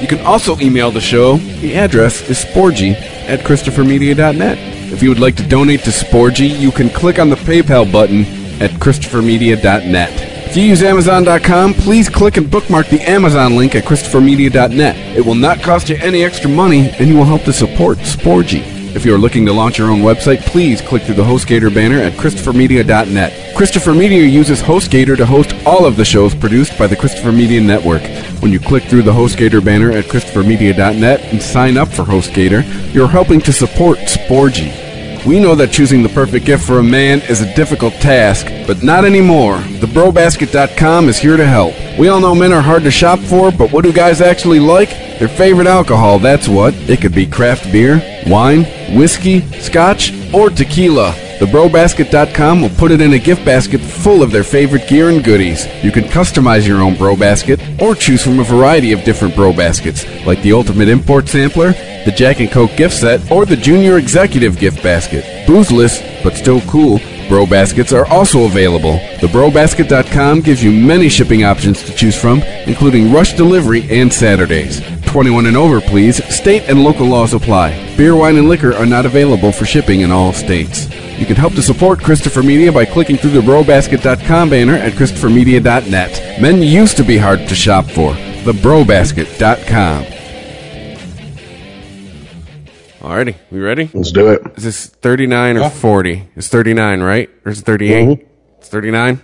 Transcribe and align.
You 0.00 0.08
can 0.08 0.20
also 0.20 0.58
email 0.58 0.90
the 0.90 1.00
show. 1.00 1.36
The 1.36 1.74
address 1.76 2.28
is 2.28 2.44
sporgy 2.44 2.94
at 3.28 3.40
ChristopherMedia.net. 3.40 4.58
If 4.92 5.02
you 5.02 5.08
would 5.08 5.18
like 5.18 5.36
to 5.36 5.48
donate 5.48 5.80
to 5.84 5.90
Sporgy, 5.90 6.56
you 6.58 6.70
can 6.70 6.88
click 6.88 7.18
on 7.18 7.28
the 7.28 7.36
PayPal 7.36 7.90
button 7.90 8.20
at 8.62 8.70
ChristopherMedia.net. 8.72 10.10
If 10.48 10.56
you 10.56 10.62
use 10.62 10.82
Amazon.com, 10.84 11.74
please 11.74 12.08
click 12.08 12.36
and 12.36 12.48
bookmark 12.48 12.86
the 12.86 13.00
Amazon 13.00 13.56
link 13.56 13.74
at 13.74 13.84
ChristopherMedia.net. 13.84 15.16
It 15.16 15.26
will 15.26 15.34
not 15.34 15.62
cost 15.62 15.88
you 15.88 15.96
any 15.96 16.22
extra 16.22 16.48
money, 16.48 16.90
and 16.90 17.08
you 17.08 17.16
will 17.16 17.24
help 17.24 17.42
to 17.42 17.52
support 17.52 17.98
Sporgy. 17.98 18.62
If 18.94 19.04
you 19.04 19.12
are 19.12 19.18
looking 19.18 19.44
to 19.46 19.52
launch 19.52 19.78
your 19.78 19.90
own 19.90 20.00
website, 20.00 20.42
please 20.42 20.80
click 20.80 21.02
through 21.02 21.16
the 21.16 21.24
HostGator 21.24 21.74
banner 21.74 21.98
at 21.98 22.12
ChristopherMedia.net. 22.12 23.43
Christopher 23.56 23.94
Media 23.94 24.24
uses 24.24 24.60
HostGator 24.60 25.16
to 25.16 25.24
host 25.24 25.54
all 25.64 25.86
of 25.86 25.96
the 25.96 26.04
shows 26.04 26.34
produced 26.34 26.76
by 26.76 26.88
the 26.88 26.96
Christopher 26.96 27.30
Media 27.30 27.60
Network. 27.60 28.02
When 28.42 28.50
you 28.50 28.58
click 28.58 28.82
through 28.82 29.02
the 29.02 29.12
HostGator 29.12 29.64
banner 29.64 29.92
at 29.92 30.06
ChristopherMedia.net 30.06 31.20
and 31.32 31.40
sign 31.40 31.76
up 31.76 31.86
for 31.86 32.02
HostGator, 32.02 32.92
you're 32.92 33.06
helping 33.06 33.40
to 33.42 33.52
support 33.52 33.98
Sporgy. 33.98 34.74
We 35.24 35.38
know 35.38 35.54
that 35.54 35.70
choosing 35.70 36.02
the 36.02 36.08
perfect 36.08 36.46
gift 36.46 36.66
for 36.66 36.80
a 36.80 36.82
man 36.82 37.22
is 37.22 37.42
a 37.42 37.54
difficult 37.54 37.94
task, 37.94 38.46
but 38.66 38.82
not 38.82 39.04
anymore. 39.04 39.58
TheBroBasket.com 39.58 41.08
is 41.08 41.18
here 41.18 41.36
to 41.36 41.46
help. 41.46 41.74
We 41.96 42.08
all 42.08 42.20
know 42.20 42.34
men 42.34 42.52
are 42.52 42.60
hard 42.60 42.82
to 42.82 42.90
shop 42.90 43.20
for, 43.20 43.52
but 43.52 43.70
what 43.70 43.84
do 43.84 43.92
guys 43.92 44.20
actually 44.20 44.58
like? 44.58 44.90
Their 45.20 45.28
favorite 45.28 45.68
alcohol, 45.68 46.18
that's 46.18 46.48
what. 46.48 46.74
It 46.90 47.00
could 47.00 47.14
be 47.14 47.24
craft 47.24 47.70
beer, 47.70 48.02
wine, 48.26 48.64
whiskey, 48.98 49.42
scotch, 49.60 50.12
or 50.34 50.50
tequila. 50.50 51.23
TheBroBasket.com 51.38 52.62
will 52.62 52.70
put 52.70 52.92
it 52.92 53.00
in 53.00 53.12
a 53.12 53.18
gift 53.18 53.44
basket 53.44 53.80
full 53.80 54.22
of 54.22 54.30
their 54.30 54.44
favorite 54.44 54.88
gear 54.88 55.10
and 55.10 55.24
goodies. 55.24 55.66
You 55.82 55.90
can 55.90 56.04
customize 56.04 56.66
your 56.66 56.80
own 56.80 56.96
Bro 56.96 57.16
Basket 57.16 57.60
or 57.82 57.94
choose 57.96 58.22
from 58.22 58.38
a 58.38 58.44
variety 58.44 58.92
of 58.92 59.02
different 59.02 59.34
Bro 59.34 59.54
Baskets, 59.54 60.04
like 60.24 60.40
the 60.42 60.52
Ultimate 60.52 60.88
Import 60.88 61.28
Sampler, 61.28 61.72
the 62.04 62.14
Jack 62.16 62.38
and 62.38 62.50
Coke 62.50 62.76
gift 62.76 62.94
set, 62.94 63.30
or 63.32 63.46
the 63.46 63.56
Junior 63.56 63.98
Executive 63.98 64.58
gift 64.58 64.80
basket. 64.82 65.24
Boozeless, 65.46 66.22
but 66.22 66.34
still 66.34 66.60
cool, 66.62 67.00
Bro 67.28 67.46
Baskets 67.46 67.92
are 67.92 68.06
also 68.06 68.44
available. 68.44 68.98
TheBroBasket.com 69.18 70.40
gives 70.40 70.62
you 70.62 70.70
many 70.70 71.08
shipping 71.08 71.42
options 71.42 71.82
to 71.82 71.94
choose 71.94 72.18
from, 72.18 72.42
including 72.66 73.12
rush 73.12 73.32
delivery 73.32 73.88
and 73.90 74.12
Saturdays. 74.12 74.80
21 75.06 75.46
and 75.46 75.56
over, 75.56 75.80
please. 75.80 76.24
State 76.32 76.62
and 76.68 76.84
local 76.84 77.06
laws 77.06 77.34
apply. 77.34 77.96
Beer, 77.96 78.14
wine, 78.14 78.36
and 78.36 78.48
liquor 78.48 78.74
are 78.74 78.86
not 78.86 79.06
available 79.06 79.52
for 79.52 79.64
shipping 79.64 80.00
in 80.02 80.10
all 80.10 80.32
states. 80.32 80.86
You 81.24 81.28
can 81.28 81.36
help 81.36 81.54
to 81.54 81.62
support 81.62 82.00
Christopher 82.00 82.42
Media 82.42 82.70
by 82.70 82.84
clicking 82.84 83.16
through 83.16 83.30
the 83.30 83.40
BroBasket.com 83.40 84.50
banner 84.50 84.74
at 84.74 84.92
ChristopherMedia.net. 84.92 86.38
Men 86.38 86.60
used 86.60 86.98
to 86.98 87.02
be 87.02 87.16
hard 87.16 87.48
to 87.48 87.54
shop 87.54 87.86
for. 87.86 88.12
The 88.44 88.52
TheBroBasket.com. 88.52 90.04
Alrighty, 93.00 93.36
we 93.50 93.58
ready? 93.58 93.88
Let's 93.94 94.12
do 94.12 94.28
it. 94.32 94.42
Is 94.58 94.64
this 94.64 94.86
39 94.86 95.56
or 95.56 95.70
40? 95.70 96.28
It's 96.36 96.48
39, 96.48 97.00
right? 97.00 97.30
Or 97.46 97.52
is 97.52 97.60
it 97.60 97.64
38? 97.64 98.06
Mhm. 98.06 98.24
It's 98.58 98.68
39? 98.68 99.22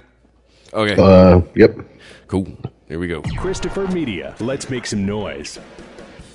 Okay, 0.73 0.95
Uh, 0.98 1.42
yep. 1.55 1.77
cool. 2.29 2.47
Here 2.89 2.98
we 2.98 3.08
go. 3.08 3.20
Christopher 3.36 3.86
Media. 3.89 4.35
Let's 4.41 4.70
make 4.70 4.86
some 4.86 5.05
noise. 5.05 5.58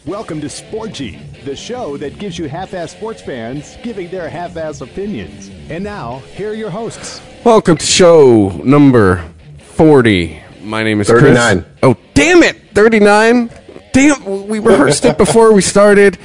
Welcome 0.06 0.40
to 0.42 0.48
Sporgy, 0.48 1.20
the 1.46 1.56
show 1.56 1.98
that 1.98 2.20
gives 2.20 2.38
you 2.38 2.48
half-ass 2.48 2.92
sports 2.92 3.24
fans 3.24 3.76
giving 3.82 4.08
their 4.12 4.30
half-ass 4.30 4.82
opinions. 4.82 5.50
And 5.68 5.84
now, 5.84 6.20
here 6.36 6.52
are 6.52 6.54
your 6.54 6.70
hosts. 6.70 7.20
Welcome 7.44 7.78
to 7.78 7.86
show 7.88 8.50
number 8.64 9.28
40. 9.58 10.44
My 10.62 10.84
name 10.84 11.02
is 11.02 11.08
39. 11.08 11.62
Chris. 11.64 11.74
Oh, 11.82 11.98
damn 12.14 12.44
it! 12.44 12.56
39? 12.76 13.50
Damn, 13.94 14.48
we 14.48 14.60
rehearsed 14.60 15.06
it 15.06 15.18
before 15.18 15.54
we 15.54 15.64
started. 15.64 16.20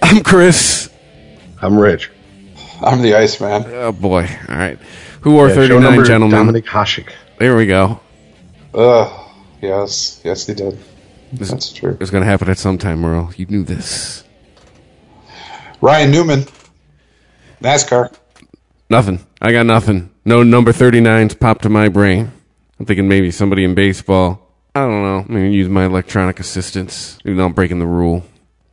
I'm 0.00 0.22
Chris. 0.22 0.88
I'm 1.60 1.76
Rich. 1.76 2.12
I'm 2.80 3.02
the 3.02 3.16
Iceman. 3.16 3.64
Oh, 3.66 3.90
boy. 3.90 4.28
All 4.48 4.54
right. 4.54 4.78
Who 5.22 5.38
are 5.38 5.48
Yeah, 5.48 5.54
39 5.56 5.82
number 5.82 6.04
gentlemen? 6.04 6.46
Dominik 6.46 6.66
Hasek. 6.66 7.12
There 7.40 7.56
we 7.56 7.66
go. 7.66 7.98
Ugh. 8.72 9.30
Yes. 9.60 10.20
Yes, 10.22 10.46
he 10.46 10.54
did. 10.54 10.78
That's 11.32 11.72
true. 11.72 11.96
It's 12.00 12.10
going 12.10 12.22
to 12.22 12.28
happen 12.28 12.48
at 12.48 12.58
some 12.58 12.78
time, 12.78 13.00
Merle. 13.00 13.32
You 13.36 13.46
knew 13.46 13.62
this. 13.62 14.24
Ryan 15.80 16.10
Newman. 16.10 16.44
NASCAR. 17.62 18.14
Nothing. 18.88 19.24
I 19.40 19.52
got 19.52 19.66
nothing. 19.66 20.10
No 20.24 20.42
number 20.42 20.72
39s 20.72 21.38
popped 21.38 21.62
to 21.62 21.68
my 21.68 21.88
brain. 21.88 22.32
I'm 22.78 22.86
thinking 22.86 23.08
maybe 23.08 23.30
somebody 23.30 23.64
in 23.64 23.74
baseball. 23.74 24.40
I 24.74 24.80
don't 24.80 25.02
know. 25.02 25.18
I'm 25.18 25.26
going 25.26 25.50
to 25.50 25.56
use 25.56 25.68
my 25.68 25.84
electronic 25.84 26.40
assistance, 26.40 27.18
even 27.24 27.36
though 27.36 27.46
I'm 27.46 27.52
breaking 27.52 27.78
the 27.78 27.86
rule. 27.86 28.24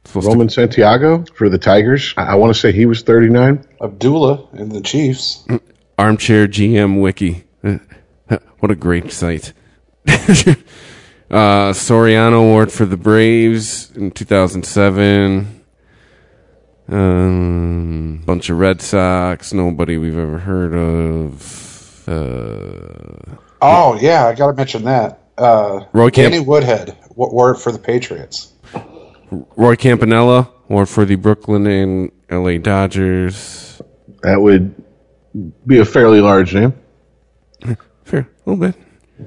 Supposed 0.06 0.28
Ramon 0.28 0.50
Santiago 0.50 1.26
for 1.36 1.50
the 1.50 1.58
Tigers. 1.58 2.14
I, 2.18 2.24
I 2.28 2.36
want 2.36 2.54
to 2.54 2.60
say 2.60 2.72
he 2.72 2.86
was 2.86 3.02
39. 3.02 3.66
Abdullah 3.82 4.48
and 4.54 4.72
the 4.72 4.82
Chiefs. 4.82 5.46
armchair 5.98 6.48
GM 6.48 7.02
wiki. 7.02 7.44
Uh, 7.64 7.78
What 8.60 8.72
a 8.72 8.76
great 8.76 9.12
site. 9.12 9.54
uh, 11.30 11.72
Soriano 11.74 12.40
Award 12.42 12.72
for 12.72 12.86
the 12.86 12.98
Braves 12.98 13.92
in 13.96 14.12
2007. 14.12 15.64
Um, 16.90 18.24
bunch 18.26 18.50
of 18.50 18.58
Red 18.60 18.82
Sox. 18.82 19.54
Nobody 19.54 19.98
we've 19.98 20.18
ever 20.18 20.40
heard 20.40 20.74
of. 20.74 22.08
Uh, 22.08 23.36
Oh, 23.60 23.98
yeah, 24.00 24.28
I 24.28 24.36
got 24.36 24.48
to 24.48 24.54
mention 24.54 24.84
that. 24.84 25.20
Uh, 25.36 25.86
Roy 25.92 26.12
Camp- 26.12 26.32
Danny 26.32 26.46
Woodhead. 26.46 26.96
What 27.16 27.34
word 27.34 27.56
for 27.56 27.72
the 27.72 27.80
Patriots? 27.80 28.54
Roy 29.32 29.76
Campanella, 29.76 30.52
award 30.70 30.90
for 30.90 31.06
the 31.06 31.16
Brooklyn 31.16 31.66
and 31.66 32.12
LA 32.30 32.60
Dodgers. 32.60 33.82
That 34.22 34.40
would 34.40 34.76
be 35.66 35.80
a 35.80 35.86
fairly 35.86 36.22
large 36.22 36.54
name. 36.54 36.74
Fair, 38.06 38.30
a 38.46 38.50
little 38.50 38.62
bit. 38.72 38.76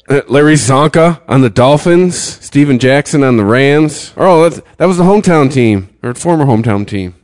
Uh, 0.08 0.20
Larry 0.28 0.54
Csonka 0.54 1.20
on 1.28 1.40
the 1.40 1.50
Dolphins. 1.50 2.16
Steven 2.16 2.78
Jackson 2.78 3.24
on 3.24 3.36
the 3.36 3.44
Rams. 3.44 4.12
Oh, 4.16 4.48
that's, 4.48 4.60
that 4.76 4.86
was 4.86 4.98
the 4.98 5.04
hometown 5.04 5.52
team, 5.52 5.88
or 6.02 6.14
former 6.14 6.44
hometown 6.44 6.86
team. 6.86 7.14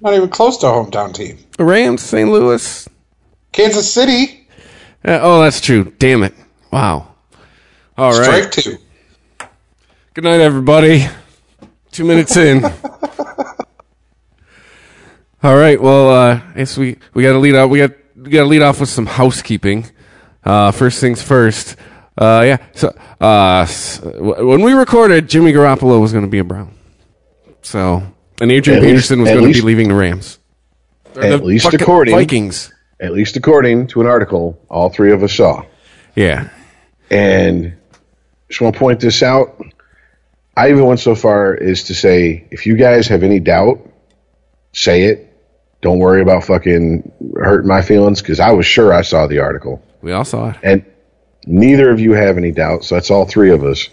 Not 0.00 0.14
even 0.14 0.28
close 0.28 0.58
to 0.58 0.66
a 0.66 0.70
hometown 0.70 1.14
team. 1.14 1.38
The 1.56 1.64
Rams, 1.64 2.02
St. 2.02 2.30
Louis. 2.30 2.88
Kansas 3.52 3.92
City. 3.92 4.46
Uh, 5.04 5.18
oh, 5.22 5.42
that's 5.42 5.60
true. 5.60 5.92
Damn 5.98 6.22
it. 6.22 6.34
Wow. 6.70 7.14
All 7.96 8.12
right. 8.12 8.24
Strike 8.24 8.50
two. 8.50 8.76
Good 10.14 10.24
night, 10.24 10.40
everybody. 10.40 11.06
Two 11.90 12.04
minutes 12.04 12.36
in. 12.36 12.64
All 15.42 15.56
right. 15.56 15.80
Well, 15.80 16.10
uh, 16.10 16.40
I 16.54 16.58
guess 16.58 16.76
we 16.76 16.98
we 17.14 17.22
got 17.22 17.32
to 17.32 17.38
lead 17.38 17.56
off. 17.56 17.70
We 17.70 17.78
got 17.78 17.92
we 18.16 18.30
got 18.30 18.42
to 18.42 18.48
lead 18.48 18.62
off 18.62 18.80
with 18.80 18.90
some 18.90 19.06
housekeeping. 19.06 19.86
Uh, 20.44 20.70
first 20.72 21.00
things 21.00 21.22
first. 21.22 21.76
Uh, 22.16 22.42
yeah. 22.44 22.56
So 22.74 22.88
uh, 23.20 23.66
when 24.18 24.62
we 24.62 24.72
recorded, 24.72 25.28
Jimmy 25.28 25.52
Garoppolo 25.52 26.00
was 26.00 26.12
going 26.12 26.24
to 26.24 26.30
be 26.30 26.38
a 26.38 26.44
Brown. 26.44 26.74
So 27.62 28.02
and 28.40 28.50
Adrian 28.50 28.78
At 28.78 28.82
least- 28.82 28.92
Peterson 28.92 29.20
was 29.20 29.30
at 29.30 29.38
going 29.38 29.52
to 29.52 29.58
be 29.58 29.64
leaving 29.64 29.88
the 29.88 29.94
Rams. 29.94 30.38
Or 31.16 31.22
At 31.22 31.40
the 31.40 31.44
least 31.44 31.72
according- 31.72 32.14
Vikings. 32.14 32.72
At 33.00 33.12
least 33.12 33.36
according 33.36 33.86
to 33.88 34.00
an 34.02 34.06
article 34.06 34.60
all 34.68 34.90
three 34.90 35.12
of 35.12 35.22
us 35.22 35.32
saw. 35.34 35.64
Yeah. 36.14 36.48
And 37.10 37.74
just 38.48 38.60
want 38.60 38.74
to 38.74 38.78
point 38.78 39.00
this 39.00 39.22
out. 39.22 39.58
I 40.56 40.70
even 40.70 40.84
went 40.84 41.00
so 41.00 41.14
far 41.14 41.54
as 41.54 41.84
to 41.84 41.94
say, 41.94 42.46
if 42.50 42.66
you 42.66 42.76
guys 42.76 43.08
have 43.08 43.22
any 43.22 43.40
doubt, 43.40 43.78
say 44.72 45.04
it. 45.04 45.26
Don't 45.80 45.98
worry 45.98 46.20
about 46.20 46.44
fucking 46.44 47.10
hurting 47.36 47.68
my 47.68 47.80
feelings 47.80 48.20
because 48.20 48.38
I 48.38 48.50
was 48.52 48.66
sure 48.66 48.92
I 48.92 49.00
saw 49.00 49.26
the 49.26 49.38
article. 49.38 49.82
We 50.02 50.12
all 50.12 50.24
saw 50.24 50.50
it. 50.50 50.56
And 50.62 50.84
neither 51.46 51.90
of 51.90 52.00
you 52.00 52.12
have 52.12 52.36
any 52.36 52.52
doubts. 52.52 52.88
so 52.88 52.94
that's 52.96 53.10
all 53.10 53.24
three 53.26 53.50
of 53.50 53.64
us. 53.64 53.88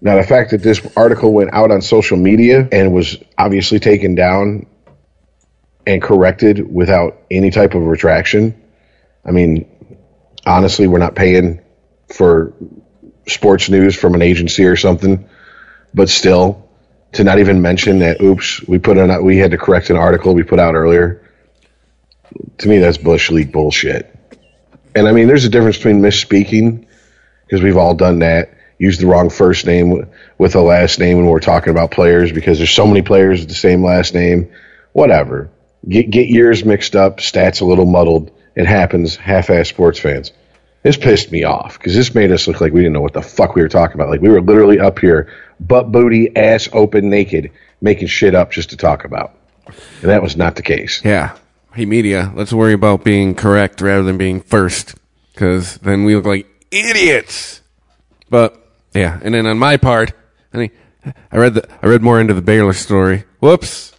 Now, 0.00 0.16
the 0.16 0.24
fact 0.24 0.50
that 0.50 0.62
this 0.62 0.86
article 0.96 1.32
went 1.32 1.54
out 1.54 1.70
on 1.70 1.80
social 1.80 2.16
media 2.16 2.68
and 2.70 2.92
was 2.92 3.16
obviously 3.38 3.80
taken 3.80 4.14
down 4.14 4.66
and 5.86 6.02
corrected 6.02 6.72
without 6.72 7.18
any 7.30 7.50
type 7.50 7.74
of 7.74 7.82
retraction, 7.82 8.60
I 9.24 9.30
mean, 9.30 9.66
honestly, 10.44 10.86
we're 10.86 10.98
not 10.98 11.14
paying 11.14 11.60
for 12.08 12.52
sports 13.26 13.68
news 13.68 13.96
from 13.96 14.14
an 14.14 14.22
agency 14.22 14.64
or 14.64 14.76
something, 14.76 15.28
but 15.94 16.08
still, 16.08 16.68
to 17.12 17.24
not 17.24 17.38
even 17.38 17.62
mention 17.62 18.00
that. 18.00 18.20
Oops, 18.20 18.62
we 18.68 18.78
put 18.78 18.98
an 18.98 19.24
we 19.24 19.38
had 19.38 19.52
to 19.52 19.58
correct 19.58 19.90
an 19.90 19.96
article 19.96 20.34
we 20.34 20.42
put 20.42 20.58
out 20.58 20.74
earlier. 20.74 21.22
To 22.58 22.68
me, 22.68 22.78
that's 22.78 22.98
bush 22.98 23.30
league 23.30 23.52
bullshit. 23.52 24.15
And 24.96 25.06
I 25.06 25.12
mean, 25.12 25.28
there's 25.28 25.44
a 25.44 25.50
difference 25.50 25.76
between 25.76 26.00
misspeaking 26.00 26.86
because 27.44 27.62
we've 27.62 27.76
all 27.76 27.94
done 27.94 28.20
that. 28.20 28.50
Use 28.78 28.98
the 28.98 29.06
wrong 29.06 29.28
first 29.28 29.66
name 29.66 30.08
with 30.38 30.54
a 30.54 30.60
last 30.60 30.98
name 30.98 31.18
when 31.18 31.26
we're 31.26 31.38
talking 31.38 31.70
about 31.70 31.90
players 31.90 32.32
because 32.32 32.58
there's 32.58 32.70
so 32.70 32.86
many 32.86 33.02
players 33.02 33.40
with 33.40 33.48
the 33.50 33.54
same 33.54 33.84
last 33.84 34.14
name. 34.14 34.50
Whatever. 34.92 35.50
Get 35.86 36.10
get 36.10 36.28
years 36.28 36.64
mixed 36.64 36.96
up, 36.96 37.18
stats 37.18 37.60
a 37.60 37.66
little 37.66 37.84
muddled. 37.84 38.30
It 38.54 38.66
happens. 38.66 39.16
Half-ass 39.16 39.68
sports 39.68 39.98
fans. 39.98 40.32
This 40.82 40.96
pissed 40.96 41.30
me 41.30 41.44
off 41.44 41.78
because 41.78 41.94
this 41.94 42.14
made 42.14 42.32
us 42.32 42.46
look 42.46 42.60
like 42.60 42.72
we 42.72 42.80
didn't 42.80 42.94
know 42.94 43.02
what 43.02 43.12
the 43.12 43.22
fuck 43.22 43.54
we 43.54 43.60
were 43.60 43.68
talking 43.68 43.96
about. 43.96 44.08
Like 44.08 44.22
we 44.22 44.30
were 44.30 44.40
literally 44.40 44.80
up 44.80 44.98
here, 44.98 45.30
butt 45.60 45.92
booty, 45.92 46.34
ass 46.34 46.68
open, 46.72 47.10
naked, 47.10 47.50
making 47.82 48.08
shit 48.08 48.34
up 48.34 48.50
just 48.50 48.70
to 48.70 48.76
talk 48.76 49.04
about. 49.04 49.34
And 49.66 50.10
that 50.10 50.22
was 50.22 50.36
not 50.36 50.56
the 50.56 50.62
case. 50.62 51.02
Yeah. 51.04 51.36
Hey, 51.76 51.84
media, 51.84 52.32
let's 52.34 52.54
worry 52.54 52.72
about 52.72 53.04
being 53.04 53.34
correct 53.34 53.82
rather 53.82 54.02
than 54.02 54.16
being 54.16 54.40
first, 54.40 54.94
because 55.34 55.76
then 55.76 56.04
we 56.04 56.16
look 56.16 56.24
like 56.24 56.46
idiots. 56.70 57.60
But 58.30 58.66
yeah, 58.94 59.20
and 59.22 59.34
then 59.34 59.46
on 59.46 59.58
my 59.58 59.76
part, 59.76 60.14
I 60.54 60.56
mean, 60.56 60.70
I 61.30 61.36
read 61.36 61.52
the 61.52 61.68
I 61.82 61.88
read 61.88 62.00
more 62.00 62.18
into 62.18 62.32
the 62.32 62.40
Baylor 62.40 62.72
story. 62.72 63.24
Whoops. 63.40 63.92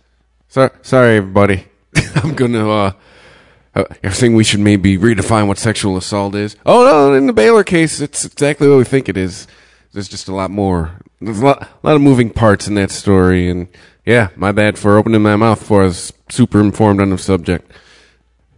So, 0.47 0.71
sorry, 0.81 1.17
everybody. 1.17 1.67
I'm 2.15 2.33
gonna. 2.33 2.67
uh 2.67 2.91
uh, 3.75 3.83
you're 4.01 4.11
saying 4.11 4.33
we 4.33 4.43
should 4.43 4.59
maybe 4.59 4.97
redefine 4.97 5.47
what 5.47 5.59
sexual 5.59 5.97
assault 5.97 6.33
is. 6.33 6.55
Oh 6.65 6.83
no, 6.83 7.13
in 7.13 7.27
the 7.27 7.31
Baylor 7.33 7.63
case, 7.63 8.01
it's 8.01 8.25
exactly 8.25 8.67
what 8.67 8.77
we 8.77 8.85
think 8.85 9.07
it 9.07 9.17
is. 9.17 9.45
There's 9.93 10.09
just 10.09 10.27
a 10.27 10.33
lot 10.33 10.49
more. 10.49 10.93
There's 11.21 11.41
a 11.41 11.45
lot, 11.45 11.61
a 11.61 11.87
lot 11.87 11.95
of 11.95 12.01
moving 12.01 12.31
parts 12.31 12.67
in 12.67 12.73
that 12.73 12.89
story, 12.89 13.47
and 13.47 13.67
yeah, 14.07 14.29
my 14.37 14.53
bad 14.53 14.79
for 14.79 14.97
opening 14.97 15.21
my 15.21 15.35
mouth 15.35 15.59
before 15.59 15.85
I 15.85 15.89
super 15.89 16.61
informed 16.61 17.01
on 17.01 17.09
the 17.09 17.17
subject. 17.17 17.69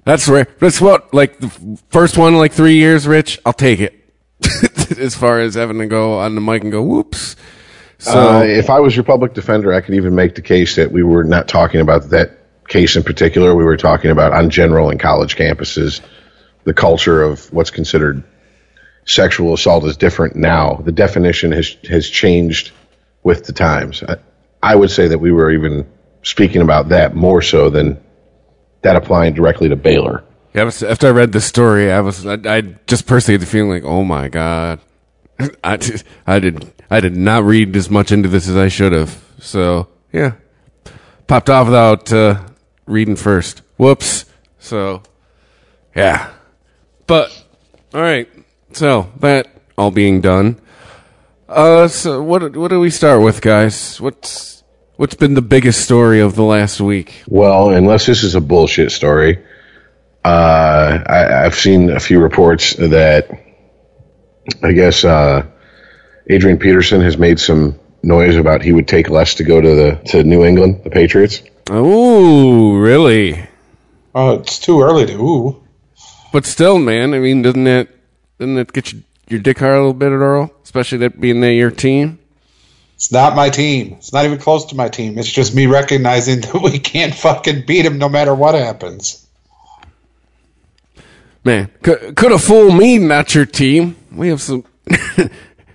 That's 0.05 0.27
rare. 0.27 0.47
That's 0.59 0.79
what, 0.79 1.11
like, 1.11 1.39
the 1.39 1.49
first 1.89 2.19
one 2.19 2.35
like 2.35 2.53
three 2.53 2.75
years, 2.75 3.07
Rich, 3.07 3.39
I'll 3.47 3.53
take 3.53 3.79
it. 3.79 3.95
as 4.99 5.15
far 5.15 5.39
as 5.39 5.55
having 5.55 5.79
to 5.79 5.87
go 5.87 6.19
on 6.19 6.35
the 6.35 6.41
mic 6.41 6.61
and 6.61 6.71
go, 6.71 6.83
whoops. 6.83 7.35
So, 7.97 8.37
Uh, 8.37 8.43
if 8.43 8.69
I 8.69 8.79
was 8.79 8.95
your 8.95 9.03
public 9.03 9.33
defender, 9.33 9.73
I 9.73 9.81
could 9.81 9.95
even 9.95 10.13
make 10.13 10.35
the 10.35 10.41
case 10.43 10.75
that 10.75 10.91
we 10.91 11.01
were 11.01 11.23
not 11.23 11.47
talking 11.47 11.81
about 11.81 12.11
that 12.11 12.37
case 12.67 12.95
in 12.95 13.01
particular. 13.01 13.55
We 13.55 13.63
were 13.63 13.75
talking 13.75 14.11
about 14.11 14.33
on 14.33 14.51
general 14.51 14.91
in 14.91 14.99
college 14.99 15.35
campuses, 15.35 15.99
the 16.63 16.73
culture 16.75 17.23
of 17.23 17.51
what's 17.51 17.71
considered 17.71 18.23
sexual 19.05 19.53
assault 19.55 19.83
is 19.85 19.97
different 19.97 20.35
now. 20.35 20.75
The 20.75 20.91
definition 20.91 21.51
has 21.51 21.75
has 21.89 22.07
changed 22.07 22.71
with 23.23 23.45
the 23.45 23.53
times. 23.53 24.03
I, 24.03 24.17
I 24.61 24.75
would 24.75 24.91
say 24.91 25.07
that 25.07 25.19
we 25.19 25.31
were 25.31 25.51
even 25.51 25.89
speaking 26.23 26.61
about 26.61 26.89
that 26.89 27.15
more 27.15 27.41
so 27.41 27.69
than 27.69 27.99
that 28.81 28.95
applying 28.95 29.33
directly 29.33 29.69
to 29.69 29.75
Baylor. 29.75 30.23
yeah, 30.53 30.63
was- 30.63 30.83
after 30.83 31.07
I 31.07 31.11
read 31.11 31.31
the 31.31 31.41
story, 31.41 31.91
I 31.91 32.01
was, 32.01 32.25
I, 32.25 32.37
I 32.45 32.61
just 32.87 33.05
personally 33.07 33.35
had 33.35 33.41
the 33.41 33.45
feeling 33.51 33.69
like, 33.69 33.83
oh 33.83 34.03
my 34.03 34.27
God. 34.29 34.79
I, 35.63 35.77
just- 35.77 36.05
I 36.27 36.39
did, 36.39 36.71
I 36.89 36.99
did 36.99 37.15
not 37.15 37.43
read 37.43 37.75
as 37.75 37.89
much 37.89 38.11
into 38.11 38.27
this 38.29 38.47
as 38.47 38.57
I 38.57 38.67
should 38.67 38.91
have. 38.93 39.23
So, 39.39 39.87
yeah. 40.11 40.33
Popped 41.27 41.49
off 41.49 41.67
without, 41.67 42.11
uh, 42.11 42.41
reading 42.85 43.15
first. 43.15 43.61
Whoops. 43.77 44.25
So, 44.59 45.03
yeah. 45.95 46.31
But, 47.07 47.31
alright. 47.93 48.27
So, 48.73 49.11
that 49.19 49.47
all 49.77 49.91
being 49.91 50.19
done. 50.21 50.59
Uh, 51.49 51.87
so 51.87 52.21
what, 52.21 52.55
what 52.55 52.67
do 52.67 52.79
we 52.79 52.91
start 52.91 53.21
with, 53.23 53.41
guys? 53.41 53.99
What's, 53.99 54.63
what's 54.97 55.15
been 55.15 55.33
the 55.33 55.41
biggest 55.41 55.81
story 55.81 56.19
of 56.19 56.35
the 56.35 56.43
last 56.43 56.79
week? 56.79 57.23
Well, 57.27 57.71
unless 57.71 58.05
this 58.05 58.23
is 58.23 58.35
a 58.35 58.41
bullshit 58.41 58.91
story, 58.91 59.43
uh, 60.23 61.03
I, 61.07 61.45
I've 61.45 61.55
seen 61.55 61.89
a 61.89 61.99
few 61.99 62.21
reports 62.21 62.75
that 62.75 63.31
I 64.61 64.73
guess 64.73 65.03
uh, 65.03 65.47
Adrian 66.29 66.59
Peterson 66.59 67.01
has 67.01 67.17
made 67.17 67.39
some 67.39 67.79
noise 68.03 68.35
about 68.35 68.61
he 68.61 68.71
would 68.71 68.87
take 68.87 69.09
less 69.09 69.35
to 69.35 69.43
go 69.43 69.59
to 69.59 69.75
the 69.75 70.01
to 70.09 70.23
New 70.23 70.45
England, 70.45 70.81
the 70.83 70.89
Patriots. 70.89 71.41
Oh, 71.69 72.75
really? 72.75 73.47
Oh, 74.13 74.35
it's 74.35 74.59
too 74.59 74.81
early 74.81 75.05
to 75.07 75.13
ooh. 75.13 75.63
But 76.31 76.45
still, 76.45 76.77
man, 76.77 77.13
I 77.13 77.19
mean, 77.19 77.41
doesn't 77.41 77.63
that 77.63 77.89
doesn't 78.37 78.55
that 78.55 78.73
get 78.73 78.93
you, 78.93 79.03
your 79.29 79.39
dick 79.39 79.59
hard 79.59 79.73
a 79.73 79.77
little 79.77 79.93
bit, 79.93 80.11
at 80.11 80.15
Earl? 80.15 80.51
Especially 80.63 80.99
that 80.99 81.19
being 81.19 81.41
that 81.41 81.53
your 81.53 81.71
team. 81.71 82.19
It's 82.95 83.11
not 83.11 83.35
my 83.35 83.49
team. 83.49 83.93
It's 83.93 84.11
not 84.11 84.25
even 84.25 84.39
close 84.39 84.65
to 84.65 84.75
my 84.75 84.89
team. 84.89 85.17
It's 85.17 85.31
just 85.31 85.55
me 85.55 85.67
recognizing 85.67 86.41
that 86.41 86.61
we 86.61 86.79
can't 86.79 87.13
fucking 87.15 87.65
beat 87.65 87.85
him 87.85 87.97
no 87.97 88.09
matter 88.09 88.35
what 88.35 88.55
happens. 88.55 89.25
Man, 91.45 91.71
could 91.81 92.15
could 92.17 92.31
have 92.31 92.43
fooled 92.43 92.75
me, 92.75 92.97
not 92.97 93.33
your 93.33 93.45
team. 93.45 93.95
We 94.11 94.27
have 94.27 94.41
some 94.41 94.65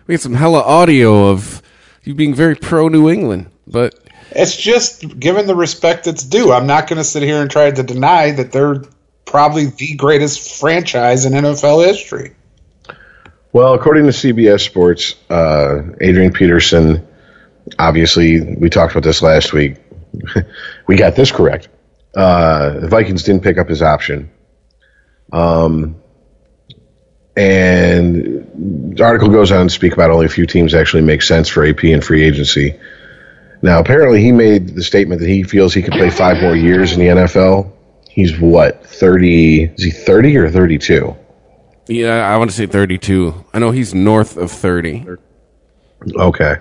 we 0.06 0.14
have 0.14 0.20
some 0.20 0.34
hella 0.34 0.60
audio 0.60 1.28
of 1.28 1.62
you 2.02 2.14
being 2.14 2.34
very 2.34 2.54
pro 2.54 2.88
New 2.88 3.08
England, 3.08 3.50
but 3.66 3.94
It's 4.30 4.54
just 4.54 5.18
given 5.18 5.46
the 5.46 5.54
respect 5.54 6.04
that's 6.04 6.24
due. 6.24 6.52
I'm 6.52 6.66
not 6.66 6.88
going 6.88 6.98
to 6.98 7.04
sit 7.04 7.22
here 7.22 7.40
and 7.40 7.50
try 7.50 7.70
to 7.70 7.82
deny 7.82 8.32
that 8.32 8.52
they're 8.52 8.82
probably 9.24 9.66
the 9.66 9.94
greatest 9.94 10.60
franchise 10.60 11.24
in 11.24 11.32
NFL 11.32 11.86
history. 11.86 12.34
Well, 13.54 13.74
according 13.74 14.06
to 14.06 14.10
CBS 14.10 14.62
Sports, 14.62 15.14
uh, 15.30 15.82
Adrian 16.00 16.32
Peterson, 16.32 17.06
obviously, 17.78 18.40
we 18.40 18.68
talked 18.68 18.90
about 18.90 19.04
this 19.04 19.22
last 19.22 19.52
week. 19.52 19.76
we 20.88 20.96
got 20.96 21.14
this 21.14 21.30
correct. 21.30 21.68
Uh, 22.16 22.80
the 22.80 22.88
Vikings 22.88 23.22
didn't 23.22 23.44
pick 23.44 23.56
up 23.56 23.68
his 23.68 23.80
option. 23.80 24.28
Um, 25.32 26.02
and 27.36 28.96
the 28.96 29.04
article 29.04 29.28
goes 29.28 29.52
on 29.52 29.68
to 29.68 29.72
speak 29.72 29.92
about 29.92 30.10
only 30.10 30.26
a 30.26 30.30
few 30.30 30.46
teams 30.46 30.74
actually 30.74 31.02
make 31.02 31.22
sense 31.22 31.48
for 31.48 31.64
AP 31.64 31.84
and 31.84 32.02
free 32.02 32.24
agency. 32.24 32.74
Now, 33.62 33.78
apparently, 33.78 34.20
he 34.20 34.32
made 34.32 34.70
the 34.70 34.82
statement 34.82 35.20
that 35.20 35.28
he 35.28 35.44
feels 35.44 35.72
he 35.72 35.82
could 35.82 35.92
play 35.92 36.10
five 36.10 36.42
more 36.42 36.56
years 36.56 36.92
in 36.92 36.98
the 36.98 37.22
NFL. 37.22 37.70
He's 38.10 38.36
what, 38.36 38.84
30? 38.84 39.74
Is 39.76 39.84
he 39.84 39.92
30 39.92 40.38
or 40.38 40.50
32? 40.50 41.16
Yeah, 41.86 42.26
I 42.26 42.36
want 42.36 42.50
to 42.50 42.56
say 42.56 42.66
32. 42.66 43.44
I 43.52 43.58
know 43.58 43.70
he's 43.70 43.94
north 43.94 44.36
of 44.36 44.50
30. 44.50 45.06
Okay. 46.16 46.56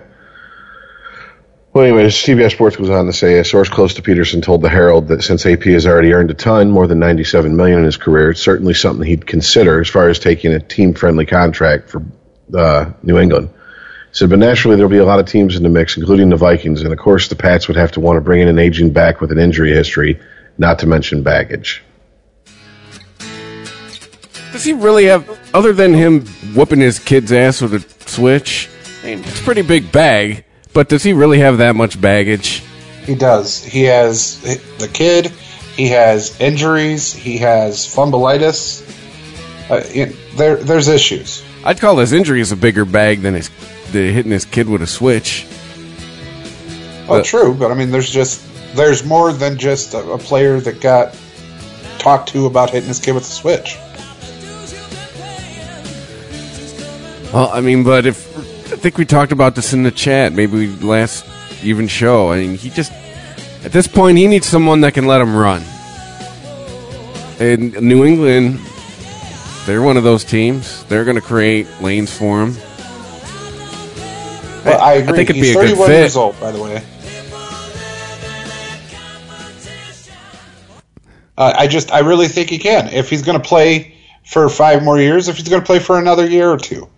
Well, 1.74 1.84
anyways, 1.84 2.14
CBS 2.14 2.52
Sports 2.52 2.76
goes 2.76 2.88
on 2.88 3.06
to 3.06 3.12
say 3.12 3.40
a 3.40 3.44
source 3.44 3.68
close 3.68 3.94
to 3.94 4.02
Peterson 4.02 4.40
told 4.40 4.62
the 4.62 4.68
Herald 4.68 5.08
that 5.08 5.24
since 5.24 5.44
AP 5.44 5.64
has 5.64 5.86
already 5.86 6.12
earned 6.12 6.30
a 6.30 6.34
ton, 6.34 6.70
more 6.70 6.86
than 6.86 7.00
97 7.00 7.56
million 7.56 7.80
in 7.80 7.84
his 7.84 7.96
career, 7.96 8.30
it's 8.30 8.40
certainly 8.40 8.74
something 8.74 9.04
he'd 9.04 9.26
consider 9.26 9.80
as 9.80 9.88
far 9.88 10.08
as 10.08 10.20
taking 10.20 10.52
a 10.52 10.60
team-friendly 10.60 11.26
contract 11.26 11.90
for 11.90 12.04
uh, 12.56 12.92
New 13.02 13.18
England. 13.18 13.48
He 13.48 14.18
said, 14.18 14.30
but 14.30 14.38
naturally 14.38 14.76
there'll 14.76 14.88
be 14.88 14.98
a 14.98 15.04
lot 15.04 15.18
of 15.18 15.26
teams 15.26 15.56
in 15.56 15.64
the 15.64 15.68
mix, 15.68 15.96
including 15.96 16.28
the 16.28 16.36
Vikings, 16.36 16.82
and 16.82 16.92
of 16.92 16.98
course 17.00 17.26
the 17.26 17.34
Pats 17.34 17.66
would 17.66 17.76
have 17.76 17.90
to 17.92 18.00
want 18.00 18.18
to 18.18 18.20
bring 18.20 18.40
in 18.40 18.46
an 18.46 18.60
aging 18.60 18.92
back 18.92 19.20
with 19.20 19.32
an 19.32 19.38
injury 19.38 19.72
history, 19.72 20.20
not 20.58 20.78
to 20.78 20.86
mention 20.86 21.24
baggage. 21.24 21.82
Does 24.54 24.62
he 24.62 24.72
really 24.72 25.06
have, 25.06 25.28
other 25.52 25.72
than 25.72 25.92
him 25.92 26.24
whooping 26.54 26.78
his 26.78 27.00
kid's 27.00 27.32
ass 27.32 27.60
with 27.60 27.74
a 27.74 28.08
switch? 28.08 28.70
I 29.02 29.06
mean, 29.06 29.18
it's 29.24 29.40
a 29.40 29.42
pretty 29.42 29.62
big 29.62 29.90
bag, 29.90 30.44
but 30.72 30.88
does 30.88 31.02
he 31.02 31.12
really 31.12 31.40
have 31.40 31.58
that 31.58 31.74
much 31.74 32.00
baggage? 32.00 32.62
He 33.04 33.16
does. 33.16 33.64
He 33.64 33.82
has 33.82 34.40
the 34.78 34.86
kid. 34.86 35.26
He 35.76 35.88
has 35.88 36.40
injuries. 36.40 37.12
He 37.12 37.36
has 37.38 37.78
fumbleitis. 37.78 38.88
Uh, 39.68 39.82
it, 39.92 40.14
there, 40.36 40.54
there's 40.54 40.86
issues. 40.86 41.42
I'd 41.64 41.80
call 41.80 41.98
his 41.98 42.12
injuries 42.12 42.52
a 42.52 42.56
bigger 42.56 42.84
bag 42.84 43.22
than 43.22 43.34
his 43.34 43.50
the 43.90 44.12
hitting 44.12 44.30
his 44.30 44.44
kid 44.44 44.68
with 44.68 44.82
a 44.82 44.86
switch. 44.86 45.48
Well, 47.08 47.18
But- 47.18 47.24
true, 47.24 47.54
but 47.54 47.72
I 47.72 47.74
mean, 47.74 47.90
there's 47.90 48.08
just 48.08 48.40
there's 48.76 49.04
more 49.04 49.32
than 49.32 49.58
just 49.58 49.94
a, 49.94 50.12
a 50.12 50.18
player 50.18 50.60
that 50.60 50.80
got 50.80 51.18
talked 51.98 52.28
to 52.28 52.46
about 52.46 52.70
hitting 52.70 52.86
his 52.86 53.00
kid 53.00 53.16
with 53.16 53.24
a 53.24 53.26
switch. 53.26 53.76
Well, 57.34 57.50
I 57.52 57.60
mean, 57.62 57.82
but 57.82 58.06
if 58.06 58.32
I 58.72 58.76
think 58.76 58.96
we 58.96 59.04
talked 59.04 59.32
about 59.32 59.56
this 59.56 59.72
in 59.72 59.82
the 59.82 59.90
chat, 59.90 60.32
maybe 60.32 60.68
last 60.68 61.26
even 61.64 61.88
show. 61.88 62.30
I 62.30 62.38
mean, 62.38 62.56
he 62.56 62.70
just 62.70 62.92
at 63.64 63.72
this 63.72 63.88
point 63.88 64.18
he 64.18 64.28
needs 64.28 64.46
someone 64.46 64.82
that 64.82 64.94
can 64.94 65.08
let 65.08 65.20
him 65.20 65.34
run. 65.34 65.64
And 67.40 67.72
New 67.82 68.04
England, 68.04 68.60
they're 69.66 69.82
one 69.82 69.96
of 69.96 70.04
those 70.04 70.22
teams. 70.22 70.84
They're 70.84 71.04
going 71.04 71.16
to 71.16 71.20
create 71.20 71.66
lanes 71.80 72.16
for 72.16 72.40
him. 72.40 72.54
Well, 74.64 74.80
I 74.80 74.92
agree. 74.92 75.12
I 75.12 75.16
think 75.16 75.30
it'd 75.30 75.34
He's 75.34 75.56
be 75.56 75.58
a 75.58 75.62
good 75.62 75.76
31 75.76 75.88
fit. 75.88 75.98
years 75.98 76.16
old, 76.16 76.38
by 76.38 76.52
the 76.52 76.62
way. 76.62 76.84
Uh, 81.36 81.52
I 81.58 81.66
just, 81.66 81.90
I 81.90 81.98
really 81.98 82.28
think 82.28 82.48
he 82.48 82.58
can. 82.58 82.86
If 82.94 83.10
he's 83.10 83.22
going 83.22 83.42
to 83.42 83.44
play 83.44 83.96
for 84.24 84.48
five 84.48 84.84
more 84.84 85.00
years, 85.00 85.26
if 85.26 85.36
he's 85.36 85.48
going 85.48 85.60
to 85.60 85.66
play 85.66 85.80
for 85.80 85.98
another 85.98 86.28
year 86.28 86.48
or 86.48 86.58
two, 86.58 86.88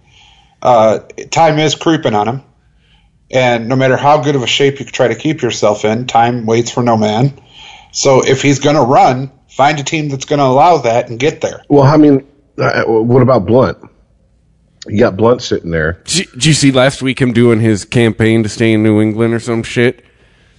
uh, 0.62 1.00
time 1.30 1.58
is 1.58 1.74
creeping 1.74 2.14
on 2.14 2.28
him. 2.28 2.42
And 3.30 3.68
no 3.68 3.76
matter 3.76 3.96
how 3.96 4.22
good 4.22 4.36
of 4.36 4.42
a 4.42 4.46
shape 4.46 4.78
you 4.78 4.86
try 4.86 5.08
to 5.08 5.16
keep 5.16 5.42
yourself 5.42 5.84
in, 5.84 6.06
time 6.06 6.46
waits 6.46 6.70
for 6.70 6.82
no 6.82 6.96
man. 6.96 7.40
So 7.92 8.24
if 8.24 8.42
he's 8.42 8.60
going 8.60 8.76
to 8.76 8.82
run, 8.82 9.32
find 9.48 9.80
a 9.80 9.82
team 9.82 10.08
that's 10.08 10.26
going 10.26 10.38
to 10.38 10.44
allow 10.44 10.78
that 10.78 11.08
and 11.08 11.18
get 11.18 11.40
there. 11.40 11.62
Well, 11.68 11.82
I 11.82 11.96
mean, 11.96 12.26
uh, 12.58 12.84
what 12.84 13.22
about 13.22 13.46
Blount? 13.46 13.78
You 14.86 15.00
got 15.00 15.16
Blount 15.16 15.42
sitting 15.42 15.70
there. 15.70 16.00
Did 16.04 16.16
you, 16.18 16.24
did 16.32 16.44
you 16.46 16.52
see 16.52 16.70
last 16.70 17.02
week 17.02 17.20
him 17.20 17.32
doing 17.32 17.58
his 17.60 17.84
campaign 17.84 18.44
to 18.44 18.48
stay 18.48 18.72
in 18.72 18.82
New 18.82 19.00
England 19.00 19.34
or 19.34 19.40
some 19.40 19.62
shit? 19.64 20.04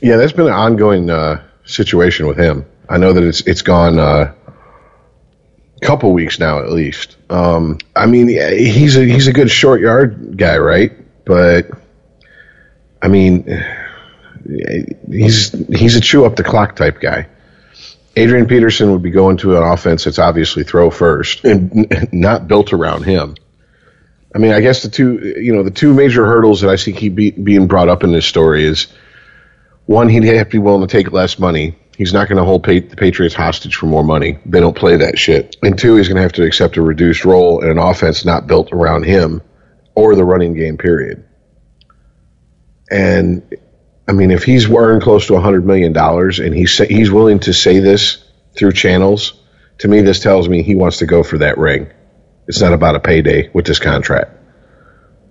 Yeah, 0.02 0.18
there's 0.18 0.34
been 0.34 0.48
an 0.48 0.54
ongoing 0.54 1.10
uh, 1.10 1.44
situation 1.66 2.28
with 2.28 2.38
him. 2.38 2.66
I 2.90 2.98
know 2.98 3.14
that 3.14 3.24
it's 3.24 3.42
it's 3.42 3.62
gone 3.62 4.00
uh, 4.00 4.34
a 4.46 4.47
couple 5.82 6.12
weeks 6.14 6.40
now 6.40 6.60
at 6.60 6.72
least. 6.72 7.18
Um, 7.30 7.78
I 7.96 8.06
mean, 8.06 8.28
he's 8.28 8.98
a 8.98 9.06
he's 9.06 9.28
a 9.28 9.34
good 9.34 9.52
short 9.52 9.82
yard 9.82 10.38
guy, 10.38 10.58
right? 10.58 10.92
But 11.26 11.70
I 13.02 13.08
mean, 13.08 13.46
he's 15.10 15.52
he's 15.68 15.96
a 15.96 16.02
chew 16.02 16.26
up 16.26 16.36
the 16.36 16.44
clock 16.44 16.76
type 16.76 17.00
guy. 17.00 17.28
Adrian 18.16 18.48
Peterson 18.48 18.92
would 18.92 19.04
be 19.04 19.12
going 19.12 19.38
to 19.38 19.58
an 19.58 19.64
offense 19.64 20.06
that's 20.06 20.18
obviously 20.18 20.64
throw 20.64 20.90
first 20.90 21.46
and 21.46 21.88
not 22.12 22.48
built 22.48 22.74
around 22.74 23.04
him. 23.04 23.36
I 24.34 24.40
mean, 24.40 24.52
I 24.52 24.60
guess 24.60 24.82
the 24.82 24.90
two, 24.90 25.36
you 25.40 25.56
know, 25.56 25.64
the 25.64 25.72
two 25.72 25.94
major 25.94 26.26
hurdles 26.26 26.62
that 26.62 26.70
I 26.70 26.76
see 26.78 26.94
keep 26.94 27.16
be, 27.16 27.32
being 27.32 27.68
brought 27.68 27.90
up 27.90 28.04
in 28.04 28.12
this 28.12 28.26
story 28.26 28.66
is 28.66 28.88
one, 29.86 30.10
he'd 30.10 30.24
have 30.24 30.48
to 30.48 30.52
be 30.52 30.58
willing 30.58 30.86
to 30.86 30.92
take 30.92 31.12
less 31.12 31.38
money. 31.40 31.76
He's 31.98 32.14
not 32.14 32.30
going 32.30 32.38
to 32.38 32.44
hold 32.44 32.64
the 32.64 32.82
Patriots 32.96 33.34
hostage 33.34 33.76
for 33.76 33.88
more 33.88 34.04
money. 34.04 34.38
They 34.46 34.60
don't 34.60 34.78
play 34.78 34.98
that 34.98 35.18
shit. 35.18 35.58
And 35.64 35.80
two, 35.80 35.96
he's 35.96 36.08
going 36.08 36.18
to 36.18 36.22
have 36.22 36.34
to 36.34 36.46
accept 36.46 36.78
a 36.78 36.82
reduced 36.84 37.26
role 37.26 37.64
in 37.64 37.72
an 37.72 37.80
offense 37.80 38.24
not 38.24 38.46
built 38.46 38.72
around 38.72 39.02
him 39.02 39.42
or 39.96 40.14
the 40.14 40.24
running 40.24 40.54
game, 40.54 40.78
period. 40.78 41.26
And 42.92 43.52
I 44.08 44.12
mean, 44.12 44.30
if 44.30 44.44
he's 44.44 44.68
wearing 44.68 45.02
close 45.02 45.26
to 45.26 45.34
$100 45.34 45.64
million 45.64 45.98
and 45.98 46.56
he's, 46.56 46.78
he's 46.78 47.10
willing 47.10 47.40
to 47.40 47.52
say 47.52 47.80
this 47.80 48.24
through 48.56 48.74
channels, 48.74 49.34
to 49.80 49.88
me, 49.88 50.02
this 50.02 50.20
tells 50.20 50.48
me 50.48 50.62
he 50.62 50.76
wants 50.76 50.98
to 50.98 51.08
go 51.08 51.24
for 51.24 51.40
that 51.40 51.58
ring. 51.58 51.92
It's 52.48 52.62
not 52.62 52.74
about 52.74 52.96
a 52.96 53.00
payday 53.00 53.50
with 53.54 53.66
this 53.66 53.80
contract. 53.80 54.38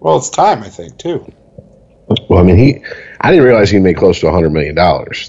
Well, 0.00 0.16
it's 0.16 0.30
time, 0.30 0.64
I 0.64 0.68
think, 0.68 0.98
too. 0.98 1.32
Well, 2.28 2.40
I 2.40 2.42
mean, 2.42 2.58
he, 2.58 2.84
I 3.20 3.30
didn't 3.30 3.46
realize 3.46 3.70
he'd 3.70 3.80
make 3.80 3.96
close 3.96 4.20
to 4.20 4.26
$100 4.26 4.52
million. 4.52 4.74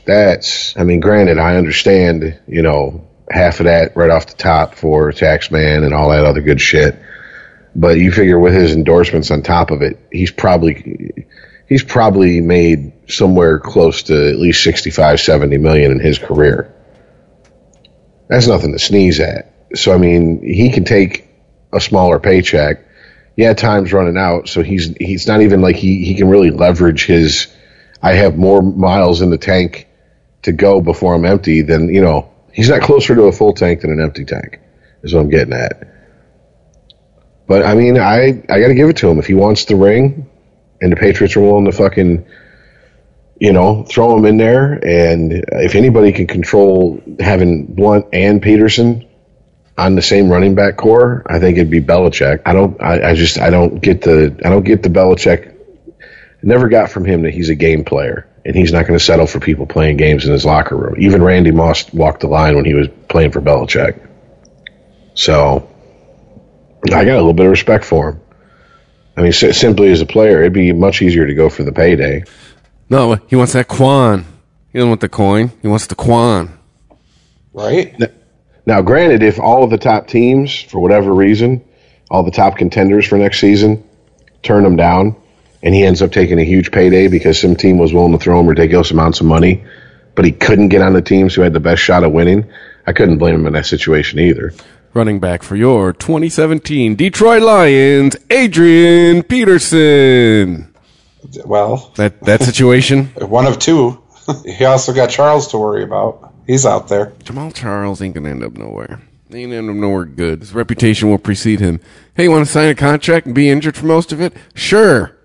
That's, 0.05 0.77
I 0.77 0.83
mean, 0.83 0.99
granted, 0.99 1.37
I 1.37 1.55
understand, 1.55 2.39
you 2.47 2.61
know, 2.61 3.07
half 3.29 3.59
of 3.59 3.65
that 3.65 3.95
right 3.95 4.09
off 4.09 4.27
the 4.27 4.35
top 4.35 4.75
for 4.75 5.11
tax 5.11 5.51
man 5.51 5.83
and 5.83 5.93
all 5.93 6.09
that 6.09 6.25
other 6.25 6.41
good 6.41 6.61
shit. 6.61 6.99
But 7.75 7.97
you 7.97 8.11
figure 8.11 8.39
with 8.39 8.53
his 8.53 8.73
endorsements 8.73 9.31
on 9.31 9.41
top 9.41 9.71
of 9.71 9.81
it, 9.81 9.99
he's 10.11 10.31
probably, 10.31 11.27
he's 11.67 11.83
probably 11.83 12.41
made 12.41 12.93
somewhere 13.07 13.59
close 13.59 14.03
to 14.03 14.29
at 14.29 14.37
least 14.37 14.63
65, 14.63 15.19
70 15.19 15.57
million 15.57 15.91
in 15.91 15.99
his 15.99 16.17
career. 16.17 16.73
That's 18.27 18.47
nothing 18.47 18.73
to 18.73 18.79
sneeze 18.79 19.19
at. 19.19 19.53
So, 19.75 19.93
I 19.93 19.97
mean, 19.97 20.41
he 20.41 20.71
can 20.71 20.83
take 20.83 21.29
a 21.71 21.79
smaller 21.79 22.19
paycheck. 22.19 22.85
Yeah, 23.35 23.53
time's 23.53 23.93
running 23.93 24.17
out, 24.17 24.49
so 24.49 24.63
he's 24.63 24.95
he's 24.97 25.27
not 25.27 25.41
even 25.41 25.61
like 25.61 25.75
he, 25.75 26.03
he 26.03 26.15
can 26.15 26.27
really 26.27 26.49
leverage 26.49 27.05
his 27.05 27.47
I 28.01 28.13
have 28.13 28.37
more 28.37 28.61
miles 28.61 29.21
in 29.21 29.29
the 29.29 29.37
tank 29.37 29.87
to 30.43 30.51
go 30.51 30.81
before 30.81 31.15
I'm 31.15 31.25
empty 31.25 31.61
than, 31.61 31.93
you 31.93 32.01
know, 32.01 32.31
he's 32.53 32.69
not 32.69 32.81
closer 32.81 33.15
to 33.15 33.23
a 33.23 33.31
full 33.31 33.53
tank 33.53 33.81
than 33.81 33.91
an 33.91 34.01
empty 34.01 34.25
tank, 34.25 34.59
is 35.03 35.13
what 35.13 35.21
I'm 35.21 35.29
getting 35.29 35.53
at. 35.53 35.83
But 37.47 37.65
I 37.65 37.75
mean, 37.75 37.97
I 37.97 38.43
I 38.49 38.59
got 38.59 38.67
to 38.67 38.75
give 38.75 38.89
it 38.89 38.97
to 38.97 39.09
him. 39.09 39.19
If 39.19 39.27
he 39.27 39.33
wants 39.33 39.65
the 39.65 39.75
ring, 39.77 40.29
and 40.81 40.91
the 40.91 40.95
Patriots 40.95 41.35
are 41.35 41.41
willing 41.41 41.65
to 41.65 41.71
fucking, 41.71 42.25
you 43.39 43.53
know, 43.53 43.83
throw 43.83 44.17
him 44.17 44.25
in 44.25 44.37
there. 44.37 44.73
And 44.73 45.31
if 45.51 45.75
anybody 45.75 46.11
can 46.11 46.27
control 46.27 47.01
having 47.19 47.65
Blount 47.65 48.07
and 48.13 48.41
Peterson 48.41 49.07
on 49.77 49.95
the 49.95 50.01
same 50.01 50.29
running 50.29 50.55
back 50.55 50.75
core, 50.77 51.23
I 51.27 51.39
think 51.39 51.57
it'd 51.57 51.69
be 51.69 51.81
Belichick. 51.81 52.41
I 52.45 52.53
don't. 52.53 52.81
I, 52.81 53.11
I 53.11 53.15
just. 53.15 53.39
I 53.39 53.49
don't 53.49 53.81
get 53.81 54.01
the. 54.01 54.39
I 54.43 54.49
don't 54.49 54.63
get 54.63 54.83
the 54.83 54.89
Belichick. 54.89 55.56
Never 56.43 56.69
got 56.69 56.91
from 56.91 57.05
him 57.05 57.23
that 57.23 57.33
he's 57.33 57.49
a 57.49 57.55
game 57.55 57.83
player 57.83 58.29
and 58.45 58.55
he's 58.55 58.71
not 58.71 58.87
going 58.87 58.97
to 58.97 59.03
settle 59.03 59.27
for 59.27 59.39
people 59.39 59.65
playing 59.65 59.97
games 59.97 60.25
in 60.25 60.31
his 60.31 60.45
locker 60.45 60.75
room. 60.75 60.95
Even 60.97 61.21
Randy 61.21 61.51
Moss 61.51 61.91
walked 61.93 62.21
the 62.21 62.27
line 62.27 62.55
when 62.55 62.63
he 62.63 62.73
was 62.73 62.87
playing 63.09 63.31
for 63.31 63.41
Belichick. 63.41 64.07
So 65.15 65.69
I 66.85 67.03
got 67.03 67.15
a 67.15 67.17
little 67.17 67.33
bit 67.33 67.45
of 67.45 67.51
respect 67.51 67.83
for 67.83 68.09
him. 68.09 68.21
I 69.17 69.21
mean, 69.23 69.33
simply 69.33 69.91
as 69.91 69.99
a 69.99 70.05
player, 70.05 70.41
it'd 70.41 70.53
be 70.53 70.71
much 70.71 71.01
easier 71.01 71.25
to 71.25 71.33
go 71.33 71.49
for 71.49 71.63
the 71.63 71.71
payday. 71.71 72.23
No, 72.89 73.15
he 73.27 73.35
wants 73.35 73.53
that 73.53 73.67
quan. 73.67 74.25
He 74.71 74.77
doesn't 74.77 74.89
want 74.89 75.01
the 75.01 75.09
coin. 75.09 75.51
He 75.61 75.67
wants 75.67 75.87
the 75.87 75.95
quan. 75.95 76.57
Right. 77.51 77.99
Now, 78.67 78.81
granted, 78.81 79.23
if 79.23 79.39
all 79.39 79.63
of 79.63 79.71
the 79.71 79.77
top 79.77 80.07
teams, 80.07 80.61
for 80.61 80.79
whatever 80.79 81.13
reason, 81.13 81.65
all 82.11 82.21
the 82.21 82.31
top 82.31 82.57
contenders 82.57 83.07
for 83.07 83.17
next 83.17 83.39
season, 83.39 83.83
turn 84.43 84.63
him 84.63 84.75
down, 84.75 85.15
and 85.67 85.75
he 85.75 85.83
ends 85.83 86.01
up 86.01 86.13
taking 86.13 86.39
a 86.39 86.45
huge 86.45 86.71
payday 86.71 87.09
because 87.09 87.37
some 87.37 87.53
team 87.53 87.77
was 87.77 87.91
willing 87.91 88.13
to 88.13 88.17
throw 88.17 88.39
him 88.39 88.47
ridiculous 88.47 88.91
amounts 88.91 89.19
of 89.19 89.25
money, 89.25 89.65
but 90.15 90.23
he 90.23 90.31
couldn't 90.31 90.69
get 90.69 90.81
on 90.81 90.93
the 90.93 91.01
teams 91.01 91.35
who 91.35 91.41
had 91.41 91.51
the 91.51 91.59
best 91.59 91.81
shot 91.81 92.05
of 92.05 92.13
winning, 92.13 92.49
I 92.85 92.93
couldn't 92.93 93.17
blame 93.17 93.35
him 93.35 93.47
in 93.47 93.51
that 93.53 93.65
situation 93.65 94.17
either 94.19 94.53
running 94.93 95.19
back 95.19 95.43
for 95.43 95.57
your 95.57 95.91
2017 95.91 96.95
Detroit 96.95 97.43
Lions, 97.43 98.15
Adrian 98.31 99.21
Peterson. 99.23 100.73
Well, 101.45 101.91
that 101.97 102.21
that 102.21 102.41
situation. 102.43 103.07
one 103.17 103.45
of 103.45 103.59
two. 103.59 104.01
he 104.45 104.63
also 104.63 104.93
got 104.93 105.09
Charles 105.09 105.49
to 105.49 105.57
worry 105.57 105.83
about. 105.83 106.33
He's 106.47 106.65
out 106.65 106.87
there. 106.87 107.07
Jamaal 107.25 107.53
Charles 107.53 108.01
ain't 108.01 108.15
gonna 108.15 108.29
end 108.29 108.41
up 108.41 108.53
nowhere. 108.53 109.01
He 109.29 109.43
ain't 109.43 109.51
end 109.51 109.69
up 109.69 109.75
nowhere 109.75 110.05
good. 110.05 110.39
His 110.39 110.53
reputation 110.53 111.09
will 111.09 111.17
precede 111.17 111.59
him. 111.59 111.81
Hey, 112.15 112.23
you 112.23 112.31
want 112.31 112.45
to 112.45 112.51
sign 112.51 112.69
a 112.69 112.75
contract 112.75 113.25
and 113.25 113.35
be 113.35 113.49
injured 113.49 113.75
for 113.75 113.85
most 113.85 114.13
of 114.13 114.21
it? 114.21 114.33
Sure. 114.55 115.16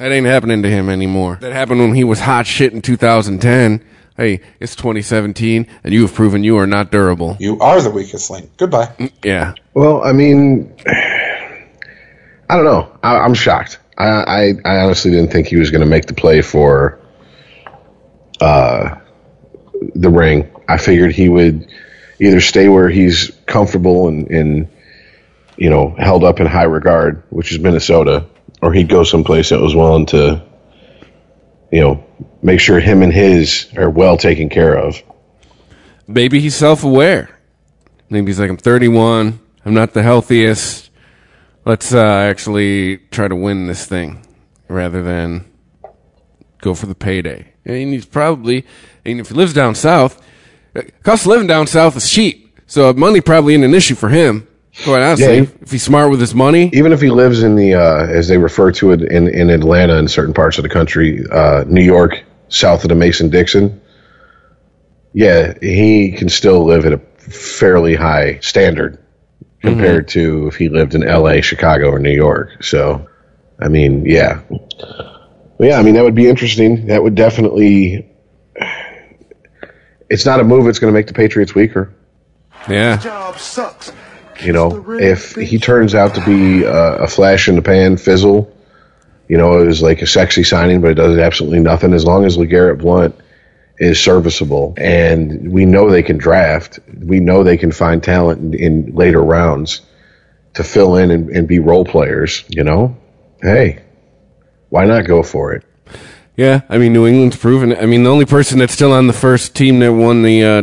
That 0.00 0.12
ain't 0.12 0.26
happening 0.26 0.62
to 0.62 0.70
him 0.70 0.88
anymore. 0.88 1.36
That 1.42 1.52
happened 1.52 1.80
when 1.80 1.94
he 1.94 2.04
was 2.04 2.20
hot 2.20 2.46
shit 2.46 2.72
in 2.72 2.80
2010 2.80 3.84
hey, 4.16 4.40
it's 4.60 4.76
2017, 4.76 5.66
and 5.82 5.94
you 5.94 6.02
have 6.02 6.12
proven 6.12 6.44
you 6.44 6.58
are 6.58 6.66
not 6.66 6.90
durable. 6.90 7.38
You 7.40 7.58
are 7.60 7.80
the 7.80 7.90
weakest 7.90 8.30
link. 8.30 8.50
Goodbye. 8.58 8.86
Mm, 8.98 9.12
yeah. 9.24 9.54
Well, 9.72 10.04
I 10.04 10.12
mean, 10.12 10.74
I 10.86 12.56
don't 12.56 12.66
know. 12.66 12.98
I, 13.02 13.24
am 13.24 13.32
shocked. 13.32 13.78
I, 13.96 14.08
I, 14.08 14.52
I 14.64 14.80
honestly 14.80 15.10
didn't 15.10 15.32
think 15.32 15.46
he 15.46 15.56
was 15.56 15.70
going 15.70 15.80
to 15.80 15.86
make 15.86 16.04
the 16.04 16.12
play 16.12 16.42
for 16.42 17.00
uh, 18.42 18.96
the 19.94 20.10
ring. 20.10 20.50
I 20.68 20.76
figured 20.76 21.12
he 21.12 21.30
would 21.30 21.72
either 22.20 22.42
stay 22.42 22.68
where 22.68 22.90
he's 22.90 23.30
comfortable 23.46 24.08
and, 24.08 24.30
and 24.30 24.68
you 25.56 25.70
know 25.70 25.94
held 25.98 26.24
up 26.24 26.40
in 26.40 26.46
high 26.46 26.64
regard, 26.64 27.22
which 27.30 27.52
is 27.52 27.58
Minnesota, 27.58 28.26
or 28.62 28.72
he'd 28.72 28.88
go 28.88 29.04
someplace 29.04 29.50
that 29.50 29.60
was 29.60 29.74
willing 29.74 30.06
to 30.06 30.42
you 31.70 31.80
know 31.80 32.04
make 32.42 32.60
sure 32.60 32.80
him 32.80 33.02
and 33.02 33.12
his 33.12 33.68
are 33.76 33.90
well 33.90 34.16
taken 34.16 34.48
care 34.48 34.74
of. 34.76 35.02
Maybe 36.06 36.40
he's 36.40 36.56
self 36.56 36.84
aware. 36.84 37.38
Maybe 38.08 38.26
he's 38.26 38.40
like, 38.40 38.50
I'm 38.50 38.56
31. 38.56 39.38
I'm 39.64 39.74
not 39.74 39.92
the 39.92 40.02
healthiest. 40.02 40.90
Let's 41.64 41.94
uh, 41.94 42.04
actually 42.04 42.96
try 43.10 43.28
to 43.28 43.36
win 43.36 43.66
this 43.66 43.86
thing 43.86 44.26
rather 44.68 45.02
than 45.02 45.44
go 46.60 46.74
for 46.74 46.86
the 46.86 46.94
payday. 46.94 47.52
And 47.64 47.92
he's 47.92 48.06
probably, 48.06 48.66
and 49.04 49.20
if 49.20 49.28
he 49.28 49.34
lives 49.34 49.52
down 49.52 49.74
south, 49.74 50.20
cost 51.02 51.22
of 51.22 51.28
living 51.28 51.46
down 51.46 51.66
south 51.66 51.96
is 51.96 52.10
cheap. 52.10 52.58
So 52.66 52.92
money 52.92 53.20
probably 53.20 53.54
ain't 53.54 53.64
an 53.64 53.74
issue 53.74 53.94
for 53.94 54.08
him. 54.08 54.48
Quite 54.84 55.02
honestly, 55.02 55.36
yeah, 55.36 55.46
if 55.60 55.70
he's 55.70 55.82
smart 55.82 56.10
with 56.10 56.20
his 56.20 56.34
money, 56.34 56.70
even 56.72 56.92
if 56.92 57.00
he 57.00 57.10
lives 57.10 57.42
in 57.42 57.54
the 57.54 57.74
uh, 57.74 58.06
as 58.06 58.28
they 58.28 58.38
refer 58.38 58.72
to 58.72 58.92
it 58.92 59.02
in 59.02 59.28
in 59.28 59.50
Atlanta 59.50 59.98
and 59.98 60.10
certain 60.10 60.32
parts 60.32 60.58
of 60.58 60.62
the 60.62 60.68
country, 60.68 61.24
uh, 61.30 61.64
New 61.66 61.82
York, 61.82 62.24
south 62.48 62.84
of 62.84 62.88
the 62.88 62.94
Mason 62.94 63.28
Dixon, 63.28 63.80
yeah, 65.12 65.54
he 65.60 66.12
can 66.12 66.28
still 66.28 66.64
live 66.64 66.86
at 66.86 66.92
a 66.92 66.98
fairly 66.98 67.94
high 67.94 68.38
standard 68.40 68.98
compared 69.60 70.06
mm-hmm. 70.06 70.20
to 70.20 70.46
if 70.46 70.56
he 70.56 70.68
lived 70.68 70.94
in 70.94 71.06
L.A., 71.06 71.42
Chicago, 71.42 71.90
or 71.90 71.98
New 71.98 72.14
York. 72.14 72.62
So, 72.62 73.06
I 73.60 73.68
mean, 73.68 74.06
yeah, 74.06 74.40
well, 74.48 75.68
yeah, 75.68 75.78
I 75.78 75.82
mean 75.82 75.94
that 75.94 76.04
would 76.04 76.14
be 76.14 76.28
interesting. 76.28 76.86
That 76.86 77.02
would 77.02 77.14
definitely. 77.14 78.06
It's 80.08 80.26
not 80.26 80.40
a 80.40 80.44
move 80.44 80.64
that's 80.64 80.80
going 80.80 80.92
to 80.92 80.98
make 80.98 81.06
the 81.06 81.12
Patriots 81.12 81.54
weaker. 81.54 81.94
Yeah. 82.68 82.96
Job 82.96 83.38
sucks. 83.38 83.92
You 84.42 84.52
know, 84.52 84.84
if 84.98 85.34
he 85.34 85.58
turns 85.58 85.94
out 85.94 86.14
to 86.14 86.24
be 86.24 86.64
a 86.64 87.06
flash 87.06 87.48
in 87.48 87.56
the 87.56 87.62
pan 87.62 87.96
fizzle, 87.96 88.54
you 89.28 89.36
know, 89.38 89.60
it 89.60 89.66
was 89.66 89.80
like 89.80 90.02
a 90.02 90.06
sexy 90.06 90.42
signing, 90.42 90.80
but 90.80 90.90
it 90.90 90.94
does 90.94 91.18
absolutely 91.18 91.60
nothing. 91.60 91.92
As 91.92 92.04
long 92.04 92.24
as 92.24 92.36
LeGarrette 92.36 92.78
Blount 92.78 93.14
is 93.78 94.02
serviceable, 94.02 94.74
and 94.76 95.52
we 95.52 95.64
know 95.64 95.88
they 95.88 96.02
can 96.02 96.18
draft, 96.18 96.80
we 96.98 97.20
know 97.20 97.44
they 97.44 97.56
can 97.56 97.70
find 97.70 98.02
talent 98.02 98.54
in, 98.54 98.88
in 98.88 98.94
later 98.94 99.22
rounds 99.22 99.82
to 100.54 100.64
fill 100.64 100.96
in 100.96 101.10
and, 101.10 101.30
and 101.30 101.46
be 101.46 101.58
role 101.60 101.84
players. 101.84 102.44
You 102.48 102.64
know, 102.64 102.96
hey, 103.40 103.82
why 104.68 104.84
not 104.84 105.06
go 105.06 105.22
for 105.22 105.52
it? 105.52 105.64
Yeah, 106.36 106.62
I 106.68 106.78
mean 106.78 106.92
New 106.92 107.06
England's 107.06 107.36
proven. 107.36 107.76
I 107.76 107.86
mean 107.86 108.02
the 108.02 108.10
only 108.10 108.26
person 108.26 108.58
that's 108.58 108.72
still 108.72 108.92
on 108.92 109.06
the 109.06 109.12
first 109.12 109.54
team 109.54 109.78
that 109.80 109.92
won 109.92 110.22
the 110.22 110.42
uh, 110.42 110.62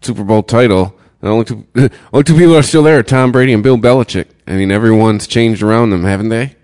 Super 0.00 0.24
Bowl 0.24 0.42
title, 0.42 0.98
the 1.20 1.28
only 1.28 1.44
two, 1.44 1.66
only 2.12 2.24
two 2.24 2.34
people 2.34 2.52
that 2.52 2.58
are 2.60 2.62
still 2.62 2.82
there 2.82 2.98
are 2.98 3.02
Tom 3.02 3.32
Brady 3.32 3.52
and 3.52 3.62
Bill 3.62 3.76
Belichick. 3.78 4.26
I 4.46 4.52
mean 4.52 4.70
everyone's 4.70 5.26
changed 5.26 5.62
around 5.62 5.90
them, 5.90 6.04
haven't 6.04 6.28
they? 6.30 6.56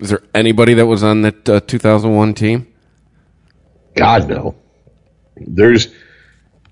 Is 0.00 0.10
there 0.10 0.22
anybody 0.34 0.74
that 0.74 0.86
was 0.86 1.02
on 1.04 1.22
that 1.22 1.48
uh, 1.48 1.60
2001 1.60 2.34
team? 2.34 2.66
God 3.94 4.28
no. 4.28 4.54
There's 5.36 5.88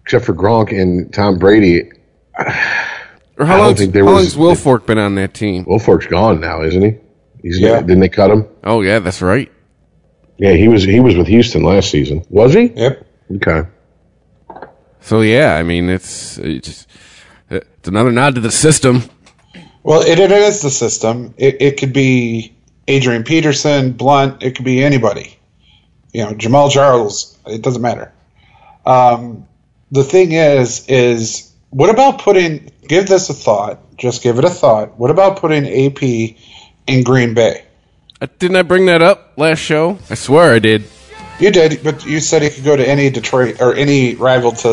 except 0.03 0.25
for 0.25 0.35
Gronk 0.35 0.73
and 0.79 1.13
Tom 1.13 1.39
Brady. 1.39 1.91
Or 3.39 3.47
how 3.47 3.55
I 3.55 3.57
don't 3.57 3.67
long? 3.67 3.75
think 3.77 3.93
there 3.93 4.05
how 4.05 4.15
was- 4.15 4.37
long's 4.37 4.61
Wilfork 4.61 4.87
been 4.87 4.99
on 4.99 5.15
that 5.17 5.35
team? 5.35 5.65
Wilfork's 5.65 6.07
gone 6.07 6.41
now, 6.41 6.63
isn't 6.63 6.83
he? 6.83 6.97
He's 7.43 7.59
Yeah. 7.61 7.81
didn't 7.81 8.01
they 8.01 8.09
cut 8.09 8.31
him? 8.31 8.47
Oh 8.65 8.81
yeah, 8.83 8.99
that's 8.99 9.23
right. 9.23 9.51
Yeah, 10.39 10.53
he 10.55 10.69
was 10.69 10.83
he 10.85 11.01
was 11.01 11.17
with 11.17 11.27
Houston 11.27 11.63
last 11.63 11.91
season. 11.91 12.25
Was 12.31 12.55
he? 12.55 12.73
Yep. 12.75 13.07
Okay. 13.37 13.69
So 15.01 15.21
yeah, 15.23 15.57
I 15.57 15.63
mean 15.63 15.89
it's 15.89 16.39
it's, 16.39 16.87
it's 17.49 17.89
another 17.89 18.13
nod 18.13 18.35
to 18.37 18.41
the 18.41 18.51
system. 18.51 19.03
Well, 19.83 20.03
it, 20.03 20.19
it 20.19 20.31
is 20.31 20.61
the 20.61 20.71
system. 20.71 21.35
It, 21.39 21.61
it 21.61 21.77
could 21.79 21.93
be 21.93 22.55
Adrian 22.87 23.25
Peterson, 23.25 23.93
Blount. 23.93 24.43
It 24.43 24.55
could 24.55 24.65
be 24.65 24.85
anybody. 24.85 25.39
You 26.13 26.25
know, 26.25 26.33
Jamaal 26.33 26.71
Charles. 26.71 27.39
It 27.47 27.63
doesn't 27.63 27.81
matter. 27.81 28.13
Um, 28.85 29.47
the 29.91 30.05
thing 30.05 30.33
is, 30.33 30.87
is 30.89 31.53
what 31.71 31.91
about 31.91 32.21
putting? 32.21 32.71
Give 32.87 33.07
this 33.07 33.31
a 33.31 33.35
thought. 33.35 33.97
Just 33.97 34.23
give 34.23 34.39
it 34.39 34.45
a 34.45 34.51
thought. 34.51 34.99
What 34.99 35.11
about 35.11 35.39
putting 35.39 35.67
AP 35.67 36.03
in 36.87 37.05
Green 37.05 37.35
Bay? 37.35 37.65
Uh, 38.21 38.27
Didn't 38.39 38.57
I 38.57 38.63
bring 38.63 38.87
that 38.87 39.03
up 39.03 39.33
last 39.37 39.61
show? 39.61 39.99
I 40.11 40.15
swear 40.15 40.55
I 40.55 40.59
did. 40.59 40.85
You 41.41 41.51
did, 41.51 41.83
but 41.83 42.05
you 42.05 42.21
said 42.21 42.43
he 42.43 42.51
could 42.51 42.65
go 42.65 42.77
to 42.77 42.87
any 42.87 43.09
Detroit 43.11 43.61
or 43.61 43.75
any 43.75 44.15
rival 44.15 44.53
to 44.53 44.69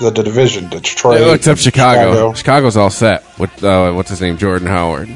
the, 0.00 0.10
the 0.10 0.22
division, 0.22 0.68
Detroit, 0.68 1.20
Oh, 1.20 1.32
except 1.32 1.60
Chicago. 1.60 2.32
Chicago's 2.34 2.76
all 2.76 2.90
set 2.90 3.24
with 3.38 3.62
uh, 3.62 3.92
what's 3.92 4.10
his 4.10 4.20
name, 4.20 4.36
Jordan 4.36 4.66
Howard. 4.66 5.08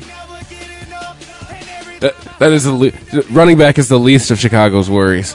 That, 2.01 2.15
that 2.39 2.53
is 2.53 2.65
the 2.65 2.73
le- 2.73 3.23
running 3.31 3.59
back 3.59 3.79
is 3.79 3.89
the 3.89 3.99
least 3.99 4.31
of 4.31 4.39
Chicago's 4.39 4.91
worries. 4.91 5.35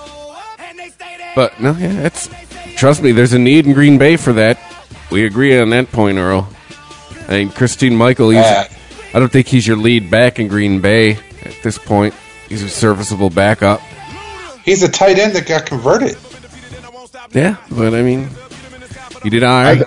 But 1.35 1.59
no, 1.61 1.71
yeah, 1.73 2.01
it's 2.05 2.29
trust 2.75 3.01
me. 3.03 3.11
There's 3.11 3.33
a 3.33 3.39
need 3.39 3.65
in 3.67 3.73
Green 3.73 3.97
Bay 3.97 4.17
for 4.17 4.33
that. 4.33 4.59
We 5.11 5.25
agree 5.25 5.57
on 5.59 5.69
that 5.69 5.91
point, 5.91 6.17
Earl. 6.17 6.49
I 7.27 7.31
mean, 7.39 7.49
Christine 7.49 7.95
Michael. 7.95 8.29
He's, 8.31 8.41
Bad. 8.41 8.71
I 9.13 9.19
don't 9.19 9.31
think 9.31 9.47
he's 9.47 9.65
your 9.67 9.77
lead 9.77 10.09
back 10.09 10.39
in 10.39 10.47
Green 10.47 10.81
Bay 10.81 11.11
at 11.43 11.55
this 11.63 11.77
point. 11.77 12.13
He's 12.49 12.63
a 12.63 12.69
serviceable 12.69 13.29
backup. 13.29 13.81
He's 14.67 14.83
a 14.83 14.89
tight 14.89 15.17
end 15.17 15.33
that 15.37 15.47
got 15.47 15.65
converted. 15.65 16.17
Yeah, 17.31 17.55
but 17.71 17.93
I 17.93 18.01
mean, 18.01 18.27
he 19.23 19.29
did 19.29 19.41
all 19.41 19.63
right. 19.63 19.81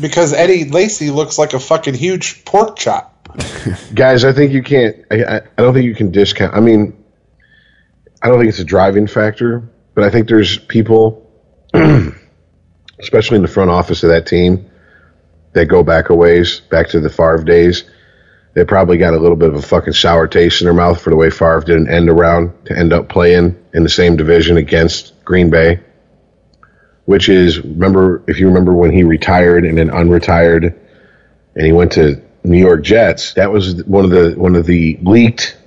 Because 0.00 0.32
Eddie 0.32 0.64
Lacy 0.64 1.10
looks 1.10 1.38
like 1.38 1.52
a 1.52 1.60
fucking 1.60 1.92
huge 1.92 2.46
pork 2.46 2.78
chop. 2.78 3.28
Guys, 3.94 4.24
I 4.24 4.32
think 4.32 4.52
you 4.54 4.62
can't. 4.62 4.96
I, 5.10 5.22
I, 5.22 5.36
I 5.36 5.62
don't 5.62 5.74
think 5.74 5.84
you 5.84 5.94
can 5.94 6.10
discount. 6.10 6.54
I 6.54 6.60
mean, 6.60 6.96
I 8.22 8.28
don't 8.28 8.38
think 8.38 8.48
it's 8.48 8.58
a 8.58 8.64
driving 8.64 9.06
factor, 9.06 9.68
but 9.94 10.04
I 10.04 10.08
think 10.08 10.28
there's 10.28 10.56
people, 10.56 11.30
especially 12.98 13.36
in 13.36 13.42
the 13.42 13.48
front 13.48 13.70
office 13.70 14.02
of 14.02 14.08
that 14.08 14.26
team, 14.26 14.70
that 15.52 15.66
go 15.66 15.82
back 15.82 16.08
a 16.08 16.14
ways, 16.14 16.60
back 16.60 16.88
to 16.88 17.00
the 17.00 17.10
Favre 17.10 17.44
days. 17.44 17.84
They 18.56 18.64
probably 18.64 18.96
got 18.96 19.12
a 19.12 19.18
little 19.18 19.36
bit 19.36 19.50
of 19.50 19.56
a 19.56 19.60
fucking 19.60 19.92
sour 19.92 20.26
taste 20.26 20.62
in 20.62 20.64
their 20.64 20.72
mouth 20.72 21.02
for 21.02 21.10
the 21.10 21.16
way 21.16 21.28
Favre 21.28 21.60
did 21.60 21.76
an 21.76 21.90
end 21.90 22.08
around 22.08 22.54
to 22.64 22.76
end 22.76 22.90
up 22.94 23.06
playing 23.06 23.62
in 23.74 23.82
the 23.82 23.90
same 23.90 24.16
division 24.16 24.56
against 24.56 25.12
Green 25.26 25.50
Bay. 25.50 25.80
Which 27.04 27.28
is, 27.28 27.60
remember, 27.60 28.22
if 28.26 28.40
you 28.40 28.48
remember 28.48 28.72
when 28.72 28.92
he 28.92 29.04
retired 29.04 29.66
and 29.66 29.76
then 29.76 29.90
unretired 29.90 30.74
and 31.54 31.66
he 31.66 31.72
went 31.72 31.92
to 31.92 32.22
New 32.44 32.58
York 32.58 32.82
Jets, 32.82 33.34
that 33.34 33.52
was 33.52 33.84
one 33.84 34.06
of 34.06 34.10
the 34.10 34.32
one 34.38 34.56
of 34.56 34.64
the 34.64 34.98
leaked 35.02 35.58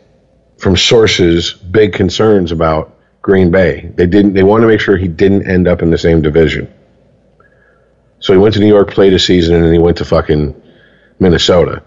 from 0.57 0.75
sources 0.75 1.53
big 1.53 1.93
concerns 1.93 2.51
about 2.51 2.97
Green 3.21 3.51
Bay. 3.51 3.91
They 3.93 4.07
didn't 4.07 4.33
they 4.33 4.41
wanted 4.41 4.63
to 4.63 4.69
make 4.69 4.81
sure 4.81 4.97
he 4.97 5.07
didn't 5.07 5.47
end 5.47 5.67
up 5.67 5.83
in 5.83 5.91
the 5.91 5.97
same 5.99 6.23
division. 6.23 6.73
So 8.19 8.33
he 8.33 8.39
went 8.39 8.55
to 8.55 8.59
New 8.59 8.67
York, 8.67 8.89
played 8.89 9.13
a 9.13 9.19
season, 9.19 9.53
and 9.53 9.63
then 9.63 9.73
he 9.73 9.79
went 9.79 9.97
to 9.97 10.05
fucking 10.05 10.59
Minnesota. 11.19 11.83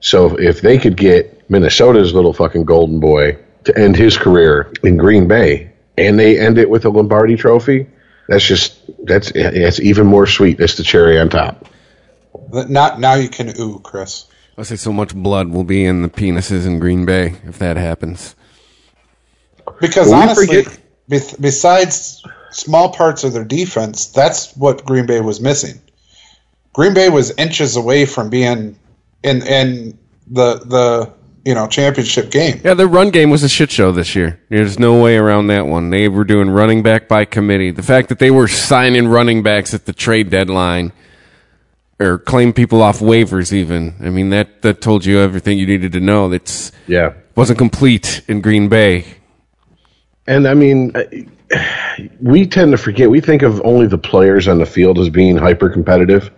So 0.00 0.38
if 0.38 0.60
they 0.60 0.78
could 0.78 0.96
get 0.96 1.50
Minnesota's 1.50 2.14
little 2.14 2.32
fucking 2.32 2.64
golden 2.64 3.00
boy 3.00 3.36
to 3.64 3.78
end 3.78 3.96
his 3.96 4.16
career 4.16 4.72
in 4.82 4.96
Green 4.96 5.26
Bay, 5.28 5.72
and 5.96 6.18
they 6.18 6.38
end 6.38 6.58
it 6.58 6.70
with 6.70 6.84
a 6.84 6.90
Lombardi 6.90 7.36
Trophy, 7.36 7.86
that's 8.28 8.46
just 8.46 8.78
that's 9.04 9.32
that's 9.32 9.80
even 9.80 10.06
more 10.06 10.26
sweet. 10.26 10.58
That's 10.58 10.76
the 10.76 10.84
cherry 10.84 11.18
on 11.18 11.28
top. 11.28 11.66
But 12.50 12.70
Not 12.70 13.00
now 13.00 13.14
you 13.14 13.28
can 13.28 13.58
ooh, 13.60 13.80
Chris. 13.80 14.26
I 14.56 14.62
say 14.62 14.76
so 14.76 14.92
much 14.92 15.14
blood 15.14 15.48
will 15.48 15.64
be 15.64 15.84
in 15.84 16.02
the 16.02 16.08
penises 16.08 16.66
in 16.66 16.78
Green 16.78 17.04
Bay 17.06 17.34
if 17.46 17.58
that 17.58 17.76
happens. 17.76 18.34
Because 19.80 20.08
Well, 20.08 20.22
honestly, 20.22 20.46
forget- 20.64 20.78
be- 21.08 21.20
besides 21.40 22.22
small 22.50 22.92
parts 22.92 23.24
of 23.24 23.32
their 23.32 23.44
defense, 23.44 24.06
that's 24.06 24.54
what 24.56 24.84
Green 24.84 25.06
Bay 25.06 25.20
was 25.20 25.40
missing. 25.40 25.80
Green 26.72 26.94
Bay 26.94 27.08
was 27.08 27.30
inches 27.36 27.76
away 27.76 28.04
from 28.04 28.30
being 28.30 28.78
in 29.22 29.42
in 29.46 29.98
the 30.26 30.54
the 30.58 31.12
you 31.44 31.54
know 31.54 31.66
championship 31.66 32.30
game. 32.30 32.60
Yeah, 32.64 32.74
their 32.74 32.86
run 32.86 33.10
game 33.10 33.30
was 33.30 33.42
a 33.42 33.48
shit 33.48 33.70
show 33.70 33.92
this 33.92 34.14
year. 34.14 34.40
There's 34.48 34.78
no 34.78 35.00
way 35.02 35.16
around 35.16 35.46
that 35.48 35.66
one. 35.66 35.90
They 35.90 36.08
were 36.08 36.24
doing 36.24 36.50
running 36.50 36.82
back 36.82 37.08
by 37.08 37.24
committee. 37.24 37.70
The 37.70 37.82
fact 37.82 38.08
that 38.10 38.18
they 38.18 38.30
were 38.30 38.48
signing 38.48 39.08
running 39.08 39.42
backs 39.42 39.74
at 39.74 39.86
the 39.86 39.92
trade 39.92 40.30
deadline 40.30 40.92
or 42.00 42.18
claim 42.18 42.52
people 42.52 42.82
off 42.82 43.00
waivers 43.00 43.52
even. 43.52 43.94
I 44.00 44.10
mean 44.10 44.30
that 44.30 44.62
that 44.62 44.80
told 44.80 45.04
you 45.04 45.18
everything 45.20 45.58
you 45.58 45.66
needed 45.66 45.92
to 45.92 46.00
know. 46.00 46.28
That's 46.28 46.70
Yeah. 46.86 47.12
wasn't 47.34 47.58
complete 47.58 48.22
in 48.28 48.40
Green 48.40 48.68
Bay. 48.68 49.04
And 50.26 50.46
I 50.46 50.52
mean, 50.54 50.92
we 52.20 52.46
tend 52.46 52.72
to 52.72 52.76
forget. 52.78 53.10
We 53.10 53.20
think 53.20 53.40
of 53.42 53.60
only 53.64 53.86
the 53.86 53.96
players 53.96 54.46
on 54.46 54.58
the 54.58 54.66
field 54.66 54.98
as 54.98 55.08
being 55.08 55.36
hyper 55.38 55.70
competitive. 55.70 56.30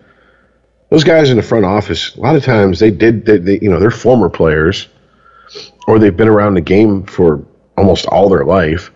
Those 0.90 1.04
guys 1.04 1.30
in 1.30 1.36
the 1.36 1.42
front 1.42 1.64
office, 1.64 2.16
a 2.16 2.20
lot 2.20 2.36
of 2.36 2.44
times 2.44 2.80
they 2.80 2.90
did. 2.90 3.24
They, 3.24 3.38
they, 3.38 3.58
you 3.60 3.70
know, 3.70 3.78
they're 3.78 3.92
former 3.92 4.28
players, 4.28 4.88
or 5.86 5.98
they've 5.98 6.16
been 6.16 6.28
around 6.28 6.54
the 6.54 6.60
game 6.60 7.04
for 7.04 7.44
almost 7.76 8.06
all 8.06 8.28
their 8.28 8.44
life. 8.44 8.90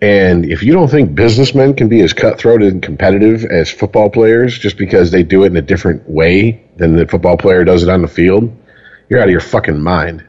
And 0.00 0.44
if 0.44 0.62
you 0.62 0.72
don't 0.72 0.88
think 0.88 1.14
businessmen 1.14 1.74
can 1.74 1.88
be 1.88 2.00
as 2.00 2.12
cutthroat 2.12 2.62
and 2.62 2.82
competitive 2.82 3.44
as 3.44 3.70
football 3.70 4.10
players, 4.10 4.58
just 4.58 4.76
because 4.76 5.10
they 5.10 5.22
do 5.22 5.44
it 5.44 5.48
in 5.48 5.56
a 5.56 5.62
different 5.62 6.08
way 6.08 6.64
than 6.76 6.96
the 6.96 7.06
football 7.06 7.36
player 7.36 7.64
does 7.64 7.82
it 7.82 7.88
on 7.88 8.02
the 8.02 8.08
field, 8.08 8.50
you're 9.08 9.20
out 9.20 9.28
of 9.28 9.30
your 9.30 9.40
fucking 9.40 9.80
mind. 9.80 10.26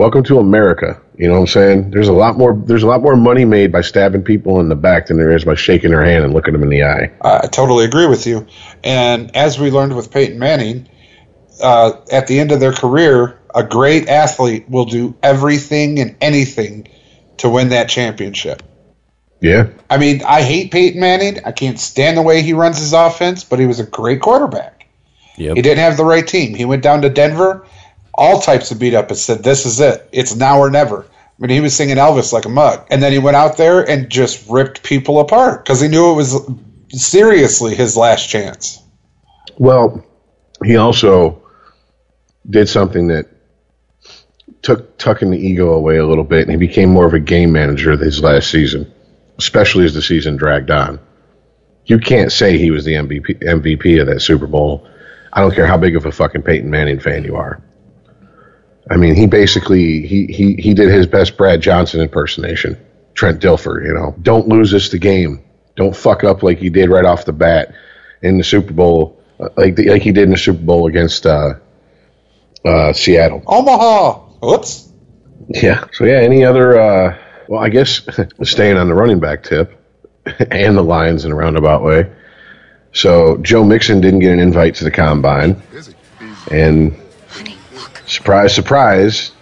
Welcome 0.00 0.24
to 0.24 0.38
America. 0.38 0.98
You 1.18 1.28
know 1.28 1.34
what 1.34 1.40
I'm 1.40 1.46
saying? 1.46 1.90
There's 1.90 2.08
a 2.08 2.14
lot 2.14 2.38
more. 2.38 2.54
There's 2.54 2.84
a 2.84 2.86
lot 2.86 3.02
more 3.02 3.16
money 3.16 3.44
made 3.44 3.70
by 3.70 3.82
stabbing 3.82 4.22
people 4.22 4.58
in 4.58 4.70
the 4.70 4.74
back 4.74 5.08
than 5.08 5.18
there 5.18 5.30
is 5.30 5.44
by 5.44 5.56
shaking 5.56 5.90
their 5.90 6.02
hand 6.02 6.24
and 6.24 6.32
looking 6.32 6.54
them 6.54 6.62
in 6.62 6.70
the 6.70 6.84
eye. 6.84 7.12
I 7.20 7.48
totally 7.48 7.84
agree 7.84 8.06
with 8.06 8.26
you. 8.26 8.46
And 8.82 9.36
as 9.36 9.58
we 9.58 9.70
learned 9.70 9.94
with 9.94 10.10
Peyton 10.10 10.38
Manning, 10.38 10.88
uh, 11.62 12.00
at 12.10 12.28
the 12.28 12.40
end 12.40 12.50
of 12.50 12.60
their 12.60 12.72
career, 12.72 13.38
a 13.54 13.62
great 13.62 14.08
athlete 14.08 14.70
will 14.70 14.86
do 14.86 15.14
everything 15.22 16.00
and 16.00 16.16
anything 16.22 16.88
to 17.36 17.50
win 17.50 17.68
that 17.68 17.90
championship. 17.90 18.62
Yeah, 19.42 19.68
I 19.90 19.98
mean, 19.98 20.22
I 20.26 20.40
hate 20.40 20.72
Peyton 20.72 20.98
Manning. 20.98 21.44
I 21.44 21.52
can't 21.52 21.78
stand 21.78 22.16
the 22.16 22.22
way 22.22 22.40
he 22.40 22.54
runs 22.54 22.78
his 22.78 22.94
offense, 22.94 23.44
but 23.44 23.58
he 23.58 23.66
was 23.66 23.80
a 23.80 23.86
great 23.86 24.22
quarterback. 24.22 24.86
Yep. 25.36 25.56
He 25.56 25.62
didn't 25.62 25.84
have 25.84 25.98
the 25.98 26.06
right 26.06 26.26
team. 26.26 26.54
He 26.54 26.64
went 26.64 26.82
down 26.82 27.02
to 27.02 27.10
Denver, 27.10 27.66
all 28.20 28.38
types 28.38 28.70
of 28.70 28.78
beat 28.78 28.94
up, 28.94 29.08
and 29.08 29.18
said, 29.18 29.42
This 29.42 29.64
is 29.64 29.80
it. 29.80 30.08
It's 30.12 30.36
now 30.36 30.60
or 30.60 30.70
never. 30.70 31.02
I 31.02 31.06
mean, 31.38 31.50
he 31.50 31.60
was 31.60 31.74
singing 31.74 31.96
Elvis 31.96 32.34
like 32.34 32.44
a 32.44 32.50
mug. 32.50 32.86
And 32.90 33.02
then 33.02 33.12
he 33.12 33.18
went 33.18 33.34
out 33.34 33.56
there 33.56 33.88
and 33.88 34.10
just 34.10 34.46
ripped 34.48 34.82
people 34.82 35.20
apart 35.20 35.64
because 35.64 35.80
he 35.80 35.88
knew 35.88 36.12
it 36.12 36.14
was 36.14 36.38
seriously 36.90 37.74
his 37.74 37.96
last 37.96 38.28
chance. 38.28 38.82
Well, 39.56 40.04
he 40.62 40.76
also 40.76 41.42
did 42.48 42.68
something 42.68 43.08
that 43.08 43.26
took 44.60 44.98
tucking 44.98 45.30
the 45.30 45.38
ego 45.38 45.70
away 45.70 45.96
a 45.96 46.06
little 46.06 46.24
bit, 46.24 46.42
and 46.42 46.50
he 46.50 46.58
became 46.58 46.90
more 46.90 47.06
of 47.06 47.14
a 47.14 47.20
game 47.20 47.52
manager 47.52 47.96
his 47.96 48.22
last 48.22 48.50
season, 48.50 48.92
especially 49.38 49.86
as 49.86 49.94
the 49.94 50.02
season 50.02 50.36
dragged 50.36 50.70
on. 50.70 51.00
You 51.86 51.98
can't 51.98 52.30
say 52.30 52.58
he 52.58 52.70
was 52.70 52.84
the 52.84 52.92
MVP, 52.92 53.42
MVP 53.42 53.98
of 53.98 54.08
that 54.08 54.20
Super 54.20 54.46
Bowl. 54.46 54.86
I 55.32 55.40
don't 55.40 55.54
care 55.54 55.66
how 55.66 55.78
big 55.78 55.96
of 55.96 56.04
a 56.04 56.12
fucking 56.12 56.42
Peyton 56.42 56.68
Manning 56.68 57.00
fan 57.00 57.24
you 57.24 57.36
are. 57.36 57.62
I 58.88 58.96
mean, 58.96 59.14
he 59.14 59.26
basically 59.26 60.06
he 60.06 60.26
he 60.26 60.54
he 60.54 60.74
did 60.74 60.90
his 60.90 61.06
best 61.06 61.36
Brad 61.36 61.60
Johnson 61.60 62.00
impersonation. 62.00 62.78
Trent 63.14 63.40
Dilfer, 63.42 63.84
you 63.84 63.92
know, 63.92 64.14
don't 64.22 64.48
lose 64.48 64.72
us 64.72 64.88
the 64.88 64.98
game. 64.98 65.42
Don't 65.76 65.94
fuck 65.94 66.24
up 66.24 66.42
like 66.42 66.62
you 66.62 66.70
did 66.70 66.88
right 66.88 67.04
off 67.04 67.24
the 67.24 67.32
bat 67.32 67.74
in 68.22 68.38
the 68.38 68.44
Super 68.44 68.72
Bowl, 68.72 69.20
uh, 69.38 69.48
like 69.56 69.76
the, 69.76 69.90
like 69.90 70.02
he 70.02 70.12
did 70.12 70.24
in 70.24 70.30
the 70.30 70.38
Super 70.38 70.62
Bowl 70.62 70.86
against 70.86 71.26
uh, 71.26 71.54
uh, 72.64 72.92
Seattle. 72.92 73.42
Omaha. 73.46 74.12
Whoops. 74.40 74.90
Yeah. 75.48 75.84
So 75.92 76.04
yeah, 76.04 76.20
any 76.20 76.44
other 76.44 76.78
uh, 76.78 77.18
Well, 77.48 77.60
I 77.60 77.68
guess 77.68 78.02
staying 78.42 78.76
on 78.76 78.88
the 78.88 78.94
running 78.94 79.20
back 79.20 79.42
tip 79.42 79.76
and 80.50 80.76
the 80.76 80.82
Lions 80.82 81.24
in 81.24 81.32
a 81.32 81.34
roundabout 81.34 81.82
way. 81.82 82.10
So 82.92 83.36
Joe 83.38 83.64
Mixon 83.64 84.00
didn't 84.00 84.20
get 84.20 84.32
an 84.32 84.40
invite 84.40 84.76
to 84.76 84.84
the 84.84 84.90
combine, 84.90 85.62
and 86.50 86.96
surprise, 88.10 88.54
surprise, 88.54 89.32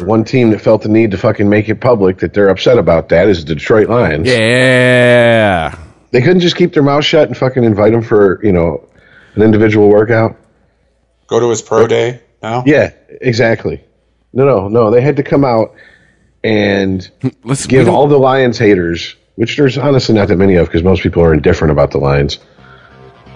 one 0.00 0.24
team 0.24 0.50
that 0.50 0.60
felt 0.60 0.82
the 0.82 0.88
need 0.88 1.10
to 1.10 1.18
fucking 1.18 1.48
make 1.48 1.68
it 1.68 1.80
public 1.80 2.18
that 2.18 2.34
they're 2.34 2.48
upset 2.48 2.78
about 2.78 3.08
that 3.08 3.28
is 3.28 3.44
the 3.44 3.54
Detroit 3.54 3.88
Lions. 3.88 4.28
Yeah. 4.28 5.76
They 6.10 6.20
couldn't 6.20 6.40
just 6.40 6.56
keep 6.56 6.72
their 6.72 6.82
mouth 6.82 7.04
shut 7.04 7.28
and 7.28 7.36
fucking 7.36 7.64
invite 7.64 7.92
him 7.92 8.02
for 8.02 8.44
you 8.44 8.52
know 8.52 8.88
an 9.34 9.42
individual 9.42 9.88
workout. 9.88 10.36
Go 11.26 11.40
to 11.40 11.50
his 11.50 11.60
pro 11.60 11.86
day 11.86 12.22
now. 12.42 12.62
Yeah, 12.66 12.92
exactly. 13.20 13.84
No, 14.32 14.44
no, 14.44 14.68
no. 14.68 14.90
They 14.90 15.00
had 15.00 15.16
to 15.16 15.22
come 15.22 15.44
out 15.44 15.74
and 16.44 17.10
Let's 17.44 17.66
give 17.66 17.88
all 17.88 18.06
the 18.06 18.18
Lions 18.18 18.58
haters, 18.58 19.16
which 19.36 19.56
there's 19.56 19.76
honestly 19.76 20.14
not 20.14 20.28
that 20.28 20.36
many 20.36 20.54
of 20.54 20.68
because 20.68 20.82
most 20.82 21.02
people 21.02 21.22
are 21.22 21.34
indifferent 21.34 21.72
about 21.72 21.90
the 21.90 21.98
Lions. 21.98 22.38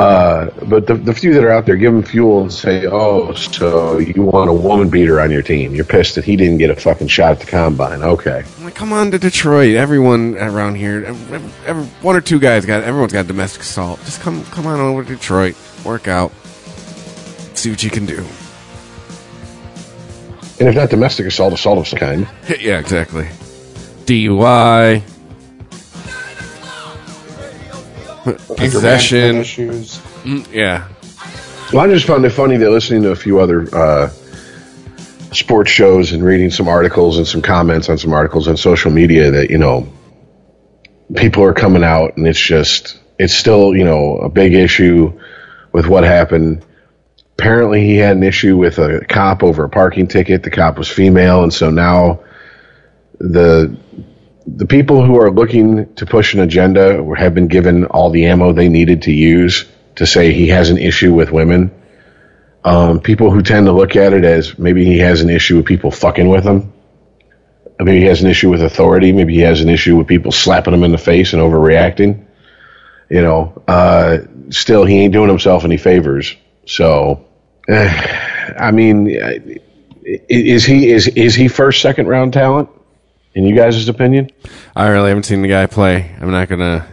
Uh, 0.03 0.51
but 0.67 0.87
the, 0.87 0.95
the 0.95 1.15
few 1.15 1.33
that 1.35 1.45
are 1.45 1.51
out 1.53 1.65
there, 1.67 1.77
give 1.77 1.93
them 1.93 2.03
fuel 2.03 2.43
and 2.43 2.53
say, 2.53 2.87
oh, 2.87 3.33
so 3.35 3.99
you 3.99 4.23
want 4.23 4.51
a 4.51 4.53
woman 4.53 4.89
beater 4.91 5.21
on 5.21 5.31
your 5.31 5.43
team. 5.43 5.75
You're 5.75 5.85
pissed 5.85 6.17
that 6.17 6.25
he 6.25 6.35
didn't 6.37 6.59
get 6.59 6.71
a 6.71 6.77
fucking 6.77 7.09
shot 7.09 7.33
at 7.33 7.41
the 7.41 7.47
combine. 7.47 8.03
Okay. 8.03 8.43
Like, 8.63 8.75
come 8.75 8.93
on 8.93 9.11
to 9.13 9.19
Detroit. 9.19 9.77
Everyone 9.77 10.37
around 10.37 10.75
here, 10.75 11.05
every, 11.05 11.41
every- 11.67 11.85
one 12.03 12.17
or 12.17 12.21
two 12.21 12.39
guys 12.41 12.67
got. 12.67 12.83
Everyone's 12.83 13.13
got 13.13 13.27
domestic 13.27 13.63
assault. 13.63 14.01
Just 14.05 14.21
come, 14.21 14.45
come 14.47 14.67
on 14.67 14.81
over 14.81 15.05
to 15.05 15.09
Detroit. 15.15 15.57
Work 15.85 16.09
out. 16.09 16.33
See 17.55 17.71
what 17.71 17.83
you 17.83 17.91
can 17.91 18.07
do. 18.07 18.25
And 20.59 20.69
if 20.69 20.75
not 20.75 20.91
domestic 20.91 21.27
assault, 21.27 21.53
assault 21.53 21.79
of 21.79 21.89
some 21.89 21.99
kind. 21.99 22.29
Yeah, 22.61 22.79
exactly. 22.79 23.25
DUI. 24.05 25.03
Possession. 28.25 29.37
issues. 29.37 30.01
Yeah. 30.53 30.89
Well, 31.73 31.81
I 31.81 31.89
just 31.89 32.07
found 32.07 32.25
it 32.25 32.31
funny 32.31 32.57
that 32.59 32.71
listening 32.71 33.03
to 33.03 33.11
a 33.11 33.17
few 33.17 33.41
other 33.41 33.67
uh, 33.75 34.09
sports 35.33 35.71
shows 35.71 36.13
and 36.13 36.23
reading 36.23 36.51
some 36.51 36.69
articles 36.69 37.19
and 37.19 37.27
some 37.27 37.43
comments 37.43 37.89
on 37.89 37.99
some 37.99 38.13
articles 38.13 38.49
on 38.49 38.57
social 38.57 38.91
media 38.91 39.31
that 39.31 39.51
you 39.51 39.59
know 39.59 39.91
people 41.17 41.43
are 41.43 41.55
coming 41.55 41.83
out 41.83 42.17
and 42.17 42.27
it's 42.27 42.39
just 42.39 43.01
it's 43.19 43.35
still 43.35 43.75
you 43.75 43.85
know 43.85 44.19
a 44.19 44.29
big 44.29 44.55
issue 44.55 45.19
with 45.73 45.87
what 45.87 46.05
happened. 46.05 46.65
Apparently, 47.39 47.85
he 47.85 47.97
had 47.97 48.17
an 48.17 48.23
issue 48.23 48.57
with 48.57 48.79
a 48.79 49.05
cop 49.09 49.43
over 49.43 49.65
a 49.65 49.69
parking 49.69 50.07
ticket. 50.07 50.43
The 50.43 50.51
cop 50.51 50.79
was 50.79 50.89
female, 50.89 51.43
and 51.43 51.53
so 51.53 51.71
now 51.71 52.21
the 53.19 53.77
the 54.47 54.67
people 54.67 55.05
who 55.05 55.21
are 55.21 55.31
looking 55.31 55.95
to 55.95 56.07
push 56.07 56.35
an 56.35 56.41
agenda 56.41 57.05
have 57.17 57.35
been 57.35 57.49
given 57.49 57.85
all 57.87 58.11
the 58.11 58.27
ammo 58.27 58.53
they 58.53 58.69
needed 58.69 59.03
to 59.03 59.13
use 59.13 59.67
to 59.97 60.07
say 60.07 60.33
he 60.33 60.49
has 60.49 60.71
an 60.71 60.79
issue 60.79 61.13
with 61.13 61.31
women. 61.31 61.71
Um, 62.65 63.01
people 63.01 63.31
who 63.31 63.43
tend 63.43 63.67
to 63.67 63.73
look 63.73 63.97
at 63.97 64.13
it 64.13 64.25
as 64.25 64.59
maybe 64.59 64.85
he 64.85 64.99
has 64.99 65.21
an 65.21 65.31
issue 65.31 65.57
with 65.57 65.67
people 65.67 65.91
fucking 65.91 66.29
with 66.29 66.45
him. 66.45 66.73
Maybe 67.79 68.01
he 68.01 68.07
has 68.07 68.23
an 68.23 68.29
issue 68.29 68.51
with 68.51 68.63
authority. 68.63 69.13
Maybe 69.13 69.35
he 69.35 69.41
has 69.41 69.61
an 69.61 69.69
issue 69.69 69.97
with 69.97 70.07
people 70.07 70.31
slapping 70.33 70.75
him 70.75 70.85
in 70.85 70.93
the 70.93 70.99
face 70.99 71.33
and 71.33 71.43
overreacting. 71.43 72.25
You 73.11 73.23
know, 73.23 73.63
uh, 73.67 74.19
still 74.51 74.85
he 74.85 75.01
ain't 75.01 75.13
doing 75.13 75.29
himself 75.29 75.65
any 75.65 75.77
favors. 75.77 76.37
So, 76.67 77.27
eh, 77.69 78.55
I 78.59 78.71
mean, 78.71 79.09
is 80.05 80.65
he 80.65 80.91
is 80.91 81.09
is 81.09 81.35
he 81.35 81.49
first 81.49 81.83
second 81.83 82.07
round 82.07 82.33
talent 82.33 82.71
in 83.35 83.45
you 83.45 83.55
guys' 83.55 83.89
opinion? 83.89 84.31
I 84.77 84.89
really 84.89 85.09
haven't 85.09 85.25
seen 85.25 85.43
the 85.43 85.49
guy 85.49 85.67
play. 85.67 86.15
I'm 86.21 86.31
not 86.31 86.49
gonna. 86.49 86.87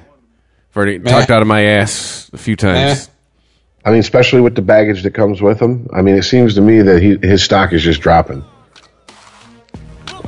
I've 0.69 0.77
already 0.77 0.99
talked 0.99 1.31
out 1.31 1.41
of 1.41 1.47
my 1.47 1.61
ass 1.63 2.29
a 2.33 2.37
few 2.37 2.55
times. 2.55 3.09
I 3.85 3.91
mean, 3.91 3.99
especially 3.99 4.41
with 4.41 4.55
the 4.55 4.61
baggage 4.61 5.03
that 5.03 5.13
comes 5.13 5.41
with 5.41 5.59
him. 5.59 5.87
I 5.93 6.01
mean, 6.01 6.15
it 6.15 6.23
seems 6.23 6.53
to 6.55 6.61
me 6.61 6.81
that 6.81 7.01
he, 7.01 7.17
his 7.25 7.43
stock 7.43 7.73
is 7.73 7.81
just 7.81 8.01
dropping. 8.01 8.41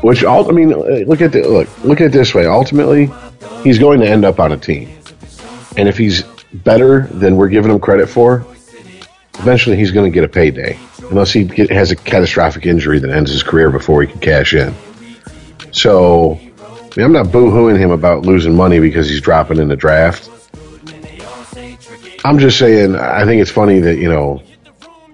Which, 0.02 0.24
all 0.24 0.50
I 0.50 0.52
mean, 0.52 0.74
uh, 0.74 0.78
look 1.06 1.22
at 1.22 1.32
the, 1.32 1.48
look 1.48 1.84
look 1.84 2.02
at 2.02 2.08
it 2.08 2.12
this 2.12 2.34
way. 2.34 2.48
Ultimately, 2.48 3.12
he's 3.64 3.78
going 3.78 4.00
to 4.00 4.08
end 4.08 4.26
up 4.26 4.40
on 4.40 4.52
a 4.52 4.58
team, 4.58 4.90
and 5.78 5.88
if 5.88 5.98
he's 5.98 6.24
better 6.54 7.08
than 7.08 7.38
we're 7.38 7.50
giving 7.50 7.72
him 7.72 7.80
credit 7.80 8.08
for, 8.08 8.46
eventually 9.36 9.76
he's 9.78 9.92
going 9.92 10.12
to 10.12 10.14
get 10.14 10.24
a 10.24 10.28
payday, 10.28 10.80
unless 11.10 11.32
he 11.32 11.44
get, 11.44 11.70
has 11.70 11.92
a 11.92 11.96
catastrophic 11.96 12.66
injury 12.66 13.00
that 13.00 13.12
ends 13.12 13.32
his 13.32 13.44
career 13.44 13.70
before 13.70 14.02
he 14.02 14.08
can 14.08 14.20
cash 14.20 14.54
in. 14.54 14.74
So, 15.72 16.34
I 16.34 16.94
mean, 16.98 17.06
I'm 17.06 17.12
not 17.12 17.32
boo-hooing 17.32 17.78
him 17.78 17.92
about 17.92 18.26
losing 18.26 18.56
money 18.56 18.80
because 18.80 19.10
he's 19.10 19.22
dropping 19.22 19.60
in 19.60 19.68
the 19.68 19.76
draft. 19.76 20.30
I'm 22.24 22.38
just 22.38 22.60
saying, 22.60 22.96
I 22.96 23.26
think 23.26 23.42
it's 23.42 23.52
funny 23.52 23.80
that 23.80 23.98
you 23.98 24.10
know 24.10 24.44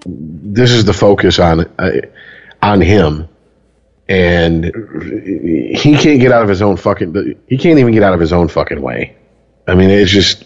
this 0.04 0.70
is 0.70 0.84
the 0.84 0.92
focus 0.92 1.38
on 1.38 1.60
uh, 1.78 1.90
on 2.62 2.80
him, 2.80 3.28
and 4.08 4.64
he 4.64 5.96
can't 5.96 6.20
get 6.20 6.32
out 6.32 6.42
of 6.42 6.48
his 6.48 6.60
own 6.60 6.76
fucking. 6.76 7.36
He 7.48 7.56
can't 7.56 7.78
even 7.78 7.92
get 7.92 8.02
out 8.02 8.14
of 8.14 8.20
his 8.20 8.32
own 8.32 8.48
fucking 8.48 8.82
way. 8.82 9.16
I 9.66 9.74
mean, 9.74 9.90
it's 9.90 10.10
just. 10.10 10.44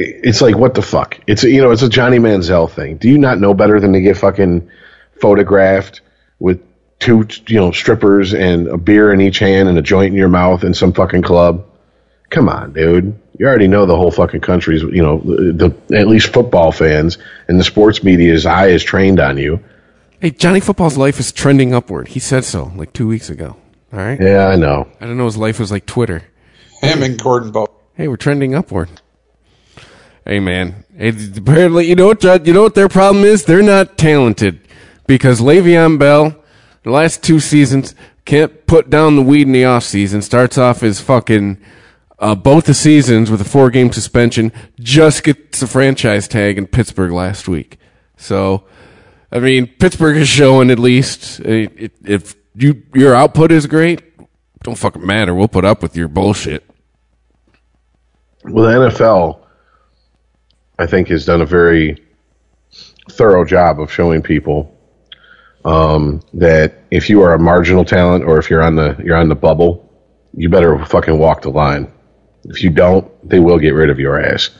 It's 0.00 0.40
like 0.40 0.56
what 0.56 0.74
the 0.74 0.82
fuck? 0.82 1.18
It's 1.26 1.42
a, 1.42 1.50
you 1.50 1.60
know, 1.60 1.72
it's 1.72 1.82
a 1.82 1.88
Johnny 1.88 2.18
Manziel 2.18 2.70
thing. 2.70 2.98
Do 2.98 3.08
you 3.08 3.18
not 3.18 3.40
know 3.40 3.52
better 3.52 3.80
than 3.80 3.92
to 3.94 4.00
get 4.00 4.16
fucking 4.16 4.70
photographed 5.20 6.02
with 6.38 6.62
two, 6.98 7.26
you 7.46 7.56
know, 7.56 7.72
strippers 7.72 8.34
and 8.34 8.68
a 8.68 8.76
beer 8.76 9.12
in 9.12 9.20
each 9.20 9.38
hand 9.38 9.68
and 9.68 9.78
a 9.78 9.82
joint 9.82 10.12
in 10.12 10.18
your 10.18 10.28
mouth 10.28 10.64
in 10.64 10.74
some 10.74 10.92
fucking 10.92 11.22
club? 11.22 11.64
Come 12.30 12.48
on, 12.48 12.72
dude. 12.72 13.18
You 13.38 13.46
already 13.46 13.68
know 13.68 13.86
the 13.86 13.96
whole 13.96 14.10
fucking 14.10 14.40
country's, 14.40 14.82
you 14.82 15.02
know, 15.02 15.18
the, 15.18 15.72
the 15.88 15.96
at 15.96 16.08
least 16.08 16.32
football 16.32 16.72
fans 16.72 17.18
and 17.46 17.58
the 17.58 17.64
sports 17.64 18.02
media's 18.02 18.44
eye 18.44 18.66
is 18.66 18.82
trained 18.82 19.20
on 19.20 19.38
you. 19.38 19.62
Hey, 20.20 20.30
Johnny 20.32 20.60
Football's 20.60 20.96
life 20.96 21.20
is 21.20 21.30
trending 21.30 21.72
upward. 21.72 22.08
He 22.08 22.18
said 22.18 22.44
so 22.44 22.72
like 22.74 22.92
two 22.92 23.06
weeks 23.06 23.30
ago. 23.30 23.56
All 23.92 24.00
right. 24.00 24.20
Yeah, 24.20 24.48
I 24.48 24.56
know. 24.56 24.88
I 25.00 25.06
don't 25.06 25.16
know. 25.16 25.26
His 25.26 25.36
life 25.36 25.60
was 25.60 25.70
like 25.70 25.86
Twitter. 25.86 26.24
Him 26.82 27.02
and 27.02 27.20
Gordon 27.22 27.52
Bow. 27.52 27.68
Hey, 27.94 28.08
we're 28.08 28.16
trending 28.16 28.54
upward. 28.54 28.88
Hey, 30.26 30.40
man. 30.40 30.84
Hey, 30.96 31.12
apparently, 31.36 31.86
you 31.88 31.94
know 31.94 32.08
what? 32.08 32.46
You 32.46 32.52
know 32.52 32.62
what 32.62 32.74
their 32.74 32.88
problem 32.88 33.24
is? 33.24 33.44
They're 33.44 33.62
not 33.62 33.96
talented 33.96 34.60
because 35.06 35.40
Le'Veon 35.40 35.98
Bell, 35.98 36.36
the 36.82 36.90
last 36.90 37.22
two 37.22 37.40
seasons, 37.40 37.94
can't 38.24 38.66
put 38.66 38.90
down 38.90 39.16
the 39.16 39.22
weed 39.22 39.46
in 39.46 39.52
the 39.52 39.64
off 39.64 39.84
season. 39.84 40.22
Starts 40.22 40.58
off 40.58 40.82
as 40.82 41.00
fucking 41.00 41.58
uh, 42.18 42.34
both 42.34 42.66
the 42.66 42.74
seasons 42.74 43.30
with 43.30 43.40
a 43.40 43.44
four 43.44 43.70
game 43.70 43.92
suspension. 43.92 44.52
Just 44.78 45.24
gets 45.24 45.62
a 45.62 45.66
franchise 45.66 46.28
tag 46.28 46.58
in 46.58 46.66
Pittsburgh 46.66 47.12
last 47.12 47.48
week. 47.48 47.78
So, 48.16 48.64
I 49.32 49.38
mean, 49.38 49.66
Pittsburgh 49.66 50.16
is 50.16 50.28
showing 50.28 50.70
at 50.70 50.78
least 50.78 51.40
it, 51.40 51.92
if 52.04 52.34
you 52.54 52.82
your 52.94 53.14
output 53.14 53.52
is 53.52 53.66
great, 53.66 54.02
don't 54.62 54.76
fucking 54.76 55.06
matter. 55.06 55.34
We'll 55.34 55.48
put 55.48 55.64
up 55.64 55.82
with 55.82 55.96
your 55.96 56.08
bullshit. 56.08 56.68
Well, 58.44 58.64
the 58.64 58.88
NFL, 58.88 59.40
I 60.78 60.86
think, 60.86 61.08
has 61.08 61.24
done 61.24 61.42
a 61.42 61.46
very 61.46 62.02
thorough 63.10 63.44
job 63.44 63.80
of 63.80 63.92
showing 63.92 64.22
people 64.22 64.77
um, 65.64 66.20
that 66.34 66.82
if 66.90 67.10
you 67.10 67.22
are 67.22 67.34
a 67.34 67.38
marginal 67.38 67.84
talent 67.84 68.24
or 68.24 68.38
if 68.38 68.48
you're 68.50 68.62
on 68.62 68.76
the 68.76 68.96
you're 69.04 69.16
on 69.16 69.28
the 69.28 69.34
bubble, 69.34 69.88
you 70.34 70.48
better 70.48 70.84
fucking 70.86 71.18
walk 71.18 71.42
the 71.42 71.50
line. 71.50 71.92
If 72.44 72.62
you 72.62 72.70
don't, 72.70 73.10
they 73.28 73.40
will 73.40 73.58
get 73.58 73.70
rid 73.70 73.90
of 73.90 73.98
your 73.98 74.20
ass. 74.20 74.50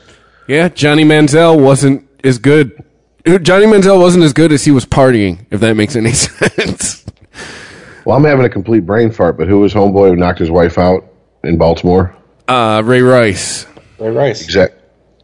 Yeah, 0.47 0.69
Johnny 0.69 1.03
Manziel 1.03 1.61
wasn't 1.63 2.07
as 2.23 2.37
good. 2.37 2.83
Johnny 3.25 3.65
Manziel 3.65 3.99
wasn't 3.99 4.23
as 4.23 4.33
good 4.33 4.51
as 4.51 4.65
he 4.65 4.71
was 4.71 4.85
partying, 4.85 5.45
if 5.51 5.59
that 5.61 5.75
makes 5.75 5.95
any 5.95 6.11
sense. 6.13 7.05
Well, 8.05 8.17
I'm 8.17 8.23
having 8.23 8.45
a 8.45 8.49
complete 8.49 8.85
brain 8.85 9.11
fart, 9.11 9.37
but 9.37 9.47
who 9.47 9.59
was 9.59 9.73
homeboy 9.73 10.09
who 10.09 10.15
knocked 10.15 10.39
his 10.39 10.49
wife 10.49 10.77
out 10.77 11.05
in 11.43 11.57
Baltimore? 11.57 12.15
Uh, 12.47 12.81
Ray 12.83 13.01
Rice. 13.01 13.67
Ray 13.99 14.09
Rice. 14.09 14.43
Exact, 14.43 14.75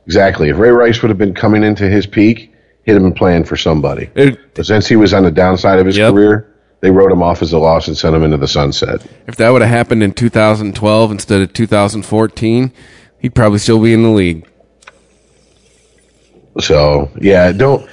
exactly. 0.05 0.49
If 0.49 0.57
Ray 0.57 0.69
Rice 0.69 1.01
would 1.01 1.09
have 1.09 1.17
been 1.17 1.33
coming 1.33 1.63
into 1.63 1.89
his 1.89 2.05
peak, 2.05 2.53
he'd 2.85 2.93
have 2.93 3.01
been 3.01 3.13
playing 3.13 3.43
for 3.43 3.55
somebody. 3.57 4.09
It- 4.15 4.37
But 4.55 4.65
since 4.65 4.87
he 4.87 4.95
was 4.95 5.13
on 5.13 5.23
the 5.23 5.31
downside 5.31 5.79
of 5.79 5.85
his 5.85 5.97
Yep. 5.97 6.13
career, 6.13 6.47
they 6.81 6.91
wrote 6.91 7.11
him 7.11 7.23
off 7.23 7.41
as 7.41 7.51
a 7.51 7.57
loss 7.57 7.87
and 7.87 7.97
sent 7.97 8.15
him 8.15 8.23
into 8.23 8.37
the 8.37 8.47
sunset. 8.47 9.01
if 9.27 9.35
that 9.37 9.49
would 9.51 9.61
have 9.61 9.71
happened 9.71 10.03
in 10.03 10.11
2012 10.11 11.11
instead 11.11 11.41
of 11.41 11.51
2014, 11.53 12.71
he'd 13.19 13.33
probably 13.35 13.59
still 13.59 13.79
be 13.79 13.91
in 13.93 14.03
the 14.03 14.09
league. 14.09 14.45
So 16.59 17.09
yeah, 17.19 17.51
don't. 17.51 17.87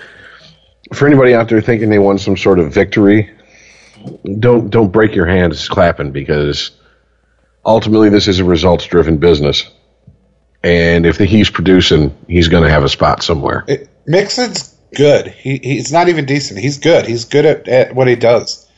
For 0.93 1.07
anybody 1.07 1.35
out 1.35 1.49
there 1.49 1.61
thinking 1.61 1.89
they 1.91 1.99
won 1.99 2.19
some 2.19 2.37
sort 2.37 2.59
of 2.59 2.73
victory, 2.73 3.31
don't 4.39 4.71
don't 4.71 4.93
break 4.93 5.15
your 5.15 5.27
hands 5.27 5.69
clapping 5.69 6.13
because 6.13 6.71
ultimately 7.65 8.09
this 8.09 8.29
is 8.29 8.41
a 8.41 8.45
results 8.45 8.85
driven 8.87 9.17
business. 9.17 9.69
And 10.63 11.07
if 11.07 11.17
he's 11.17 11.51
producing, 11.51 12.15
he's 12.29 12.47
going 12.49 12.63
to 12.63 12.71
have 12.71 12.85
a 12.85 12.89
spot 12.89 13.23
somewhere. 13.25 13.65
It, 13.67 13.89
Mixon's 14.07 14.72
good. 14.95 15.29
He 15.29 15.59
he's 15.63 15.93
not 15.93 16.09
even 16.09 16.27
decent. 16.27 16.61
He's 16.61 16.79
good. 16.79 17.07
He's 17.07 17.25
good 17.25 17.45
at, 17.45 17.69
at 17.69 17.95
what 17.95 18.09
he 18.09 18.17
does. 18.17 18.69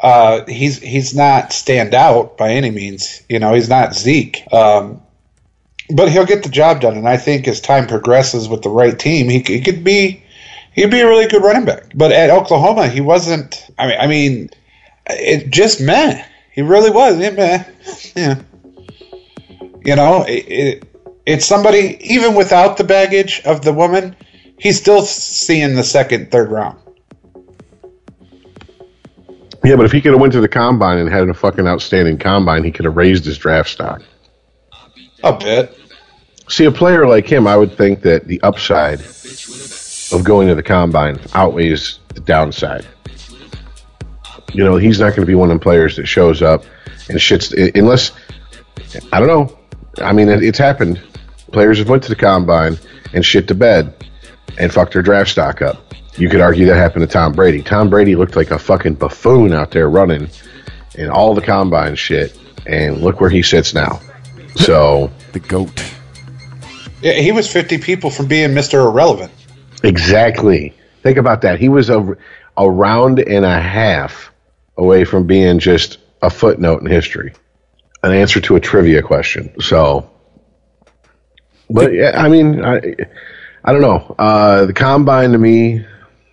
Uh, 0.00 0.44
he's 0.46 0.80
he's 0.80 1.14
not 1.14 1.52
stand 1.52 1.94
out 1.94 2.36
by 2.36 2.50
any 2.50 2.70
means. 2.70 3.22
You 3.28 3.38
know, 3.38 3.54
he's 3.54 3.68
not 3.68 3.94
Zeke. 3.94 4.42
Um, 4.52 5.02
but 5.90 6.10
he'll 6.10 6.26
get 6.26 6.42
the 6.42 6.48
job 6.48 6.80
done, 6.80 6.96
and 6.96 7.08
I 7.08 7.16
think 7.16 7.46
as 7.46 7.60
time 7.60 7.86
progresses 7.86 8.48
with 8.48 8.62
the 8.62 8.70
right 8.70 8.98
team, 8.98 9.28
he, 9.28 9.40
he 9.40 9.60
could 9.60 9.84
be 9.84 10.22
he'd 10.72 10.90
be 10.90 11.00
a 11.00 11.06
really 11.06 11.26
good 11.28 11.42
running 11.42 11.64
back. 11.64 11.92
But 11.94 12.12
at 12.12 12.30
Oklahoma, 12.30 12.88
he 12.88 13.00
wasn't. 13.00 13.66
I 13.78 13.86
mean, 13.86 13.96
I 14.00 14.06
mean, 14.06 14.50
it 15.06 15.50
just 15.50 15.80
meh. 15.80 16.24
He 16.52 16.62
really 16.62 16.90
was. 16.90 17.16
Meh. 17.16 17.64
Yeah. 18.14 18.42
You 19.84 19.96
know, 19.96 20.24
it, 20.26 20.48
it, 20.48 20.84
it's 21.26 21.44
somebody 21.44 21.98
even 22.00 22.34
without 22.34 22.76
the 22.76 22.84
baggage 22.84 23.42
of 23.44 23.62
the 23.62 23.72
woman, 23.72 24.16
he's 24.64 24.80
still 24.80 25.02
seeing 25.02 25.76
the 25.76 25.84
second, 25.84 26.32
third 26.32 26.50
round. 26.50 26.78
Yeah, 29.62 29.76
but 29.76 29.86
if 29.86 29.92
he 29.92 30.00
could 30.00 30.12
have 30.12 30.20
went 30.20 30.32
to 30.32 30.40
the 30.40 30.48
combine 30.48 30.98
and 30.98 31.08
had 31.08 31.28
a 31.28 31.34
fucking 31.34 31.66
outstanding 31.66 32.18
combine, 32.18 32.64
he 32.64 32.72
could 32.72 32.84
have 32.84 32.96
raised 32.96 33.24
his 33.24 33.38
draft 33.38 33.70
stock. 33.70 34.02
A 35.22 35.32
bit. 35.38 35.78
See, 36.48 36.64
a 36.64 36.72
player 36.72 37.06
like 37.06 37.26
him, 37.26 37.46
I 37.46 37.56
would 37.56 37.74
think 37.76 38.02
that 38.02 38.26
the 38.26 38.42
upside 38.42 39.00
of 39.00 40.22
going 40.22 40.48
to 40.48 40.54
the 40.54 40.62
combine 40.62 41.18
outweighs 41.32 42.00
the 42.08 42.20
downside. 42.20 42.86
You 44.52 44.64
know, 44.64 44.76
he's 44.76 45.00
not 45.00 45.10
going 45.10 45.22
to 45.22 45.26
be 45.26 45.34
one 45.34 45.48
of 45.48 45.54
them 45.54 45.60
players 45.60 45.96
that 45.96 46.06
shows 46.06 46.42
up 46.42 46.64
and 47.08 47.18
shits 47.18 47.52
unless 47.74 48.12
I 49.12 49.18
don't 49.18 49.28
know. 49.28 49.58
I 50.04 50.12
mean, 50.12 50.28
it, 50.28 50.42
it's 50.42 50.58
happened. 50.58 51.00
Players 51.52 51.78
have 51.78 51.88
went 51.88 52.02
to 52.02 52.08
the 52.10 52.16
combine 52.16 52.78
and 53.14 53.24
shit 53.24 53.48
to 53.48 53.54
bed 53.54 53.94
and 54.58 54.72
fucked 54.72 54.92
their 54.92 55.02
draft 55.02 55.30
stock 55.30 55.62
up. 55.62 55.94
You 56.16 56.28
could 56.28 56.40
argue 56.40 56.66
that 56.66 56.76
happened 56.76 57.02
to 57.02 57.12
Tom 57.12 57.32
Brady. 57.32 57.62
Tom 57.62 57.90
Brady 57.90 58.14
looked 58.14 58.36
like 58.36 58.50
a 58.50 58.58
fucking 58.58 58.94
buffoon 58.94 59.52
out 59.52 59.72
there 59.72 59.88
running 59.88 60.28
in 60.94 61.10
all 61.10 61.34
the 61.34 61.42
combine 61.42 61.96
shit, 61.96 62.38
and 62.66 63.00
look 63.00 63.20
where 63.20 63.30
he 63.30 63.42
sits 63.42 63.74
now. 63.74 64.00
So 64.54 65.10
the 65.32 65.40
goat. 65.40 65.82
Yeah, 67.02 67.14
he 67.14 67.32
was 67.32 67.50
50 67.52 67.78
people 67.78 68.10
from 68.10 68.26
being 68.26 68.50
Mr. 68.50 68.74
Irrelevant. 68.86 69.32
Exactly. 69.82 70.74
Think 71.02 71.18
about 71.18 71.42
that. 71.42 71.58
He 71.58 71.68
was 71.68 71.90
a, 71.90 72.16
a 72.56 72.70
round 72.70 73.18
and 73.18 73.44
a 73.44 73.60
half 73.60 74.30
away 74.76 75.04
from 75.04 75.26
being 75.26 75.58
just 75.58 75.98
a 76.22 76.30
footnote 76.30 76.80
in 76.80 76.86
history, 76.86 77.34
an 78.02 78.12
answer 78.12 78.40
to 78.40 78.56
a 78.56 78.60
trivia 78.60 79.02
question. 79.02 79.60
So, 79.60 80.10
but 81.68 81.92
yeah, 81.92 82.12
I 82.14 82.28
mean, 82.28 82.64
I, 82.64 82.94
I 83.64 83.72
don't 83.72 83.80
know. 83.80 84.14
Uh, 84.18 84.66
the 84.66 84.72
combine 84.72 85.32
to 85.32 85.38
me. 85.38 85.80
I 85.80 85.86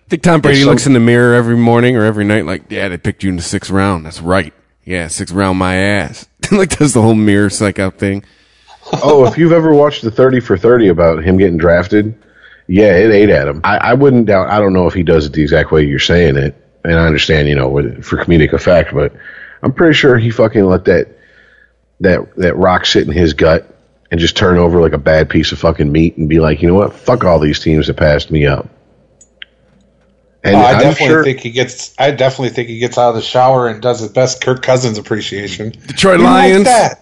think 0.08 0.22
Tom 0.22 0.40
Brady 0.42 0.60
some, 0.60 0.68
looks 0.68 0.86
in 0.86 0.92
the 0.92 1.00
mirror 1.00 1.34
every 1.34 1.56
morning 1.56 1.96
or 1.96 2.04
every 2.04 2.24
night 2.24 2.44
like, 2.44 2.64
yeah, 2.68 2.88
they 2.88 2.98
picked 2.98 3.22
you 3.22 3.30
in 3.30 3.36
the 3.36 3.42
sixth 3.42 3.70
round. 3.70 4.04
That's 4.04 4.20
right. 4.20 4.52
Yeah, 4.84 5.08
sixth 5.08 5.34
round 5.34 5.58
my 5.58 5.76
ass. 5.76 6.28
like 6.52 6.76
does 6.76 6.92
the 6.92 7.00
whole 7.00 7.14
mirror 7.14 7.48
psych 7.48 7.78
out 7.78 7.98
thing. 7.98 8.24
oh, 9.02 9.26
if 9.26 9.38
you've 9.38 9.52
ever 9.52 9.72
watched 9.72 10.02
the 10.02 10.10
30 10.10 10.40
for 10.40 10.58
30 10.58 10.88
about 10.88 11.24
him 11.24 11.38
getting 11.38 11.56
drafted, 11.56 12.14
yeah, 12.66 12.94
it 12.96 13.10
ate 13.10 13.30
at 13.30 13.48
him. 13.48 13.60
I, 13.64 13.78
I 13.78 13.94
wouldn't 13.94 14.26
doubt. 14.26 14.48
I 14.48 14.58
don't 14.58 14.72
know 14.72 14.86
if 14.86 14.94
he 14.94 15.02
does 15.02 15.24
it 15.24 15.32
the 15.32 15.42
exact 15.42 15.72
way 15.72 15.84
you're 15.84 15.98
saying 15.98 16.36
it, 16.36 16.54
and 16.84 16.94
I 16.94 17.06
understand, 17.06 17.48
you 17.48 17.54
know, 17.54 17.70
for 18.02 18.18
comedic 18.18 18.52
effect, 18.52 18.92
but 18.92 19.14
I'm 19.62 19.72
pretty 19.72 19.94
sure 19.94 20.18
he 20.18 20.30
fucking 20.30 20.64
let 20.64 20.84
that 20.86 21.08
that 22.00 22.34
that 22.36 22.56
rock 22.56 22.84
sit 22.84 23.06
in 23.06 23.12
his 23.12 23.32
gut 23.32 23.72
and 24.12 24.20
just 24.20 24.36
turn 24.36 24.58
over 24.58 24.78
like 24.78 24.92
a 24.92 24.98
bad 24.98 25.30
piece 25.30 25.52
of 25.52 25.58
fucking 25.58 25.90
meat 25.90 26.18
and 26.18 26.28
be 26.28 26.38
like, 26.38 26.60
you 26.60 26.68
know 26.68 26.74
what, 26.74 26.92
fuck 26.92 27.24
all 27.24 27.38
these 27.38 27.58
teams 27.58 27.86
that 27.86 27.94
passed 27.94 28.30
me 28.30 28.46
up. 28.46 28.68
And 30.44 30.54
oh, 30.54 30.58
I 30.58 30.72
I'm 30.72 30.80
definitely 30.80 31.06
sure, 31.06 31.24
think 31.24 31.40
he 31.40 31.50
gets. 31.50 31.94
I 31.98 32.10
definitely 32.10 32.50
think 32.50 32.68
he 32.68 32.78
gets 32.78 32.98
out 32.98 33.10
of 33.10 33.14
the 33.14 33.22
shower 33.22 33.68
and 33.68 33.80
does 33.80 34.00
his 34.00 34.10
best 34.10 34.42
Kirk 34.42 34.60
Cousins 34.60 34.98
appreciation. 34.98 35.70
Detroit 35.70 36.20
Lions. 36.20 36.68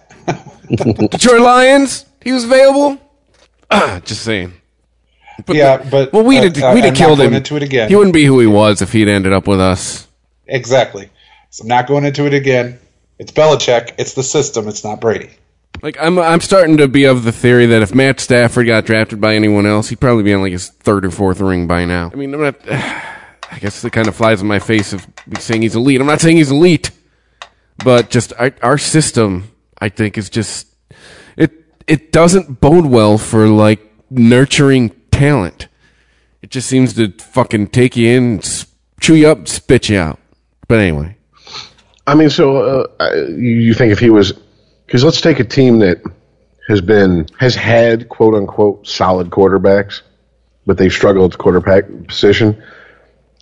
Detroit 1.09 1.41
Lions. 1.41 2.05
He 2.21 2.31
was 2.31 2.45
available. 2.45 2.97
just 4.05 4.21
saying. 4.21 4.53
But 5.45 5.55
yeah, 5.55 5.77
the, 5.77 5.89
but 5.89 6.13
well, 6.13 6.23
we'd 6.23 6.43
have, 6.43 6.63
uh, 6.63 6.71
we'd 6.73 6.85
have 6.85 6.95
killed 6.95 7.19
him. 7.19 7.33
Into 7.33 7.57
it 7.57 7.63
again. 7.63 7.89
He 7.89 7.95
wouldn't 7.95 8.13
be 8.13 8.25
who 8.25 8.39
he 8.39 8.47
was 8.47 8.81
if 8.81 8.93
he'd 8.93 9.09
ended 9.09 9.33
up 9.33 9.47
with 9.47 9.59
us. 9.59 10.07
Exactly. 10.45 11.09
So 11.49 11.63
I'm 11.63 11.67
not 11.67 11.87
going 11.87 12.05
into 12.05 12.25
it 12.25 12.33
again. 12.33 12.79
It's 13.17 13.33
Belichick. 13.33 13.95
It's 13.97 14.13
the 14.13 14.23
system. 14.23 14.67
It's 14.69 14.83
not 14.85 15.01
Brady. 15.01 15.31
Like 15.81 15.97
I'm, 15.99 16.19
I'm 16.19 16.41
starting 16.41 16.77
to 16.77 16.87
be 16.87 17.05
of 17.05 17.23
the 17.23 17.31
theory 17.31 17.65
that 17.67 17.81
if 17.81 17.95
Matt 17.95 18.19
Stafford 18.19 18.67
got 18.67 18.85
drafted 18.85 19.19
by 19.19 19.35
anyone 19.35 19.65
else, 19.65 19.89
he'd 19.89 19.99
probably 19.99 20.23
be 20.23 20.33
on 20.33 20.41
like 20.41 20.51
his 20.51 20.69
third 20.69 21.05
or 21.05 21.11
fourth 21.11 21.39
ring 21.39 21.67
by 21.67 21.85
now. 21.85 22.11
I 22.13 22.15
mean, 22.15 22.33
I'm 22.33 22.41
not. 22.41 22.55
I 23.53 23.59
guess 23.59 23.83
it 23.83 23.91
kind 23.91 24.07
of 24.07 24.15
flies 24.15 24.41
in 24.41 24.47
my 24.47 24.59
face 24.59 24.93
of 24.93 25.05
saying 25.37 25.61
he's 25.63 25.75
elite. 25.75 25.99
I'm 25.99 26.07
not 26.07 26.21
saying 26.21 26.37
he's 26.37 26.51
elite, 26.51 26.91
but 27.83 28.09
just 28.09 28.31
our, 28.39 28.53
our 28.61 28.77
system, 28.77 29.51
I 29.77 29.89
think, 29.89 30.17
is 30.17 30.29
just 30.29 30.67
it. 31.35 31.51
It 31.85 32.13
doesn't 32.13 32.61
bode 32.61 32.85
well 32.85 33.17
for 33.17 33.47
like 33.47 33.81
nurturing 34.09 34.91
talent. 35.11 35.67
It 36.41 36.49
just 36.49 36.67
seems 36.67 36.93
to 36.93 37.11
fucking 37.11 37.67
take 37.67 37.95
you 37.95 38.09
in, 38.09 38.41
chew 38.99 39.15
you 39.15 39.27
up, 39.27 39.47
spit 39.47 39.89
you 39.89 39.99
out. 39.99 40.19
But 40.67 40.79
anyway. 40.79 41.17
I 42.07 42.15
mean, 42.15 42.29
so 42.29 42.87
uh, 42.99 43.13
you 43.27 43.73
think 43.73 43.91
if 43.91 43.99
he 43.99 44.09
was, 44.09 44.33
because 44.91 45.05
let's 45.05 45.21
take 45.21 45.39
a 45.39 45.45
team 45.45 45.79
that 45.79 46.01
has 46.67 46.81
been 46.81 47.25
has 47.39 47.55
had 47.55 48.09
quote 48.09 48.35
unquote 48.35 48.85
solid 48.85 49.29
quarterbacks, 49.29 50.01
but 50.65 50.77
they've 50.77 50.91
struggled 50.91 51.31
at 51.31 51.37
the 51.37 51.41
quarterback 51.41 51.85
position. 52.09 52.61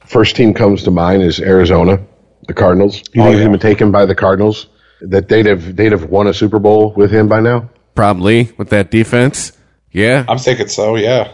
First 0.06 0.36
team 0.36 0.54
comes 0.54 0.84
to 0.84 0.92
mind 0.92 1.24
is 1.24 1.40
Arizona, 1.40 2.06
the 2.48 2.54
Cardinals. 2.54 3.02
Oh, 3.02 3.12
you 3.14 3.22
oh, 3.22 3.26
think 3.26 3.38
yeah. 3.38 3.42
he'd 3.42 3.52
been 3.52 3.60
taken 3.60 3.92
by 3.92 4.06
the 4.06 4.14
Cardinals? 4.14 4.68
That 5.02 5.28
they'd 5.28 5.48
have 5.48 5.76
they'd 5.76 5.92
have 5.92 6.06
won 6.06 6.28
a 6.28 6.36
Super 6.36 6.60
Bowl 6.60 6.94
with 6.94 7.10
him 7.10 7.28
by 7.28 7.40
now? 7.40 7.68
Probably 7.96 8.52
with 8.58 8.70
that 8.70 8.92
defense. 8.92 9.52
Yeah, 9.92 10.26
I'm 10.28 10.38
thinking 10.38 10.68
so. 10.68 10.98
Yeah. 10.98 11.32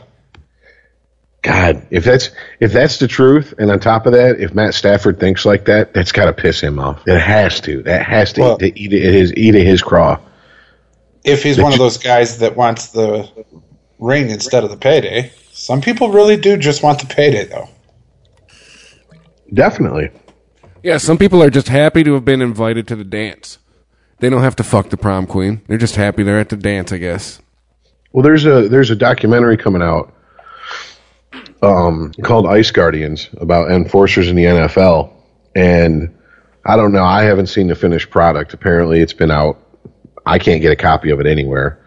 God, 1.45 1.86
if 1.91 2.03
that's 2.03 2.31
if 2.60 2.73
that's 2.73 2.97
the 2.97 3.08
truth, 3.08 3.53
and 3.60 3.69
on 3.69 3.79
top 3.79 4.08
of 4.08 4.13
that, 4.13 4.39
if 4.39 4.55
Matt 4.55 4.73
Stafford 4.73 5.19
thinks 5.19 5.45
like 5.45 5.65
that, 5.65 5.93
that's 5.93 6.12
got 6.12 6.25
to 6.25 6.34
piss 6.34 6.60
him 6.60 6.79
off. 6.79 7.08
It 7.08 7.19
has 7.19 7.62
to. 7.62 7.84
That 7.84 8.03
has 8.03 8.34
to 8.34 8.41
well, 8.41 8.63
eat, 8.63 8.75
eat 8.75 8.91
his 8.91 9.31
eat 9.36 9.53
his 9.53 9.84
craw. 9.84 10.19
If 11.23 11.43
he's 11.43 11.60
one 11.60 11.71
of 11.71 11.77
those 11.77 11.99
guys 11.99 12.39
that 12.39 12.55
wants 12.55 12.88
the 12.88 13.29
ring 13.99 14.31
instead 14.31 14.63
of 14.63 14.71
the 14.71 14.77
payday, 14.77 15.31
some 15.51 15.81
people 15.81 16.10
really 16.10 16.36
do 16.36 16.58
just 16.58 16.81
want 16.81 16.99
the 16.99 17.05
payday, 17.05 17.45
though. 17.45 17.69
Definitely. 19.53 20.10
Yeah, 20.81 20.97
some 20.97 21.19
people 21.19 21.43
are 21.43 21.51
just 21.51 21.67
happy 21.67 22.03
to 22.03 22.15
have 22.15 22.25
been 22.25 22.41
invited 22.41 22.88
to 22.88 22.95
the 22.95 23.03
dance. 23.03 23.60
They 24.17 24.31
don't 24.31 24.41
have 24.41 24.55
to 24.55 24.63
fuck 24.63 24.89
the 24.89 24.97
prom 24.97 25.27
queen. 25.27 25.62
They're 25.67 25.77
just 25.77 25.95
happy 25.95 26.23
they're 26.23 26.39
at 26.39 26.49
the 26.49 26.58
dance, 26.58 26.91
I 26.91 26.97
guess. 26.97 27.39
Well, 28.13 28.23
there's 28.23 28.47
a 28.47 28.67
there's 28.67 28.89
a 28.89 28.95
documentary 28.95 29.58
coming 29.58 29.84
out 29.84 30.12
um, 31.65 32.13
called 32.23 32.45
Ice 32.47 32.71
Guardians 32.71 33.30
about 33.38 33.71
enforcers 33.71 34.30
in 34.30 34.36
the 34.36 34.45
NFL, 34.45 35.12
and 35.56 36.15
I 36.65 36.78
don't 36.78 36.91
know. 36.91 37.04
I 37.04 37.23
haven't 37.23 37.47
seen 37.47 37.67
the 37.67 37.75
finished 37.75 38.10
product. 38.10 38.54
Apparently, 38.54 39.01
it's 39.01 39.13
been 39.13 39.32
out. 39.32 39.60
I 40.25 40.39
can't 40.39 40.62
get 40.62 40.71
a 40.71 40.75
copy 40.75 41.12
of 41.12 41.19
it 41.19 41.28
anywhere. 41.28 41.80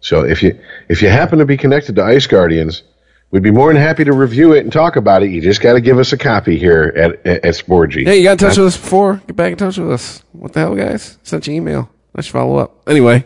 So 0.00 0.24
if 0.24 0.42
you 0.42 0.58
if 0.88 1.02
you 1.02 1.08
happen 1.08 1.38
to 1.38 1.46
be 1.46 1.56
connected 1.56 1.96
to 1.96 2.02
Ice 2.02 2.26
Guardians, 2.26 2.82
we'd 3.30 3.42
be 3.42 3.50
more 3.50 3.72
than 3.72 3.80
happy 3.80 4.04
to 4.04 4.12
review 4.12 4.52
it 4.54 4.60
and 4.60 4.72
talk 4.72 4.96
about 4.96 5.22
it. 5.22 5.30
You 5.30 5.40
just 5.40 5.60
got 5.60 5.74
to 5.74 5.80
give 5.80 5.98
us 5.98 6.12
a 6.12 6.18
copy 6.18 6.58
here 6.58 6.92
at 6.96 7.26
at, 7.26 7.44
at 7.44 7.54
Sporgy. 7.54 8.04
Hey, 8.04 8.18
you 8.18 8.24
got 8.24 8.32
in 8.32 8.38
touch 8.38 8.56
with 8.56 8.68
us 8.68 8.76
before? 8.76 9.16
Get 9.26 9.36
back 9.36 9.52
in 9.52 9.58
touch 9.58 9.78
with 9.78 9.90
us. 9.92 10.22
What 10.32 10.52
the 10.52 10.60
hell, 10.60 10.74
guys? 10.74 11.18
Sent 11.22 11.46
you 11.46 11.54
email. 11.54 11.90
Let's 12.14 12.28
follow 12.28 12.56
up. 12.56 12.88
Anyway, 12.88 13.24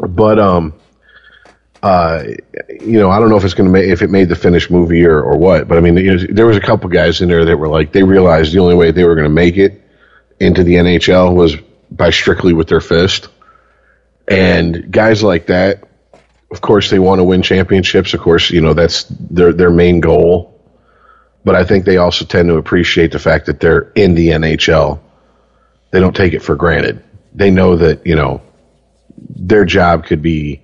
but 0.00 0.38
um, 0.38 0.74
uh, 1.86 2.24
you 2.80 2.98
know, 2.98 3.10
I 3.10 3.20
don't 3.20 3.28
know 3.28 3.36
if 3.36 3.44
it's 3.44 3.54
going 3.54 3.68
to 3.68 3.72
make 3.72 3.88
if 3.88 4.02
it 4.02 4.10
made 4.10 4.28
the 4.28 4.34
finished 4.34 4.72
movie 4.72 5.04
or, 5.04 5.22
or 5.22 5.38
what, 5.38 5.68
but 5.68 5.78
I 5.78 5.80
mean, 5.80 5.94
was, 5.94 6.26
there 6.28 6.46
was 6.46 6.56
a 6.56 6.60
couple 6.60 6.90
guys 6.90 7.20
in 7.20 7.28
there 7.28 7.44
that 7.44 7.56
were 7.56 7.68
like 7.68 7.92
they 7.92 8.02
realized 8.02 8.52
the 8.52 8.58
only 8.58 8.74
way 8.74 8.90
they 8.90 9.04
were 9.04 9.14
going 9.14 9.28
to 9.28 9.32
make 9.32 9.56
it 9.56 9.80
into 10.40 10.64
the 10.64 10.74
NHL 10.74 11.32
was 11.32 11.54
by 11.92 12.10
strictly 12.10 12.52
with 12.52 12.66
their 12.66 12.80
fist, 12.80 13.28
and 14.26 14.90
guys 14.90 15.22
like 15.22 15.46
that, 15.46 15.88
of 16.50 16.60
course, 16.60 16.90
they 16.90 16.98
want 16.98 17.20
to 17.20 17.24
win 17.24 17.40
championships. 17.40 18.14
Of 18.14 18.20
course, 18.20 18.50
you 18.50 18.60
know 18.60 18.74
that's 18.74 19.04
their 19.04 19.52
their 19.52 19.70
main 19.70 20.00
goal. 20.00 20.60
But 21.44 21.54
I 21.54 21.64
think 21.64 21.84
they 21.84 21.98
also 21.98 22.24
tend 22.24 22.48
to 22.48 22.56
appreciate 22.56 23.12
the 23.12 23.20
fact 23.20 23.46
that 23.46 23.60
they're 23.60 23.92
in 23.94 24.16
the 24.16 24.30
NHL. 24.30 24.98
They 25.92 26.00
don't 26.00 26.16
take 26.16 26.32
it 26.32 26.40
for 26.40 26.56
granted. 26.56 27.04
They 27.32 27.52
know 27.52 27.76
that 27.76 28.04
you 28.04 28.16
know 28.16 28.42
their 29.16 29.64
job 29.64 30.04
could 30.04 30.20
be 30.20 30.62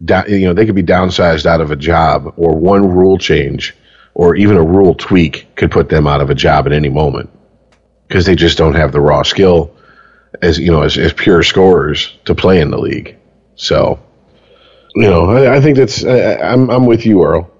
you 0.00 0.46
know, 0.46 0.52
they 0.52 0.66
could 0.66 0.74
be 0.74 0.82
downsized 0.82 1.46
out 1.46 1.60
of 1.60 1.70
a 1.70 1.76
job, 1.76 2.34
or 2.36 2.56
one 2.56 2.88
rule 2.88 3.18
change, 3.18 3.74
or 4.14 4.36
even 4.36 4.56
a 4.56 4.62
rule 4.62 4.94
tweak 4.94 5.54
could 5.56 5.70
put 5.70 5.88
them 5.88 6.06
out 6.06 6.20
of 6.20 6.30
a 6.30 6.34
job 6.34 6.66
at 6.66 6.72
any 6.72 6.88
moment 6.88 7.30
because 8.06 8.26
they 8.26 8.34
just 8.34 8.58
don't 8.58 8.74
have 8.74 8.92
the 8.92 9.00
raw 9.00 9.22
skill 9.22 9.74
as 10.42 10.58
you 10.58 10.70
know 10.70 10.82
as, 10.82 10.98
as 10.98 11.12
pure 11.12 11.42
scorers 11.42 12.16
to 12.24 12.34
play 12.34 12.60
in 12.60 12.70
the 12.70 12.78
league. 12.78 13.16
So, 13.56 13.98
you 14.94 15.08
know, 15.08 15.30
I, 15.30 15.56
I 15.56 15.60
think 15.60 15.76
that's 15.76 16.04
I, 16.04 16.36
I'm 16.36 16.70
I'm 16.70 16.86
with 16.86 17.06
you, 17.06 17.24
Earl. 17.24 17.50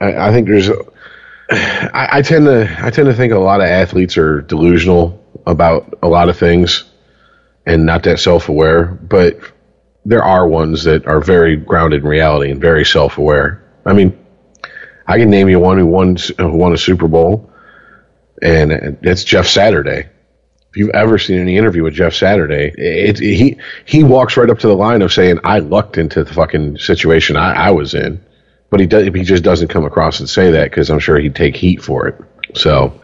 I, 0.00 0.28
I 0.28 0.32
think 0.32 0.48
there's. 0.48 0.70
I, 1.50 2.08
I 2.12 2.22
tend 2.22 2.46
to 2.46 2.76
I 2.80 2.90
tend 2.90 3.06
to 3.06 3.14
think 3.14 3.32
a 3.32 3.38
lot 3.38 3.60
of 3.60 3.66
athletes 3.66 4.16
are 4.16 4.40
delusional 4.40 5.22
about 5.46 5.98
a 6.02 6.08
lot 6.08 6.28
of 6.28 6.38
things 6.38 6.84
and 7.66 7.86
not 7.86 8.02
that 8.04 8.18
self 8.18 8.48
aware, 8.48 8.84
but 8.84 9.38
there 10.04 10.22
are 10.22 10.46
ones 10.46 10.84
that 10.84 11.06
are 11.06 11.20
very 11.20 11.56
grounded 11.56 12.02
in 12.02 12.08
reality 12.08 12.50
and 12.50 12.60
very 12.60 12.84
self 12.84 13.18
aware. 13.18 13.62
I 13.86 13.92
mean, 13.92 14.18
I 15.06 15.18
can 15.18 15.30
name 15.30 15.48
you 15.48 15.58
one 15.58 15.78
who 15.78 15.86
won 15.86 16.16
who 16.38 16.56
won 16.56 16.72
a 16.72 16.78
Super 16.78 17.08
Bowl, 17.08 17.50
and 18.42 18.72
it's 19.02 19.24
Jeff 19.24 19.46
Saturday. 19.46 20.08
If 20.70 20.78
you've 20.78 20.90
ever 20.90 21.18
seen 21.18 21.38
any 21.38 21.56
interview 21.56 21.84
with 21.84 21.94
Jeff 21.94 22.14
Saturday, 22.14 22.72
it, 22.76 23.20
it, 23.20 23.36
he 23.36 23.56
he 23.84 24.02
walks 24.02 24.36
right 24.36 24.50
up 24.50 24.58
to 24.60 24.66
the 24.66 24.76
line 24.76 25.02
of 25.02 25.12
saying, 25.12 25.38
"I 25.44 25.60
lucked 25.60 25.98
into 25.98 26.24
the 26.24 26.34
fucking 26.34 26.78
situation 26.78 27.36
I, 27.36 27.68
I 27.68 27.70
was 27.70 27.94
in," 27.94 28.22
but 28.70 28.80
he 28.80 28.86
does 28.86 29.04
he 29.06 29.22
just 29.22 29.44
doesn't 29.44 29.68
come 29.68 29.84
across 29.84 30.20
and 30.20 30.28
say 30.28 30.50
that 30.52 30.70
because 30.70 30.90
I'm 30.90 30.98
sure 30.98 31.18
he'd 31.18 31.36
take 31.36 31.56
heat 31.56 31.82
for 31.82 32.08
it. 32.08 32.20
So 32.54 33.00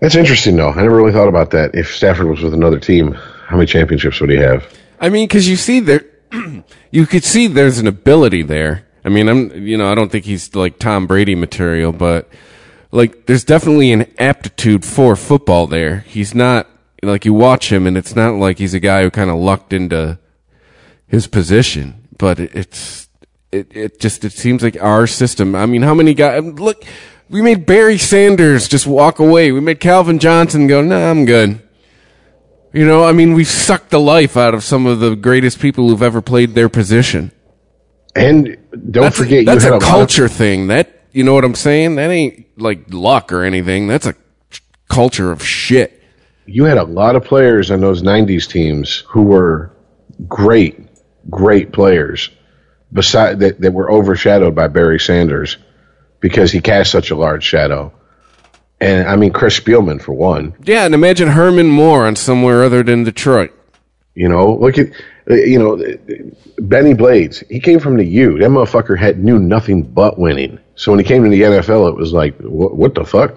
that's 0.00 0.14
interesting, 0.14 0.56
though. 0.56 0.70
I 0.70 0.82
never 0.82 0.96
really 0.96 1.12
thought 1.12 1.28
about 1.28 1.50
that. 1.52 1.74
If 1.74 1.94
Stafford 1.94 2.28
was 2.28 2.42
with 2.42 2.54
another 2.54 2.78
team, 2.78 3.12
how 3.12 3.56
many 3.56 3.66
championships 3.66 4.20
would 4.20 4.30
he 4.30 4.36
have? 4.36 4.66
I 5.00 5.08
mean, 5.08 5.26
because 5.26 5.48
you 5.48 5.56
see 5.56 5.80
there, 5.80 6.04
you 6.90 7.06
could 7.06 7.24
see 7.24 7.46
there's 7.46 7.78
an 7.78 7.86
ability 7.86 8.42
there. 8.42 8.86
I 9.04 9.08
mean, 9.08 9.28
I'm, 9.28 9.66
you 9.66 9.76
know, 9.76 9.90
I 9.90 9.94
don't 9.94 10.10
think 10.10 10.24
he's 10.24 10.54
like 10.54 10.78
Tom 10.78 11.06
Brady 11.06 11.34
material, 11.34 11.92
but 11.92 12.28
like, 12.90 13.26
there's 13.26 13.44
definitely 13.44 13.92
an 13.92 14.12
aptitude 14.18 14.84
for 14.84 15.16
football 15.16 15.66
there. 15.66 16.00
He's 16.00 16.34
not 16.34 16.68
like 17.02 17.24
you 17.24 17.34
watch 17.34 17.70
him, 17.70 17.86
and 17.86 17.96
it's 17.96 18.16
not 18.16 18.34
like 18.34 18.58
he's 18.58 18.74
a 18.74 18.80
guy 18.80 19.02
who 19.02 19.10
kind 19.10 19.30
of 19.30 19.36
lucked 19.36 19.72
into 19.72 20.18
his 21.06 21.26
position, 21.26 22.08
but 22.16 22.40
it's 22.40 23.08
it 23.52 23.74
it 23.74 24.00
just 24.00 24.24
it 24.24 24.32
seems 24.32 24.62
like 24.62 24.80
our 24.82 25.06
system. 25.06 25.54
I 25.54 25.66
mean, 25.66 25.82
how 25.82 25.94
many 25.94 26.14
guys 26.14 26.40
um, 26.40 26.56
look? 26.56 26.84
We 27.30 27.42
made 27.42 27.66
Barry 27.66 27.98
Sanders 27.98 28.68
just 28.68 28.86
walk 28.86 29.18
away. 29.18 29.52
We 29.52 29.60
made 29.60 29.80
Calvin 29.80 30.18
Johnson 30.18 30.66
go, 30.66 30.82
"Nah, 30.82 31.10
I'm 31.10 31.24
good." 31.24 31.60
You 32.72 32.86
know, 32.86 33.04
I 33.04 33.12
mean, 33.12 33.32
we've 33.32 33.48
sucked 33.48 33.90
the 33.90 34.00
life 34.00 34.36
out 34.36 34.54
of 34.54 34.62
some 34.62 34.86
of 34.86 35.00
the 35.00 35.16
greatest 35.16 35.58
people 35.58 35.88
who've 35.88 36.02
ever 36.02 36.20
played 36.20 36.54
their 36.54 36.68
position. 36.68 37.32
And 38.14 38.58
don't 38.70 39.04
that's 39.04 39.16
forget, 39.16 39.46
that's 39.46 39.64
you 39.64 39.72
had 39.72 39.82
a, 39.82 39.84
a 39.84 39.88
culture 39.88 40.26
of, 40.26 40.32
thing. 40.32 40.66
That 40.68 41.04
you 41.12 41.24
know 41.24 41.34
what 41.34 41.44
I'm 41.44 41.54
saying? 41.54 41.96
That 41.96 42.10
ain't 42.10 42.46
like 42.58 42.92
luck 42.92 43.32
or 43.32 43.42
anything. 43.44 43.86
That's 43.86 44.06
a 44.06 44.14
culture 44.88 45.30
of 45.30 45.42
shit. 45.42 46.02
you 46.46 46.64
had 46.64 46.78
a 46.78 46.84
lot 46.84 47.16
of 47.16 47.24
players 47.24 47.70
on 47.70 47.80
those 47.80 48.02
'90s 48.02 48.48
teams 48.48 49.04
who 49.08 49.22
were 49.22 49.72
great, 50.26 50.78
great 51.30 51.72
players, 51.72 52.30
beside 52.92 53.40
that, 53.40 53.60
that 53.60 53.72
were 53.72 53.90
overshadowed 53.90 54.54
by 54.54 54.68
Barry 54.68 54.98
Sanders 54.98 55.56
because 56.20 56.50
he 56.50 56.60
cast 56.60 56.90
such 56.90 57.10
a 57.10 57.16
large 57.16 57.44
shadow. 57.44 57.92
And 58.80 59.08
I 59.08 59.16
mean, 59.16 59.32
Chris 59.32 59.58
Spielman 59.58 60.00
for 60.00 60.12
one. 60.12 60.54
Yeah, 60.62 60.84
and 60.84 60.94
imagine 60.94 61.28
Herman 61.28 61.66
Moore 61.68 62.06
on 62.06 62.14
somewhere 62.16 62.62
other 62.62 62.82
than 62.82 63.04
Detroit. 63.04 63.52
You 64.14 64.28
know, 64.28 64.54
look 64.54 64.78
at 64.78 64.88
uh, 65.30 65.34
you 65.34 65.58
know 65.58 65.76
Bennie 66.58 66.94
Blades. 66.94 67.40
He 67.48 67.60
came 67.60 67.80
from 67.80 67.96
the 67.96 68.04
U. 68.04 68.38
That 68.38 68.50
motherfucker 68.50 68.96
had 68.98 69.18
knew 69.22 69.38
nothing 69.38 69.82
but 69.82 70.18
winning. 70.18 70.58
So 70.76 70.92
when 70.92 70.98
he 71.00 71.04
came 71.04 71.24
to 71.24 71.30
the 71.30 71.42
NFL, 71.42 71.88
it 71.88 71.96
was 71.96 72.12
like, 72.12 72.36
what, 72.38 72.76
what 72.76 72.94
the 72.94 73.04
fuck? 73.04 73.34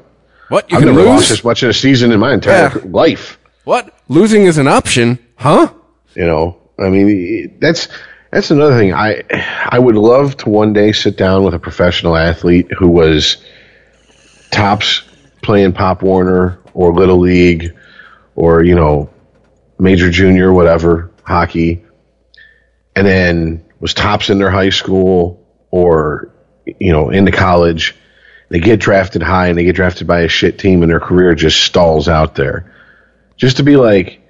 What 0.49 0.69
you 0.71 0.77
I've 0.77 0.85
never 0.85 1.03
lost 1.03 1.21
lose? 1.21 1.29
this 1.29 1.43
much 1.43 1.63
in 1.63 1.69
a 1.69 1.73
season 1.73 2.11
in 2.11 2.19
my 2.19 2.33
entire 2.33 2.71
Yeah. 2.77 2.81
life. 2.85 3.39
What 3.63 3.95
losing 4.09 4.43
is 4.43 4.57
an 4.57 4.67
option, 4.67 5.17
huh? 5.35 5.71
You 6.15 6.25
know, 6.25 6.57
I 6.79 6.89
mean, 6.89 7.57
that's 7.59 7.87
that's 8.31 8.51
another 8.51 8.77
thing. 8.77 8.93
I 8.93 9.23
I 9.69 9.79
would 9.79 9.95
love 9.95 10.37
to 10.37 10.49
one 10.49 10.73
day 10.73 10.91
sit 10.91 11.15
down 11.17 11.43
with 11.43 11.53
a 11.55 11.59
professional 11.59 12.15
athlete 12.17 12.71
who 12.77 12.89
was 12.89 13.37
tops 14.51 15.03
playing 15.41 15.73
Pop 15.73 16.01
Warner 16.01 16.59
or 16.73 16.93
Little 16.93 17.19
League 17.19 17.75
or 18.35 18.63
you 18.63 18.75
know 18.75 19.09
Major 19.79 20.09
Junior, 20.09 20.53
whatever 20.53 21.11
hockey, 21.23 21.83
and 22.95 23.05
then 23.05 23.65
was 23.79 23.93
tops 23.93 24.29
in 24.29 24.37
their 24.37 24.51
high 24.51 24.69
school 24.69 25.45
or 25.71 26.31
you 26.79 26.91
know 26.91 27.09
into 27.09 27.31
college. 27.31 27.95
They 28.49 28.59
get 28.59 28.81
drafted 28.81 29.21
high 29.21 29.47
and 29.47 29.57
they 29.57 29.63
get 29.63 29.75
drafted 29.75 30.07
by 30.07 30.21
a 30.21 30.27
shit 30.27 30.59
team, 30.59 30.83
and 30.83 30.91
their 30.91 30.99
career 30.99 31.35
just 31.35 31.63
stalls 31.63 32.07
out 32.09 32.35
there. 32.35 32.73
Just 33.37 33.57
to 33.57 33.63
be 33.63 33.77
like, 33.77 34.21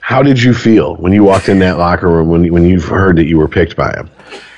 how 0.00 0.22
did 0.22 0.40
you 0.40 0.54
feel 0.54 0.94
when 0.96 1.12
you 1.12 1.24
walked 1.24 1.48
in 1.48 1.58
that 1.60 1.78
locker 1.78 2.08
room 2.08 2.28
when 2.28 2.52
when 2.52 2.64
you 2.64 2.80
heard 2.80 3.16
that 3.16 3.26
you 3.26 3.38
were 3.38 3.48
picked 3.48 3.74
by 3.74 3.90
him? 3.92 4.10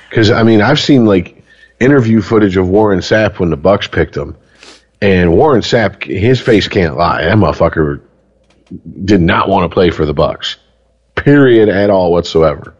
Because 0.09 0.29
I 0.29 0.43
mean, 0.43 0.61
I've 0.61 0.79
seen 0.79 1.05
like 1.05 1.43
interview 1.79 2.21
footage 2.21 2.57
of 2.57 2.67
Warren 2.69 2.99
Sapp 2.99 3.39
when 3.39 3.49
the 3.49 3.57
Bucs 3.57 3.89
picked 3.89 4.15
him, 4.15 4.35
and 5.01 5.33
Warren 5.33 5.61
Sapp, 5.61 6.03
his 6.03 6.39
face 6.39 6.67
can't 6.67 6.97
lie. 6.97 7.23
That 7.23 7.37
motherfucker 7.37 8.01
did 9.03 9.21
not 9.21 9.49
want 9.49 9.69
to 9.69 9.73
play 9.73 9.89
for 9.91 10.05
the 10.05 10.13
Bucs, 10.13 10.57
period, 11.15 11.69
at 11.69 11.89
all 11.89 12.11
whatsoever. 12.11 12.75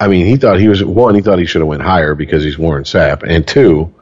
I 0.00 0.08
mean, 0.08 0.26
he 0.26 0.36
thought 0.36 0.58
he 0.58 0.68
was 0.68 0.82
one. 0.82 1.14
He 1.14 1.20
thought 1.20 1.38
he 1.38 1.46
should 1.46 1.60
have 1.60 1.68
went 1.68 1.82
higher 1.82 2.14
because 2.14 2.42
he's 2.42 2.58
Warren 2.58 2.84
Sapp, 2.84 3.22
and 3.22 3.46
two. 3.46 3.94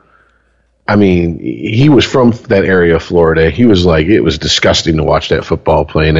I 0.88 0.96
mean, 0.96 1.38
he 1.38 1.88
was 1.88 2.04
from 2.04 2.32
that 2.48 2.64
area 2.64 2.96
of 2.96 3.02
Florida. 3.02 3.48
He 3.48 3.64
was 3.64 3.84
like, 3.84 4.06
it 4.06 4.22
was 4.22 4.38
disgusting 4.38 4.96
to 4.96 5.04
watch 5.04 5.28
that 5.28 5.44
football 5.44 5.84
playing. 5.84 6.16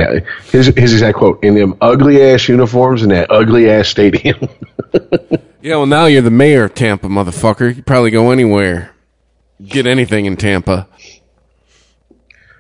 His 0.52 0.66
his 0.66 0.92
exact 0.92 1.18
quote 1.18 1.42
in 1.42 1.56
them 1.56 1.76
ugly 1.80 2.22
ass 2.22 2.46
uniforms 2.48 3.02
in 3.02 3.08
that 3.08 3.32
ugly 3.32 3.68
ass 3.70 3.88
stadium. 3.88 4.48
Yeah, 5.62 5.76
well 5.76 5.86
now 5.86 6.06
you're 6.06 6.22
the 6.22 6.30
mayor 6.30 6.64
of 6.64 6.74
Tampa, 6.74 7.06
motherfucker. 7.06 7.76
You 7.76 7.82
probably 7.82 8.10
go 8.10 8.30
anywhere, 8.30 8.92
get 9.66 9.87
anything 9.87 10.27
in 10.27 10.37
Tampa. 10.37 10.87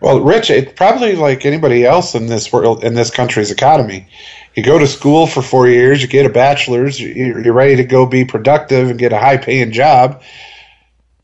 Well, 0.00 0.20
Rich, 0.20 0.48
it's 0.50 0.72
probably 0.72 1.14
like 1.14 1.44
anybody 1.44 1.84
else 1.84 2.14
in 2.14 2.26
this 2.26 2.50
world, 2.52 2.82
in 2.82 2.94
this 2.94 3.10
country's 3.10 3.50
economy. 3.50 4.08
You 4.54 4.62
go 4.62 4.78
to 4.78 4.86
school 4.86 5.26
for 5.26 5.42
four 5.42 5.68
years, 5.68 6.00
you 6.00 6.08
get 6.08 6.24
a 6.26 6.30
bachelor's, 6.30 6.98
you- 6.98 7.40
you're 7.42 7.52
ready 7.52 7.76
to 7.76 7.84
go 7.84 8.06
be 8.06 8.24
productive 8.24 8.88
and 8.90 8.98
get 8.98 9.12
a 9.12 9.18
high 9.18 9.36
paying 9.36 9.72
job. 9.72 10.22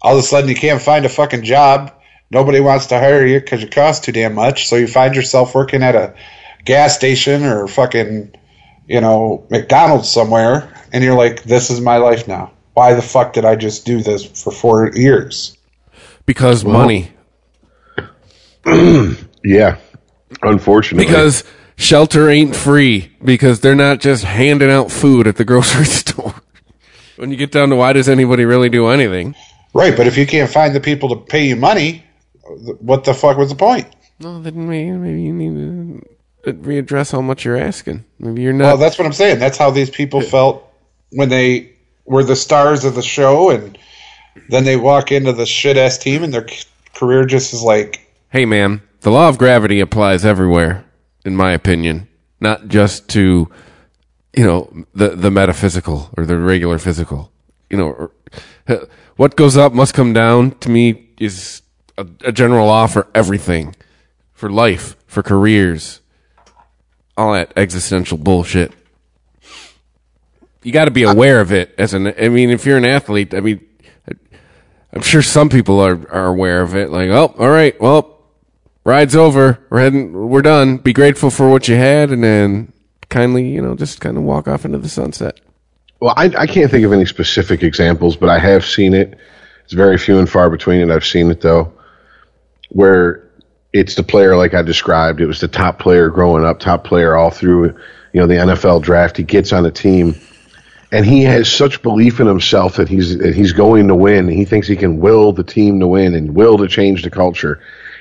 All 0.03 0.12
of 0.12 0.19
a 0.19 0.23
sudden, 0.23 0.51
you 0.51 0.55
can't 0.55 0.83
find 0.83 1.05
a 1.07 1.09
fucking 1.09 1.43
job. 1.43 1.91
Nobody 2.31 2.61
wants 2.61 2.87
to 2.87 2.99
hire 2.99 3.25
you 3.25 3.41
because 3.41 3.62
you 3.62 3.69
cost 3.69 4.05
too 4.05 4.12
damn 4.12 4.35
much. 4.35 4.69
So 4.69 4.77
you 4.77 4.87
find 4.87 5.15
yourself 5.15 5.55
working 5.55 5.83
at 5.83 5.95
a 5.95 6.15
gas 6.65 6.95
station 6.95 7.45
or 7.45 7.67
fucking, 7.67 8.35
you 8.87 9.01
know, 9.01 9.45
McDonald's 9.51 10.11
somewhere. 10.11 10.73
And 10.93 11.03
you're 11.03 11.17
like, 11.17 11.45
this 11.45 11.71
is 11.71 11.81
my 11.81 11.97
life 11.97 12.29
now. 12.29 12.53
Why 12.75 12.93
the 12.95 13.03
fuck 13.03 13.33
did 13.33 13.45
I 13.45 13.57
just 13.57 13.87
do 13.87 14.03
this 14.03 14.25
for 14.25 14.51
four 14.51 14.93
years? 14.95 15.56
Because 16.27 16.65
money. 16.65 17.12
yeah, 19.45 19.79
unfortunately, 20.43 21.07
Because 21.07 21.45
shelter 21.77 22.29
ain't 22.29 22.55
free. 22.55 23.12
Because 23.25 23.61
they're 23.61 23.77
not 23.77 24.01
just 24.01 24.25
handing 24.25 24.71
out 24.71 24.91
food 24.91 25.27
at 25.27 25.37
the 25.37 25.45
grocery 25.45 25.85
store. 25.87 26.35
when 27.17 27.31
you 27.31 27.37
get 27.37 27.53
down 27.53 27.71
to 27.71 27.77
why 27.77 27.93
does 27.93 28.09
anybody 28.09 28.45
really 28.45 28.69
do 28.69 28.89
anything? 28.89 29.35
Right, 29.73 29.97
but 29.97 30.07
if 30.07 30.17
you 30.17 30.27
can't 30.27 30.51
find 30.51 30.75
the 30.75 30.81
people 30.81 31.11
to 31.11 31.17
pay 31.17 31.47
you 31.47 31.55
money, 31.57 32.05
what 32.81 33.05
the 33.05 33.15
fuck 33.15 33.37
was 33.37 33.51
the 33.51 33.55
point? 33.57 33.87
No, 34.19 34.41
then 34.41 34.69
maybe, 34.69 34.91
maybe 34.93 35.23
you 35.23 35.33
need 35.33 36.03
to 36.45 36.53
readdress 36.55 37.12
how 37.12 37.21
much 37.21 37.45
you're 37.45 37.57
asking. 37.59 38.05
Maybe 38.19 38.43
you're 38.43 38.53
not. 38.53 38.65
Well, 38.65 38.77
that's 38.79 38.99
what 38.99 39.05
I'm 39.05 39.12
saying. 39.12 39.39
That's 39.39 39.59
how 39.59 39.71
these 39.71 39.91
people 39.91 40.23
felt 40.23 40.67
when 41.11 41.29
they 41.29 41.73
were 42.07 42.25
the 42.25 42.37
stars 42.37 42.85
of 42.85 42.95
the 42.95 43.03
show, 43.03 43.51
and 43.51 43.77
then 44.49 44.64
they 44.64 44.77
walk 44.77 45.12
into 45.12 45.33
the 45.33 45.46
shit 45.46 45.77
ass 45.77 45.99
team, 45.99 46.22
and 46.22 46.33
their 46.33 46.46
career 46.94 47.25
just 47.25 47.53
is 47.53 47.62
like, 47.62 48.07
hey, 48.31 48.44
man, 48.44 48.83
the 49.01 49.11
law 49.11 49.29
of 49.29 49.38
gravity 49.38 49.81
applies 49.81 50.25
everywhere, 50.25 50.85
in 51.25 51.37
my 51.37 51.53
opinion, 51.53 52.09
not 52.40 52.68
just 52.68 53.09
to 53.11 53.49
you 54.37 54.44
know 54.44 54.85
the 54.94 55.11
the 55.11 55.31
metaphysical 55.31 56.11
or 56.16 56.27
the 56.27 56.38
regular 56.38 56.79
physical. 56.79 57.33
You 57.70 57.79
know, 57.79 57.87
or, 57.87 58.12
what 59.16 59.37
goes 59.37 59.57
up 59.57 59.72
must 59.72 59.94
come 59.94 60.12
down. 60.12 60.53
To 60.61 60.70
me, 60.70 61.09
is 61.18 61.62
a, 61.96 62.07
a 62.25 62.33
general 62.33 62.66
law 62.66 62.87
for 62.87 63.09
everything, 63.14 63.75
for 64.33 64.51
life, 64.51 64.96
for 65.07 65.22
careers, 65.22 66.01
all 67.16 67.32
that 67.32 67.53
existential 67.57 68.18
bullshit. 68.18 68.72
You 70.62 70.72
got 70.72 70.87
to 70.87 70.91
be 70.91 71.05
aware 71.05 71.41
of 71.41 71.53
it 71.53 71.74
as 71.78 71.95
an. 71.95 72.12
I 72.18 72.28
mean, 72.28 72.51
if 72.51 72.66
you're 72.66 72.78
an 72.78 72.84
athlete, 72.84 73.34
I 73.34 73.41
mean, 73.41 73.66
I'm 74.93 75.03
sure 75.03 75.22
some 75.22 75.49
people 75.49 75.80
are 75.80 76.11
are 76.11 76.26
aware 76.26 76.62
of 76.62 76.74
it. 76.74 76.91
Like, 76.91 77.11
oh, 77.11 77.34
all 77.39 77.51
right, 77.51 77.78
well, 77.80 78.18
ride's 78.84 79.16
over. 79.16 79.59
We're 79.70 79.80
heading. 79.80 80.28
We're 80.28 80.43
done. 80.43 80.78
Be 80.78 80.93
grateful 80.93 81.30
for 81.30 81.51
what 81.51 81.68
you 81.68 81.76
had, 81.76 82.11
and 82.11 82.22
then 82.22 82.72
kindly, 83.09 83.49
you 83.49 83.62
know, 83.62 83.74
just 83.74 84.01
kind 84.01 84.16
of 84.16 84.22
walk 84.22 84.49
off 84.49 84.64
into 84.64 84.78
the 84.78 84.89
sunset. 84.89 85.41
Well, 86.01 86.14
I, 86.16 86.24
I 86.37 86.47
can't 86.47 86.70
think 86.70 86.84
of 86.84 86.93
any 86.93 87.07
specific 87.07 87.62
examples, 87.62 88.16
but 88.16 88.28
I 88.28 88.39
have 88.39 88.64
seen 88.64 88.95
it. 88.95 89.18
It's 89.64 89.72
very 89.72 89.99
few 89.99 90.18
and 90.18 90.28
far 90.28 90.51
between, 90.51 90.80
and 90.80 90.93
I've 90.93 91.07
seen 91.07 91.30
it 91.30 91.41
though, 91.41 91.72
where 92.68 93.28
it's 93.72 93.95
the 93.95 94.03
player 94.03 94.37
like 94.37 94.55
I 94.55 94.62
described. 94.62 95.20
It 95.20 95.26
was 95.26 95.41
the 95.41 95.49
top 95.49 95.78
player 95.78 96.09
growing 96.09 96.45
up, 96.45 96.61
top 96.61 96.84
player 96.84 97.16
all 97.16 97.30
through, 97.30 97.76
you 98.12 98.20
know, 98.20 98.26
the 98.26 98.34
NFL 98.34 98.82
draft. 98.82 99.16
He 99.16 99.22
gets 99.22 99.53
on 99.53 99.66
a 99.66 99.70
team, 99.70 100.14
and 100.97 101.05
he 101.05 101.24
has 101.24 101.53
such 101.53 101.82
belief 101.82 102.20
in 102.20 102.26
himself 102.26 102.76
that 102.76 102.88
he's 102.88 103.18
that 103.18 103.34
he's 103.34 103.53
going 103.53 103.86
to 103.88 103.94
win. 103.94 104.28
He 104.28 104.47
thinks 104.47 104.66
he 104.66 104.76
can 104.76 104.99
will 104.99 105.30
the 105.30 105.44
team 105.44 105.78
to 105.80 105.86
win 105.86 106.14
and 106.14 106.34
will 106.34 106.57
to 106.57 106.66
change 106.68 107.03
the 107.03 107.11
culture. 107.11 107.61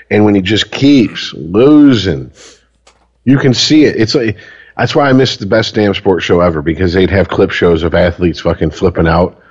And 0.10 0.24
when 0.24 0.34
he 0.34 0.42
just 0.42 0.72
keeps 0.72 1.34
losing, 1.34 2.32
you 3.26 3.38
can 3.38 3.54
see 3.54 3.84
it. 3.84 3.98
It's 3.98 4.16
like 4.16 4.38
that's 4.78 4.96
why 4.96 5.10
I 5.10 5.14
missed 5.14 5.42
the 5.42 5.46
best 5.46 5.76
damn 5.76 5.94
sports 5.94 6.24
show 6.24 6.40
ever 6.40 6.62
because 6.62 6.94
they'd 6.94 7.10
have 7.10 7.28
clip 7.28 7.52
shows 7.52 7.84
of 7.84 7.94
athletes 7.94 8.40
fucking 8.40 8.72
flipping 8.72 9.08
out. 9.08 9.42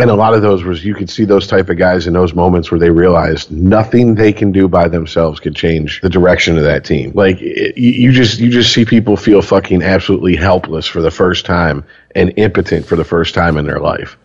And 0.00 0.10
a 0.10 0.14
lot 0.14 0.32
of 0.32 0.42
those 0.42 0.62
was 0.62 0.84
you 0.84 0.94
could 0.94 1.10
see 1.10 1.24
those 1.24 1.48
type 1.48 1.68
of 1.70 1.76
guys 1.76 2.06
in 2.06 2.12
those 2.12 2.32
moments 2.32 2.70
where 2.70 2.78
they 2.78 2.90
realized 2.90 3.50
nothing 3.50 4.14
they 4.14 4.32
can 4.32 4.52
do 4.52 4.68
by 4.68 4.86
themselves 4.86 5.40
could 5.40 5.56
change 5.56 6.00
the 6.02 6.08
direction 6.08 6.56
of 6.56 6.62
that 6.62 6.84
team. 6.84 7.10
Like 7.14 7.38
it, 7.40 7.76
you 7.76 8.12
just 8.12 8.38
you 8.38 8.48
just 8.48 8.72
see 8.72 8.84
people 8.84 9.16
feel 9.16 9.42
fucking 9.42 9.82
absolutely 9.82 10.36
helpless 10.36 10.86
for 10.86 11.02
the 11.02 11.10
first 11.10 11.44
time 11.44 11.84
and 12.14 12.32
impotent 12.36 12.86
for 12.86 12.94
the 12.94 13.04
first 13.04 13.34
time 13.34 13.56
in 13.56 13.66
their 13.66 13.80
life. 13.80 14.16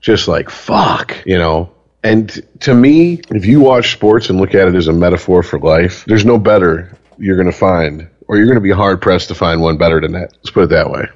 Just 0.00 0.28
like 0.28 0.48
fuck, 0.48 1.16
you 1.26 1.38
know. 1.38 1.72
And 2.04 2.30
to 2.60 2.72
me, 2.72 3.20
if 3.30 3.44
you 3.44 3.60
watch 3.60 3.92
sports 3.92 4.30
and 4.30 4.40
look 4.40 4.54
at 4.54 4.68
it 4.68 4.76
as 4.76 4.86
a 4.86 4.92
metaphor 4.92 5.42
for 5.42 5.58
life, 5.58 6.04
there's 6.04 6.24
no 6.24 6.38
better 6.38 6.96
you're 7.18 7.36
going 7.36 7.50
to 7.50 7.52
find, 7.52 8.08
or 8.28 8.36
you're 8.36 8.46
going 8.46 8.54
to 8.54 8.62
be 8.62 8.70
hard 8.70 9.02
pressed 9.02 9.28
to 9.28 9.34
find 9.34 9.60
one 9.60 9.76
better 9.76 10.00
than 10.00 10.12
that. 10.12 10.32
Let's 10.36 10.50
put 10.50 10.64
it 10.64 10.70
that 10.70 10.88
way. 10.88 11.08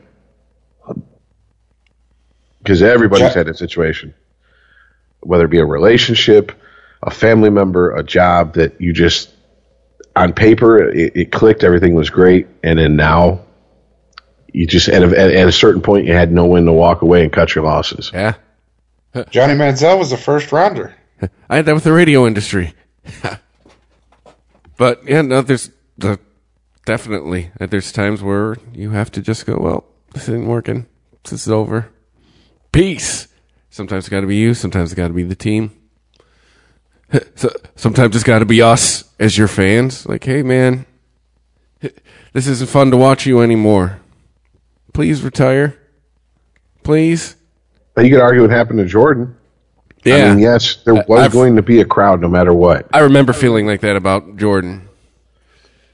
Because 2.64 2.82
everybody's 2.82 3.28
Ja- 3.28 3.34
had 3.34 3.46
that 3.46 3.58
situation, 3.58 4.14
whether 5.20 5.44
it 5.44 5.50
be 5.50 5.58
a 5.58 5.66
relationship, 5.66 6.50
a 7.02 7.10
family 7.10 7.50
member, 7.50 7.94
a 7.94 8.02
job 8.02 8.54
that 8.54 8.80
you 8.80 8.94
just, 8.94 9.30
on 10.16 10.32
paper, 10.32 10.88
it, 10.88 11.14
it 11.14 11.32
clicked, 11.32 11.62
everything 11.62 11.94
was 11.94 12.08
great, 12.08 12.46
and 12.62 12.78
then 12.78 12.96
now, 12.96 13.44
you 14.50 14.66
just 14.66 14.88
at 14.88 15.02
a, 15.02 15.06
at, 15.08 15.34
at 15.34 15.46
a 15.46 15.52
certain 15.52 15.82
point, 15.82 16.06
you 16.06 16.14
had 16.14 16.32
no 16.32 16.46
when 16.46 16.64
to 16.64 16.72
walk 16.72 17.02
away 17.02 17.22
and 17.22 17.30
cut 17.30 17.54
your 17.54 17.64
losses. 17.64 18.10
Yeah. 18.14 18.34
Johnny 19.30 19.54
Manziel 19.54 19.98
was 19.98 20.12
a 20.12 20.16
first 20.16 20.50
rounder. 20.50 20.94
I 21.50 21.56
had 21.56 21.66
that 21.66 21.74
with 21.74 21.84
the 21.84 21.92
radio 21.92 22.26
industry. 22.26 22.72
but 24.78 25.06
yeah, 25.06 25.20
no, 25.20 25.42
there's 25.42 25.70
the 25.98 26.18
definitely 26.86 27.50
there's 27.58 27.92
times 27.92 28.22
where 28.22 28.56
you 28.72 28.90
have 28.90 29.10
to 29.12 29.20
just 29.20 29.44
go, 29.44 29.58
well, 29.58 29.84
this 30.14 30.22
isn't 30.24 30.46
working. 30.46 30.86
This 31.24 31.32
is 31.32 31.50
over. 31.50 31.90
Peace. 32.74 33.28
Sometimes 33.70 34.04
it's 34.04 34.08
got 34.08 34.20
to 34.20 34.26
be 34.26 34.36
you. 34.36 34.52
Sometimes 34.54 34.90
it's 34.92 34.96
got 34.96 35.08
to 35.08 35.14
be 35.14 35.22
the 35.22 35.34
team. 35.36 35.70
So, 37.36 37.48
sometimes 37.76 38.16
it's 38.16 38.24
got 38.24 38.40
to 38.40 38.44
be 38.44 38.60
us 38.60 39.04
as 39.20 39.38
your 39.38 39.46
fans. 39.46 40.04
Like, 40.06 40.24
hey, 40.24 40.42
man, 40.42 40.84
this 42.32 42.48
isn't 42.48 42.68
fun 42.68 42.90
to 42.90 42.96
watch 42.96 43.24
you 43.24 43.40
anymore. 43.40 44.00
Please 44.92 45.22
retire. 45.22 45.78
Please. 46.82 47.36
You 47.96 48.10
could 48.10 48.20
argue 48.20 48.42
what 48.42 48.50
happened 48.50 48.80
to 48.80 48.84
Jordan. 48.84 49.36
Yeah. 50.02 50.16
I 50.16 50.28
mean, 50.30 50.38
yes, 50.40 50.76
there 50.84 50.94
was 50.94 51.20
I've- 51.24 51.32
going 51.32 51.54
to 51.54 51.62
be 51.62 51.80
a 51.80 51.84
crowd 51.84 52.20
no 52.20 52.28
matter 52.28 52.52
what. 52.52 52.88
I 52.92 53.00
remember 53.00 53.32
feeling 53.32 53.66
like 53.66 53.80
that 53.82 53.94
about 53.94 54.36
Jordan. 54.38 54.88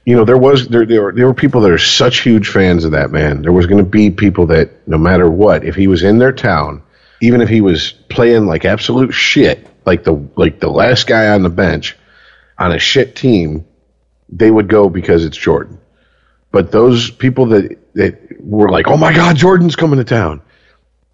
You 0.05 0.15
know, 0.15 0.25
there 0.25 0.37
was 0.37 0.67
there 0.67 0.85
there 0.85 1.03
were, 1.03 1.13
there 1.13 1.27
were 1.27 1.33
people 1.33 1.61
that 1.61 1.71
are 1.71 1.77
such 1.77 2.21
huge 2.21 2.49
fans 2.49 2.85
of 2.85 2.91
that 2.91 3.11
man. 3.11 3.43
There 3.43 3.51
was 3.51 3.67
going 3.67 3.83
to 3.83 3.89
be 3.89 4.09
people 4.09 4.47
that 4.47 4.87
no 4.87 4.97
matter 4.97 5.29
what, 5.29 5.63
if 5.63 5.75
he 5.75 5.87
was 5.87 6.03
in 6.03 6.17
their 6.17 6.31
town, 6.31 6.81
even 7.21 7.41
if 7.41 7.49
he 7.49 7.61
was 7.61 7.91
playing 8.09 8.47
like 8.47 8.65
absolute 8.65 9.13
shit, 9.13 9.67
like 9.85 10.03
the 10.03 10.13
like 10.35 10.59
the 10.59 10.69
last 10.69 11.05
guy 11.05 11.29
on 11.29 11.43
the 11.43 11.49
bench 11.49 11.95
on 12.57 12.71
a 12.71 12.79
shit 12.79 13.15
team, 13.15 13.65
they 14.29 14.49
would 14.49 14.67
go 14.67 14.89
because 14.89 15.23
it's 15.23 15.37
Jordan. 15.37 15.79
But 16.51 16.71
those 16.71 17.11
people 17.11 17.47
that 17.47 17.77
that 17.93 18.41
were 18.41 18.69
like, 18.69 18.87
"Oh 18.87 18.97
my 18.97 19.13
God, 19.13 19.35
Jordan's 19.35 19.75
coming 19.75 19.97
to 19.97 20.03
town," 20.03 20.41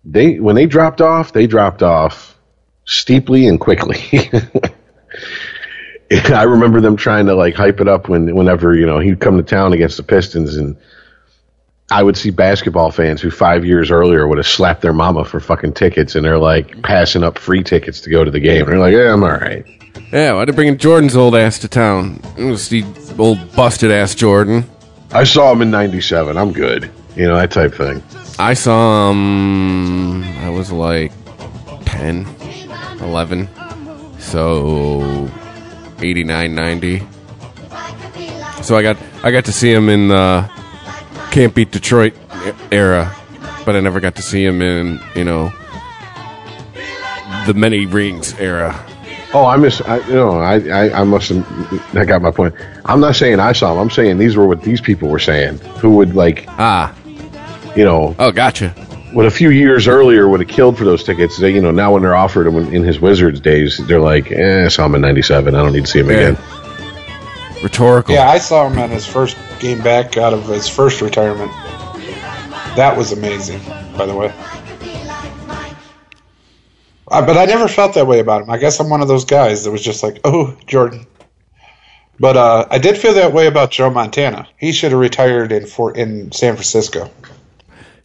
they 0.06 0.40
when 0.40 0.56
they 0.56 0.66
dropped 0.66 1.02
off, 1.02 1.34
they 1.34 1.46
dropped 1.46 1.84
off 1.84 2.38
steeply 2.86 3.48
and 3.48 3.60
quickly. 3.60 4.00
I 6.34 6.44
remember 6.44 6.82
them 6.82 6.96
trying 6.96 7.26
to 7.26 7.36
like 7.36 7.56
hype 7.56 7.82
it 7.82 7.88
up 7.88 8.08
when 8.08 8.36
whenever 8.36 8.76
you 8.76 8.86
know 8.86 9.00
he'd 9.00 9.20
come 9.20 9.38
to 9.38 9.44
town 9.44 9.74
against 9.74 9.98
the 9.98 10.04
Pistons, 10.04 10.56
and 10.56 10.78
I 11.92 12.04
would 12.04 12.18
see 12.18 12.30
basketball 12.30 12.92
fans 12.92 13.22
who 13.22 13.30
five 13.30 13.66
years 13.66 13.92
earlier 13.92 14.28
would 14.28 14.38
have 14.38 14.48
slapped 14.48 14.82
their 14.82 14.94
mama 14.94 15.26
for 15.26 15.40
fucking 15.40 15.74
tickets, 15.74 16.16
and 16.16 16.24
they're 16.26 16.38
like 16.38 16.82
passing 16.84 17.24
up 17.24 17.38
free 17.38 17.64
tickets 17.64 18.02
to 18.02 18.10
go 18.10 18.24
to 18.24 18.32
the 18.32 18.40
game. 18.40 18.62
And 18.64 18.72
they're 18.72 18.80
like, 18.80 18.94
"Yeah, 18.94 19.14
I'm 19.14 19.24
all 19.24 19.32
right." 19.32 19.66
Yeah, 20.12 20.34
why'd 20.34 20.48
they 20.48 20.54
bring 20.54 20.78
Jordan's 20.78 21.16
old 21.16 21.36
ass 21.36 21.60
to 21.60 21.68
town? 21.68 22.22
It 22.38 22.46
was 22.46 22.70
the 22.70 22.86
old 23.18 23.54
busted 23.56 23.92
ass 23.92 24.16
Jordan. 24.16 24.70
I 25.12 25.24
saw 25.24 25.52
him 25.52 25.62
in 25.62 25.72
'97. 25.72 26.38
I'm 26.38 26.54
good. 26.54 26.90
You 27.16 27.28
know 27.28 27.36
that 27.36 27.52
type 27.52 27.74
thing. 27.74 28.04
I 28.40 28.54
saw 28.54 29.10
him, 29.10 30.24
I 30.24 30.50
was 30.50 30.72
like 30.72 31.12
10, 31.86 32.28
11. 33.02 33.50
So 34.20 35.28
89, 36.00 36.56
90. 36.56 37.08
So 38.62 38.76
I 38.76 38.82
got 38.82 38.98
I 39.24 39.32
got 39.32 39.46
to 39.46 39.52
see 39.52 39.72
him 39.72 39.90
in 39.90 40.10
the 40.10 40.50
Can't 41.32 41.54
Beat 41.54 41.72
Detroit 41.72 42.14
era, 42.72 43.16
but 43.66 43.76
I 43.76 43.80
never 43.80 44.00
got 44.00 44.16
to 44.16 44.22
see 44.22 44.44
him 44.44 44.62
in, 44.62 45.00
you 45.16 45.24
know, 45.24 45.52
the 47.46 47.54
many 47.56 47.86
rings 47.86 48.34
era. 48.40 48.76
Oh, 49.34 49.46
I 49.46 49.58
miss. 49.58 49.82
I, 49.82 49.98
you 50.08 50.16
know, 50.16 50.40
I, 50.40 50.56
I, 50.70 51.02
I 51.02 51.04
must 51.04 51.30
have. 51.30 51.96
I 51.96 52.06
got 52.06 52.22
my 52.22 52.32
point. 52.32 52.56
I'm 52.86 53.00
not 53.00 53.16
saying 53.16 53.40
I 53.40 53.52
saw 53.52 53.74
him. 53.74 53.80
I'm 53.80 53.90
saying 53.90 54.18
these 54.18 54.38
were 54.38 54.48
what 54.48 54.62
these 54.64 54.82
people 54.82 55.10
were 55.10 55.20
saying. 55.20 55.58
Who 55.80 55.96
would 55.98 56.16
like, 56.16 56.46
Ah, 56.48 56.96
you 57.76 57.84
know, 57.84 58.16
oh, 58.20 58.32
gotcha. 58.32 58.74
What 59.12 59.26
a 59.26 59.32
few 59.32 59.50
years 59.50 59.88
earlier 59.88 60.28
would 60.28 60.40
have 60.42 60.50
killed 60.50 60.78
for 60.78 60.84
those 60.84 61.04
tickets. 61.04 61.38
They, 61.38 61.52
you 61.54 61.62
know, 61.62 61.72
now 61.72 61.94
when 61.94 62.02
they're 62.04 62.16
offered 62.16 62.46
them 62.46 62.58
in, 62.58 62.74
in 62.74 62.84
his 62.84 63.00
Wizards 63.00 63.40
days, 63.40 63.78
they're 63.88 64.02
like, 64.02 64.32
eh, 64.32 64.66
I 64.66 64.68
saw 64.68 64.86
him 64.86 64.96
in 64.96 65.02
'97. 65.02 65.56
I 65.56 65.64
don't 65.64 65.74
need 65.74 65.86
to 65.86 65.92
see 65.92 66.00
him 66.00 66.10
Yeah. 66.10 66.16
again. 66.18 66.38
Rhetorical. 67.64 68.14
Yeah, 68.14 68.30
I 68.30 68.38
saw 68.38 68.68
him 68.68 68.78
on 68.78 68.90
his 68.92 69.06
first 69.06 69.36
game 69.60 69.82
back 69.82 70.18
out 70.18 70.34
of 70.34 70.46
his 70.48 70.68
first 70.68 71.02
retirement. 71.02 71.52
That 72.76 72.96
was 72.96 73.12
amazing, 73.12 73.60
by 73.98 74.06
the 74.06 74.16
way. 74.16 74.32
Uh, 77.10 77.26
but 77.26 77.38
I 77.38 77.46
never 77.46 77.68
felt 77.68 77.94
that 77.96 78.06
way 78.06 78.20
about 78.20 78.42
him. 78.44 78.50
I 78.50 78.58
guess 78.58 78.80
I'm 78.80 78.90
one 78.90 79.02
of 79.02 79.08
those 79.08 79.26
guys 79.26 79.64
that 79.64 79.72
was 79.72 79.82
just 79.82 80.04
like, 80.04 80.20
oh, 80.26 80.56
Jordan. 80.68 81.08
But 82.20 82.36
uh, 82.36 82.68
I 82.70 82.80
did 82.80 82.98
feel 82.98 83.14
that 83.14 83.32
way 83.32 83.48
about 83.48 83.72
Joe 83.72 83.90
Montana. 83.90 84.48
He 84.58 84.72
should 84.72 84.92
have 84.92 85.00
retired 85.00 85.52
in 85.52 85.66
for 85.68 85.96
in 85.96 86.32
San 86.32 86.54
Francisco. 86.56 87.10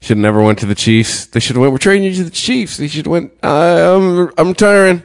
Should 0.03 0.17
have 0.17 0.23
never 0.23 0.43
went 0.43 0.59
to 0.59 0.67
the 0.67 0.75
Chiefs. 0.75 1.27
They 1.27 1.39
should 1.39 1.55
have 1.55 1.61
went. 1.61 1.71
We're 1.71 1.79
trading 1.79 2.03
you 2.03 2.13
to 2.15 2.25
the 2.25 2.31
Chiefs. 2.31 2.77
They 2.77 2.89
should 2.89 3.07
have 3.07 3.13
went. 3.13 3.33
I'm 3.45 4.33
I'm 4.37 4.49
retiring. 4.49 5.05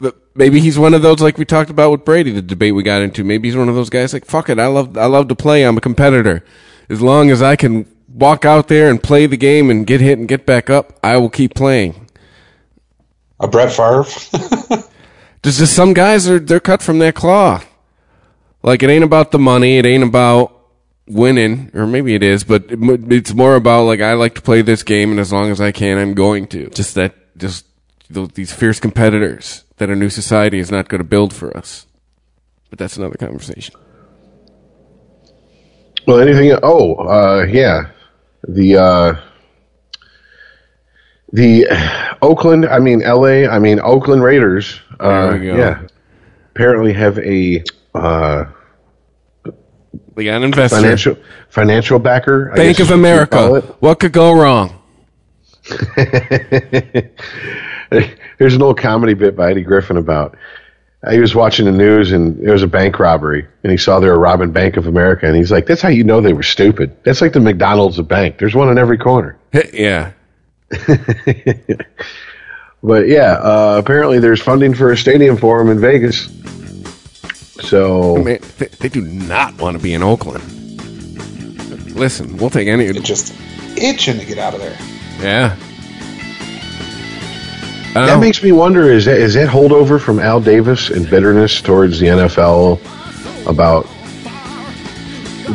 But 0.00 0.16
maybe 0.36 0.60
he's 0.60 0.78
one 0.78 0.94
of 0.94 1.02
those 1.02 1.20
like 1.20 1.36
we 1.36 1.44
talked 1.44 1.68
about 1.68 1.90
with 1.90 2.04
Brady, 2.04 2.30
the 2.30 2.42
debate 2.42 2.72
we 2.72 2.84
got 2.84 3.02
into. 3.02 3.24
Maybe 3.24 3.48
he's 3.48 3.56
one 3.56 3.68
of 3.68 3.74
those 3.74 3.90
guys 3.90 4.12
like 4.12 4.24
fuck 4.24 4.48
it. 4.48 4.60
I 4.60 4.68
love 4.68 4.96
I 4.96 5.06
love 5.06 5.26
to 5.28 5.34
play. 5.34 5.64
I'm 5.64 5.76
a 5.76 5.80
competitor. 5.80 6.44
As 6.88 7.02
long 7.02 7.28
as 7.30 7.42
I 7.42 7.56
can 7.56 7.92
walk 8.08 8.44
out 8.44 8.68
there 8.68 8.88
and 8.88 9.02
play 9.02 9.26
the 9.26 9.36
game 9.36 9.68
and 9.68 9.84
get 9.84 10.00
hit 10.00 10.16
and 10.16 10.28
get 10.28 10.46
back 10.46 10.70
up, 10.70 10.96
I 11.02 11.16
will 11.16 11.28
keep 11.28 11.52
playing. 11.52 12.08
A 13.40 13.48
Brett 13.48 13.72
Favre. 13.72 14.04
There's 15.42 15.58
just 15.58 15.74
some 15.74 15.92
guys 15.92 16.28
are 16.28 16.38
they're 16.38 16.60
cut 16.60 16.82
from 16.82 17.00
that 17.00 17.16
cloth. 17.16 17.66
Like 18.62 18.84
it 18.84 18.90
ain't 18.90 19.02
about 19.02 19.32
the 19.32 19.40
money. 19.40 19.78
It 19.78 19.86
ain't 19.86 20.04
about 20.04 20.55
winning, 21.08 21.70
or 21.74 21.86
maybe 21.86 22.14
it 22.14 22.22
is, 22.22 22.44
but 22.44 22.64
it, 22.68 22.78
it's 23.12 23.34
more 23.34 23.54
about 23.54 23.84
like 23.84 24.00
I 24.00 24.14
like 24.14 24.34
to 24.36 24.42
play 24.42 24.62
this 24.62 24.82
game, 24.82 25.10
and 25.10 25.20
as 25.20 25.32
long 25.32 25.50
as 25.50 25.60
I 25.60 25.72
can, 25.72 25.98
I'm 25.98 26.14
going 26.14 26.46
to. 26.48 26.68
Just 26.70 26.94
that, 26.94 27.14
just 27.36 27.66
th- 28.12 28.32
these 28.34 28.52
fierce 28.52 28.80
competitors 28.80 29.64
that 29.76 29.90
a 29.90 29.96
new 29.96 30.10
society 30.10 30.58
is 30.58 30.70
not 30.70 30.88
going 30.88 31.00
to 31.00 31.04
build 31.08 31.32
for 31.32 31.56
us. 31.56 31.86
But 32.70 32.78
that's 32.78 32.96
another 32.96 33.16
conversation. 33.16 33.74
Well, 36.06 36.20
anything? 36.20 36.56
Oh, 36.62 36.94
uh, 36.94 37.46
yeah, 37.48 37.90
the 38.48 38.76
uh, 38.76 39.14
the 41.32 41.66
Oakland. 42.22 42.66
I 42.66 42.78
mean, 42.78 43.02
L.A. 43.02 43.46
I 43.46 43.58
mean, 43.58 43.80
Oakland 43.80 44.22
Raiders. 44.22 44.80
Uh, 45.00 45.30
There 45.30 45.40
we 45.40 45.46
go. 45.46 45.56
Yeah, 45.56 45.86
apparently 46.50 46.92
have 46.92 47.18
a 47.18 47.62
uh, 47.94 48.44
We 50.14 50.24
got 50.24 50.36
an 50.36 50.44
investor, 50.44 50.76
financial 50.76 51.16
financial 51.48 51.98
backer. 51.98 52.50
I 52.52 52.56
Bank 52.56 52.78
of 52.78 52.90
is 52.90 52.90
what 52.90 52.96
you 52.98 53.26
call 53.26 53.46
America. 53.56 53.74
What 53.80 54.00
could 54.00 54.12
go 54.12 54.32
wrong? 54.32 54.82
There's 58.38 58.54
an 58.54 58.62
old 58.62 58.78
comedy 58.78 59.14
bit 59.14 59.36
by 59.36 59.50
Eddie 59.50 59.62
Griffin 59.62 59.96
about. 59.96 60.36
uh, 61.06 61.12
He 61.12 61.18
was 61.20 61.34
watching 61.34 61.66
the 61.66 61.72
news 61.72 62.12
and 62.12 62.36
there 62.38 62.52
was 62.52 62.62
a 62.62 62.66
bank 62.68 62.98
robbery, 62.98 63.46
and 63.62 63.70
he 63.70 63.76
saw 63.78 63.98
they 64.00 64.08
were 64.08 64.18
robbing 64.18 64.52
Bank 64.52 64.76
of 64.76 64.86
America, 64.86 65.26
and 65.26 65.34
he's 65.36 65.50
like, 65.50 65.66
"That's 65.66 65.80
how 65.82 65.88
you 65.88 66.04
know 66.04 66.20
they 66.20 66.32
were 66.32 66.42
stupid. 66.42 66.96
That's 67.04 67.20
like 67.20 67.32
the 67.32 67.40
McDonald's 67.40 67.98
of 67.98 68.06
bank. 68.08 68.38
There's 68.38 68.54
one 68.54 68.68
in 68.68 68.78
every 68.78 68.98
corner." 68.98 69.38
yeah, 69.72 70.12
But 72.82 73.08
yeah, 73.08 73.32
uh, 73.32 73.76
apparently 73.82 74.18
there's 74.20 74.40
funding 74.42 74.74
for 74.74 74.92
a 74.92 74.96
stadium 74.96 75.36
for 75.36 75.60
him 75.60 75.70
in 75.70 75.80
Vegas. 75.80 76.28
So 77.62 78.16
man, 78.16 78.38
they, 78.58 78.66
they 78.66 78.88
do 78.88 79.00
not 79.00 79.60
want 79.60 79.76
to 79.76 79.82
be 79.82 79.94
in 79.94 80.02
Oakland. 80.02 80.44
Listen, 81.96 82.36
we'll 82.36 82.50
take 82.50 82.68
any. 82.68 82.84
It 82.84 83.02
just 83.02 83.34
itching 83.76 84.18
to 84.18 84.24
get 84.24 84.38
out 84.38 84.54
of 84.54 84.60
there. 84.60 84.76
Yeah. 85.20 85.56
I 87.96 88.06
that 88.06 88.14
um, 88.14 88.20
makes 88.20 88.42
me 88.42 88.52
wonder: 88.52 88.90
is 88.90 89.06
that 89.06 89.18
is 89.18 89.34
that 89.34 89.48
holdover 89.48 89.98
from 89.98 90.18
Al 90.18 90.40
Davis 90.40 90.90
and 90.90 91.08
bitterness 91.08 91.62
towards 91.62 91.98
the 91.98 92.06
NFL 92.06 92.78
about 93.48 93.86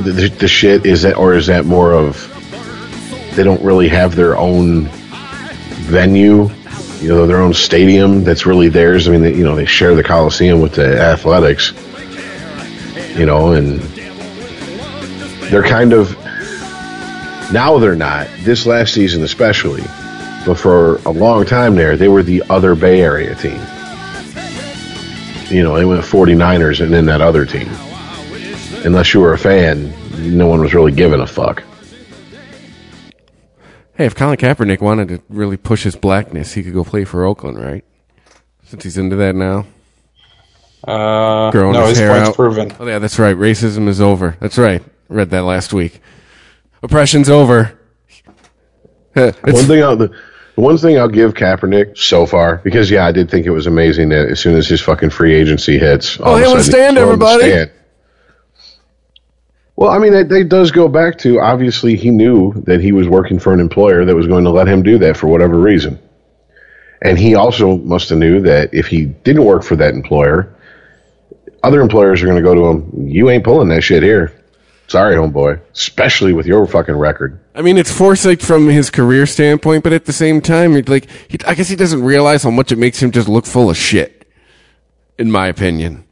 the, 0.03 0.33
the 0.39 0.47
shit? 0.47 0.85
Is 0.85 1.03
that, 1.03 1.17
or 1.17 1.35
is 1.35 1.47
that 1.47 1.65
more 1.65 1.93
of 1.93 2.27
they 3.35 3.43
don't 3.43 3.61
really 3.61 3.87
have 3.89 4.15
their 4.15 4.35
own 4.37 4.85
venue, 5.85 6.49
you 6.99 7.09
know, 7.09 7.27
their 7.27 7.41
own 7.41 7.53
stadium 7.53 8.23
that's 8.23 8.47
really 8.47 8.69
theirs? 8.69 9.07
I 9.07 9.11
mean, 9.11 9.21
they, 9.21 9.35
you 9.35 9.43
know, 9.43 9.55
they 9.55 9.65
share 9.65 9.93
the 9.93 10.03
Coliseum 10.03 10.61
with 10.61 10.73
the 10.73 10.99
Athletics, 10.99 11.73
you 13.17 13.25
know, 13.25 13.53
and 13.53 13.79
they're 15.51 15.63
kind 15.63 15.93
of 15.93 16.17
now 17.51 17.77
they're 17.77 17.95
not 17.95 18.27
this 18.39 18.65
last 18.65 18.93
season 18.93 19.21
especially 19.23 19.81
but 20.45 20.55
for 20.55 20.95
a 20.99 21.09
long 21.09 21.45
time 21.45 21.75
there 21.75 21.97
they 21.97 22.07
were 22.07 22.23
the 22.23 22.41
other 22.49 22.73
bay 22.73 23.01
area 23.01 23.35
team 23.35 23.59
you 25.53 25.61
know 25.61 25.75
they 25.75 25.83
went 25.83 26.01
49ers 26.01 26.79
and 26.81 26.93
then 26.93 27.05
that 27.05 27.19
other 27.19 27.45
team 27.45 27.67
unless 28.85 29.13
you 29.13 29.19
were 29.19 29.33
a 29.33 29.37
fan 29.37 29.93
no 30.37 30.47
one 30.47 30.61
was 30.61 30.73
really 30.73 30.93
giving 30.93 31.19
a 31.19 31.27
fuck 31.27 31.63
Hey, 33.93 34.07
if 34.07 34.15
Colin 34.15 34.37
Kaepernick 34.37 34.81
wanted 34.81 35.09
to 35.09 35.21
really 35.29 35.57
push 35.57 35.83
his 35.83 35.95
blackness, 35.95 36.53
he 36.53 36.63
could 36.63 36.73
go 36.73 36.83
play 36.83 37.03
for 37.03 37.23
Oakland, 37.23 37.59
right? 37.59 37.85
Since 38.63 38.83
he's 38.83 38.97
into 38.97 39.15
that 39.17 39.35
now. 39.35 39.67
Uh, 40.83 41.51
Growing 41.51 41.73
no, 41.73 41.81
his 41.81 41.89
his 41.89 41.99
hair 41.99 42.09
point's 42.11 42.29
out. 42.29 42.35
proven. 42.35 42.73
Oh 42.79 42.87
yeah, 42.87 42.99
that's 42.99 43.19
right. 43.19 43.35
Racism 43.35 43.87
is 43.87 44.01
over. 44.01 44.35
That's 44.39 44.57
right. 44.57 44.83
Read 45.09 45.29
that 45.31 45.43
last 45.43 45.73
week. 45.73 46.01
Oppression's 46.83 47.29
over. 47.29 47.77
One 49.13 49.31
thing 49.33 49.83
I'll, 49.83 49.95
the 49.97 50.07
the 50.55 50.61
one 50.61 50.77
thing 50.77 50.97
I'll 50.97 51.07
give 51.07 51.33
Kaepernick 51.33 51.97
so 51.97 52.25
far, 52.25 52.57
because 52.57 52.89
yeah, 52.91 53.05
I 53.05 53.11
did 53.11 53.29
think 53.29 53.45
it 53.45 53.51
was 53.51 53.67
amazing 53.67 54.09
that 54.09 54.29
as 54.29 54.39
soon 54.39 54.55
as 54.55 54.67
his 54.67 54.81
fucking 54.81 55.09
free 55.11 55.33
agency 55.33 55.77
hits, 55.77 56.17
Oh, 56.19 56.35
of 56.35 56.41
a 56.41 56.45
he 56.47 56.53
was 56.53 56.65
sudden 56.65 56.71
stand, 56.71 56.97
he's 56.97 57.05
willing 57.05 57.19
to 57.19 57.25
everybody. 57.25 57.51
stand. 57.51 57.71
Well, 59.75 59.89
I 59.91 59.97
mean, 59.99 60.11
that, 60.13 60.29
that 60.29 60.49
does 60.49 60.71
go 60.71 60.87
back 60.87 61.17
to 61.19 61.39
obviously 61.39 61.95
he 61.95 62.11
knew 62.11 62.53
that 62.65 62.81
he 62.81 62.91
was 62.91 63.07
working 63.07 63.39
for 63.39 63.53
an 63.53 63.59
employer 63.59 64.05
that 64.05 64.15
was 64.15 64.27
going 64.27 64.43
to 64.43 64.49
let 64.51 64.67
him 64.67 64.83
do 64.83 64.97
that 64.99 65.17
for 65.17 65.27
whatever 65.27 65.57
reason, 65.57 65.97
and 67.01 67.17
he 67.17 67.35
also 67.35 67.77
must 67.77 68.09
have 68.09 68.19
knew 68.19 68.41
that 68.41 68.73
if 68.73 68.87
he 68.87 69.05
didn't 69.05 69.45
work 69.45 69.63
for 69.63 69.75
that 69.77 69.93
employer, 69.93 70.53
other 71.63 71.81
employers 71.81 72.21
are 72.21 72.25
going 72.25 72.37
to 72.37 72.43
go 72.43 72.55
to 72.55 72.65
him. 72.65 73.07
You 73.07 73.29
ain't 73.29 73.43
pulling 73.43 73.69
that 73.69 73.81
shit 73.81 74.03
here. 74.03 74.33
Sorry, 74.87 75.15
homeboy. 75.15 75.61
Especially 75.71 76.33
with 76.33 76.45
your 76.45 76.67
fucking 76.67 76.95
record. 76.95 77.39
I 77.55 77.61
mean, 77.61 77.77
it's 77.77 77.91
foresight 77.91 78.41
from 78.41 78.67
his 78.67 78.89
career 78.89 79.25
standpoint, 79.25 79.83
but 79.83 79.93
at 79.93 80.05
the 80.05 80.13
same 80.13 80.41
time, 80.41 80.73
like 80.81 81.07
he, 81.29 81.37
I 81.47 81.53
guess 81.55 81.69
he 81.69 81.77
doesn't 81.77 82.03
realize 82.03 82.43
how 82.43 82.51
much 82.51 82.71
it 82.71 82.77
makes 82.77 83.01
him 83.01 83.11
just 83.11 83.29
look 83.29 83.45
full 83.45 83.69
of 83.69 83.77
shit. 83.77 84.27
In 85.17 85.31
my 85.31 85.47
opinion, 85.47 86.05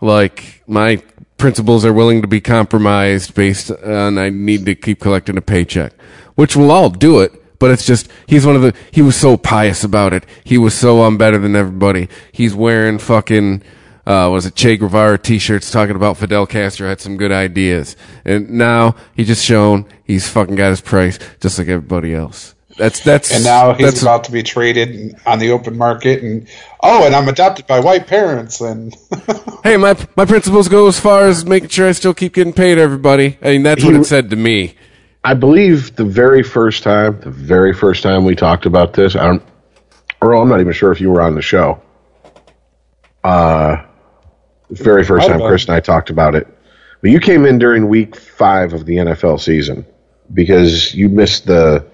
like 0.00 0.62
my 0.66 1.02
principles 1.38 1.84
are 1.84 1.92
willing 1.92 2.22
to 2.22 2.28
be 2.28 2.40
compromised 2.40 3.34
based 3.34 3.70
on 3.70 4.18
I 4.18 4.28
need 4.28 4.64
to 4.66 4.74
keep 4.74 5.00
collecting 5.00 5.36
a 5.36 5.42
paycheck, 5.42 5.92
which 6.34 6.54
we'll 6.54 6.70
all 6.70 6.90
do 6.90 7.20
it. 7.20 7.32
But 7.58 7.70
it's 7.70 7.86
just 7.86 8.08
he's 8.28 8.44
one 8.46 8.56
of 8.56 8.62
the 8.62 8.74
he 8.92 9.02
was 9.02 9.16
so 9.16 9.36
pious 9.36 9.82
about 9.82 10.12
it. 10.12 10.24
He 10.44 10.58
was 10.58 10.74
so 10.74 11.02
I'm 11.02 11.16
better 11.16 11.38
than 11.38 11.56
everybody. 11.56 12.08
He's 12.30 12.54
wearing 12.54 12.98
fucking 12.98 13.62
uh, 14.06 14.28
was 14.30 14.46
it 14.46 14.54
Che 14.54 14.76
Guevara 14.76 15.18
t-shirts 15.18 15.70
talking 15.70 15.96
about 15.96 16.16
Fidel 16.16 16.46
Castro 16.46 16.88
had 16.88 17.00
some 17.00 17.16
good 17.16 17.32
ideas, 17.32 17.96
and 18.24 18.50
now 18.50 18.94
he 19.14 19.24
just 19.24 19.44
shown 19.44 19.86
he's 20.04 20.28
fucking 20.28 20.56
got 20.56 20.70
his 20.70 20.80
price 20.80 21.18
just 21.40 21.58
like 21.58 21.68
everybody 21.68 22.14
else. 22.14 22.54
That's 22.76 23.00
that's 23.00 23.32
And 23.32 23.44
now 23.44 23.72
he's 23.72 23.86
that's 23.86 24.02
about 24.02 24.24
to 24.24 24.32
be 24.32 24.42
traded 24.42 25.14
on 25.26 25.38
the 25.38 25.52
open 25.52 25.78
market. 25.78 26.22
And 26.22 26.48
oh, 26.82 27.06
and 27.06 27.14
I'm 27.14 27.28
adopted 27.28 27.66
by 27.66 27.78
white 27.78 28.06
parents. 28.06 28.60
And 28.60 28.94
hey 29.62 29.76
my 29.76 29.96
my 30.16 30.24
principles 30.24 30.68
go 30.68 30.88
as 30.88 30.98
far 30.98 31.26
as 31.26 31.44
making 31.44 31.68
sure 31.68 31.88
I 31.88 31.92
still 31.92 32.14
keep 32.14 32.34
getting 32.34 32.52
paid. 32.52 32.78
Everybody, 32.78 33.38
I 33.42 33.52
mean 33.52 33.62
that's 33.62 33.84
what 33.84 33.94
it 33.94 34.04
said 34.06 34.30
to 34.30 34.36
me. 34.36 34.74
I 35.22 35.32
believe 35.34 35.96
the 35.96 36.04
very 36.04 36.42
first 36.42 36.82
time, 36.82 37.18
the 37.20 37.30
very 37.30 37.72
first 37.72 38.02
time 38.02 38.24
we 38.24 38.34
talked 38.34 38.66
about 38.66 38.92
this, 38.92 39.16
I 39.16 39.24
don't, 39.24 39.42
Earl, 40.20 40.42
I'm 40.42 40.50
not 40.50 40.60
even 40.60 40.74
sure 40.74 40.92
if 40.92 41.00
you 41.00 41.10
were 41.10 41.22
on 41.22 41.34
the 41.34 41.40
show. 41.40 41.80
Uh, 43.22 43.82
the 44.70 44.82
very 44.82 45.04
first 45.04 45.26
time 45.28 45.40
have 45.40 45.48
Chris 45.48 45.64
and 45.66 45.74
I 45.74 45.80
talked 45.80 46.10
about 46.10 46.34
it. 46.34 46.46
But 47.00 47.10
you 47.10 47.20
came 47.20 47.44
in 47.46 47.58
during 47.58 47.88
week 47.88 48.16
five 48.16 48.72
of 48.72 48.86
the 48.86 48.96
NFL 48.96 49.40
season 49.40 49.84
because 50.32 50.94
you 50.94 51.08
missed 51.08 51.46
the 51.46 51.86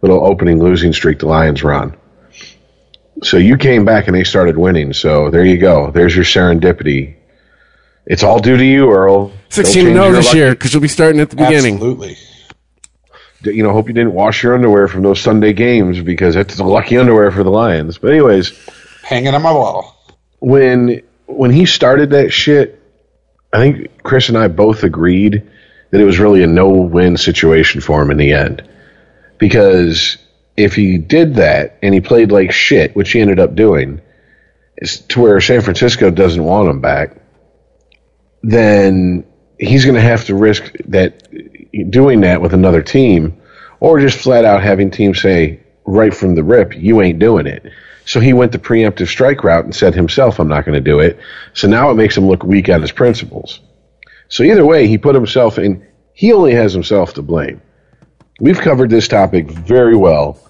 little 0.00 0.24
opening 0.24 0.58
losing 0.62 0.92
streak 0.92 1.18
the 1.18 1.26
Lions 1.26 1.62
were 1.62 1.72
on. 1.74 1.96
So 3.22 3.36
you 3.36 3.56
came 3.56 3.84
back 3.84 4.06
and 4.06 4.16
they 4.16 4.24
started 4.24 4.56
winning. 4.56 4.92
So 4.92 5.30
there 5.30 5.44
you 5.44 5.58
go. 5.58 5.90
There's 5.90 6.14
your 6.14 6.24
serendipity. 6.24 7.16
It's 8.06 8.22
all 8.22 8.38
due 8.38 8.56
to 8.56 8.64
you, 8.64 8.90
Earl. 8.90 9.32
Sixteen 9.50 9.84
change 9.86 9.88
and 9.88 9.96
zero 10.04 10.12
this 10.12 10.26
lucky- 10.26 10.38
year 10.38 10.50
because 10.52 10.72
you'll 10.72 10.82
be 10.82 10.88
starting 10.88 11.20
at 11.20 11.30
the 11.30 11.36
beginning. 11.36 11.74
absolutely. 11.74 12.16
you 13.44 13.62
know, 13.62 13.72
hope 13.72 13.88
you 13.88 13.92
didn't 13.94 14.14
wash 14.14 14.42
your 14.42 14.54
underwear 14.54 14.88
from 14.88 15.02
those 15.02 15.20
Sunday 15.20 15.52
games 15.52 16.00
because 16.00 16.34
that's 16.36 16.56
the 16.56 16.64
lucky 16.64 16.96
underwear 16.96 17.30
for 17.30 17.42
the 17.42 17.50
Lions. 17.50 17.98
But 17.98 18.12
anyways, 18.12 18.52
Hanging 19.02 19.34
on 19.34 19.42
my 19.42 19.52
wall. 19.52 19.94
when 20.38 21.02
when 21.28 21.50
he 21.50 21.66
started 21.66 22.10
that 22.10 22.30
shit, 22.30 22.82
I 23.52 23.58
think 23.58 24.02
Chris 24.02 24.28
and 24.28 24.36
I 24.36 24.48
both 24.48 24.82
agreed 24.82 25.48
that 25.90 26.00
it 26.00 26.04
was 26.04 26.18
really 26.18 26.42
a 26.42 26.46
no-win 26.46 27.16
situation 27.16 27.80
for 27.80 28.02
him 28.02 28.10
in 28.10 28.16
the 28.16 28.32
end. 28.32 28.66
Because 29.38 30.16
if 30.56 30.74
he 30.74 30.98
did 30.98 31.36
that 31.36 31.78
and 31.82 31.94
he 31.94 32.00
played 32.00 32.32
like 32.32 32.50
shit, 32.50 32.96
which 32.96 33.12
he 33.12 33.20
ended 33.20 33.38
up 33.38 33.54
doing, 33.54 34.00
to 35.08 35.20
where 35.20 35.40
San 35.40 35.60
Francisco 35.60 36.10
doesn't 36.10 36.44
want 36.44 36.68
him 36.68 36.80
back, 36.80 37.16
then 38.42 39.24
he's 39.58 39.84
going 39.84 39.94
to 39.94 40.00
have 40.00 40.24
to 40.26 40.34
risk 40.34 40.72
that 40.86 41.28
doing 41.90 42.22
that 42.22 42.40
with 42.40 42.54
another 42.54 42.82
team, 42.82 43.40
or 43.80 44.00
just 44.00 44.18
flat 44.18 44.44
out 44.44 44.62
having 44.62 44.90
teams 44.90 45.20
say 45.20 45.60
right 45.84 46.14
from 46.14 46.34
the 46.34 46.44
rip, 46.44 46.76
"You 46.76 47.02
ain't 47.02 47.18
doing 47.18 47.46
it." 47.46 47.64
So 48.08 48.20
he 48.20 48.32
went 48.32 48.52
the 48.52 48.58
preemptive 48.58 49.08
strike 49.08 49.44
route 49.44 49.66
and 49.66 49.74
said 49.74 49.94
himself, 49.94 50.38
"I'm 50.38 50.48
not 50.48 50.64
going 50.64 50.74
to 50.74 50.80
do 50.80 50.98
it." 50.98 51.18
So 51.52 51.68
now 51.68 51.90
it 51.90 51.94
makes 51.94 52.16
him 52.16 52.26
look 52.26 52.42
weak 52.42 52.70
on 52.70 52.80
his 52.80 52.90
principles. 52.90 53.60
So 54.28 54.42
either 54.42 54.64
way, 54.64 54.86
he 54.86 54.96
put 54.96 55.14
himself 55.14 55.58
in. 55.58 55.86
He 56.14 56.32
only 56.32 56.54
has 56.54 56.72
himself 56.72 57.12
to 57.14 57.22
blame. 57.22 57.60
We've 58.40 58.58
covered 58.58 58.88
this 58.88 59.08
topic 59.08 59.50
very 59.50 59.94
well. 59.94 60.40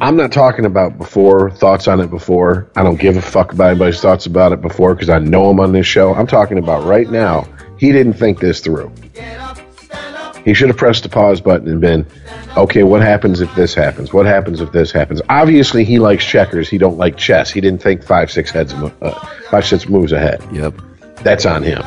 I'm 0.00 0.16
not 0.16 0.32
talking 0.32 0.64
about 0.64 0.96
before, 0.96 1.50
thoughts 1.50 1.86
on 1.86 2.00
it 2.00 2.08
before. 2.08 2.70
I 2.76 2.82
don't 2.82 2.98
give 2.98 3.18
a 3.18 3.22
fuck 3.22 3.52
about 3.52 3.70
anybody's 3.70 4.00
thoughts 4.00 4.24
about 4.24 4.52
it 4.52 4.62
before 4.62 4.94
because 4.94 5.10
I 5.10 5.18
know 5.18 5.50
him 5.50 5.60
on 5.60 5.72
this 5.72 5.86
show. 5.86 6.14
I'm 6.14 6.26
talking 6.26 6.56
about 6.56 6.84
right 6.84 7.10
now. 7.10 7.46
He 7.76 7.92
didn't 7.92 8.14
think 8.14 8.40
this 8.40 8.60
through. 8.60 8.90
He 10.44 10.54
should 10.54 10.68
have 10.68 10.76
pressed 10.78 11.02
the 11.02 11.08
pause 11.08 11.40
button 11.40 11.68
and 11.68 11.80
been, 11.80 12.06
okay, 12.56 12.82
what 12.82 13.02
happens 13.02 13.40
if 13.40 13.54
this 13.54 13.74
happens? 13.74 14.12
What 14.12 14.26
happens 14.26 14.60
if 14.60 14.72
this 14.72 14.90
happens? 14.90 15.20
Obviously, 15.28 15.84
he 15.84 15.98
likes 15.98 16.24
checkers. 16.24 16.68
He 16.68 16.78
don't 16.78 16.96
like 16.96 17.16
chess. 17.16 17.50
He 17.50 17.60
didn't 17.60 17.82
think 17.82 18.02
five, 18.02 18.30
six 18.30 18.50
heads, 18.50 18.74
mo- 18.74 18.92
uh, 19.02 19.12
five, 19.50 19.66
six 19.66 19.88
moves 19.88 20.12
ahead. 20.12 20.42
Yep. 20.52 20.74
That's 21.22 21.44
on 21.44 21.62
him. 21.62 21.82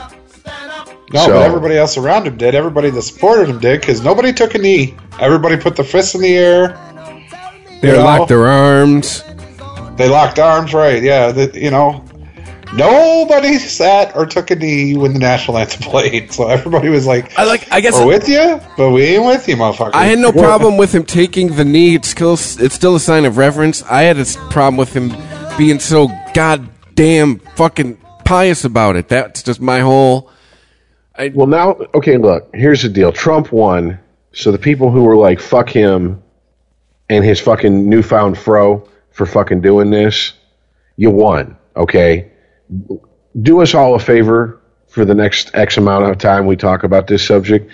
No, 1.14 1.26
So- 1.26 1.34
but 1.34 1.42
everybody 1.44 1.78
else 1.78 1.98
around 1.98 2.28
him 2.28 2.38
did. 2.38 2.54
Everybody 2.56 2.90
that 2.92 3.02
supported 3.02 3.50
him 3.50 3.60
did 3.60 3.82
because 3.82 4.04
nobody 4.04 4.32
took 4.32 4.54
a 4.56 4.60
knee. 4.60 4.96
Everybody 5.20 5.58
put 5.58 5.76
their 5.76 5.86
fists 5.86 6.14
in 6.16 6.22
the 6.22 6.36
air. 6.38 6.78
They 7.82 7.90
You 7.90 7.98
know? 7.98 8.04
locked 8.04 8.30
their 8.30 8.48
arms. 8.48 9.24
They 9.98 10.08
locked 10.10 10.40
arms, 10.40 10.74
right? 10.74 11.02
Yeah, 11.04 11.32
the, 11.32 11.52
you 11.60 11.70
know, 11.70 12.04
nobody 12.76 13.58
sat 13.58 14.16
or 14.16 14.26
took 14.26 14.52
a 14.52 14.56
knee 14.56 14.96
when 14.98 15.14
the 15.14 15.20
national 15.20 15.58
anthem 15.58 15.82
played. 15.84 16.32
So 16.32 16.48
everybody 16.48 16.90
was 16.90 17.06
like, 17.06 17.38
I 17.38 17.46
like. 17.46 17.72
I 17.72 17.82
guess 17.82 17.94
"We're 17.94 18.08
with 18.08 18.28
you, 18.28 18.60
but 18.78 18.92
we 18.92 19.04
ain't 19.04 19.26
with 19.26 19.48
you, 19.48 19.56
motherfucker." 19.56 19.92
I 19.94 20.06
had 20.06 20.20
no 20.20 20.32
problem 20.46 20.78
with 20.78 20.94
him 20.94 21.04
taking 21.04 21.56
the 21.56 21.66
knee. 21.66 21.96
It's 21.96 22.10
still, 22.10 22.34
it's 22.34 22.74
still 22.74 22.96
a 22.96 23.00
sign 23.00 23.26
of 23.26 23.38
reverence. 23.38 23.84
I 23.84 24.04
had 24.04 24.18
a 24.18 24.26
problem 24.50 24.78
with 24.78 24.94
him 24.94 25.14
being 25.58 25.80
so 25.80 26.10
goddamn 26.34 27.40
fucking 27.56 27.98
pious 28.26 28.66
about 28.66 28.96
it. 28.96 29.08
That's 29.08 29.44
just 29.44 29.62
my 29.62 29.80
whole. 29.80 30.30
Well, 31.34 31.48
now, 31.48 31.78
okay, 31.94 32.18
look, 32.18 32.50
here's 32.56 32.82
the 32.82 32.90
deal. 32.90 33.12
Trump 33.12 33.52
won, 33.52 34.00
so 34.32 34.52
the 34.52 34.58
people 34.58 34.90
who 34.90 35.04
were 35.04 35.16
like, 35.16 35.40
fuck 35.40 35.70
him 35.70 36.24
and 37.10 37.24
his 37.24 37.40
fucking 37.40 37.88
newfound 37.88 38.38
fro 38.38 38.88
for 39.12 39.28
fucking 39.28 39.62
doing 39.62 39.92
this, 39.92 40.34
you 40.98 41.12
won, 41.12 41.56
okay? 41.76 42.32
Do 43.42 43.62
us 43.62 43.74
all 43.74 43.96
a 43.96 44.00
favor 44.00 44.62
for 44.88 45.06
the 45.06 45.16
next 45.16 45.52
X 45.56 45.78
amount 45.78 46.06
of 46.06 46.18
time 46.20 46.46
we 46.46 46.56
talk 46.56 46.84
about 46.84 47.08
this 47.08 47.26
subject. 47.26 47.72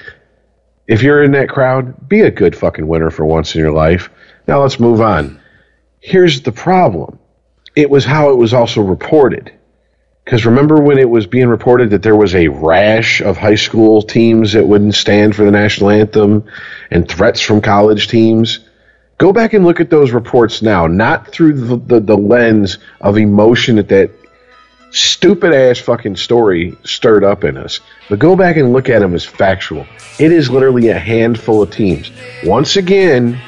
If 0.88 1.04
you're 1.04 1.24
in 1.24 1.34
that 1.34 1.50
crowd, 1.50 2.08
be 2.08 2.22
a 2.22 2.32
good 2.32 2.56
fucking 2.56 2.88
winner 2.88 3.12
for 3.12 3.26
once 3.26 3.54
in 3.54 3.62
your 3.62 3.72
life. 3.72 4.10
Now 4.48 4.62
let's 4.62 4.80
move 4.80 5.02
on. 5.02 5.40
Here's 6.00 6.42
the 6.42 6.52
problem 6.52 7.20
it 7.76 7.90
was 7.90 8.06
how 8.06 8.32
it 8.32 8.38
was 8.38 8.54
also 8.54 8.82
reported. 8.82 9.54
Because 10.24 10.46
remember 10.46 10.80
when 10.80 10.98
it 10.98 11.10
was 11.10 11.26
being 11.26 11.48
reported 11.48 11.90
that 11.90 12.04
there 12.04 12.16
was 12.16 12.36
a 12.36 12.50
rash 12.50 13.20
of 13.22 13.38
high 13.38 13.56
school 13.56 14.02
teams 14.02 14.54
that 14.54 14.68
wouldn't 14.68 14.96
stand 14.96 15.36
for 15.36 15.44
the 15.44 15.52
national 15.52 15.90
anthem 15.90 16.46
and 16.92 17.10
threats 17.10 17.42
from 17.42 17.62
college 17.62 18.08
teams? 18.08 18.60
Go 19.18 19.34
back 19.34 19.54
and 19.54 19.66
look 19.66 19.80
at 19.80 19.90
those 19.90 20.12
reports 20.12 20.62
now, 20.62 20.88
not 20.88 21.32
through 21.32 21.54
the, 21.54 21.78
the, 21.78 22.00
the 22.00 22.18
lens 22.18 22.78
of 23.02 23.18
emotion 23.18 23.78
at 23.78 23.90
that 23.90 24.12
stupid 24.92 25.54
ass 25.54 25.78
fucking 25.80 26.16
story 26.16 26.78
stirred 26.84 27.24
up 27.24 27.44
in 27.44 27.58
us. 27.58 27.80
But 28.10 28.20
go 28.20 28.36
back 28.36 28.58
and 28.58 28.74
look 28.74 28.90
at 28.90 29.00
them 29.00 29.14
as 29.14 29.26
factual. 29.26 29.86
It 30.20 30.32
is 30.32 30.50
literally 30.50 30.90
a 30.90 31.00
handful 31.00 31.62
of 31.62 31.72
teams. 31.72 32.12
Once 32.44 32.76
again, 32.76 33.40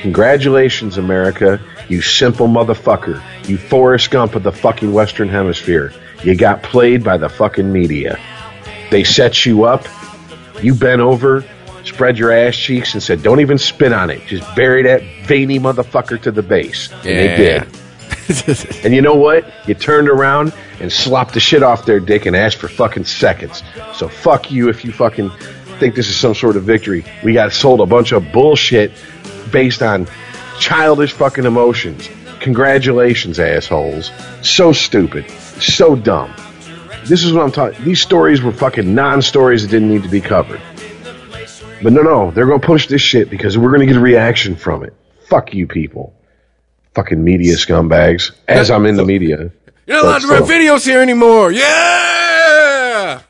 congratulations, 0.00 0.98
America. 0.98 1.60
You 1.88 2.00
simple 2.00 2.46
motherfucker. 2.46 3.22
You 3.48 3.58
Forrest 3.58 4.10
Gump 4.10 4.34
of 4.34 4.42
the 4.42 4.52
fucking 4.52 4.92
Western 4.92 5.28
Hemisphere. 5.28 5.92
You 6.22 6.34
got 6.34 6.62
played 6.62 7.04
by 7.04 7.18
the 7.18 7.28
fucking 7.28 7.70
media. 7.70 8.18
They 8.90 9.04
set 9.04 9.44
you 9.44 9.64
up. 9.64 9.86
You 10.62 10.74
bent 10.74 11.02
over, 11.02 11.44
spread 11.84 12.16
your 12.16 12.32
ass 12.32 12.56
cheeks, 12.56 12.94
and 12.94 13.02
said, 13.02 13.22
"Don't 13.22 13.40
even 13.40 13.58
spit 13.58 13.92
on 13.92 14.08
it. 14.08 14.22
Just 14.26 14.54
bury 14.54 14.84
that 14.84 15.02
veiny 15.26 15.58
motherfucker 15.58 16.20
to 16.22 16.30
the 16.30 16.42
base." 16.42 16.90
And 16.92 17.02
they 17.02 17.36
did. 17.36 17.66
And 18.84 18.94
you 18.94 19.02
know 19.02 19.14
what? 19.14 19.44
You 19.66 19.74
turned 19.74 20.08
around 20.08 20.52
and 20.80 20.92
slopped 20.92 21.34
the 21.34 21.40
shit 21.40 21.62
off 21.62 21.86
their 21.86 22.00
dick 22.00 22.26
and 22.26 22.34
asked 22.34 22.56
for 22.56 22.68
fucking 22.68 23.04
seconds. 23.04 23.62
So 23.94 24.08
fuck 24.08 24.50
you 24.50 24.68
if 24.68 24.84
you 24.84 24.92
fucking 24.92 25.30
think 25.78 25.94
this 25.94 26.08
is 26.08 26.16
some 26.16 26.34
sort 26.34 26.56
of 26.56 26.64
victory. 26.64 27.04
We 27.22 27.32
got 27.32 27.52
sold 27.52 27.80
a 27.80 27.86
bunch 27.86 28.12
of 28.12 28.32
bullshit 28.32 28.92
based 29.50 29.82
on 29.82 30.06
childish 30.58 31.12
fucking 31.12 31.44
emotions. 31.44 32.08
Congratulations, 32.40 33.38
assholes. 33.38 34.10
So 34.42 34.72
stupid. 34.72 35.30
So 35.60 35.96
dumb. 35.96 36.34
This 37.04 37.24
is 37.24 37.32
what 37.32 37.42
I'm 37.42 37.52
talking. 37.52 37.84
These 37.84 38.00
stories 38.00 38.40
were 38.40 38.52
fucking 38.52 38.94
non-stories 38.94 39.62
that 39.62 39.68
didn't 39.68 39.90
need 39.90 40.02
to 40.04 40.08
be 40.08 40.20
covered. 40.20 40.60
But 41.82 41.92
no, 41.92 42.02
no, 42.02 42.30
they're 42.30 42.46
gonna 42.46 42.60
push 42.60 42.86
this 42.86 43.02
shit 43.02 43.28
because 43.28 43.58
we're 43.58 43.70
gonna 43.70 43.86
get 43.86 43.96
a 43.96 44.00
reaction 44.00 44.56
from 44.56 44.84
it. 44.84 44.94
Fuck 45.28 45.52
you, 45.52 45.66
people. 45.66 46.14
Fucking 46.94 47.22
media 47.22 47.54
scumbags. 47.56 48.30
As 48.48 48.70
I'm 48.70 48.86
in 48.86 48.96
the 48.96 49.04
media. 49.04 49.50
You're 49.86 49.96
not 49.96 50.04
allowed 50.04 50.20
to 50.22 50.28
rent 50.28 50.46
videos 50.46 50.84
here 50.84 51.00
anymore. 51.02 51.52
Yeah. 51.52 53.20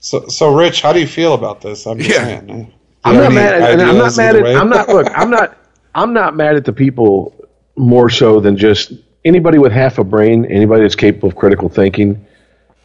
So, 0.00 0.26
so 0.28 0.54
Rich, 0.54 0.82
how 0.82 0.92
do 0.92 1.00
you 1.00 1.06
feel 1.06 1.34
about 1.34 1.60
this? 1.60 1.86
I'm 1.86 1.98
just 1.98 2.10
Yeah. 2.10 2.24
saying. 2.24 2.72
I'm 3.04 3.16
not 3.16 3.32
mad. 3.32 3.62
At, 3.62 3.80
I'm 3.80 3.96
not 3.98 4.16
mad 4.16 4.36
at. 4.36 4.46
I'm 4.56 4.68
not. 4.68 4.88
Look, 4.88 5.06
I'm 5.14 5.30
not. 5.30 5.56
I'm 5.94 6.12
not 6.12 6.36
mad 6.36 6.56
at 6.56 6.64
the 6.64 6.72
people 6.72 7.32
more 7.76 8.10
so 8.10 8.40
than 8.40 8.56
just 8.56 8.92
anybody 9.24 9.58
with 9.58 9.72
half 9.72 9.98
a 9.98 10.04
brain. 10.04 10.44
Anybody 10.46 10.82
that's 10.82 10.96
capable 10.96 11.28
of 11.28 11.36
critical 11.36 11.68
thinking 11.68 12.24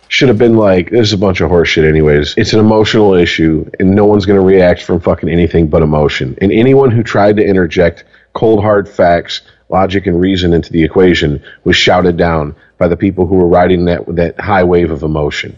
should 0.09 0.27
have 0.29 0.37
been 0.37 0.57
like, 0.57 0.91
"This 0.91 1.07
is 1.07 1.13
a 1.13 1.17
bunch 1.17 1.41
of 1.41 1.49
horseshit." 1.49 1.87
Anyways, 1.87 2.35
it's 2.37 2.53
an 2.53 2.59
emotional 2.59 3.15
issue, 3.15 3.69
and 3.79 3.95
no 3.95 4.05
one's 4.05 4.25
going 4.27 4.39
to 4.39 4.45
react 4.45 4.83
from 4.83 4.99
fucking 4.99 5.27
anything 5.27 5.67
but 5.67 5.81
emotion. 5.81 6.37
And 6.39 6.51
anyone 6.51 6.91
who 6.91 7.01
tried 7.01 7.37
to 7.37 7.43
interject 7.43 8.03
cold 8.33 8.61
hard 8.61 8.87
facts, 8.87 9.41
logic, 9.71 10.05
and 10.05 10.19
reason 10.19 10.53
into 10.53 10.71
the 10.71 10.83
equation 10.83 11.43
was 11.63 11.75
shouted 11.75 12.17
down 12.17 12.55
by 12.77 12.87
the 12.87 12.97
people 12.97 13.25
who 13.25 13.35
were 13.35 13.47
riding 13.47 13.85
that 13.85 14.05
that 14.15 14.39
high 14.39 14.63
wave 14.63 14.91
of 14.91 15.03
emotion. 15.03 15.55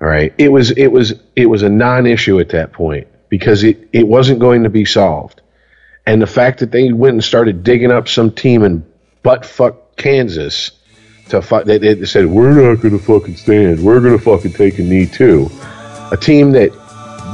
All 0.00 0.08
right. 0.08 0.34
It 0.36 0.48
was 0.48 0.72
it 0.72 0.88
was 0.88 1.14
it 1.36 1.46
was 1.46 1.62
a 1.62 1.68
non-issue 1.68 2.40
at 2.40 2.50
that 2.50 2.72
point 2.72 3.06
because 3.28 3.62
it, 3.62 3.88
it 3.92 4.06
wasn't 4.06 4.40
going 4.40 4.64
to 4.64 4.70
be 4.70 4.84
solved. 4.84 5.40
And 6.04 6.20
the 6.20 6.26
fact 6.26 6.58
that 6.58 6.72
they 6.72 6.92
went 6.92 7.14
and 7.14 7.24
started 7.24 7.62
digging 7.62 7.92
up 7.92 8.08
some 8.08 8.32
team 8.32 8.64
in 8.64 8.84
buttfuck 9.24 9.76
Kansas 9.96 10.72
to 11.28 11.40
fight, 11.40 11.66
they, 11.66 11.78
they 11.78 12.04
said 12.04 12.26
we're 12.26 12.50
not 12.50 12.82
going 12.82 12.98
to 12.98 13.04
fucking 13.04 13.36
stand. 13.36 13.84
We're 13.84 14.00
going 14.00 14.18
to 14.18 14.22
fucking 14.22 14.54
take 14.54 14.80
a 14.80 14.82
knee 14.82 15.06
too. 15.06 15.48
A 16.10 16.16
team 16.16 16.52
that 16.52 16.72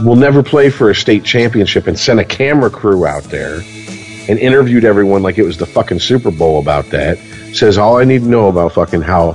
will 0.04 0.16
never 0.16 0.42
play 0.42 0.68
for 0.68 0.90
a 0.90 0.94
state 0.94 1.24
championship 1.24 1.86
and 1.86 1.98
sent 1.98 2.20
a 2.20 2.24
camera 2.24 2.70
crew 2.70 3.06
out 3.06 3.24
there 3.24 3.60
and 4.28 4.38
interviewed 4.38 4.84
everyone 4.84 5.22
like 5.22 5.38
it 5.38 5.42
was 5.42 5.56
the 5.56 5.66
fucking 5.66 5.98
Super 5.98 6.30
Bowl 6.30 6.60
about 6.60 6.86
that. 6.90 7.18
Says 7.54 7.78
all 7.78 7.96
I 7.96 8.04
need 8.04 8.22
to 8.22 8.28
know 8.28 8.48
about 8.48 8.72
fucking 8.74 9.02
how 9.02 9.32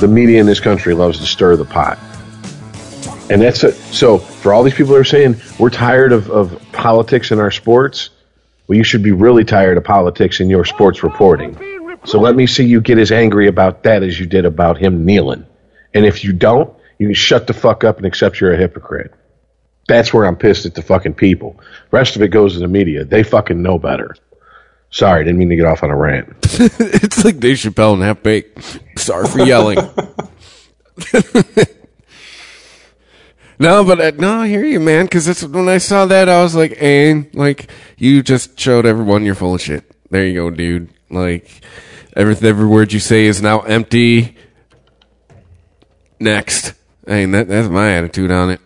the 0.00 0.08
media 0.08 0.40
in 0.40 0.46
this 0.46 0.60
country 0.60 0.94
loves 0.94 1.18
to 1.18 1.26
stir 1.26 1.56
the 1.56 1.64
pot. 1.64 1.98
And 3.30 3.40
that's 3.40 3.64
it. 3.64 3.74
So 3.74 4.18
for 4.18 4.52
all 4.52 4.62
these 4.62 4.74
people 4.74 4.92
that 4.92 5.00
are 5.00 5.04
saying 5.04 5.36
we're 5.58 5.70
tired 5.70 6.12
of, 6.12 6.30
of 6.30 6.60
politics 6.72 7.30
in 7.30 7.40
our 7.40 7.50
sports, 7.50 8.10
well, 8.66 8.76
you 8.76 8.84
should 8.84 9.02
be 9.02 9.12
really 9.12 9.44
tired 9.44 9.76
of 9.76 9.84
politics 9.84 10.40
in 10.40 10.48
your 10.48 10.64
sports 10.64 11.02
reporting. 11.02 11.58
So 12.04 12.20
let 12.20 12.36
me 12.36 12.46
see 12.46 12.64
you 12.64 12.80
get 12.80 12.98
as 12.98 13.10
angry 13.12 13.48
about 13.48 13.82
that 13.84 14.02
as 14.02 14.18
you 14.18 14.26
did 14.26 14.44
about 14.44 14.78
him 14.78 15.04
kneeling. 15.04 15.46
And 15.94 16.04
if 16.04 16.22
you 16.22 16.32
don't, 16.32 16.74
you 16.98 17.08
can 17.08 17.14
shut 17.14 17.46
the 17.46 17.54
fuck 17.54 17.82
up 17.82 17.96
and 17.96 18.06
accept 18.06 18.40
you're 18.40 18.52
a 18.52 18.56
hypocrite. 18.56 19.12
That's 19.86 20.12
where 20.12 20.24
I'm 20.26 20.36
pissed 20.36 20.66
at 20.66 20.74
the 20.74 20.82
fucking 20.82 21.14
people. 21.14 21.60
Rest 21.90 22.16
of 22.16 22.22
it 22.22 22.28
goes 22.28 22.54
to 22.54 22.58
the 22.60 22.68
media. 22.68 23.04
They 23.04 23.22
fucking 23.22 23.60
know 23.60 23.78
better. 23.78 24.16
Sorry, 24.90 25.24
didn't 25.24 25.38
mean 25.38 25.48
to 25.50 25.56
get 25.56 25.66
off 25.66 25.82
on 25.82 25.90
a 25.90 25.96
rant. 25.96 26.28
it's 26.42 27.24
like 27.24 27.40
Dave 27.40 27.56
Chappelle 27.56 27.94
and 27.94 28.02
Half 28.02 28.22
Baked. 28.22 28.80
Sorry 28.96 29.26
for 29.26 29.40
yelling. 29.40 29.76
no, 33.58 33.84
but 33.84 34.00
uh, 34.00 34.12
no, 34.16 34.40
I 34.40 34.48
hear 34.48 34.64
you, 34.64 34.78
man. 34.78 35.06
Because 35.06 35.44
when 35.48 35.68
I 35.68 35.78
saw 35.78 36.06
that, 36.06 36.28
I 36.28 36.42
was 36.44 36.54
like, 36.54 36.76
"And 36.80 37.28
like, 37.34 37.70
you 37.98 38.22
just 38.22 38.56
showed 38.58 38.86
everyone 38.86 39.24
you're 39.24 39.34
full 39.34 39.56
of 39.56 39.60
shit." 39.60 39.84
There 40.10 40.24
you 40.24 40.34
go, 40.34 40.50
dude. 40.50 40.90
Like, 41.10 41.50
every 42.14 42.36
every 42.48 42.66
word 42.66 42.92
you 42.92 43.00
say 43.00 43.24
is 43.24 43.42
now 43.42 43.62
empty. 43.62 44.36
Next, 46.20 46.74
I 47.08 47.10
mean, 47.10 47.32
that, 47.32 47.48
that's 47.48 47.68
my 47.68 47.90
attitude 47.94 48.30
on 48.30 48.50
it. 48.50 48.60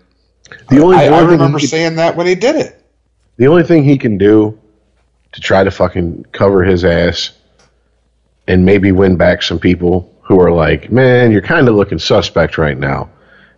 The 0.68 0.82
only, 0.82 0.96
I, 0.96 1.06
I 1.06 1.22
remember 1.22 1.58
saying 1.58 1.96
that 1.96 2.16
when 2.16 2.26
he 2.26 2.34
did 2.34 2.56
it. 2.56 2.84
The 3.36 3.46
only 3.46 3.62
thing 3.62 3.84
he 3.84 3.98
can 3.98 4.18
do 4.18 4.58
to 5.32 5.40
try 5.40 5.64
to 5.64 5.70
fucking 5.70 6.26
cover 6.32 6.64
his 6.64 6.84
ass 6.84 7.32
and 8.46 8.64
maybe 8.64 8.92
win 8.92 9.16
back 9.16 9.42
some 9.42 9.58
people 9.58 10.14
who 10.22 10.40
are 10.40 10.50
like, 10.50 10.90
man, 10.90 11.30
you're 11.30 11.42
kind 11.42 11.68
of 11.68 11.74
looking 11.74 11.98
suspect 11.98 12.58
right 12.58 12.76
now, 12.76 13.10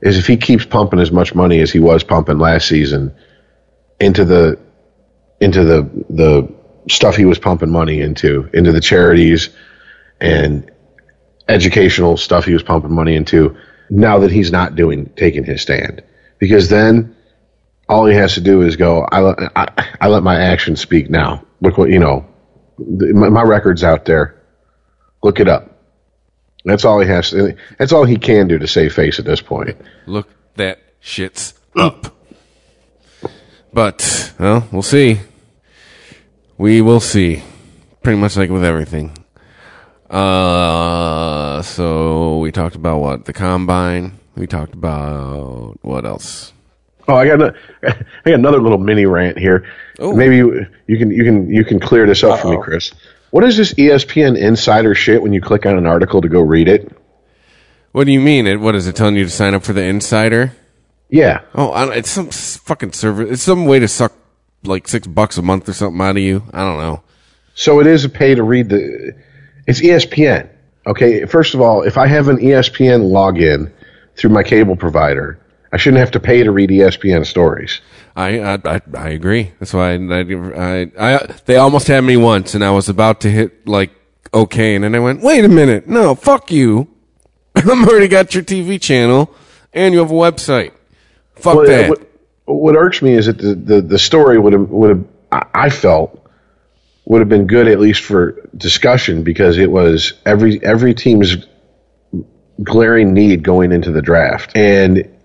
is 0.03 0.19
if 0.19 0.27
he 0.27 0.37
keeps 0.37 0.65
pumping 0.65 1.01
as 1.01 1.11
much 1.11 1.35
money 1.35 1.61
as 1.61 1.71
he 1.71 1.81
was 1.81 2.05
pumping 2.05 2.39
last 2.39 2.69
season 2.69 3.15
into 3.99 4.25
the 4.25 4.59
into 5.41 5.65
the 5.65 5.83
the 6.11 6.49
stuff 6.89 7.17
he 7.17 7.25
was 7.25 7.39
pumping 7.39 7.71
money 7.71 8.01
into, 8.01 8.49
into 8.53 8.73
the 8.73 8.81
charities 8.81 9.51
and 10.21 10.71
educational 11.49 12.17
stuff 12.17 12.45
he 12.45 12.53
was 12.53 12.63
pumping 12.63 12.93
money 12.93 13.15
into. 13.15 13.57
Now 13.91 14.21
that 14.21 14.31
he's 14.31 14.53
not 14.53 14.77
doing 14.77 15.11
taking 15.17 15.45
his 15.45 15.63
stand, 15.63 16.03
because 16.41 16.69
then 16.69 17.15
all 17.89 18.07
he 18.07 18.17
has 18.17 18.35
to 18.35 18.41
do 18.41 18.63
is 18.63 18.75
go. 18.75 19.07
I 19.13 19.21
let 19.21 19.39
I, 19.55 19.89
I 20.01 20.09
let 20.09 20.25
my 20.25 20.41
actions 20.41 20.81
speak 20.81 21.09
now. 21.09 21.45
Look 21.61 21.79
what 21.79 21.91
you 21.91 22.01
know. 22.01 22.27
My, 22.79 23.29
my 23.29 23.43
record's 23.43 23.85
out 23.85 24.07
there. 24.07 24.43
Look 25.23 25.39
it 25.39 25.49
up. 25.49 25.79
That's 26.65 26.85
all 26.85 27.01
he 27.01 27.09
has. 27.09 27.31
To, 27.31 27.57
that's 27.79 27.93
all 27.93 28.05
he 28.05 28.17
can 28.17 28.49
do 28.49 28.59
to 28.59 28.67
save 28.67 28.95
face 28.95 29.19
at 29.19 29.25
this 29.25 29.41
point. 29.41 29.77
Look 30.07 30.29
that 30.57 30.81
shit's 31.01 31.55
up. 31.77 32.17
But 33.73 34.33
well, 34.39 34.67
we'll 34.73 34.83
see. 34.83 35.21
We 36.59 36.81
will 36.81 37.01
see. 37.01 37.43
Pretty 38.03 38.19
much 38.19 38.37
like 38.37 38.51
with 38.51 38.65
everything. 38.65 39.13
Uh, 40.09 41.61
so 41.63 42.39
we 42.39 42.51
talked 42.51 42.77
about 42.77 43.01
what 43.01 43.27
the 43.27 43.33
combine. 43.33 44.20
We 44.41 44.47
talked 44.47 44.73
about 44.73 45.77
what 45.83 46.07
else? 46.07 46.55
Oh, 47.07 47.15
I 47.15 47.27
got 47.27 47.43
a, 47.43 47.55
I 48.25 48.31
got 48.31 48.39
another 48.39 48.59
little 48.59 48.79
mini 48.79 49.05
rant 49.05 49.39
here. 49.39 49.71
Oh. 49.99 50.17
Maybe 50.17 50.39
you, 50.39 50.67
you 50.87 50.97
can 50.97 51.11
you 51.11 51.25
can 51.25 51.51
you 51.53 51.63
can 51.63 51.79
clear 51.79 52.07
this 52.07 52.25
up 52.25 52.41
for 52.41 52.49
me, 52.49 52.57
Chris. 52.63 52.91
What 53.33 53.45
is 53.45 53.59
this 53.59 53.75
ESPN 53.75 54.39
insider 54.39 54.95
shit 54.95 55.21
when 55.21 55.35
you 55.35 55.43
click 55.43 55.67
on 55.67 55.77
an 55.77 55.85
article 55.85 56.23
to 56.23 56.29
go 56.31 56.41
read 56.41 56.69
it? 56.69 56.91
What 57.93 58.05
do 58.05 58.13
you 58.13 58.21
mean? 58.21 58.47
It 58.47 58.61
what 58.61 58.75
is 58.75 58.87
it 58.87 58.97
telling 58.97 59.17
you 59.17 59.25
to 59.25 59.31
sign 59.31 59.53
up 59.53 59.63
for 59.63 59.75
the 59.75 59.83
insider? 59.83 60.53
Yeah, 61.11 61.43
Oh, 61.55 61.73
I 61.73 61.85
don't, 61.85 61.97
it's 61.99 62.09
some 62.09 62.31
fucking 62.31 62.93
server. 62.93 63.23
It's 63.31 63.43
some 63.43 63.67
way 63.67 63.79
to 63.79 63.89
suck 63.89 64.15
like 64.65 64.89
six 64.89 65.07
bucks 65.07 65.37
a 65.37 65.43
month 65.43 65.69
or 65.69 65.75
something 65.75 66.01
out 66.01 66.17
of 66.17 66.23
you. 66.23 66.45
I 66.55 66.61
don't 66.61 66.79
know. 66.79 67.03
So 67.55 67.79
it 67.81 67.87
is 67.87 68.07
a 68.07 68.09
pay 68.09 68.35
to 68.35 68.43
read 68.43 68.71
the. 68.71 69.15
It's 69.67 69.83
ESPN. 69.83 70.49
Okay, 70.87 71.27
first 71.27 71.53
of 71.53 71.61
all, 71.61 71.83
if 71.83 71.99
I 71.99 72.07
have 72.07 72.29
an 72.29 72.39
ESPN 72.39 73.11
login 73.11 73.71
through 74.21 74.31
my 74.31 74.43
cable 74.43 74.77
provider, 74.77 75.41
I 75.73 75.79
shouldn't 75.79 76.01
have 76.01 76.11
to 76.13 76.21
pay 76.21 76.43
to 76.43 76.53
read 76.53 76.71
ESPN 76.71 77.25
stories. 77.25 77.81
I 78.15 78.41
I 78.41 78.59
I, 78.65 78.81
I 78.95 79.09
agree. 79.11 79.53
That's 79.59 79.73
why 79.73 79.95
I, 79.95 80.21
I 80.21 80.91
I 80.99 81.35
they 81.47 81.57
almost 81.57 81.87
had 81.87 82.03
me 82.03 82.17
once, 82.17 82.55
and 82.55 82.63
I 82.65 82.71
was 82.71 82.89
about 82.89 83.23
to 83.23 83.31
hit 83.31 83.67
like 83.67 83.91
okay, 84.33 84.75
and 84.75 84.85
then 84.85 84.95
I 84.95 84.99
went, 84.99 85.23
wait 85.23 85.45
a 85.45 85.49
minute, 85.49 85.89
no, 85.89 86.15
fuck 86.15 86.51
you. 86.51 86.89
I'm 87.57 87.85
already 87.85 88.09
got 88.09 88.35
your 88.35 88.45
TV 88.45 88.81
channel, 88.81 89.35
and 89.73 89.95
you 89.95 90.01
have 90.01 90.11
a 90.11 90.15
website. 90.15 90.73
Fuck 91.35 91.57
Well, 91.57 91.67
that. 91.67 91.89
What, 91.89 92.11
what 92.45 92.77
irks 92.77 93.01
me 93.01 93.15
is 93.15 93.27
that 93.27 93.39
the, 93.39 93.55
the, 93.55 93.81
the 93.81 93.99
story 93.99 94.39
would 94.39 94.53
have 94.53 94.69
would 94.69 94.91
have 94.91 95.05
I 95.33 95.47
I 95.55 95.71
felt 95.71 96.21
would 97.07 97.21
have 97.21 97.29
been 97.29 97.47
good 97.47 97.69
at 97.69 97.81
least 97.81 98.03
for 98.03 98.49
discussion 98.57 99.23
because 99.23 99.57
it 99.57 99.71
was 99.71 100.13
every 100.27 100.63
every 100.63 100.95
team's 100.95 101.37
glaring 102.63 103.15
need 103.15 103.43
going 103.43 103.73
into 103.73 103.91
the 103.91 104.03
draft. 104.03 104.57
And 104.57 105.17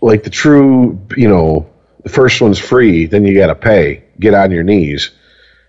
like 0.00 0.24
the 0.24 0.30
true 0.30 1.00
you 1.16 1.28
know 1.28 1.70
the 2.02 2.08
first 2.08 2.40
one's 2.40 2.58
free 2.58 3.06
then 3.06 3.24
you 3.24 3.34
got 3.34 3.48
to 3.48 3.54
pay. 3.54 4.04
Get 4.18 4.34
on 4.34 4.50
your 4.50 4.64
knees. 4.64 5.10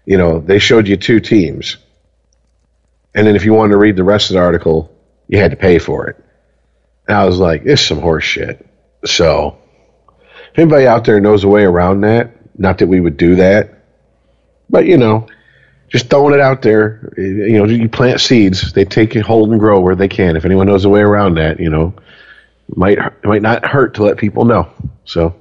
You 0.06 0.18
know 0.18 0.40
they 0.40 0.60
showed 0.60 0.88
you 0.88 0.98
two 0.98 1.20
teams. 1.20 1.78
And 3.16 3.28
then 3.28 3.36
if 3.36 3.46
you 3.46 3.54
wanted 3.54 3.74
to 3.74 3.78
read 3.78 3.96
the 3.96 4.04
rest 4.04 4.30
of 4.30 4.36
the 4.36 4.42
article 4.42 4.94
you 5.28 5.40
had 5.40 5.52
to 5.52 5.58
pay 5.58 5.80
for 5.80 6.08
it. 6.08 6.24
And 7.08 7.18
I 7.18 7.26
was 7.26 7.38
like, 7.38 7.64
it's 7.66 7.82
some 7.82 8.00
horse 8.00 8.24
shit. 8.24 8.66
So, 9.06 9.58
if 10.52 10.60
anybody 10.60 10.88
out 10.88 11.06
there 11.06 11.20
knows 11.20 11.44
a 11.44 11.48
way 11.48 11.64
around 11.64 12.02
that, 12.02 12.58
not 12.58 12.78
that 12.78 12.88
we 12.88 13.00
would 13.00 13.18
do 13.18 13.36
that, 13.36 13.84
but 14.70 14.86
you 14.86 14.98
know, 14.98 15.28
just 15.94 16.10
throwing 16.10 16.34
it 16.34 16.40
out 16.40 16.64
there. 16.64 17.14
You 17.18 17.60
know, 17.60 17.66
you 17.66 17.88
plant 17.88 18.20
seeds, 18.20 18.74
they 18.74 18.84
take 18.84 19.14
hold, 19.16 19.52
and 19.52 19.60
grow 19.60 19.80
where 19.80 19.96
they 19.96 20.08
can. 20.08 20.36
If 20.36 20.44
anyone 20.44 20.66
knows 20.66 20.84
a 20.86 20.90
way 20.90 21.02
around 21.02 21.36
that, 21.36 21.60
you 21.60 21.70
know, 21.70 21.94
might 22.76 22.98
might 23.24 23.44
not 23.44 23.66
hurt 23.66 23.94
to 23.96 24.04
let 24.04 24.18
people 24.18 24.44
know. 24.44 24.68
So, 25.06 25.36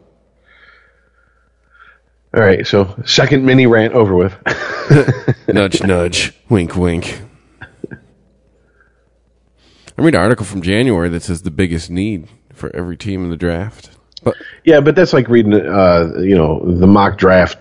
all 2.35 2.43
right. 2.43 2.67
So, 2.67 3.03
second 3.07 3.47
mini 3.47 3.67
rant 3.67 3.95
over 3.95 4.15
with. 4.15 4.37
nudge, 5.49 5.83
nudge, 5.83 6.35
wink, 6.51 6.77
wink. 6.77 7.23
I 9.99 10.03
read 10.03 10.15
an 10.15 10.21
article 10.21 10.45
from 10.45 10.61
January 10.63 11.09
that 11.09 11.23
says 11.23 11.43
the 11.43 11.51
biggest 11.51 11.91
need 11.91 12.29
for 12.53 12.75
every 12.77 12.97
team 12.99 13.25
in 13.25 13.31
the 13.31 13.37
draft. 13.37 13.91
But 14.23 14.37
yeah, 14.65 14.81
but 14.81 14.97
that's 14.97 15.15
like 15.15 15.29
reading, 15.29 15.55
uh, 15.55 16.13
you 16.19 16.37
know, 16.37 16.63
the 16.65 16.87
mock 16.87 17.17
draft, 17.17 17.59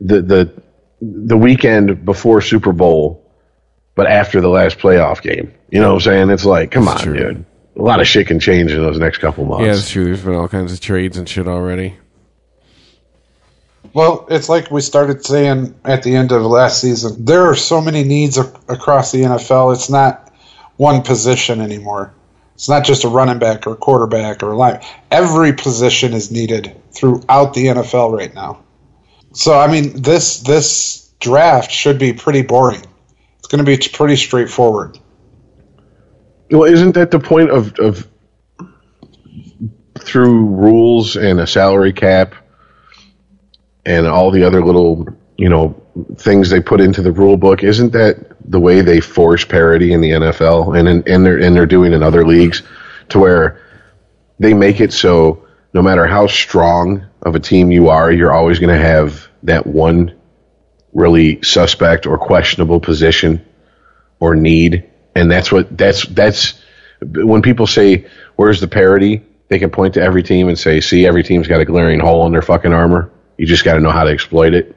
the 0.00 0.22
the 0.22 0.62
the 1.02 1.36
weekend 1.36 2.04
before 2.04 2.40
Super 2.40 2.72
Bowl, 2.72 3.28
but 3.96 4.06
after 4.06 4.40
the 4.40 4.48
last 4.48 4.78
playoff 4.78 5.20
game. 5.20 5.52
You 5.70 5.80
know 5.80 5.88
what 5.88 5.94
I'm 5.94 6.00
saying? 6.00 6.30
It's 6.30 6.44
like, 6.44 6.70
come 6.70 6.86
on, 6.86 6.98
true. 6.98 7.16
dude. 7.16 7.44
A 7.76 7.82
lot 7.82 8.00
of 8.00 8.06
shit 8.06 8.26
can 8.28 8.38
change 8.38 8.70
in 8.70 8.80
those 8.80 8.98
next 8.98 9.18
couple 9.18 9.44
months. 9.44 9.64
yeah, 9.64 9.72
that's 9.72 9.90
true. 9.90 10.04
There's 10.04 10.22
been 10.22 10.34
all 10.34 10.48
kinds 10.48 10.72
of 10.72 10.80
trades 10.80 11.16
and 11.16 11.28
shit 11.28 11.48
already. 11.48 11.96
Well, 13.94 14.26
it's 14.30 14.48
like 14.48 14.70
we 14.70 14.80
started 14.80 15.24
saying 15.24 15.74
at 15.84 16.02
the 16.02 16.14
end 16.14 16.32
of 16.32 16.42
last 16.42 16.80
season. 16.80 17.24
There 17.24 17.42
are 17.50 17.54
so 17.56 17.80
many 17.80 18.04
needs 18.04 18.38
ac- 18.38 18.50
across 18.68 19.12
the 19.12 19.22
NFL. 19.22 19.74
It's 19.74 19.90
not 19.90 20.32
one 20.76 21.02
position 21.02 21.60
anymore. 21.60 22.14
It's 22.54 22.68
not 22.68 22.84
just 22.84 23.04
a 23.04 23.08
running 23.08 23.38
back 23.38 23.66
or 23.66 23.72
a 23.72 23.76
quarterback 23.76 24.42
or 24.42 24.52
a 24.52 24.56
line. 24.56 24.80
Every 25.10 25.52
position 25.52 26.12
is 26.12 26.30
needed 26.30 26.74
throughout 26.92 27.54
the 27.54 27.66
NFL 27.66 28.16
right 28.16 28.32
now. 28.34 28.62
So 29.32 29.58
I 29.58 29.70
mean, 29.70 30.02
this 30.02 30.40
this 30.40 31.10
draft 31.20 31.70
should 31.70 31.98
be 31.98 32.12
pretty 32.12 32.42
boring. 32.42 32.84
It's 33.38 33.48
going 33.48 33.64
to 33.64 33.64
be 33.64 33.76
pretty 33.92 34.16
straightforward. 34.16 34.98
Well, 36.50 36.64
isn't 36.64 36.92
that 36.92 37.10
the 37.10 37.18
point 37.18 37.50
of 37.50 37.78
of 37.78 38.06
through 39.98 40.46
rules 40.46 41.16
and 41.16 41.40
a 41.40 41.46
salary 41.46 41.92
cap 41.92 42.34
and 43.86 44.06
all 44.06 44.30
the 44.30 44.44
other 44.44 44.64
little 44.64 45.06
you 45.38 45.48
know 45.48 45.80
things 46.16 46.50
they 46.50 46.60
put 46.60 46.80
into 46.80 47.00
the 47.00 47.12
rule 47.12 47.36
book? 47.36 47.62
Isn't 47.62 47.92
that 47.92 48.18
the 48.50 48.60
way 48.60 48.82
they 48.82 49.00
force 49.00 49.44
parity 49.44 49.92
in 49.92 50.00
the 50.00 50.10
NFL 50.10 50.78
and 50.78 50.88
in, 50.88 51.08
and 51.08 51.24
they're 51.24 51.38
and 51.38 51.56
they're 51.56 51.66
doing 51.66 51.94
in 51.94 52.02
other 52.02 52.26
leagues 52.26 52.62
to 53.08 53.18
where 53.18 53.60
they 54.38 54.52
make 54.52 54.80
it 54.80 54.92
so 54.92 55.46
no 55.72 55.82
matter 55.82 56.06
how 56.06 56.26
strong 56.26 57.06
of 57.22 57.34
a 57.34 57.40
team 57.40 57.70
you 57.70 57.88
are, 57.88 58.10
you're 58.12 58.32
always 58.32 58.58
going 58.58 58.74
to 58.76 58.82
have 58.82 59.28
that 59.44 59.66
one 59.66 60.18
really 60.92 61.42
suspect 61.42 62.06
or 62.06 62.18
questionable 62.18 62.80
position 62.80 63.44
or 64.20 64.34
need, 64.34 64.88
and 65.14 65.30
that's 65.30 65.50
what 65.50 65.76
that's 65.76 66.06
that's 66.06 66.60
when 67.00 67.42
people 67.42 67.66
say 67.66 68.06
where's 68.36 68.60
the 68.60 68.68
parity, 68.68 69.22
they 69.48 69.58
can 69.58 69.70
point 69.70 69.94
to 69.94 70.02
every 70.02 70.22
team 70.22 70.48
and 70.48 70.58
say, 70.58 70.80
see, 70.80 71.06
every 71.06 71.22
team's 71.22 71.48
got 71.48 71.60
a 71.60 71.64
glaring 71.64 72.00
hole 72.00 72.26
in 72.26 72.32
their 72.32 72.42
fucking 72.42 72.72
armor. 72.72 73.10
You 73.36 73.46
just 73.46 73.64
got 73.64 73.74
to 73.74 73.80
know 73.80 73.90
how 73.90 74.04
to 74.04 74.10
exploit 74.10 74.54
it. 74.54 74.76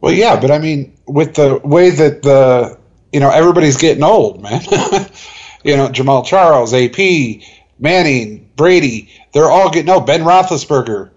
Well, 0.00 0.12
yeah, 0.12 0.38
but 0.38 0.50
I 0.50 0.58
mean, 0.58 0.98
with 1.06 1.34
the 1.34 1.60
way 1.64 1.90
that 1.90 2.22
the 2.22 2.78
you 3.12 3.20
know 3.20 3.30
everybody's 3.30 3.78
getting 3.78 4.02
old, 4.02 4.42
man. 4.42 4.60
you 5.64 5.76
know, 5.76 5.88
Jamaal 5.88 6.24
Charles, 6.26 6.74
AP, 6.74 7.42
Manning, 7.78 8.45
Brady, 8.56 9.10
they're 9.32 9.50
all 9.50 9.70
getting 9.70 9.86
no 9.86 10.00
Ben 10.00 10.22
Roethlisberger, 10.22 11.10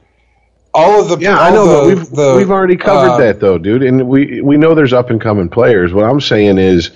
all 0.74 1.02
of 1.02 1.10
the 1.10 1.18
Yeah, 1.18 1.40
I 1.40 1.52
know, 1.52 1.66
the, 1.66 1.74
but 1.74 1.86
we've 1.88 2.10
the, 2.12 2.36
we've 2.38 2.52
already 2.52 2.76
covered 2.76 3.14
uh, 3.14 3.18
that 3.18 3.40
though, 3.40 3.58
dude, 3.58 3.84
and 3.84 4.08
we 4.08 4.42
we 4.42 4.58
know 4.58 4.76
there's 4.76 4.94
up 4.94 5.10
and 5.10 5.20
coming 5.20 5.50
players. 5.50 5.94
What 5.94 6.06
I'm 6.06 6.22
saying 6.22 6.58
is, 6.58 6.92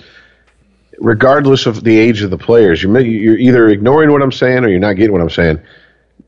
regardless 0.98 1.66
of 1.66 1.82
the 1.82 1.98
age 1.98 2.22
of 2.22 2.30
the 2.30 2.38
players, 2.38 2.82
you're 2.82 2.98
you're 3.00 3.38
either 3.38 3.68
ignoring 3.68 4.12
what 4.12 4.22
I'm 4.22 4.32
saying 4.32 4.64
or 4.64 4.68
you're 4.68 4.78
not 4.78 4.94
getting 4.94 5.12
what 5.12 5.22
I'm 5.22 5.30
saying. 5.30 5.60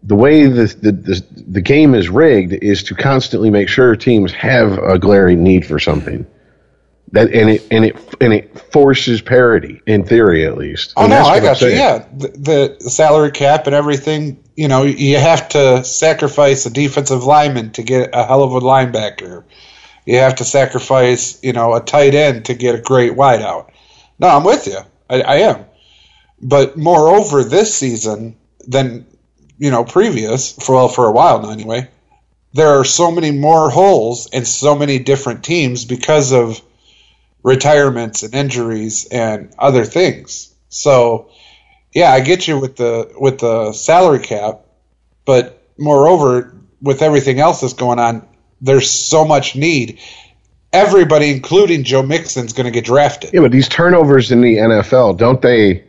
The 0.02 0.16
way 0.16 0.46
the 0.46 0.66
the 0.80 0.92
the, 0.92 1.26
the 1.48 1.60
game 1.60 1.94
is 1.94 2.08
rigged 2.08 2.54
is 2.54 2.82
to 2.84 2.94
constantly 2.94 3.50
make 3.50 3.68
sure 3.68 3.94
teams 3.96 4.32
have 4.32 4.78
a 4.78 4.98
glaring 4.98 5.42
need 5.42 5.66
for 5.66 5.78
something. 5.78 6.26
That 7.12 7.32
and 7.32 7.50
it 7.50 7.66
and 7.70 7.84
it 7.84 7.96
and 8.20 8.32
it 8.32 8.58
forces 8.72 9.20
parity 9.20 9.80
in 9.86 10.04
theory 10.04 10.44
at 10.46 10.56
least. 10.56 10.92
Oh 10.96 11.02
And 11.02 11.10
no, 11.10 11.22
I 11.22 11.40
got 11.40 11.60
you. 11.60 11.68
Yeah, 11.68 12.04
the, 12.12 12.76
the 12.78 12.90
salary 12.90 13.30
cap 13.30 13.66
and 13.66 13.74
everything. 13.74 14.42
You 14.56 14.68
know, 14.68 14.82
you 14.82 15.18
have 15.18 15.50
to 15.50 15.84
sacrifice 15.84 16.66
a 16.66 16.70
defensive 16.70 17.24
lineman 17.24 17.72
to 17.72 17.82
get 17.82 18.10
a 18.12 18.24
hell 18.24 18.42
of 18.42 18.54
a 18.54 18.60
linebacker. 18.60 19.44
You 20.06 20.18
have 20.18 20.36
to 20.36 20.44
sacrifice, 20.44 21.38
you 21.42 21.52
know, 21.52 21.74
a 21.74 21.80
tight 21.80 22.14
end 22.14 22.46
to 22.46 22.54
get 22.54 22.74
a 22.74 22.80
great 22.80 23.12
wideout. 23.12 23.70
No, 24.18 24.28
I'm 24.28 24.44
with 24.44 24.66
you. 24.66 24.78
I, 25.10 25.20
I 25.20 25.36
am. 25.36 25.66
But 26.40 26.76
moreover, 26.76 27.44
this 27.44 27.74
season 27.74 28.36
than 28.66 29.06
you 29.58 29.70
know 29.70 29.84
previous 29.84 30.52
for 30.52 30.74
well 30.74 30.88
for 30.88 31.06
a 31.06 31.12
while 31.12 31.42
now 31.42 31.50
anyway. 31.50 31.88
There 32.52 32.80
are 32.80 32.84
so 32.84 33.10
many 33.10 33.32
more 33.32 33.68
holes 33.70 34.28
and 34.32 34.46
so 34.46 34.74
many 34.74 34.98
different 34.98 35.44
teams 35.44 35.84
because 35.84 36.32
of 36.32 36.60
retirements 37.46 38.24
and 38.24 38.34
injuries 38.34 39.06
and 39.06 39.54
other 39.56 39.84
things. 39.84 40.52
So, 40.68 41.30
yeah, 41.94 42.10
I 42.10 42.18
get 42.18 42.48
you 42.48 42.58
with 42.58 42.74
the 42.74 43.14
with 43.18 43.38
the 43.38 43.72
salary 43.72 44.18
cap, 44.18 44.62
but 45.24 45.62
moreover, 45.78 46.56
with 46.82 47.02
everything 47.02 47.38
else 47.38 47.60
that's 47.60 47.72
going 47.72 48.00
on, 48.00 48.26
there's 48.60 48.90
so 48.90 49.24
much 49.24 49.54
need. 49.54 50.00
Everybody, 50.72 51.30
including 51.30 51.84
Joe 51.84 52.02
Mixon, 52.02 52.46
is 52.46 52.52
going 52.52 52.64
to 52.64 52.72
get 52.72 52.84
drafted. 52.84 53.32
Yeah, 53.32 53.42
but 53.42 53.52
these 53.52 53.68
turnovers 53.68 54.32
in 54.32 54.40
the 54.40 54.56
NFL, 54.56 55.16
don't 55.16 55.40
they? 55.40 55.84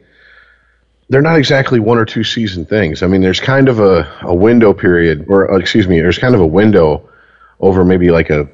They're 1.09 1.23
not 1.23 1.39
exactly 1.39 1.79
one 1.79 1.97
or 1.97 2.05
two 2.05 2.23
season 2.23 2.65
things. 2.65 3.01
I 3.01 3.07
mean, 3.07 3.21
there's 3.21 3.39
kind 3.39 3.67
of 3.67 3.79
a, 3.79 4.07
a 4.21 4.35
window 4.35 4.73
period, 4.73 5.25
or 5.27 5.51
uh, 5.51 5.57
excuse 5.57 5.87
me, 5.87 5.99
there's 6.01 6.19
kind 6.19 6.35
of 6.35 6.41
a 6.41 6.45
window 6.45 7.09
over 7.59 7.83
maybe 7.83 8.11
like 8.11 8.29
a 8.29 8.47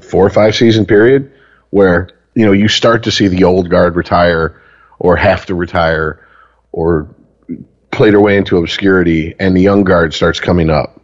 four 0.00 0.26
or 0.26 0.30
five 0.30 0.56
season 0.56 0.86
period 0.86 1.30
where 1.74 2.08
you 2.36 2.46
know 2.46 2.52
you 2.52 2.68
start 2.68 3.02
to 3.02 3.10
see 3.10 3.26
the 3.26 3.42
old 3.42 3.68
guard 3.68 3.96
retire 3.96 4.62
or 5.00 5.16
have 5.16 5.44
to 5.44 5.56
retire 5.56 6.24
or 6.70 7.12
play 7.90 8.10
their 8.10 8.20
way 8.20 8.36
into 8.36 8.56
obscurity, 8.58 9.34
and 9.40 9.56
the 9.56 9.60
young 9.60 9.82
guard 9.82 10.14
starts 10.14 10.38
coming 10.38 10.70
up. 10.70 11.00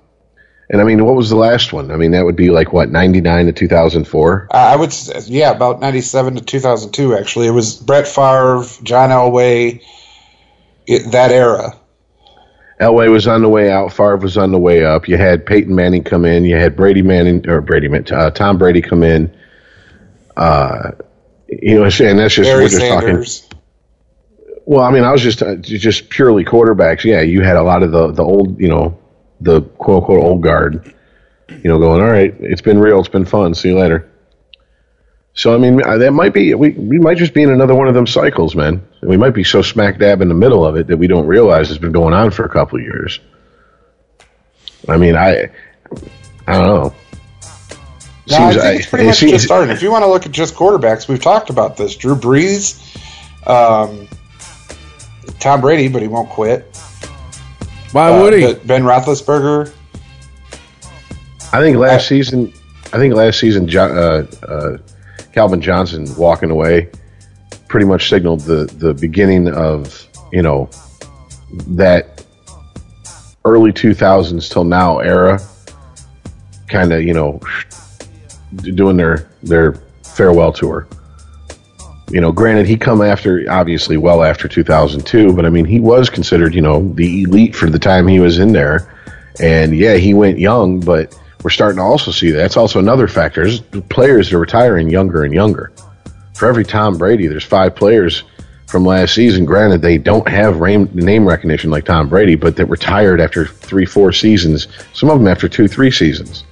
And 0.68 0.80
I 0.80 0.84
mean, 0.84 1.04
what 1.04 1.16
was 1.16 1.28
the 1.28 1.36
last 1.36 1.72
one? 1.72 1.90
I 1.90 1.96
mean, 1.96 2.12
that 2.12 2.24
would 2.24 2.36
be 2.36 2.50
like 2.50 2.72
what 2.72 2.88
ninety 2.88 3.20
nine 3.20 3.46
to 3.46 3.52
two 3.52 3.66
thousand 3.66 4.06
four. 4.06 4.46
Uh, 4.52 4.58
I 4.58 4.76
would, 4.76 4.94
yeah, 5.26 5.50
about 5.50 5.80
'97 5.80 6.36
to 6.36 6.40
2002. 6.40 7.16
Actually, 7.16 7.48
it 7.48 7.50
was 7.50 7.74
Brett 7.74 8.06
Favre, 8.06 8.62
John 8.84 9.10
Elway, 9.10 9.82
it, 10.86 11.10
that 11.10 11.32
era. 11.32 11.76
Elway 12.80 13.10
was 13.10 13.26
on 13.26 13.42
the 13.42 13.48
way 13.48 13.72
out. 13.72 13.92
Favre 13.92 14.18
was 14.18 14.36
on 14.36 14.52
the 14.52 14.58
way 14.58 14.84
up. 14.84 15.08
You 15.08 15.16
had 15.16 15.44
Peyton 15.44 15.74
Manning 15.74 16.04
come 16.04 16.24
in. 16.24 16.44
You 16.44 16.54
had 16.54 16.76
Brady 16.76 17.02
Manning 17.02 17.48
or 17.50 17.60
Brady 17.60 17.88
uh, 17.88 18.30
Tom 18.30 18.56
Brady 18.56 18.80
come 18.80 19.02
in. 19.02 19.34
Uh, 20.36 20.92
you 21.48 21.74
know, 21.74 21.84
and 21.84 22.18
that's 22.18 22.34
just 22.34 22.48
Barry 22.48 22.64
we're 22.64 22.68
just 22.68 22.86
talking. 22.86 23.58
Well, 24.66 24.84
I 24.84 24.90
mean, 24.90 25.02
I 25.02 25.10
was 25.10 25.22
just 25.22 25.42
uh, 25.42 25.56
just 25.56 26.10
purely 26.10 26.44
quarterbacks. 26.44 27.04
Yeah, 27.04 27.22
you 27.22 27.42
had 27.42 27.56
a 27.56 27.62
lot 27.62 27.82
of 27.82 27.90
the 27.90 28.12
the 28.12 28.22
old, 28.22 28.60
you 28.60 28.68
know, 28.68 28.98
the 29.40 29.62
quote 29.62 30.02
unquote 30.02 30.22
old 30.22 30.42
guard. 30.42 30.94
You 31.48 31.68
know, 31.68 31.78
going 31.78 32.00
all 32.00 32.08
right. 32.10 32.32
It's 32.38 32.62
been 32.62 32.78
real. 32.78 33.00
It's 33.00 33.08
been 33.08 33.24
fun. 33.24 33.54
See 33.54 33.70
you 33.70 33.78
later. 33.78 34.08
So 35.34 35.54
I 35.54 35.58
mean, 35.58 35.82
uh, 35.84 35.98
that 35.98 36.12
might 36.12 36.34
be 36.34 36.54
we 36.54 36.70
we 36.70 36.98
might 36.98 37.16
just 37.16 37.34
be 37.34 37.42
in 37.42 37.50
another 37.50 37.74
one 37.74 37.88
of 37.88 37.94
them 37.94 38.06
cycles, 38.06 38.54
man. 38.54 38.86
We 39.02 39.16
might 39.16 39.34
be 39.34 39.44
so 39.44 39.62
smack 39.62 39.98
dab 39.98 40.20
in 40.20 40.28
the 40.28 40.34
middle 40.34 40.64
of 40.66 40.76
it 40.76 40.86
that 40.88 40.96
we 40.96 41.06
don't 41.06 41.26
realize 41.26 41.70
it's 41.70 41.80
been 41.80 41.92
going 41.92 42.14
on 42.14 42.30
for 42.30 42.44
a 42.44 42.48
couple 42.48 42.78
of 42.78 42.84
years. 42.84 43.20
I 44.88 44.96
mean, 44.96 45.16
I 45.16 45.50
I 46.46 46.52
don't 46.52 46.66
know. 46.66 46.94
No, 48.30 48.36
I 48.36 48.50
Seems- 48.52 48.62
think 48.62 48.78
it's 48.80 48.86
pretty 48.88 49.04
it 49.04 49.08
much 49.08 49.18
seems- 49.18 49.32
just 49.32 49.44
starting. 49.46 49.70
If 49.74 49.82
you 49.82 49.90
want 49.90 50.04
to 50.04 50.08
look 50.08 50.24
at 50.26 50.32
just 50.32 50.54
quarterbacks, 50.54 51.08
we've 51.08 51.20
talked 51.22 51.50
about 51.50 51.76
this. 51.76 51.96
Drew 51.96 52.14
Brees, 52.14 52.78
um, 53.46 54.06
Tom 55.40 55.60
Brady, 55.60 55.88
but 55.88 56.02
he 56.02 56.08
won't 56.08 56.28
quit. 56.30 56.64
Why 57.92 58.12
Uh, 58.12 58.20
would 58.22 58.32
he? 58.34 58.54
Ben 58.64 58.84
Roethlisberger. 58.84 59.72
I 61.52 61.58
think 61.60 61.76
last 61.78 62.06
season, 62.06 62.52
I 62.92 62.98
think 62.98 63.14
last 63.14 63.40
season, 63.40 63.66
Jo- 63.66 64.26
uh, 64.44 64.46
uh, 64.46 64.76
Calvin 65.34 65.60
Johnson 65.60 66.06
walking 66.16 66.50
away 66.50 66.88
pretty 67.68 67.86
much 67.86 68.08
signaled 68.08 68.40
the 68.40 68.66
the 68.78 68.94
beginning 68.94 69.48
of 69.48 70.06
you 70.32 70.42
know 70.42 70.68
that 71.68 72.22
early 73.44 73.72
two 73.72 73.94
thousands 73.94 74.48
till 74.48 74.64
now 74.64 74.98
era, 75.00 75.40
kind 76.68 76.92
of 76.92 77.02
you 77.02 77.14
know 77.14 77.40
doing 78.56 78.96
their 78.96 79.28
their 79.42 79.74
farewell 80.02 80.52
tour. 80.52 80.86
You 82.10 82.20
know, 82.20 82.32
granted, 82.32 82.66
he 82.66 82.76
come 82.76 83.02
after 83.02 83.44
obviously 83.48 83.96
well 83.96 84.24
after 84.24 84.48
2002, 84.48 85.32
but 85.32 85.46
I 85.46 85.50
mean, 85.50 85.64
he 85.64 85.78
was 85.78 86.10
considered 86.10 86.54
you 86.54 86.62
know 86.62 86.92
the 86.94 87.22
elite 87.22 87.54
for 87.54 87.70
the 87.70 87.78
time 87.78 88.06
he 88.06 88.20
was 88.20 88.38
in 88.38 88.52
there. 88.52 88.96
And 89.40 89.74
yeah, 89.74 89.94
he 89.94 90.12
went 90.12 90.38
young, 90.38 90.80
but 90.80 91.16
we're 91.42 91.50
starting 91.50 91.78
to 91.78 91.82
also 91.82 92.10
see 92.10 92.30
that. 92.30 92.38
that's 92.38 92.56
also 92.56 92.78
another 92.78 93.08
factor. 93.08 93.44
There's 93.44 93.60
players 93.88 94.32
are 94.32 94.38
retiring 94.38 94.90
younger 94.90 95.24
and 95.24 95.32
younger. 95.32 95.72
For 96.34 96.48
every 96.48 96.64
Tom 96.64 96.98
Brady, 96.98 97.26
there's 97.26 97.44
five 97.44 97.74
players 97.74 98.24
from 98.66 98.84
last 98.84 99.14
season. 99.14 99.44
Granted, 99.44 99.82
they 99.82 99.98
don't 99.98 100.28
have 100.28 100.60
name 100.60 101.26
recognition 101.26 101.70
like 101.70 101.84
Tom 101.84 102.08
Brady, 102.08 102.34
but 102.34 102.56
that 102.56 102.66
retired 102.66 103.20
after 103.20 103.46
three, 103.46 103.84
four 103.84 104.12
seasons. 104.12 104.68
Some 104.92 105.10
of 105.10 105.18
them 105.18 105.28
after 105.28 105.48
two, 105.48 105.68
three 105.68 105.90
seasons. 105.90 106.44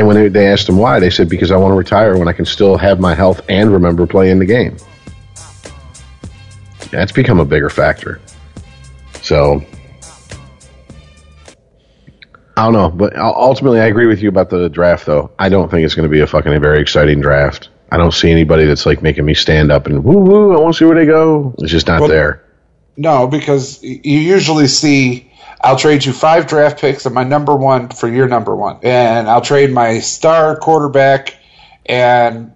And 0.00 0.06
when 0.06 0.16
they, 0.16 0.28
they 0.28 0.46
asked 0.46 0.66
him 0.66 0.78
why, 0.78 0.98
they 0.98 1.10
said, 1.10 1.28
because 1.28 1.50
I 1.50 1.58
want 1.58 1.72
to 1.72 1.76
retire 1.76 2.16
when 2.16 2.26
I 2.26 2.32
can 2.32 2.46
still 2.46 2.78
have 2.78 3.00
my 3.00 3.14
health 3.14 3.42
and 3.50 3.70
remember 3.70 4.06
playing 4.06 4.38
the 4.38 4.46
game. 4.46 4.78
That's 6.90 7.12
become 7.12 7.38
a 7.38 7.44
bigger 7.44 7.68
factor. 7.68 8.18
So, 9.20 9.62
I 12.56 12.64
don't 12.64 12.72
know. 12.72 12.88
But 12.88 13.14
ultimately, 13.14 13.78
I 13.78 13.88
agree 13.88 14.06
with 14.06 14.22
you 14.22 14.30
about 14.30 14.48
the 14.48 14.70
draft, 14.70 15.04
though. 15.04 15.32
I 15.38 15.50
don't 15.50 15.70
think 15.70 15.84
it's 15.84 15.94
going 15.94 16.08
to 16.08 16.10
be 16.10 16.20
a 16.20 16.26
fucking 16.26 16.58
very 16.62 16.80
exciting 16.80 17.20
draft. 17.20 17.68
I 17.92 17.98
don't 17.98 18.14
see 18.14 18.30
anybody 18.30 18.64
that's 18.64 18.86
like 18.86 19.02
making 19.02 19.26
me 19.26 19.34
stand 19.34 19.70
up 19.70 19.86
and 19.86 20.02
woo 20.02 20.16
woo. 20.16 20.56
I 20.56 20.60
want 20.60 20.76
to 20.76 20.78
see 20.78 20.86
where 20.86 20.96
they 20.96 21.04
go. 21.04 21.54
It's 21.58 21.70
just 21.70 21.88
not 21.88 22.00
well, 22.00 22.08
there. 22.08 22.42
No, 22.96 23.26
because 23.26 23.82
you 23.82 24.18
usually 24.18 24.66
see 24.66 25.29
I'll 25.62 25.76
trade 25.76 26.04
you 26.04 26.12
five 26.12 26.46
draft 26.46 26.80
picks 26.80 27.04
and 27.04 27.14
my 27.14 27.24
number 27.24 27.54
one 27.54 27.90
for 27.90 28.08
your 28.08 28.26
number 28.26 28.56
one. 28.56 28.78
And 28.82 29.28
I'll 29.28 29.42
trade 29.42 29.70
my 29.72 30.00
star 30.00 30.56
quarterback 30.56 31.36
and 31.84 32.52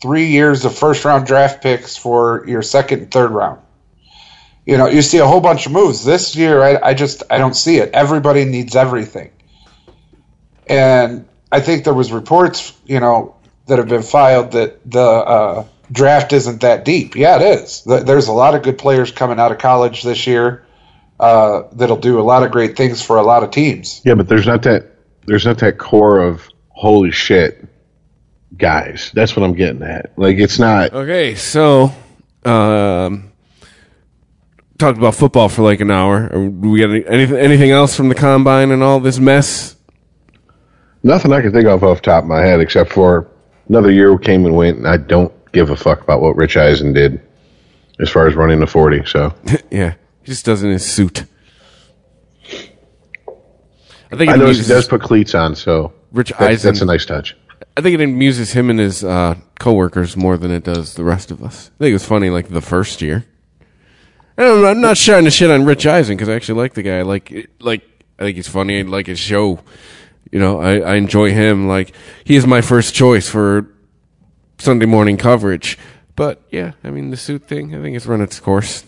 three 0.00 0.26
years 0.26 0.64
of 0.64 0.76
first 0.76 1.04
round 1.04 1.26
draft 1.26 1.62
picks 1.62 1.96
for 1.96 2.44
your 2.48 2.62
second 2.62 3.02
and 3.02 3.10
third 3.10 3.30
round. 3.30 3.60
You 4.66 4.78
know, 4.78 4.88
you 4.88 5.02
see 5.02 5.18
a 5.18 5.26
whole 5.26 5.40
bunch 5.40 5.66
of 5.66 5.72
moves. 5.72 6.04
This 6.04 6.34
year, 6.36 6.62
I, 6.62 6.90
I 6.90 6.94
just 6.94 7.22
I 7.30 7.38
don't 7.38 7.54
see 7.54 7.76
it. 7.76 7.92
Everybody 7.92 8.44
needs 8.44 8.74
everything. 8.74 9.30
And 10.66 11.28
I 11.50 11.60
think 11.60 11.84
there 11.84 11.94
was 11.94 12.12
reports, 12.12 12.72
you 12.84 13.00
know, 13.00 13.36
that 13.66 13.78
have 13.78 13.88
been 13.88 14.02
filed 14.02 14.52
that 14.52 14.78
the 14.88 15.00
uh, 15.00 15.64
draft 15.90 16.32
isn't 16.32 16.60
that 16.60 16.84
deep. 16.84 17.16
Yeah, 17.16 17.40
it 17.40 17.60
is. 17.60 17.84
There's 17.84 18.28
a 18.28 18.32
lot 18.32 18.54
of 18.54 18.62
good 18.62 18.78
players 18.78 19.10
coming 19.10 19.38
out 19.38 19.52
of 19.52 19.58
college 19.58 20.02
this 20.02 20.26
year 20.26 20.64
uh, 21.20 21.68
that'll 21.72 21.98
do 21.98 22.18
a 22.18 22.22
lot 22.22 22.42
of 22.42 22.50
great 22.50 22.76
things 22.76 23.02
for 23.02 23.18
a 23.18 23.22
lot 23.22 23.44
of 23.44 23.50
teams. 23.50 24.00
Yeah, 24.04 24.14
but 24.14 24.26
there's 24.26 24.46
not 24.46 24.62
that 24.62 24.90
there's 25.26 25.44
not 25.44 25.58
that 25.58 25.78
core 25.78 26.18
of 26.18 26.48
holy 26.70 27.10
shit 27.10 27.68
guys. 28.56 29.10
That's 29.14 29.36
what 29.36 29.44
I'm 29.44 29.54
getting 29.54 29.82
at. 29.82 30.18
Like 30.18 30.38
it's 30.38 30.58
not 30.58 30.94
okay. 30.94 31.34
So, 31.34 31.92
um, 32.44 33.32
talked 34.78 34.96
about 34.96 35.14
football 35.14 35.50
for 35.50 35.62
like 35.62 35.80
an 35.80 35.90
hour. 35.90 36.30
Do 36.30 36.70
we 36.70 36.80
got 36.80 36.90
any, 36.90 37.06
anything 37.06 37.36
anything 37.36 37.70
else 37.70 37.94
from 37.94 38.08
the 38.08 38.14
combine 38.14 38.70
and 38.70 38.82
all 38.82 38.98
this 38.98 39.18
mess? 39.18 39.76
Nothing 41.02 41.34
I 41.34 41.42
can 41.42 41.52
think 41.52 41.66
of 41.66 41.84
off 41.84 42.00
top 42.00 42.24
of 42.24 42.28
my 42.28 42.40
head 42.40 42.60
except 42.60 42.92
for 42.92 43.30
another 43.68 43.90
year 43.90 44.16
came 44.18 44.46
and 44.46 44.56
went, 44.56 44.78
and 44.78 44.88
I 44.88 44.96
don't 44.96 45.32
give 45.52 45.68
a 45.68 45.76
fuck 45.76 46.00
about 46.00 46.22
what 46.22 46.36
Rich 46.36 46.56
Eisen 46.56 46.94
did 46.94 47.20
as 47.98 48.08
far 48.08 48.26
as 48.26 48.34
running 48.34 48.60
the 48.60 48.66
forty. 48.66 49.04
So 49.04 49.34
yeah, 49.70 49.94
he 50.22 50.26
just 50.26 50.44
does 50.44 50.62
in 50.62 50.70
his 50.70 50.84
suit. 50.84 51.24
I 54.12 54.16
think 54.16 54.30
I 54.30 54.36
know 54.36 54.50
he 54.50 54.62
does 54.62 54.88
put 54.88 55.02
cleats 55.02 55.34
on, 55.34 55.54
so 55.54 55.92
Rich 56.12 56.30
that, 56.30 56.42
Eisen. 56.42 56.72
That's 56.72 56.82
a 56.82 56.86
nice 56.86 57.06
touch. 57.06 57.36
I 57.76 57.80
think 57.80 57.94
it 57.94 58.02
amuses 58.02 58.52
him 58.52 58.68
and 58.68 58.78
his 58.78 59.04
uh, 59.04 59.36
coworkers 59.58 60.16
more 60.16 60.36
than 60.36 60.50
it 60.50 60.64
does 60.64 60.94
the 60.94 61.04
rest 61.04 61.30
of 61.30 61.42
us. 61.42 61.70
I 61.76 61.78
think 61.78 61.90
it 61.90 61.94
was 61.94 62.06
funny, 62.06 62.30
like 62.30 62.48
the 62.48 62.60
first 62.60 63.00
year. 63.00 63.24
And 64.36 64.66
I'm 64.66 64.80
not 64.80 64.96
trying 64.96 65.24
to 65.24 65.30
shit 65.30 65.50
on 65.50 65.64
Rich 65.64 65.86
Eisen 65.86 66.16
because 66.16 66.28
I 66.28 66.34
actually 66.34 66.60
like 66.60 66.74
the 66.74 66.82
guy. 66.82 67.02
Like, 67.02 67.50
like 67.60 67.82
I 68.18 68.24
think 68.24 68.36
he's 68.36 68.48
funny. 68.48 68.80
I 68.80 68.82
like 68.82 69.06
his 69.06 69.18
show. 69.18 69.60
You 70.32 70.40
know, 70.40 70.60
I, 70.60 70.78
I 70.78 70.94
enjoy 70.96 71.32
him. 71.32 71.68
Like, 71.68 71.94
he 72.24 72.36
is 72.36 72.46
my 72.46 72.60
first 72.60 72.94
choice 72.94 73.28
for 73.28 73.72
Sunday 74.58 74.86
morning 74.86 75.16
coverage. 75.16 75.78
But 76.16 76.42
yeah, 76.50 76.72
I 76.82 76.90
mean, 76.90 77.10
the 77.10 77.16
suit 77.16 77.46
thing, 77.46 77.74
I 77.74 77.82
think 77.82 77.96
it's 77.96 78.06
run 78.06 78.20
its 78.20 78.40
course. 78.40 78.84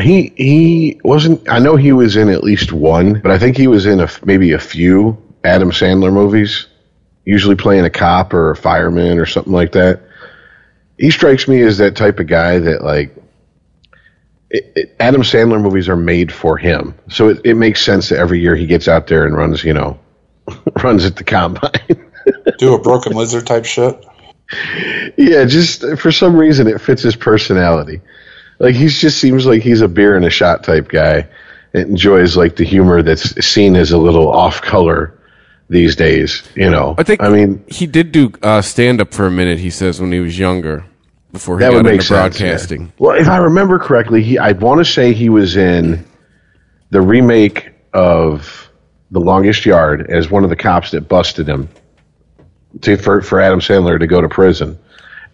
He 0.00 0.32
he 0.36 1.00
wasn't. 1.04 1.48
I 1.48 1.58
know 1.58 1.76
he 1.76 1.92
was 1.92 2.16
in 2.16 2.28
at 2.28 2.44
least 2.44 2.72
one, 2.72 3.20
but 3.20 3.30
I 3.30 3.38
think 3.38 3.56
he 3.56 3.66
was 3.66 3.86
in 3.86 4.00
a, 4.00 4.08
maybe 4.24 4.52
a 4.52 4.58
few 4.58 5.16
Adam 5.44 5.70
Sandler 5.70 6.12
movies. 6.12 6.66
Usually 7.24 7.56
playing 7.56 7.84
a 7.84 7.90
cop 7.90 8.32
or 8.32 8.50
a 8.50 8.56
fireman 8.56 9.18
or 9.18 9.26
something 9.26 9.52
like 9.52 9.72
that. 9.72 10.02
He 10.98 11.10
strikes 11.10 11.46
me 11.46 11.60
as 11.62 11.78
that 11.78 11.94
type 11.94 12.18
of 12.20 12.26
guy 12.26 12.58
that 12.58 12.82
like 12.82 13.14
it, 14.50 14.72
it, 14.74 14.96
Adam 14.98 15.22
Sandler 15.22 15.60
movies 15.60 15.88
are 15.88 15.96
made 15.96 16.32
for 16.32 16.56
him, 16.56 16.94
so 17.08 17.28
it, 17.28 17.40
it 17.44 17.54
makes 17.54 17.84
sense 17.84 18.08
that 18.08 18.18
every 18.18 18.40
year 18.40 18.56
he 18.56 18.66
gets 18.66 18.88
out 18.88 19.06
there 19.06 19.26
and 19.26 19.36
runs, 19.36 19.62
you 19.62 19.74
know, 19.74 19.98
runs 20.82 21.04
at 21.04 21.16
the 21.16 21.24
combine. 21.24 22.06
Do 22.58 22.74
a 22.74 22.80
broken 22.80 23.12
lizard 23.12 23.46
type 23.46 23.64
shit. 23.64 24.04
Yeah, 25.16 25.44
just 25.44 25.84
for 25.98 26.10
some 26.10 26.36
reason 26.36 26.66
it 26.66 26.80
fits 26.80 27.02
his 27.02 27.16
personality. 27.16 28.00
Like 28.58 28.74
he 28.74 28.88
just 28.88 29.18
seems 29.18 29.46
like 29.46 29.62
he's 29.62 29.80
a 29.80 29.88
beer 29.88 30.16
and 30.16 30.24
a 30.24 30.30
shot 30.30 30.64
type 30.64 30.88
guy. 30.88 31.28
It 31.72 31.86
enjoys 31.86 32.36
like 32.36 32.56
the 32.56 32.64
humor 32.64 33.02
that's 33.02 33.44
seen 33.44 33.76
as 33.76 33.92
a 33.92 33.98
little 33.98 34.28
off 34.28 34.62
color 34.62 35.18
these 35.68 35.94
days. 35.94 36.42
You 36.54 36.70
know, 36.70 36.94
I 36.98 37.02
think. 37.02 37.22
I 37.22 37.28
mean, 37.28 37.64
he 37.68 37.86
did 37.86 38.12
do 38.12 38.32
uh, 38.42 38.62
stand 38.62 39.00
up 39.00 39.12
for 39.12 39.26
a 39.26 39.30
minute. 39.30 39.58
He 39.58 39.70
says 39.70 40.00
when 40.00 40.12
he 40.12 40.20
was 40.20 40.38
younger, 40.38 40.84
before 41.32 41.58
he 41.58 41.64
that 41.64 41.72
got 41.72 41.86
into 41.86 42.02
sense, 42.02 42.08
broadcasting. 42.08 42.82
Yeah. 42.82 42.92
Well, 42.98 43.16
if 43.16 43.28
I 43.28 43.36
remember 43.38 43.78
correctly, 43.78 44.22
he 44.22 44.38
I 44.38 44.52
want 44.52 44.78
to 44.78 44.84
say 44.84 45.12
he 45.12 45.28
was 45.28 45.56
in 45.56 46.04
the 46.90 47.00
remake 47.00 47.70
of 47.92 48.70
The 49.10 49.20
Longest 49.20 49.66
Yard 49.66 50.10
as 50.10 50.30
one 50.30 50.44
of 50.44 50.50
the 50.50 50.56
cops 50.56 50.90
that 50.92 51.02
busted 51.02 51.48
him 51.48 51.68
to 52.82 52.96
for 52.96 53.22
for 53.22 53.40
Adam 53.40 53.60
Sandler 53.60 53.98
to 53.98 54.06
go 54.06 54.20
to 54.20 54.28
prison. 54.28 54.78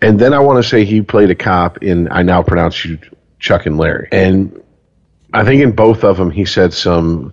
And 0.05 0.18
then 0.18 0.34
I 0.34 0.38
want 0.38 0.62
to 0.62 0.68
say 0.68 0.84
he 0.84 1.00
played 1.00 1.30
a 1.30 1.34
cop 1.34 1.82
in 1.82 2.12
I 2.12 2.22
Now 2.22 2.42
Pronounce 2.42 2.84
You 2.84 2.98
Chuck 3.38 3.64
and 3.64 3.78
Larry. 3.78 4.09
And 4.12 4.62
I 5.32 5.44
think 5.44 5.62
in 5.62 5.72
both 5.72 6.05
of 6.05 6.18
them 6.18 6.30
he 6.30 6.44
said 6.44 6.74
some 6.74 7.32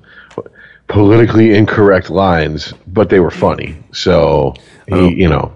politically 0.88 1.54
incorrect 1.54 2.10
lines, 2.10 2.74
but 2.88 3.10
they 3.10 3.20
were 3.20 3.30
funny. 3.30 3.78
So 3.92 4.54
he, 4.88 4.94
oh. 4.94 5.10
you 5.10 5.28
know, 5.28 5.54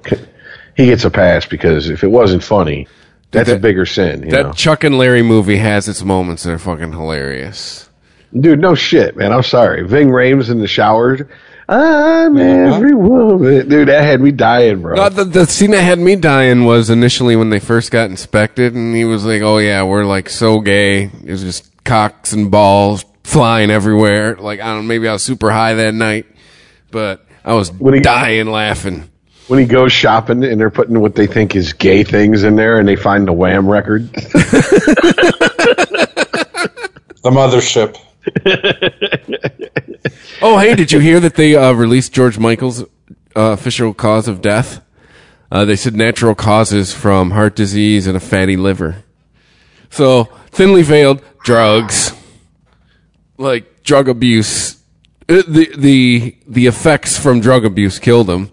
he 0.75 0.87
gets 0.87 1.05
a 1.05 1.09
pass 1.09 1.45
because 1.45 1.89
if 1.89 2.03
it 2.03 2.11
wasn't 2.11 2.43
funny, 2.43 2.85
that's 3.31 3.47
that, 3.47 3.57
a 3.57 3.59
bigger 3.59 3.85
sin. 3.85 4.27
that 4.29 4.43
know? 4.43 4.51
Chuck 4.51 4.83
and 4.83 4.97
Larry 4.97 5.21
movie 5.21 5.57
has 5.57 5.87
its 5.87 6.03
moments 6.03 6.43
that 6.43 6.51
are 6.51 6.59
fucking 6.59 6.91
hilarious. 6.91 7.89
Dude, 8.37 8.59
no 8.59 8.75
shit, 8.75 9.15
man. 9.15 9.31
I'm 9.31 9.43
sorry. 9.43 9.87
Ving 9.87 10.09
Rhames 10.09 10.49
in 10.49 10.59
the 10.59 10.67
shower 10.67 11.29
I'm 11.67 12.37
every 12.37 12.93
woman. 12.93 13.67
Dude, 13.67 13.87
that 13.87 14.03
had 14.03 14.21
me 14.21 14.31
dying, 14.31 14.81
bro. 14.81 14.95
No, 14.95 15.09
the, 15.09 15.23
the 15.23 15.45
scene 15.45 15.71
that 15.71 15.81
had 15.81 15.97
me 15.97 16.15
dying 16.15 16.65
was 16.65 16.89
initially 16.91 17.35
when 17.35 17.49
they 17.49 17.59
first 17.59 17.89
got 17.91 18.09
inspected, 18.09 18.75
and 18.75 18.95
he 18.95 19.03
was 19.03 19.25
like, 19.25 19.41
oh, 19.41 19.57
yeah, 19.57 19.81
we're 19.83 20.05
like 20.05 20.29
so 20.29 20.59
gay. 20.59 21.03
It 21.03 21.31
was 21.31 21.41
just 21.41 21.83
cocks 21.83 22.33
and 22.33 22.51
balls 22.51 23.03
flying 23.23 23.71
everywhere. 23.71 24.35
Like, 24.35 24.59
I 24.59 24.65
don't 24.67 24.83
know, 24.83 24.87
maybe 24.87 25.07
I 25.07 25.13
was 25.13 25.23
super 25.23 25.51
high 25.51 25.73
that 25.73 25.93
night, 25.93 26.27
but 26.91 27.25
I 27.43 27.53
was 27.53 27.71
when 27.71 27.95
he, 27.95 27.99
dying 27.99 28.47
laughing. 28.47 29.09
When 29.47 29.59
he 29.59 29.65
goes 29.65 29.91
shopping 29.91 30.43
and 30.43 30.59
they're 30.59 30.69
putting 30.69 30.99
what 30.99 31.15
they 31.15 31.27
think 31.27 31.55
is 31.55 31.73
gay 31.73 32.03
things 32.03 32.43
in 32.43 32.55
there 32.55 32.79
and 32.79 32.87
they 32.87 32.95
find 32.95 33.27
the 33.27 33.33
Wham 33.33 33.67
record. 33.67 34.11
the 34.13 34.21
mothership. 37.25 37.97
oh, 40.41 40.57
hey, 40.57 40.75
did 40.75 40.91
you 40.91 40.99
hear 40.99 41.19
that 41.19 41.35
they 41.35 41.55
uh, 41.55 41.71
released 41.73 42.13
George 42.13 42.37
Michael's 42.37 42.81
uh, 42.81 42.85
official 43.35 43.93
cause 43.93 44.27
of 44.27 44.41
death? 44.41 44.81
Uh, 45.51 45.65
they 45.65 45.75
said 45.75 45.95
natural 45.95 46.35
causes 46.35 46.93
from 46.93 47.31
heart 47.31 47.55
disease 47.55 48.07
and 48.07 48.17
a 48.17 48.19
fatty 48.19 48.57
liver. 48.57 49.03
So 49.89 50.25
thinly 50.47 50.81
veiled 50.81 51.21
drugs, 51.43 52.13
like 53.37 53.83
drug 53.83 54.09
abuse. 54.09 54.75
Uh, 55.29 55.43
the 55.47 55.71
the 55.77 56.35
the 56.47 56.67
effects 56.67 57.17
from 57.17 57.39
drug 57.39 57.65
abuse 57.65 57.99
killed 57.99 58.29
him 58.29 58.51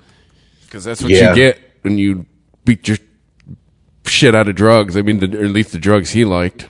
because 0.65 0.85
that's 0.85 1.03
what 1.03 1.11
yeah. 1.11 1.31
you 1.31 1.35
get 1.37 1.59
when 1.83 1.99
you 1.99 2.27
beat 2.65 2.89
your 2.89 2.99
shit 4.07 4.35
out 4.35 4.49
of 4.49 4.55
drugs. 4.55 4.97
I 4.97 5.03
mean, 5.03 5.19
the, 5.19 5.41
or 5.41 5.45
at 5.45 5.51
least 5.51 5.73
the 5.73 5.79
drugs 5.79 6.11
he 6.11 6.25
liked. 6.25 6.69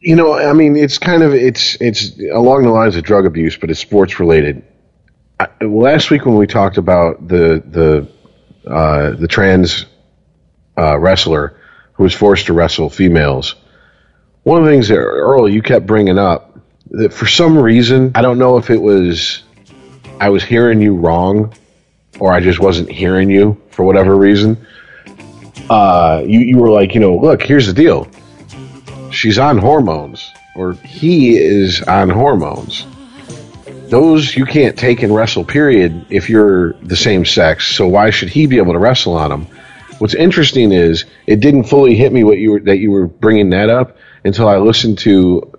You 0.00 0.14
know, 0.14 0.34
I 0.34 0.52
mean, 0.52 0.76
it's 0.76 0.98
kind 0.98 1.22
of 1.22 1.34
it's 1.34 1.76
it's 1.80 2.12
along 2.32 2.62
the 2.62 2.70
lines 2.70 2.94
of 2.96 3.02
drug 3.02 3.26
abuse, 3.26 3.56
but 3.56 3.70
it's 3.70 3.80
sports 3.80 4.20
related. 4.20 4.62
I, 5.40 5.48
last 5.64 6.10
week 6.10 6.24
when 6.24 6.36
we 6.36 6.46
talked 6.46 6.78
about 6.78 7.26
the 7.26 7.62
the 7.66 8.70
uh, 8.70 9.10
the 9.16 9.26
trans 9.26 9.86
uh, 10.76 10.98
wrestler 10.98 11.60
who 11.94 12.04
was 12.04 12.14
forced 12.14 12.46
to 12.46 12.52
wrestle 12.52 12.90
females, 12.90 13.56
one 14.44 14.60
of 14.60 14.64
the 14.64 14.70
things 14.70 14.88
that 14.88 14.98
Earl 14.98 15.48
you 15.48 15.62
kept 15.62 15.84
bringing 15.86 16.18
up 16.18 16.58
that 16.90 17.12
for 17.12 17.26
some 17.26 17.58
reason 17.58 18.12
I 18.14 18.22
don't 18.22 18.38
know 18.38 18.56
if 18.56 18.70
it 18.70 18.80
was 18.80 19.42
I 20.20 20.28
was 20.28 20.44
hearing 20.44 20.80
you 20.80 20.94
wrong 20.94 21.52
or 22.20 22.32
I 22.32 22.40
just 22.40 22.60
wasn't 22.60 22.90
hearing 22.90 23.30
you 23.30 23.60
for 23.70 23.84
whatever 23.84 24.16
reason. 24.16 24.64
uh, 25.70 26.22
you 26.24 26.40
you 26.40 26.58
were 26.58 26.70
like, 26.70 26.94
you 26.94 27.00
know, 27.00 27.16
look, 27.16 27.42
here's 27.42 27.66
the 27.66 27.72
deal. 27.72 28.08
She's 29.18 29.36
on 29.40 29.58
hormones, 29.58 30.32
or 30.54 30.74
he 30.74 31.36
is 31.36 31.82
on 31.82 32.08
hormones. 32.08 32.86
Those 33.88 34.36
you 34.36 34.44
can't 34.44 34.78
take 34.78 35.02
and 35.02 35.12
wrestle. 35.12 35.42
Period. 35.42 36.06
If 36.08 36.30
you're 36.30 36.74
the 36.74 36.94
same 36.94 37.24
sex, 37.24 37.66
so 37.66 37.88
why 37.88 38.10
should 38.10 38.28
he 38.28 38.46
be 38.46 38.58
able 38.58 38.74
to 38.74 38.78
wrestle 38.78 39.14
on 39.14 39.30
them? 39.30 39.46
What's 39.98 40.14
interesting 40.14 40.70
is 40.70 41.04
it 41.26 41.40
didn't 41.40 41.64
fully 41.64 41.96
hit 41.96 42.12
me 42.12 42.22
what 42.22 42.38
you 42.38 42.52
were 42.52 42.60
that 42.60 42.78
you 42.78 42.92
were 42.92 43.08
bringing 43.08 43.50
that 43.50 43.70
up 43.70 43.96
until 44.22 44.46
I 44.46 44.58
listened 44.58 44.98
to 44.98 45.52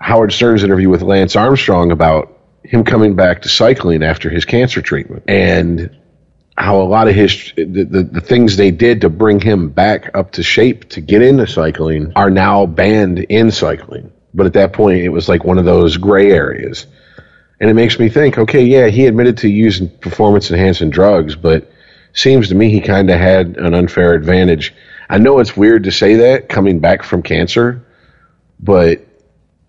Howard 0.00 0.32
Stern's 0.32 0.64
interview 0.64 0.88
with 0.88 1.02
Lance 1.02 1.36
Armstrong 1.36 1.92
about 1.92 2.38
him 2.62 2.84
coming 2.84 3.16
back 3.16 3.42
to 3.42 3.50
cycling 3.50 4.02
after 4.02 4.30
his 4.30 4.46
cancer 4.46 4.80
treatment 4.80 5.24
and 5.28 5.94
how 6.58 6.80
a 6.80 6.82
lot 6.82 7.06
of 7.08 7.14
his 7.14 7.52
the, 7.56 7.64
the, 7.64 8.02
the, 8.02 8.20
things 8.20 8.56
they 8.56 8.72
did 8.72 9.00
to 9.02 9.08
bring 9.08 9.40
him 9.40 9.68
back 9.68 10.10
up 10.14 10.32
to 10.32 10.42
shape 10.42 10.88
to 10.88 11.00
get 11.00 11.22
into 11.22 11.46
cycling 11.46 12.12
are 12.16 12.30
now 12.30 12.66
banned 12.66 13.20
in 13.20 13.50
cycling. 13.50 14.12
But 14.34 14.46
at 14.46 14.52
that 14.54 14.72
point 14.72 14.98
it 14.98 15.10
was 15.10 15.28
like 15.28 15.44
one 15.44 15.58
of 15.58 15.64
those 15.64 15.96
gray 15.96 16.32
areas. 16.32 16.86
And 17.60 17.70
it 17.70 17.74
makes 17.74 17.98
me 17.98 18.08
think 18.08 18.38
okay 18.38 18.64
yeah 18.64 18.88
he 18.88 19.06
admitted 19.06 19.38
to 19.38 19.48
using 19.48 19.88
performance 19.88 20.50
enhancing 20.50 20.90
drugs 20.90 21.36
but 21.36 21.70
seems 22.12 22.48
to 22.48 22.54
me 22.54 22.70
he 22.70 22.80
kind 22.80 23.08
of 23.08 23.20
had 23.20 23.56
an 23.56 23.74
unfair 23.74 24.14
advantage. 24.14 24.74
I 25.08 25.18
know 25.18 25.38
it's 25.38 25.56
weird 25.56 25.84
to 25.84 25.92
say 25.92 26.16
that 26.16 26.48
coming 26.48 26.80
back 26.80 27.04
from 27.04 27.22
cancer 27.22 27.84
but 28.60 29.06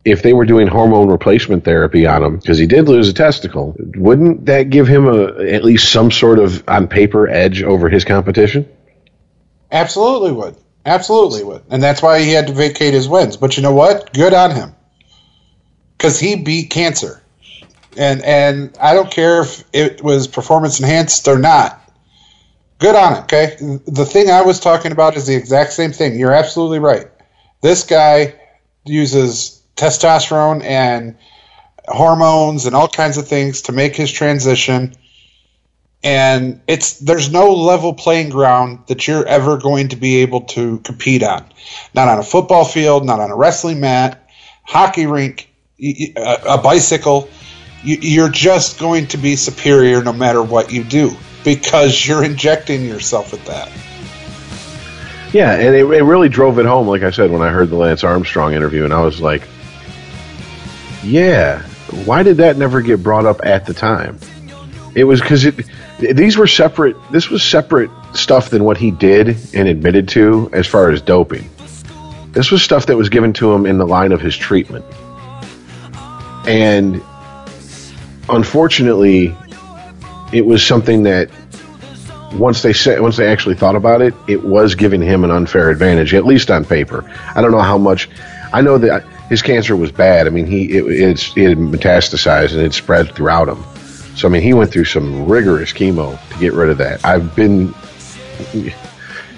if 0.05 0.23
they 0.23 0.33
were 0.33 0.45
doing 0.45 0.67
hormone 0.67 1.09
replacement 1.09 1.65
therapy 1.65 2.05
on 2.05 2.23
him 2.23 2.37
because 2.37 2.57
he 2.57 2.65
did 2.65 2.87
lose 2.87 3.09
a 3.09 3.13
testicle, 3.13 3.75
wouldn't 3.95 4.45
that 4.45 4.69
give 4.69 4.87
him 4.87 5.07
a 5.07 5.25
at 5.49 5.63
least 5.63 5.91
some 5.91 6.11
sort 6.11 6.39
of 6.39 6.67
on 6.67 6.87
paper 6.87 7.27
edge 7.27 7.63
over 7.63 7.89
his 7.89 8.05
competition? 8.05 8.67
Absolutely 9.71 10.31
would. 10.31 10.55
Absolutely 10.85 11.43
would. 11.43 11.63
And 11.69 11.83
that's 11.83 12.01
why 12.01 12.21
he 12.21 12.31
had 12.31 12.47
to 12.47 12.53
vacate 12.53 12.93
his 12.93 13.07
wins. 13.07 13.37
But 13.37 13.57
you 13.57 13.63
know 13.63 13.73
what? 13.73 14.13
Good 14.13 14.33
on 14.33 14.51
him. 14.51 14.75
Cuz 15.97 16.19
he 16.19 16.35
beat 16.35 16.69
cancer. 16.69 17.21
And 17.97 18.23
and 18.23 18.77
I 18.79 18.93
don't 18.93 19.11
care 19.11 19.41
if 19.41 19.63
it 19.73 20.01
was 20.01 20.27
performance 20.27 20.79
enhanced 20.79 21.27
or 21.27 21.37
not. 21.37 21.75
Good 22.79 22.95
on 22.95 23.15
him, 23.15 23.23
okay? 23.23 23.57
The 23.85 24.05
thing 24.05 24.29
I 24.29 24.43
was 24.43 24.61
talking 24.61 24.93
about 24.93 25.17
is 25.17 25.27
the 25.27 25.35
exact 25.35 25.73
same 25.73 25.91
thing. 25.91 26.17
You're 26.17 26.31
absolutely 26.31 26.79
right. 26.79 27.07
This 27.61 27.83
guy 27.83 28.35
uses 28.85 29.58
testosterone 29.79 30.63
and 30.63 31.15
hormones 31.87 32.65
and 32.65 32.75
all 32.75 32.87
kinds 32.87 33.17
of 33.17 33.27
things 33.27 33.63
to 33.63 33.71
make 33.71 33.95
his 33.95 34.11
transition. 34.11 34.93
And 36.03 36.61
it's 36.67 36.99
there's 36.99 37.31
no 37.31 37.53
level 37.53 37.93
playing 37.93 38.29
ground 38.29 38.79
that 38.87 39.07
you're 39.07 39.25
ever 39.25 39.57
going 39.57 39.89
to 39.89 39.95
be 39.95 40.17
able 40.17 40.41
to 40.41 40.79
compete 40.79 41.23
on. 41.23 41.45
Not 41.93 42.07
on 42.07 42.19
a 42.19 42.23
football 42.23 42.65
field 42.65 43.05
not 43.05 43.19
on 43.19 43.31
a 43.31 43.35
wrestling 43.35 43.79
mat 43.79 44.29
hockey 44.63 45.07
rink 45.07 45.49
a, 45.81 46.57
bicycle. 46.61 47.29
You're 47.83 48.29
just 48.29 48.79
going 48.79 49.07
to 49.07 49.17
be 49.17 49.35
superior 49.35 50.03
no 50.03 50.13
matter 50.13 50.43
what 50.43 50.71
you 50.71 50.83
do 50.83 51.11
because 51.43 52.05
you're 52.05 52.23
injecting 52.23 52.85
yourself 52.85 53.31
with 53.31 53.45
that. 53.45 53.71
Yeah 55.33 55.53
and 55.53 55.75
it, 55.75 55.85
it 55.85 56.03
really 56.03 56.29
drove 56.29 56.59
it 56.59 56.65
home 56.65 56.87
like 56.87 57.03
i 57.03 57.11
said 57.11 57.29
when 57.29 57.43
i 57.43 57.49
heard 57.49 57.69
the 57.69 57.75
lance 57.75 58.03
armstrong 58.03 58.53
interview 58.53 58.83
and 58.83 58.91
i 58.91 58.99
was 58.99 59.21
like 59.21 59.47
yeah. 61.03 61.61
Why 62.05 62.23
did 62.23 62.37
that 62.37 62.57
never 62.57 62.81
get 62.81 63.01
brought 63.01 63.25
up 63.25 63.41
at 63.43 63.65
the 63.65 63.73
time? 63.73 64.19
It 64.95 65.03
was 65.03 65.21
because 65.21 65.45
it. 65.45 65.65
These 65.99 66.37
were 66.37 66.47
separate. 66.47 66.95
This 67.11 67.29
was 67.29 67.43
separate 67.43 67.89
stuff 68.13 68.49
than 68.49 68.63
what 68.63 68.77
he 68.77 68.91
did 68.91 69.37
and 69.53 69.67
admitted 69.67 70.07
to 70.09 70.49
as 70.53 70.65
far 70.67 70.89
as 70.91 71.01
doping. 71.01 71.49
This 72.31 72.51
was 72.51 72.61
stuff 72.61 72.85
that 72.87 72.97
was 72.97 73.09
given 73.09 73.33
to 73.33 73.51
him 73.53 73.65
in 73.65 73.77
the 73.77 73.87
line 73.87 74.11
of 74.11 74.21
his 74.21 74.35
treatment, 74.35 74.85
and 76.47 77.01
unfortunately, 78.29 79.35
it 80.31 80.45
was 80.45 80.65
something 80.65 81.03
that 81.03 81.29
once 82.33 82.61
they 82.61 82.73
said 82.73 83.01
once 83.01 83.17
they 83.17 83.27
actually 83.27 83.55
thought 83.55 83.75
about 83.75 84.01
it, 84.01 84.13
it 84.27 84.43
was 84.43 84.75
giving 84.75 85.01
him 85.01 85.23
an 85.23 85.31
unfair 85.31 85.69
advantage, 85.69 86.13
at 86.13 86.25
least 86.25 86.51
on 86.51 86.65
paper. 86.65 87.03
I 87.35 87.41
don't 87.41 87.51
know 87.51 87.59
how 87.59 87.77
much. 87.77 88.09
I 88.53 88.61
know 88.61 88.77
that 88.77 89.03
his 89.29 89.41
cancer 89.41 89.75
was 89.75 89.91
bad. 89.91 90.27
I 90.27 90.31
mean, 90.31 90.45
he 90.45 90.77
it, 90.77 90.85
it's, 90.85 91.37
it 91.37 91.49
had 91.49 91.57
metastasized 91.57 92.53
and 92.53 92.61
it 92.61 92.73
spread 92.73 93.13
throughout 93.15 93.47
him. 93.47 93.63
So 94.15 94.27
I 94.27 94.31
mean, 94.31 94.41
he 94.41 94.53
went 94.53 94.71
through 94.71 94.85
some 94.85 95.27
rigorous 95.27 95.71
chemo 95.71 96.19
to 96.31 96.39
get 96.39 96.53
rid 96.53 96.69
of 96.69 96.77
that. 96.79 97.05
I've 97.05 97.35
been, 97.35 97.73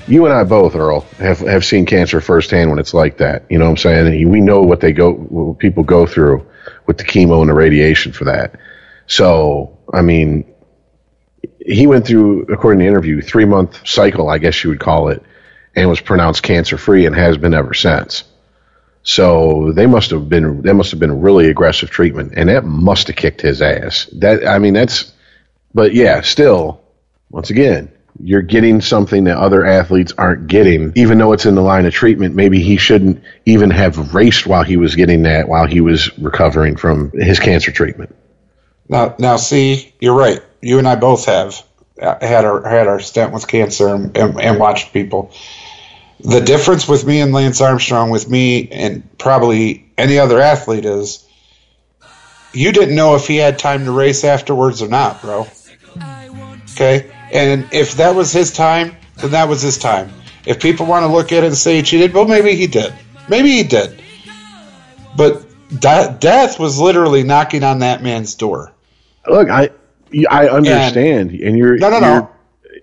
you 0.08 0.26
and 0.26 0.34
I 0.34 0.44
both, 0.44 0.76
Earl, 0.76 1.02
have 1.18 1.40
have 1.40 1.66
seen 1.66 1.86
cancer 1.86 2.22
firsthand 2.22 2.70
when 2.70 2.80
it's 2.80 2.94
like 2.94 3.18
that. 3.18 3.44
You 3.50 3.60
know 3.60 3.66
what 3.66 3.72
I'm 3.72 3.78
saying? 3.78 4.08
And 4.08 4.32
we 4.32 4.40
know 4.40 4.62
what 4.62 4.80
they 4.80 4.94
go, 4.94 5.14
what 5.14 5.60
people 5.60 5.84
go 5.84 6.06
through 6.06 6.48
with 6.88 6.98
the 6.98 7.04
chemo 7.04 7.42
and 7.42 7.50
the 7.50 7.54
radiation 7.54 8.12
for 8.12 8.26
that. 8.26 8.58
So 9.08 9.78
I 9.94 10.02
mean, 10.02 10.46
he 11.60 11.86
went 11.86 12.08
through, 12.08 12.44
according 12.44 12.80
to 12.80 12.84
the 12.84 12.90
interview, 12.90 13.22
three 13.22 13.46
month 13.46 13.86
cycle, 13.88 14.30
I 14.30 14.38
guess 14.38 14.64
you 14.64 14.70
would 14.70 14.80
call 14.80 15.10
it, 15.10 15.22
and 15.76 15.90
was 15.90 16.00
pronounced 16.00 16.44
cancer 16.44 16.78
free 16.78 17.06
and 17.06 17.16
has 17.16 17.38
been 17.38 17.54
ever 17.54 17.74
since. 17.74 18.24
So 19.04 19.72
they 19.72 19.88
must 19.88 20.12
have 20.12 20.30
been 20.30 20.62
that 20.62 20.76
must 20.76 20.92
have 20.92 21.00
been 21.00 21.22
really 21.22 21.50
aggressive 21.50 21.90
treatment, 21.90 22.34
and 22.36 22.50
that 22.50 22.64
must 22.66 23.08
have 23.08 23.16
kicked 23.16 23.42
his 23.42 23.62
ass. 23.62 24.08
That 24.14 24.48
I 24.48 24.60
mean, 24.60 24.74
that's. 24.74 25.12
But 25.74 25.94
yeah, 25.94 26.22
still, 26.22 26.82
once 27.30 27.50
again, 27.50 27.92
you're 28.20 28.42
getting 28.42 28.82
something 28.82 29.24
that 29.24 29.38
other 29.38 29.66
athletes 29.66 30.14
aren't 30.18 30.48
getting, 30.48 30.92
even 30.96 31.18
though 31.18 31.34
it's 31.34 31.46
in 31.46 31.56
the 31.56 31.62
line 31.62 31.86
of 31.86 31.94
treatment. 31.94 32.36
Maybe 32.36 32.62
he 32.62 32.78
shouldn't 32.78 33.24
even 33.46 33.72
have 33.72 34.14
raced 34.14 34.46
while 34.46 34.64
he 34.64 34.78
was 34.78 34.96
getting 34.96 35.24
that, 35.24 35.48
while 35.48 35.66
he 35.66 35.82
was 35.82 36.16
recovering 36.20 36.76
from 36.76 37.12
his 37.12 37.40
cancer 37.40 37.72
treatment. 37.72 38.16
Now, 38.90 39.16
now, 39.18 39.38
see, 39.38 39.96
you're 40.00 40.16
right. 40.16 40.42
You 40.62 40.78
and 40.78 40.88
I 40.88 40.96
both 40.96 41.26
have 41.26 41.64
uh, 42.00 42.18
had 42.20 42.46
our 42.46 42.68
had 42.68 42.88
our 42.88 43.00
stent 43.00 43.34
with 43.34 43.48
cancer 43.48 43.88
and, 43.88 44.16
and, 44.18 44.40
and 44.40 44.60
watched 44.60 44.94
people 44.94 45.32
the 46.24 46.42
difference 46.42 46.88
with 46.88 47.06
me 47.06 47.22
and 47.22 47.34
Lance 47.34 47.62
Armstrong, 47.62 48.10
with 48.10 48.30
me 48.30 48.70
and 48.70 49.18
probably 49.18 49.92
any 49.98 50.20
other 50.20 50.40
athlete, 50.40 50.86
is 50.86 51.28
you 52.54 52.72
didn't 52.72 52.96
know 52.96 53.16
if 53.16 53.28
he 53.28 53.38
had 53.38 53.60
time 53.60 53.86
to 53.86 53.92
race 53.92 54.24
afterwards 54.24 54.82
or 54.82 54.88
not, 54.88 55.22
bro. 55.22 55.48
Okay? 56.74 57.12
And 57.32 57.68
if 57.72 57.96
that 57.96 58.16
was 58.16 58.32
his 58.32 58.52
time, 58.52 58.96
then 59.18 59.32
that 59.32 59.48
was 59.48 59.62
his 59.62 59.78
time. 59.78 60.12
If 60.46 60.62
people 60.62 60.86
want 60.86 61.04
to 61.04 61.12
look 61.12 61.32
at 61.32 61.44
it 61.44 61.48
and 61.48 61.56
say 61.56 61.78
he 61.78 61.82
cheated, 61.82 62.14
well, 62.14 62.28
maybe 62.28 62.56
he 62.56 62.68
did. 62.68 62.94
Maybe 63.30 63.52
he 63.52 63.64
did. 63.64 64.02
But 65.16 65.46
death 65.80 66.60
was 66.60 66.80
literally 66.80 67.24
knocking 67.24 67.64
on 67.64 67.80
that 67.80 68.02
man's 68.02 68.36
door. 68.36 68.74
Look, 69.28 69.50
I 69.50 69.70
I 70.30 70.48
understand, 70.50 70.98
and, 71.32 71.40
and 71.40 71.58
you're 71.58 71.78
no, 71.78 71.90
no, 71.90 72.00
no. 72.00 72.30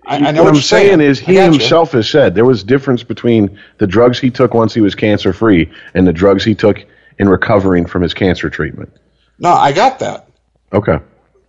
I, 0.09 0.15
I 0.15 0.31
know 0.31 0.43
what, 0.43 0.49
what 0.49 0.55
I'm 0.55 0.61
saying, 0.61 0.87
saying, 0.87 1.01
is 1.01 1.19
he 1.19 1.35
himself 1.35 1.93
you. 1.93 1.99
has 1.99 2.09
said 2.09 2.33
there 2.33 2.43
was 2.43 2.63
difference 2.63 3.03
between 3.03 3.59
the 3.77 3.85
drugs 3.85 4.19
he 4.19 4.31
took 4.31 4.55
once 4.55 4.73
he 4.73 4.81
was 4.81 4.95
cancer 4.95 5.33
free 5.33 5.71
and 5.93 6.07
the 6.07 6.13
drugs 6.13 6.43
he 6.43 6.55
took 6.55 6.83
in 7.19 7.29
recovering 7.29 7.85
from 7.85 8.01
his 8.01 8.15
cancer 8.15 8.49
treatment. 8.49 8.91
No, 9.37 9.51
I 9.51 9.71
got 9.71 9.99
that. 9.99 10.27
Okay. 10.73 10.97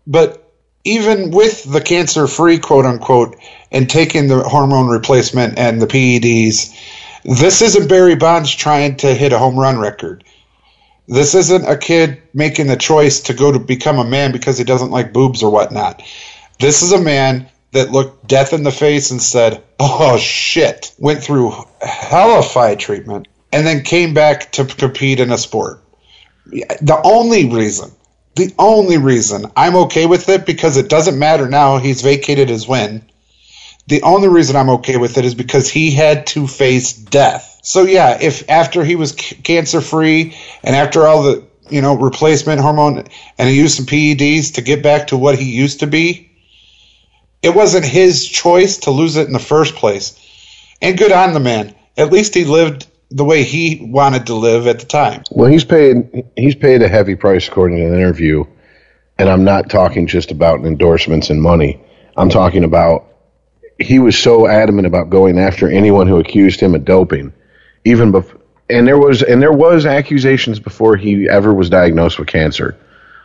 But 0.06 0.52
even 0.84 1.30
with 1.30 1.64
the 1.64 1.80
cancer 1.80 2.26
free 2.26 2.58
quote 2.58 2.84
unquote 2.84 3.36
and 3.72 3.88
taking 3.88 4.28
the 4.28 4.42
hormone 4.42 4.88
replacement 4.88 5.58
and 5.58 5.80
the 5.80 5.86
PEDs, 5.86 6.76
this 7.24 7.62
isn't 7.62 7.88
Barry 7.88 8.14
Bonds 8.14 8.54
trying 8.54 8.96
to 8.98 9.14
hit 9.14 9.32
a 9.32 9.38
home 9.38 9.58
run 9.58 9.78
record. 9.78 10.22
This 11.08 11.34
isn't 11.34 11.66
a 11.66 11.78
kid 11.78 12.20
making 12.34 12.66
the 12.66 12.76
choice 12.76 13.20
to 13.20 13.32
go 13.32 13.50
to 13.50 13.58
become 13.58 13.98
a 13.98 14.04
man 14.04 14.32
because 14.32 14.58
he 14.58 14.64
doesn't 14.64 14.90
like 14.90 15.14
boobs 15.14 15.42
or 15.42 15.50
whatnot. 15.50 16.02
This 16.58 16.82
is 16.82 16.92
a 16.92 17.00
man 17.00 17.48
that 17.72 17.92
looked 17.92 18.26
death 18.26 18.52
in 18.52 18.62
the 18.62 18.72
face 18.72 19.10
and 19.10 19.22
said, 19.22 19.62
"Oh 19.78 20.16
shit," 20.18 20.92
went 20.98 21.22
through 21.22 21.54
hellified 21.80 22.80
treatment 22.80 23.28
and 23.52 23.66
then 23.66 23.82
came 23.82 24.14
back 24.14 24.52
to 24.52 24.64
compete 24.64 25.20
in 25.20 25.32
a 25.32 25.38
sport. 25.38 25.82
The 26.46 27.00
only 27.04 27.48
reason, 27.48 27.92
the 28.34 28.52
only 28.58 28.98
reason 28.98 29.46
I'm 29.56 29.76
okay 29.76 30.06
with 30.06 30.28
it 30.28 30.46
because 30.46 30.76
it 30.76 30.88
doesn't 30.88 31.18
matter 31.18 31.48
now. 31.48 31.78
He's 31.78 32.02
vacated 32.02 32.48
his 32.48 32.66
win. 32.66 33.02
The 33.86 34.02
only 34.02 34.28
reason 34.28 34.56
I'm 34.56 34.70
okay 34.70 34.96
with 34.96 35.18
it 35.18 35.24
is 35.24 35.34
because 35.34 35.68
he 35.68 35.90
had 35.90 36.26
to 36.28 36.46
face 36.46 36.92
death. 36.92 37.58
So 37.62 37.82
yeah, 37.82 38.18
if 38.20 38.48
after 38.48 38.84
he 38.84 38.96
was 38.96 39.10
c- 39.10 39.36
cancer 39.36 39.80
free 39.80 40.36
and 40.62 40.76
after 40.76 41.06
all 41.06 41.22
the 41.22 41.44
you 41.68 41.82
know 41.82 41.96
replacement 41.96 42.60
hormone 42.60 43.04
and 43.38 43.48
he 43.48 43.56
used 43.56 43.76
some 43.76 43.86
PEDs 43.86 44.54
to 44.54 44.62
get 44.62 44.82
back 44.82 45.08
to 45.08 45.16
what 45.16 45.38
he 45.38 45.52
used 45.52 45.80
to 45.80 45.86
be, 45.86 46.29
it 47.42 47.54
wasn't 47.54 47.84
his 47.84 48.26
choice 48.26 48.78
to 48.78 48.90
lose 48.90 49.16
it 49.16 49.26
in 49.26 49.32
the 49.32 49.38
first 49.38 49.74
place. 49.74 50.18
And 50.82 50.98
good 50.98 51.12
on 51.12 51.34
the 51.34 51.40
man. 51.40 51.74
At 51.96 52.12
least 52.12 52.34
he 52.34 52.44
lived 52.44 52.86
the 53.10 53.24
way 53.24 53.42
he 53.42 53.88
wanted 53.90 54.26
to 54.26 54.34
live 54.34 54.66
at 54.66 54.78
the 54.78 54.86
time. 54.86 55.24
Well, 55.30 55.50
he's 55.50 55.64
paid 55.64 56.24
he's 56.36 56.54
paid 56.54 56.82
a 56.82 56.88
heavy 56.88 57.16
price 57.16 57.48
according 57.48 57.78
to 57.78 57.90
the 57.90 57.96
interview, 57.96 58.44
and 59.18 59.28
I'm 59.28 59.44
not 59.44 59.68
talking 59.68 60.06
just 60.06 60.30
about 60.30 60.64
endorsements 60.64 61.30
and 61.30 61.42
money. 61.42 61.80
I'm 62.16 62.30
talking 62.30 62.64
about 62.64 63.06
he 63.78 63.98
was 63.98 64.16
so 64.16 64.46
adamant 64.46 64.86
about 64.86 65.10
going 65.10 65.38
after 65.38 65.68
anyone 65.68 66.06
who 66.06 66.18
accused 66.18 66.60
him 66.60 66.74
of 66.74 66.84
doping, 66.84 67.32
even 67.84 68.12
before. 68.12 68.40
And 68.68 68.86
there 68.86 68.98
was 68.98 69.22
and 69.22 69.42
there 69.42 69.52
was 69.52 69.84
accusations 69.84 70.60
before 70.60 70.96
he 70.96 71.28
ever 71.28 71.52
was 71.52 71.68
diagnosed 71.68 72.18
with 72.18 72.28
cancer. 72.28 72.78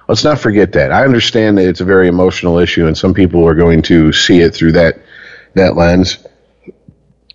Let's 0.08 0.24
not 0.24 0.40
forget 0.40 0.74
that. 0.74 0.92
I 0.92 1.04
understand 1.04 1.58
that 1.58 1.68
it's 1.68 1.82
a 1.82 1.86
very 1.86 2.08
emotional 2.08 2.60
issue, 2.60 2.86
and 2.86 2.98
some 2.98 3.14
people 3.14 3.48
are 3.48 3.56
going 3.56 3.82
to 3.84 4.12
see 4.12 4.40
it 4.40 4.54
through 4.54 4.74
that 4.74 5.00
that 5.56 5.76
lens, 5.76 6.20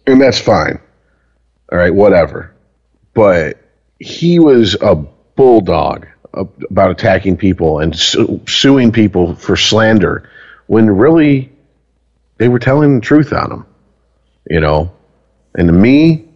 and 0.06 0.20
that's 0.20 0.38
fine. 0.38 0.78
All 1.72 1.78
right, 1.78 1.94
whatever. 1.94 2.54
But 3.14 3.58
he 3.98 4.38
was 4.38 4.76
a 4.80 4.94
bulldog 4.94 6.06
about 6.32 6.90
attacking 6.92 7.36
people 7.36 7.80
and 7.80 7.96
su- 7.96 8.40
suing 8.46 8.92
people 8.92 9.34
for 9.34 9.56
slander 9.56 10.30
when 10.66 10.88
really 10.88 11.50
they 12.38 12.48
were 12.48 12.60
telling 12.60 12.96
the 12.96 13.00
truth 13.00 13.32
on 13.32 13.50
him. 13.50 13.66
You 14.48 14.60
know, 14.60 14.92
and 15.56 15.66
to 15.66 15.72
me, 15.72 16.28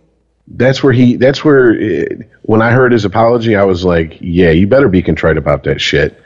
that's 0.49 0.83
where 0.83 0.93
he. 0.93 1.15
That's 1.15 1.45
where 1.45 1.73
it, 1.73 2.29
when 2.43 2.61
I 2.61 2.73
heard 2.73 2.91
his 2.91 3.05
apology, 3.05 3.55
I 3.55 3.65
was 3.65 3.85
like, 3.85 4.19
yeah, 4.21 4.51
you 4.51 4.67
better 4.67 4.89
be 4.89 5.01
contrite 5.01 5.37
about 5.37 5.63
that 5.65 5.81
shit 5.81 6.21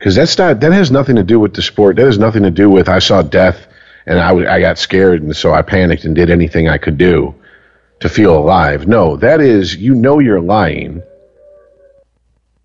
because 0.00 0.14
that's 0.14 0.36
not 0.38 0.60
that 0.60 0.72
has 0.72 0.90
nothing 0.90 1.14
to 1.16 1.22
do 1.22 1.38
with 1.38 1.52
the 1.54 1.60
sport. 1.62 1.96
That 1.96 2.06
has 2.06 2.18
nothing 2.18 2.42
to 2.42 2.50
do 2.50 2.70
with 2.70 2.88
I 2.88 2.98
saw 3.00 3.20
death 3.22 3.66
and 4.06 4.18
I, 4.18 4.30
I 4.56 4.60
got 4.60 4.78
scared 4.78 5.22
and 5.22 5.36
so 5.36 5.52
I 5.52 5.60
panicked 5.60 6.04
and 6.04 6.14
did 6.16 6.30
anything 6.30 6.68
I 6.70 6.78
could 6.78 6.96
do 6.96 7.34
to 8.00 8.08
feel 8.08 8.36
alive. 8.36 8.88
No, 8.88 9.16
that 9.16 9.40
is 9.42 9.76
you 9.76 9.94
know 9.94 10.18
you're 10.18 10.40
lying. 10.40 11.02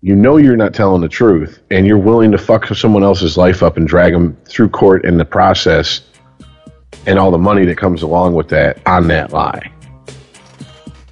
You 0.00 0.16
know 0.16 0.38
you're 0.38 0.56
not 0.56 0.72
telling 0.72 1.02
the 1.02 1.08
truth, 1.08 1.60
and 1.70 1.86
you're 1.86 1.98
willing 1.98 2.30
to 2.32 2.38
fuck 2.38 2.66
someone 2.68 3.02
else's 3.02 3.36
life 3.36 3.62
up 3.62 3.76
and 3.76 3.86
drag 3.88 4.12
them 4.12 4.36
through 4.46 4.68
court 4.68 5.04
in 5.04 5.18
the 5.18 5.24
process, 5.24 6.00
and 7.06 7.18
all 7.18 7.30
the 7.30 7.38
money 7.38 7.64
that 7.66 7.76
comes 7.76 8.02
along 8.02 8.34
with 8.34 8.48
that 8.50 8.78
on 8.86 9.08
that 9.08 9.32
lie. 9.32 9.72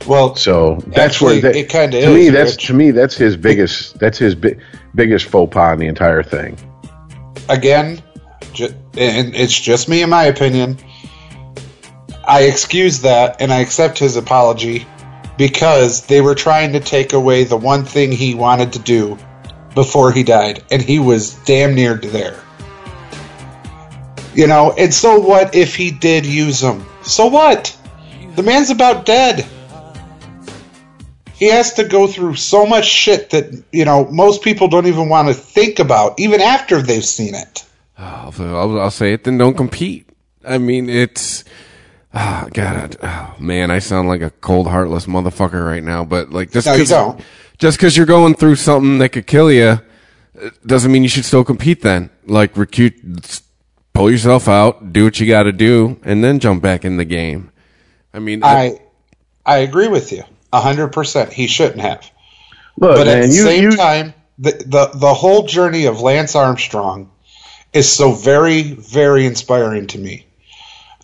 Well, 0.06 0.36
So 0.36 0.76
that's 0.88 0.98
Actually, 0.98 1.40
where 1.42 1.52
that, 1.52 1.56
it 1.56 1.68
kinda 1.68 2.00
to 2.02 2.14
me 2.14 2.26
is, 2.26 2.32
that's 2.32 2.52
Rich. 2.52 2.66
to 2.66 2.74
me 2.74 2.90
that's 2.92 3.16
his 3.16 3.36
biggest 3.36 3.98
that's 3.98 4.18
his 4.18 4.34
bi- 4.34 4.56
biggest 4.94 5.26
faux 5.26 5.52
pas 5.52 5.72
in 5.72 5.78
the 5.78 5.86
entire 5.86 6.22
thing. 6.22 6.56
again, 7.48 8.02
ju- 8.52 8.74
and 8.96 9.34
it's 9.34 9.58
just 9.58 9.88
me 9.88 10.02
in 10.02 10.10
my 10.10 10.24
opinion. 10.24 10.78
I 12.26 12.44
excuse 12.44 13.02
that 13.02 13.42
and 13.42 13.52
I 13.52 13.58
accept 13.58 13.98
his 13.98 14.16
apology 14.16 14.86
because 15.36 16.06
they 16.06 16.20
were 16.20 16.34
trying 16.34 16.72
to 16.72 16.80
take 16.80 17.12
away 17.12 17.44
the 17.44 17.56
one 17.56 17.84
thing 17.84 18.12
he 18.12 18.34
wanted 18.34 18.72
to 18.74 18.78
do 18.78 19.18
before 19.74 20.12
he 20.12 20.22
died, 20.22 20.62
and 20.70 20.80
he 20.80 21.00
was 21.00 21.34
damn 21.44 21.74
near 21.74 21.96
there. 21.96 22.40
You 24.34 24.46
know, 24.46 24.72
and 24.78 24.94
so 24.94 25.18
what 25.18 25.54
if 25.54 25.74
he 25.74 25.90
did 25.90 26.24
use 26.24 26.60
them? 26.60 26.86
So 27.02 27.26
what? 27.26 27.76
The 28.36 28.42
man's 28.42 28.70
about 28.70 29.04
dead. 29.04 29.44
He 31.44 31.50
has 31.50 31.74
to 31.74 31.84
go 31.84 32.06
through 32.06 32.36
so 32.36 32.64
much 32.64 32.86
shit 32.86 33.28
that, 33.28 33.62
you 33.70 33.84
know, 33.84 34.06
most 34.06 34.40
people 34.40 34.66
don't 34.66 34.86
even 34.86 35.10
want 35.10 35.28
to 35.28 35.34
think 35.34 35.78
about, 35.78 36.18
even 36.18 36.40
after 36.40 36.80
they've 36.80 37.04
seen 37.04 37.34
it. 37.34 37.66
Ah, 37.98 38.32
I'll, 38.38 38.56
I'll, 38.56 38.80
I'll 38.80 38.90
say 38.90 39.12
it. 39.12 39.24
Then 39.24 39.36
don't 39.36 39.54
compete. 39.54 40.08
I 40.42 40.56
mean, 40.56 40.88
it's. 40.88 41.44
Oh, 42.14 42.48
God, 42.50 42.96
oh, 43.02 43.34
man, 43.38 43.70
I 43.70 43.78
sound 43.80 44.08
like 44.08 44.22
a 44.22 44.30
cold, 44.30 44.68
heartless 44.68 45.04
motherfucker 45.04 45.62
right 45.62 45.82
now. 45.82 46.02
But 46.02 46.30
like, 46.30 46.50
just 46.50 46.66
No, 46.66 46.76
you 46.76 47.24
just 47.58 47.76
because 47.76 47.94
you're 47.94 48.06
going 48.06 48.36
through 48.36 48.56
something 48.56 48.96
that 48.96 49.10
could 49.10 49.26
kill 49.26 49.52
you, 49.52 49.80
uh, 50.40 50.50
doesn't 50.64 50.90
mean 50.90 51.02
you 51.02 51.10
should 51.10 51.26
still 51.26 51.44
compete. 51.44 51.82
Then, 51.82 52.08
like, 52.24 52.56
recute, 52.56 52.94
pull 53.92 54.10
yourself 54.10 54.48
out, 54.48 54.94
do 54.94 55.04
what 55.04 55.20
you 55.20 55.26
got 55.26 55.42
to 55.42 55.52
do, 55.52 56.00
and 56.04 56.24
then 56.24 56.38
jump 56.38 56.62
back 56.62 56.86
in 56.86 56.96
the 56.96 57.04
game. 57.04 57.50
I 58.14 58.18
mean, 58.18 58.42
I 58.42 58.80
I 59.44 59.58
agree 59.58 59.88
with 59.88 60.10
you 60.10 60.24
hundred 60.60 60.88
percent. 60.88 61.32
He 61.32 61.46
shouldn't 61.46 61.80
have. 61.80 62.10
Look, 62.78 62.96
But 62.96 63.08
at 63.08 63.22
the 63.22 63.28
you, 63.28 63.42
same 63.42 63.62
you 63.62 63.76
time, 63.76 64.14
the, 64.38 64.52
the 64.52 64.90
the 64.94 65.14
whole 65.14 65.46
journey 65.46 65.86
of 65.86 66.00
Lance 66.00 66.34
Armstrong 66.34 67.10
is 67.72 67.90
so 67.90 68.12
very, 68.12 68.62
very 68.62 69.26
inspiring 69.26 69.86
to 69.88 69.98
me. 69.98 70.26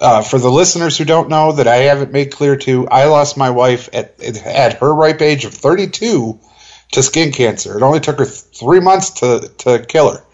Uh, 0.01 0.23
for 0.23 0.39
the 0.39 0.51
listeners 0.51 0.97
who 0.97 1.05
don't 1.05 1.29
know 1.29 1.53
that 1.53 1.69
I 1.69 1.77
haven't 1.77 2.13
made 2.13 2.33
clear 2.33 2.57
to, 2.57 2.89
I 2.89 3.05
lost 3.05 3.37
my 3.37 3.51
wife 3.51 3.89
at 3.93 4.21
at 4.23 4.79
her 4.79 4.95
ripe 4.95 5.21
age 5.21 5.45
of 5.45 5.53
32 5.53 6.39
to 6.93 7.03
skin 7.03 7.33
cancer. 7.33 7.77
It 7.77 7.83
only 7.83 8.01
took 8.01 8.19
her 8.19 8.25
th- 8.25 8.37
three 8.37 8.81
months 8.81 9.11
to 9.21 9.51
to 9.59 9.85
kill 9.85 10.13
her. 10.15 10.25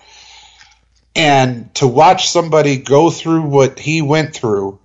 And 1.17 1.75
to 1.77 1.87
watch 1.87 2.29
somebody 2.29 2.77
go 2.77 3.11
through 3.11 3.43
what 3.43 3.79
he 3.79 4.03
went 4.03 4.35
through 4.35 4.79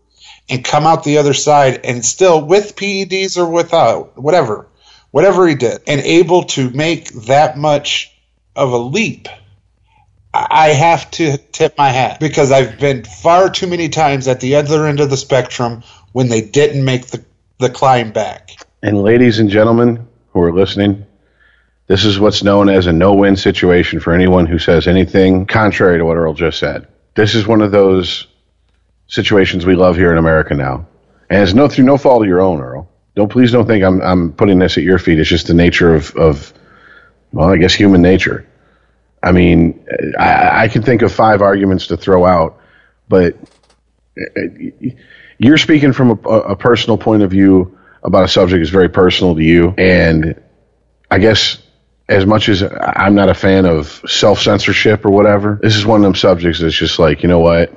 and 0.50 0.64
come 0.64 0.86
out 0.86 1.04
the 1.04 1.18
other 1.18 1.34
side 1.34 1.82
and 1.84 2.06
still 2.06 2.44
with 2.46 2.76
PEDs 2.76 3.38
or 3.38 3.50
without, 3.50 4.18
whatever, 4.18 4.68
whatever 5.12 5.48
he 5.48 5.56
did, 5.56 5.82
and 5.88 6.02
able 6.02 6.44
to 6.44 6.70
make 6.70 7.10
that 7.26 7.58
much 7.58 8.16
of 8.56 8.72
a 8.72 8.78
leap, 8.78 9.28
I 10.34 10.70
have 10.70 11.12
to 11.12 11.38
tip 11.38 11.78
my 11.78 11.90
hat 11.90 12.20
because 12.20 12.52
I've 12.52 12.80
been 12.80 13.04
far 13.04 13.50
too 13.50 13.68
many 13.68 13.90
times 13.90 14.28
at 14.28 14.40
the 14.40 14.56
other 14.56 14.86
end 14.86 15.00
of 15.00 15.10
the 15.10 15.18
spectrum 15.18 15.84
when 16.14 16.30
they 16.30 16.42
didn't 16.42 16.86
make 16.86 17.08
the, 17.08 17.24
the 17.60 17.70
climb 17.70 18.12
back. 18.12 18.52
and 18.82 19.02
ladies 19.02 19.40
and 19.40 19.50
gentlemen 19.50 20.08
who 20.32 20.42
are 20.42 20.54
listening, 20.54 21.06
this 21.88 22.06
is 22.06 22.20
what's 22.20 22.44
known 22.44 22.70
as 22.70 22.88
a 22.88 22.94
no-win 22.94 23.36
situation 23.36 24.00
for 24.00 24.14
anyone 24.14 24.46
who 24.46 24.58
says 24.58 24.88
anything 24.88 25.46
contrary 25.46 25.98
to 25.98 26.06
what 26.06 26.16
Earl 26.16 26.34
just 26.34 26.60
said. 26.60 26.88
This 27.16 27.36
is 27.36 27.46
one 27.46 27.62
of 27.62 27.72
those 27.72 28.28
situations 29.12 29.66
we 29.66 29.76
love 29.76 29.96
here 29.96 30.12
in 30.12 30.18
America 30.18 30.56
now, 30.56 30.88
and 31.30 31.44
it's 31.44 31.54
no 31.54 31.68
through 31.68 31.86
no 31.86 31.98
fault 31.98 32.24
of 32.24 32.28
your 32.28 32.42
own, 32.42 32.60
Earl. 32.60 32.90
Don't 33.16 33.30
please 33.30 33.52
don't 33.52 33.68
think 33.68 33.84
I'm 33.84 34.02
I'm 34.02 34.34
putting 34.34 34.58
this 34.58 34.78
at 34.78 34.84
your 34.84 34.98
feet. 34.98 35.20
It's 35.20 35.30
just 35.30 35.48
the 35.48 35.54
nature 35.54 35.94
of 35.94 36.16
of 36.16 36.54
well, 37.32 37.50
I 37.50 37.58
guess 37.58 37.74
human 37.74 38.02
nature. 38.02 38.48
I 39.22 39.34
mean, 39.34 39.86
I, 40.18 40.64
I 40.64 40.68
can 40.70 40.82
think 40.82 41.04
of 41.04 41.12
five 41.12 41.42
arguments 41.42 41.88
to 41.88 41.98
throw 41.98 42.26
out, 42.26 42.60
but 43.08 43.36
uh, 44.20 44.42
you're 45.38 45.58
speaking 45.58 45.94
from 45.94 46.12
a, 46.12 46.30
a 46.30 46.56
personal 46.56 46.98
point 46.98 47.22
of 47.22 47.30
view 47.30 47.78
about 48.04 48.24
a 48.24 48.28
subject 48.28 48.62
that's 48.62 48.72
very 48.72 48.90
personal 48.90 49.36
to 49.36 49.44
you, 49.44 49.76
and 49.78 50.42
I 51.12 51.20
guess 51.20 51.62
as 52.10 52.26
much 52.26 52.50
as 52.50 52.64
I'm 52.64 53.14
not 53.14 53.30
a 53.30 53.34
fan 53.34 53.66
of 53.66 54.02
self 54.08 54.42
censorship 54.42 55.06
or 55.06 55.12
whatever, 55.12 55.60
this 55.62 55.76
is 55.76 55.86
one 55.86 56.00
of 56.00 56.04
them 56.04 56.16
subjects 56.16 56.60
that's 56.60 56.76
just 56.76 56.98
like, 56.98 57.24
you 57.24 57.30
know 57.30 57.40
what? 57.40 57.74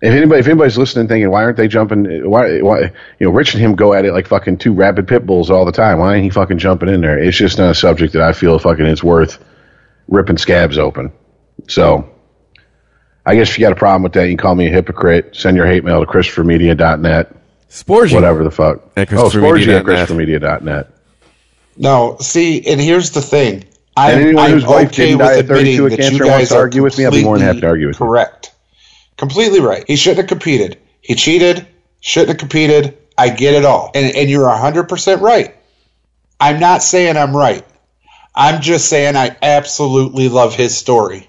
If 0.00 0.14
anybody, 0.14 0.38
if 0.38 0.46
anybody's 0.46 0.78
listening, 0.78 1.08
thinking, 1.08 1.28
why 1.30 1.42
aren't 1.42 1.56
they 1.56 1.66
jumping? 1.66 2.30
Why, 2.30 2.60
why, 2.60 2.80
you 3.18 3.26
know, 3.26 3.30
Rich 3.30 3.54
and 3.54 3.62
him 3.62 3.74
go 3.74 3.94
at 3.94 4.04
it 4.04 4.12
like 4.12 4.28
fucking 4.28 4.58
two 4.58 4.72
rabid 4.72 5.08
pit 5.08 5.26
bulls 5.26 5.50
all 5.50 5.64
the 5.64 5.72
time. 5.72 5.98
Why 5.98 6.14
ain't 6.14 6.24
he 6.24 6.30
fucking 6.30 6.58
jumping 6.58 6.88
in 6.88 7.00
there? 7.00 7.18
It's 7.18 7.36
just 7.36 7.58
not 7.58 7.70
a 7.70 7.74
subject 7.74 8.12
that 8.12 8.22
I 8.22 8.32
feel 8.32 8.58
fucking 8.60 8.86
it's 8.86 9.02
worth 9.02 9.44
ripping 10.06 10.38
scabs 10.38 10.78
open. 10.78 11.10
So, 11.68 12.08
I 13.26 13.34
guess 13.34 13.50
if 13.50 13.58
you 13.58 13.64
got 13.64 13.72
a 13.72 13.76
problem 13.76 14.04
with 14.04 14.12
that, 14.12 14.24
you 14.24 14.30
can 14.30 14.36
call 14.36 14.54
me 14.54 14.68
a 14.68 14.70
hypocrite. 14.70 15.34
Send 15.34 15.56
your 15.56 15.66
hate 15.66 15.82
mail 15.82 16.04
to 16.04 16.06
ChristopherMedia.net. 16.06 17.34
Sporgy. 17.68 18.14
Whatever 18.14 18.44
the 18.44 18.52
fuck. 18.52 18.80
At 18.96 19.12
oh, 19.12 19.28
Sporgy 19.28 19.66
at 19.66 19.84
ChristopherMedia.net. 19.84 20.08
ChristopherMedia.net. 20.08 20.90
No, 21.76 22.16
see, 22.20 22.64
and 22.66 22.80
here's 22.80 23.10
the 23.10 23.22
thing. 23.22 23.64
I'm, 23.96 24.12
And 24.12 24.22
anyone 24.22 24.44
I'm 24.44 24.50
whose 24.52 24.64
wife 24.66 24.88
okay 24.88 25.06
didn't 25.06 25.18
with 25.18 25.26
die 25.26 25.38
at 25.38 25.46
32 25.46 25.50
admitting 25.54 25.84
of 25.84 25.90
that 25.90 25.96
cancer 25.98 26.24
you 26.24 26.30
wants 26.30 26.38
guys 26.38 26.48
to 26.50 26.56
argue 26.56 26.82
with 26.84 26.98
me, 26.98 27.04
I'll 27.04 27.10
be 27.10 27.24
more 27.24 27.38
than 27.38 27.46
happy 27.46 27.60
to 27.60 27.66
argue 27.66 27.88
with 27.88 27.96
you. 27.96 28.06
Correct. 28.06 28.52
Completely 29.18 29.60
right. 29.60 29.84
He 29.86 29.96
shouldn't 29.96 30.18
have 30.18 30.28
competed. 30.28 30.78
He 31.02 31.14
cheated. 31.14 31.66
Shouldn't 32.00 32.30
have 32.30 32.38
competed. 32.38 32.96
I 33.18 33.28
get 33.30 33.54
it 33.54 33.64
all. 33.64 33.90
And, 33.94 34.14
and 34.16 34.30
you're 34.30 34.48
100% 34.48 35.20
right. 35.20 35.54
I'm 36.40 36.60
not 36.60 36.82
saying 36.82 37.16
I'm 37.16 37.36
right. 37.36 37.66
I'm 38.34 38.62
just 38.62 38.88
saying 38.88 39.16
I 39.16 39.36
absolutely 39.42 40.28
love 40.28 40.54
his 40.54 40.76
story 40.76 41.28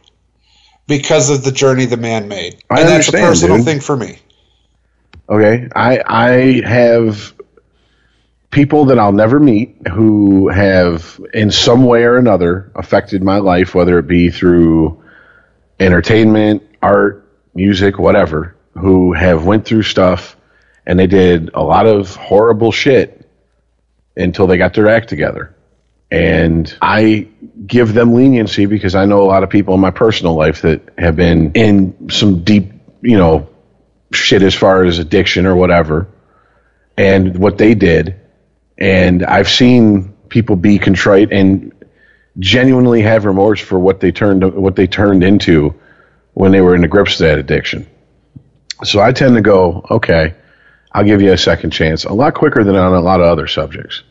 because 0.88 1.32
of 1.32 1.44
the 1.44 1.52
journey 1.52 1.86
the 1.86 1.98
man 1.98 2.28
made. 2.28 2.62
I 2.70 2.82
and 2.82 2.90
that's 2.90 3.10
a 3.10 3.14
personal 3.14 3.58
dude. 3.58 3.66
thing 3.66 3.80
for 3.80 3.98
me. 3.98 4.20
Okay, 5.28 5.68
I 5.76 6.02
I 6.06 6.68
have 6.68 7.34
people 8.52 8.86
that 8.86 9.00
I'll 9.00 9.12
never 9.12 9.40
meet 9.40 9.88
who 9.88 10.50
have 10.50 11.20
in 11.34 11.50
some 11.52 11.84
way 11.84 12.04
or 12.04 12.18
another 12.18 12.72
affected 12.76 13.24
my 13.24 13.38
life, 13.38 13.74
whether 13.74 13.98
it 13.98 14.08
be 14.08 14.30
through 14.30 15.02
entertainment, 15.80 16.64
art, 16.82 17.29
music, 17.54 18.00
whatever, 18.00 18.56
who 18.74 19.14
have 19.14 19.46
went 19.46 19.66
through 19.66 19.84
stuff 19.84 20.36
and 20.86 20.98
they 21.00 21.08
did 21.08 21.52
a 21.54 21.62
lot 21.62 21.86
of 21.86 22.16
horrible 22.16 22.72
shit 22.72 23.28
until 24.16 24.48
they 24.48 24.58
got 24.58 24.74
their 24.74 24.90
act 24.90 25.10
together. 25.10 25.56
And 26.12 26.76
I 26.82 27.28
give 27.66 27.94
them 27.94 28.14
leniency 28.14 28.66
because 28.66 28.96
I 28.96 29.06
know 29.06 29.22
a 29.22 29.30
lot 29.30 29.44
of 29.44 29.50
people 29.50 29.76
in 29.76 29.80
my 29.80 29.92
personal 29.92 30.34
life 30.34 30.64
that 30.64 30.82
have 30.98 31.16
been 31.16 31.52
in 31.54 32.10
some 32.10 32.44
deep, 32.44 32.72
you 33.02 33.18
know, 33.18 33.48
shit 34.14 34.42
as 34.42 34.56
far 34.56 34.84
as 34.86 35.00
addiction 35.00 35.46
or 35.46 35.56
whatever 35.56 36.08
and 36.98 37.38
what 37.38 37.58
they 37.58 37.76
did 37.76 38.20
and 38.78 39.24
i've 39.24 39.50
seen 39.50 40.14
people 40.30 40.56
be 40.56 40.80
contrite 40.80 41.32
and 41.32 41.72
genuinely 42.38 43.02
have 43.02 43.26
remorse 43.26 43.62
for 43.62 43.80
what 43.80 44.00
they 44.00 44.12
turned 44.12 44.44
what 44.56 44.76
they 44.76 44.88
turned 44.88 45.24
into 45.24 45.74
when 46.34 46.52
they 46.52 46.62
were 46.62 46.76
in 46.76 46.82
the 46.82 46.88
grips 46.88 47.14
of 47.14 47.28
that 47.28 47.40
addiction 47.40 47.88
So 48.84 49.02
I 49.02 49.12
tend 49.12 49.36
to 49.36 49.42
go, 49.42 49.86
okay, 49.92 50.36
I'll 50.92 51.04
give 51.06 51.22
you 51.22 51.34
a 51.34 51.38
second 51.38 51.72
chance, 51.72 52.06
a 52.06 52.14
lot 52.14 52.34
quicker 52.36 52.64
than 52.64 52.76
on 52.76 52.94
a 52.94 53.02
lot 53.02 53.22
of 53.22 53.28
other 53.28 53.48
subjects 53.48 54.04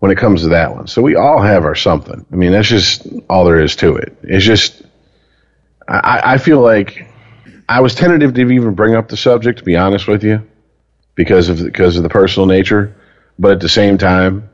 when 0.00 0.12
it 0.12 0.18
comes 0.18 0.42
to 0.42 0.50
that 0.50 0.74
one. 0.74 0.86
So 0.86 1.02
we 1.02 1.16
all 1.16 1.40
have 1.42 1.64
our 1.64 1.74
something. 1.74 2.26
I 2.32 2.36
mean, 2.36 2.52
that's 2.52 2.68
just 2.68 3.06
all 3.30 3.44
there 3.44 3.60
is 3.60 3.76
to 3.76 3.96
it. 3.96 4.16
It's 4.22 4.44
just, 4.44 4.82
I, 5.88 6.34
I 6.34 6.38
feel 6.38 6.60
like 6.60 7.08
I 7.68 7.80
was 7.80 7.94
tentative 7.94 8.34
to 8.34 8.40
even 8.42 8.74
bring 8.74 8.94
up 8.94 9.08
the 9.08 9.16
subject, 9.16 9.60
to 9.60 9.64
be 9.64 9.76
honest 9.76 10.08
with 10.08 10.24
you, 10.24 10.48
because 11.14 11.48
of 11.48 11.62
because 11.64 11.96
of 11.96 12.02
the 12.02 12.08
personal 12.08 12.46
nature. 12.46 12.96
But 13.38 13.52
at 13.52 13.60
the 13.60 13.68
same 13.68 13.98
time, 13.98 14.50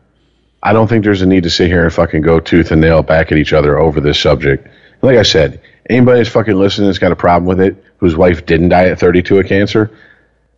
I 0.62 0.73
don't 0.73 0.89
think 0.89 1.05
there's 1.05 1.23
a 1.23 1.27
need 1.27 1.44
to 1.44 1.51
sit 1.51 1.69
here 1.69 1.85
and 1.85 1.93
fucking 1.93 2.23
go 2.23 2.40
tooth 2.40 2.70
and 2.73 2.81
nail 2.81 3.02
back 3.02 3.32
at 3.32 3.39
each 3.39 3.52
other 3.52 3.78
over 3.78 4.01
this 4.01 4.20
subject. 4.20 4.69
Like 5.02 5.19
I 5.19 5.23
said, 5.23 5.60
anybody 5.88 6.20
that's 6.20 6.30
fucking 6.30 6.54
listening 6.54 6.88
that's 6.88 6.98
got 6.98 7.12
a 7.12 7.16
problem 7.16 7.46
with 7.46 7.60
it, 7.60 7.84
whose 7.98 8.16
wife 8.16 8.46
didn't 8.46 8.70
die 8.70 8.88
at 8.88 8.98
32 8.98 9.38
of 9.38 9.46
cancer, 9.46 9.90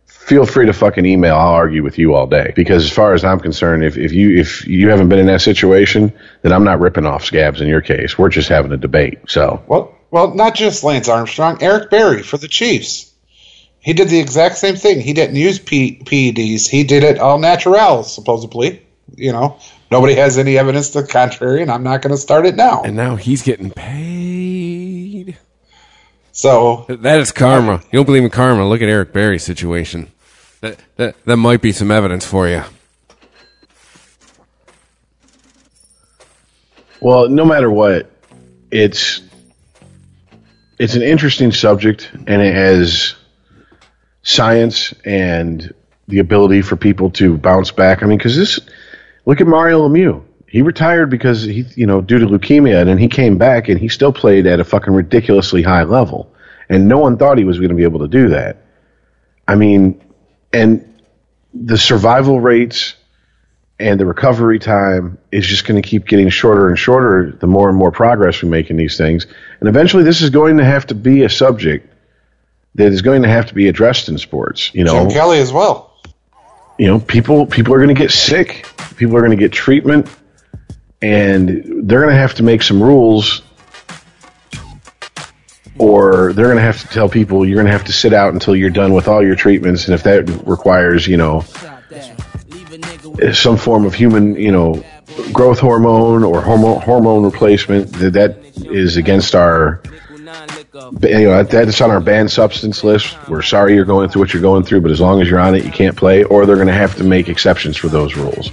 feel 0.05 0.45
free 0.45 0.65
to 0.65 0.73
fucking 0.73 1.05
email. 1.05 1.35
I'll 1.35 1.53
argue 1.53 1.83
with 1.83 1.97
you 1.99 2.15
all 2.15 2.27
day. 2.27 2.51
Because 2.55 2.83
as 2.85 2.91
far 2.91 3.13
as 3.13 3.23
I'm 3.23 3.39
concerned, 3.39 3.83
if, 3.83 3.97
if 3.97 4.11
you 4.11 4.39
if 4.39 4.67
you 4.67 4.89
haven't 4.89 5.09
been 5.09 5.19
in 5.19 5.27
that 5.27 5.41
situation, 5.41 6.11
then 6.41 6.51
I'm 6.51 6.63
not 6.63 6.79
ripping 6.79 7.05
off 7.05 7.23
scabs 7.23 7.61
in 7.61 7.67
your 7.67 7.81
case. 7.81 8.17
We're 8.17 8.29
just 8.29 8.49
having 8.49 8.71
a 8.71 8.77
debate. 8.77 9.19
So 9.27 9.63
Well, 9.67 9.95
well, 10.11 10.33
not 10.33 10.55
just 10.55 10.83
Lance 10.83 11.09
Armstrong, 11.09 11.61
Eric 11.61 11.89
Berry 11.89 12.23
for 12.23 12.37
the 12.37 12.47
Chiefs. 12.47 13.11
He 13.79 13.93
did 13.93 14.09
the 14.09 14.19
exact 14.19 14.57
same 14.57 14.75
thing. 14.75 14.99
He 14.99 15.13
didn't 15.13 15.35
use 15.35 15.59
P- 15.59 16.01
PEDs. 16.03 16.67
He 16.67 16.83
did 16.85 17.03
it 17.03 17.19
all 17.19 17.37
natural, 17.37 18.01
supposedly. 18.01 18.81
You 19.15 19.31
know, 19.31 19.59
nobody 19.91 20.15
has 20.15 20.39
any 20.39 20.57
evidence 20.57 20.89
to 20.91 21.03
the 21.03 21.07
contrary, 21.07 21.61
and 21.61 21.69
I'm 21.69 21.83
not 21.83 22.01
going 22.01 22.11
to 22.11 22.17
start 22.17 22.47
it 22.47 22.55
now. 22.55 22.81
And 22.81 22.95
now 22.95 23.15
he's 23.15 23.43
getting 23.43 23.69
paid. 23.69 24.84
So 26.31 26.85
That 26.89 27.19
is 27.19 27.31
karma. 27.31 27.81
You 27.91 27.99
don't 27.99 28.05
believe 28.05 28.23
in 28.23 28.29
karma? 28.29 28.67
Look 28.67 28.81
at 28.81 28.89
Eric 28.89 29.13
Berry's 29.13 29.43
situation. 29.43 30.11
That 30.59 30.79
that 30.97 31.15
that 31.25 31.37
might 31.37 31.61
be 31.61 31.71
some 31.71 31.91
evidence 31.91 32.25
for 32.25 32.47
you. 32.47 32.63
Well, 36.99 37.29
no 37.29 37.45
matter 37.45 37.69
what, 37.69 38.11
it's 38.71 39.21
it's 40.77 40.95
an 40.95 41.03
interesting 41.03 41.51
subject, 41.51 42.11
and 42.27 42.41
it 42.41 42.53
has 42.53 43.15
science 44.23 44.93
and 45.05 45.73
the 46.07 46.19
ability 46.19 46.61
for 46.63 46.75
people 46.75 47.11
to 47.11 47.37
bounce 47.37 47.71
back. 47.71 48.03
I 48.03 48.07
mean, 48.07 48.17
because 48.17 48.35
this, 48.35 48.59
look 49.25 49.39
at 49.39 49.47
Mario 49.47 49.87
Lemieux. 49.87 50.24
He 50.55 50.61
retired 50.61 51.09
because 51.09 51.43
he, 51.43 51.65
you 51.75 51.85
know, 51.85 51.99
due 51.99 52.17
to 52.17 52.25
leukemia, 52.25 52.79
and 52.79 52.87
then 52.87 52.97
he 52.97 53.09
came 53.09 53.37
back 53.37 53.67
and 53.67 53.77
he 53.77 53.89
still 53.89 54.13
played 54.13 54.47
at 54.47 54.61
a 54.61 54.63
fucking 54.63 54.93
ridiculously 54.93 55.61
high 55.61 55.83
level, 55.83 56.33
and 56.69 56.87
no 56.87 56.97
one 56.97 57.17
thought 57.17 57.37
he 57.37 57.43
was 57.43 57.57
going 57.57 57.71
to 57.71 57.75
be 57.75 57.83
able 57.83 57.99
to 57.99 58.07
do 58.07 58.29
that. 58.29 58.55
I 59.49 59.55
mean, 59.55 60.01
and 60.53 61.01
the 61.53 61.77
survival 61.77 62.39
rates 62.39 62.93
and 63.81 63.99
the 63.99 64.05
recovery 64.05 64.57
time 64.59 65.17
is 65.29 65.45
just 65.45 65.67
going 65.67 65.81
to 65.81 65.85
keep 65.85 66.07
getting 66.07 66.29
shorter 66.29 66.69
and 66.69 66.79
shorter 66.79 67.33
the 67.37 67.47
more 67.47 67.67
and 67.67 67.77
more 67.77 67.91
progress 67.91 68.41
we 68.41 68.47
make 68.47 68.69
in 68.69 68.77
these 68.77 68.95
things. 68.95 69.27
And 69.59 69.67
eventually, 69.67 70.03
this 70.03 70.21
is 70.21 70.29
going 70.29 70.59
to 70.59 70.63
have 70.63 70.87
to 70.87 70.95
be 70.95 71.23
a 71.23 71.29
subject 71.29 71.93
that 72.75 72.93
is 72.93 73.01
going 73.01 73.23
to 73.23 73.27
have 73.27 73.47
to 73.47 73.53
be 73.53 73.67
addressed 73.67 74.07
in 74.07 74.17
sports. 74.17 74.73
You 74.73 74.85
know, 74.85 75.03
Jim 75.03 75.11
Kelly 75.11 75.39
as 75.39 75.51
well. 75.51 75.99
you 76.77 76.87
know, 76.87 77.01
people 77.01 77.45
people 77.45 77.73
are 77.73 77.79
going 77.79 77.93
to 77.93 78.01
get 78.01 78.11
sick. 78.11 78.65
People 78.95 79.17
are 79.17 79.19
going 79.19 79.37
to 79.37 79.43
get 79.43 79.51
treatment, 79.51 80.07
and 81.05 81.87
they're 81.87 82.01
going 82.01 82.13
to 82.13 82.19
have 82.19 82.33
to 82.33 82.41
make 82.41 82.63
some 82.63 82.81
rules, 82.81 83.43
or 85.77 86.33
they're 86.33 86.45
going 86.45 86.57
to 86.57 86.63
have 86.63 86.81
to 86.81 86.87
tell 86.87 87.07
people 87.07 87.45
you're 87.45 87.57
going 87.57 87.67
to 87.67 87.71
have 87.71 87.83
to 87.83 87.93
sit 87.93 88.11
out 88.11 88.33
until 88.33 88.55
you're 88.55 88.71
done 88.71 88.91
with 88.91 89.07
all 89.07 89.23
your 89.23 89.35
treatments, 89.35 89.85
and 89.85 89.93
if 89.93 90.01
that 90.01 90.27
requires, 90.47 91.07
you 91.07 91.15
know, 91.15 91.45
some 93.33 93.55
form 93.55 93.85
of 93.85 93.93
human, 93.93 94.35
you 94.35 94.51
know, 94.51 94.83
growth 95.31 95.59
hormone 95.59 96.23
or 96.23 96.41
hormone 96.41 96.81
hormone 96.81 97.23
replacement, 97.23 97.91
that 97.93 98.13
that 98.13 98.37
is 98.65 98.97
against 98.97 99.35
our 99.35 99.81
you 101.01 101.27
know, 101.27 101.43
that's 101.43 101.81
on 101.81 101.91
our 101.91 102.01
banned 102.01 102.31
substance 102.31 102.83
list. 102.83 103.15
We're 103.29 103.43
sorry 103.43 103.75
you're 103.75 103.85
going 103.85 104.09
through 104.09 104.23
what 104.23 104.33
you're 104.33 104.41
going 104.41 104.63
through, 104.63 104.81
but 104.81 104.91
as 104.91 104.99
long 104.99 105.21
as 105.21 105.29
you're 105.29 105.39
on 105.39 105.55
it, 105.55 105.63
you 105.63 105.71
can't 105.71 105.95
play, 105.95 106.23
or 106.23 106.45
they're 106.45 106.55
going 106.55 106.67
to 106.67 106.73
have 106.73 106.95
to 106.97 107.03
make 107.03 107.29
exceptions 107.29 107.77
for 107.77 107.87
those 107.89 108.15
rules. 108.15 108.51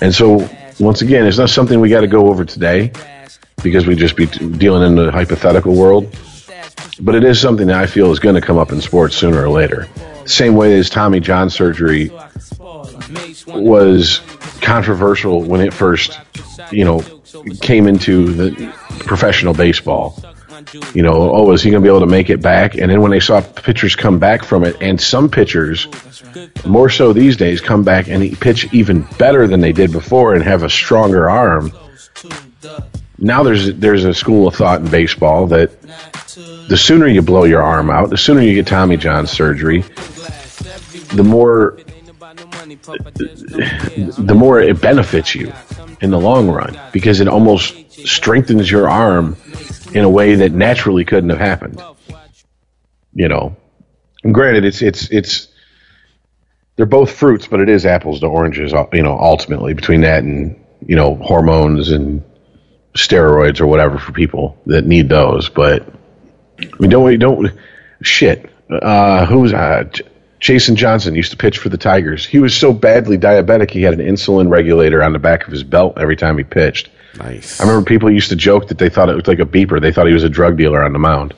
And 0.00 0.14
so, 0.14 0.48
once 0.78 1.02
again, 1.02 1.26
it's 1.26 1.38
not 1.38 1.50
something 1.50 1.80
we 1.80 1.88
got 1.88 2.00
to 2.00 2.06
go 2.06 2.28
over 2.28 2.44
today 2.44 2.92
because 3.62 3.86
we 3.86 3.94
just 3.94 4.16
be 4.16 4.26
dealing 4.26 4.86
in 4.86 4.96
the 4.96 5.10
hypothetical 5.10 5.74
world. 5.74 6.14
But 7.00 7.14
it 7.14 7.24
is 7.24 7.40
something 7.40 7.66
that 7.68 7.76
I 7.76 7.86
feel 7.86 8.10
is 8.12 8.18
going 8.18 8.34
to 8.34 8.40
come 8.40 8.58
up 8.58 8.72
in 8.72 8.80
sports 8.80 9.16
sooner 9.16 9.42
or 9.42 9.48
later. 9.48 9.88
Same 10.26 10.54
way 10.54 10.78
as 10.78 10.90
Tommy 10.90 11.20
John 11.20 11.50
surgery 11.50 12.10
was 13.46 14.20
controversial 14.60 15.42
when 15.42 15.60
it 15.60 15.72
first, 15.72 16.18
you 16.70 16.84
know, 16.84 17.00
came 17.60 17.86
into 17.86 18.32
the 18.32 18.74
professional 19.06 19.54
baseball 19.54 20.16
you 20.94 21.02
know, 21.02 21.34
oh, 21.34 21.52
is 21.52 21.62
he 21.62 21.70
going 21.70 21.82
to 21.82 21.86
be 21.86 21.90
able 21.90 22.00
to 22.00 22.10
make 22.10 22.30
it 22.30 22.42
back? 22.42 22.76
And 22.76 22.90
then 22.90 23.00
when 23.00 23.10
they 23.10 23.20
saw 23.20 23.40
pitchers 23.40 23.96
come 23.96 24.18
back 24.18 24.44
from 24.44 24.64
it, 24.64 24.76
and 24.80 25.00
some 25.00 25.30
pitchers, 25.30 25.86
more 26.66 26.90
so 26.90 27.12
these 27.12 27.36
days, 27.36 27.60
come 27.60 27.84
back 27.84 28.08
and 28.08 28.38
pitch 28.40 28.72
even 28.72 29.02
better 29.18 29.46
than 29.46 29.60
they 29.60 29.72
did 29.72 29.92
before 29.92 30.34
and 30.34 30.42
have 30.42 30.62
a 30.62 30.70
stronger 30.70 31.28
arm. 31.28 31.72
Now 33.18 33.42
there's 33.42 33.74
there's 33.74 34.04
a 34.04 34.14
school 34.14 34.48
of 34.48 34.54
thought 34.54 34.80
in 34.80 34.90
baseball 34.90 35.46
that 35.48 35.70
the 36.68 36.76
sooner 36.76 37.06
you 37.06 37.22
blow 37.22 37.44
your 37.44 37.62
arm 37.62 37.90
out, 37.90 38.10
the 38.10 38.18
sooner 38.18 38.40
you 38.40 38.54
get 38.54 38.66
Tommy 38.66 38.96
John 38.96 39.26
surgery, 39.26 39.82
the 41.14 41.24
more 41.24 41.78
the 42.82 44.34
more 44.36 44.60
it 44.60 44.80
benefits 44.80 45.34
you 45.34 45.52
in 46.00 46.10
the 46.10 46.18
long 46.18 46.48
run 46.48 46.78
because 46.92 47.20
it 47.20 47.28
almost 47.28 47.92
strengthens 48.06 48.70
your 48.70 48.88
arm 48.88 49.36
in 49.94 50.04
a 50.04 50.10
way 50.10 50.34
that 50.36 50.52
naturally 50.52 51.04
couldn't 51.04 51.30
have 51.30 51.38
happened. 51.38 51.80
You 53.14 53.28
know, 53.28 53.56
and 54.24 54.32
granted, 54.32 54.64
it's 54.64 54.80
it's 54.82 55.10
it's 55.10 55.48
they're 56.76 56.86
both 56.86 57.12
fruits, 57.12 57.46
but 57.46 57.60
it 57.60 57.68
is 57.68 57.84
apples 57.84 58.20
to 58.20 58.26
oranges. 58.26 58.72
You 58.92 59.02
know, 59.02 59.18
ultimately 59.18 59.74
between 59.74 60.00
that 60.02 60.22
and 60.22 60.58
you 60.86 60.96
know 60.96 61.16
hormones 61.16 61.90
and 61.90 62.24
steroids 62.94 63.60
or 63.60 63.66
whatever 63.66 63.98
for 63.98 64.12
people 64.12 64.58
that 64.66 64.86
need 64.86 65.08
those. 65.08 65.48
But 65.48 65.86
mean, 66.78 66.90
don't 66.90 67.04
we 67.04 67.16
don't 67.16 67.52
shit. 68.02 68.50
Uh, 68.70 69.26
who 69.26 69.40
was 69.40 69.52
uh, 69.52 69.84
Jason 70.42 70.74
Johnson 70.74 71.14
used 71.14 71.30
to 71.30 71.36
pitch 71.36 71.58
for 71.58 71.68
the 71.68 71.78
Tigers. 71.78 72.26
He 72.26 72.40
was 72.40 72.52
so 72.52 72.72
badly 72.72 73.16
diabetic 73.16 73.70
he 73.70 73.80
had 73.80 73.94
an 73.94 74.00
insulin 74.00 74.50
regulator 74.50 75.00
on 75.00 75.12
the 75.12 75.20
back 75.20 75.46
of 75.46 75.52
his 75.52 75.62
belt 75.62 75.96
every 75.98 76.16
time 76.16 76.36
he 76.36 76.42
pitched. 76.42 76.90
Nice. 77.16 77.60
I 77.60 77.64
remember 77.64 77.88
people 77.88 78.10
used 78.10 78.28
to 78.30 78.36
joke 78.36 78.66
that 78.66 78.76
they 78.76 78.88
thought 78.88 79.08
it 79.08 79.14
looked 79.14 79.28
like 79.28 79.38
a 79.38 79.44
beeper. 79.44 79.80
They 79.80 79.92
thought 79.92 80.08
he 80.08 80.12
was 80.12 80.24
a 80.24 80.28
drug 80.28 80.58
dealer 80.58 80.82
on 80.82 80.92
the 80.92 80.98
mound. 80.98 81.32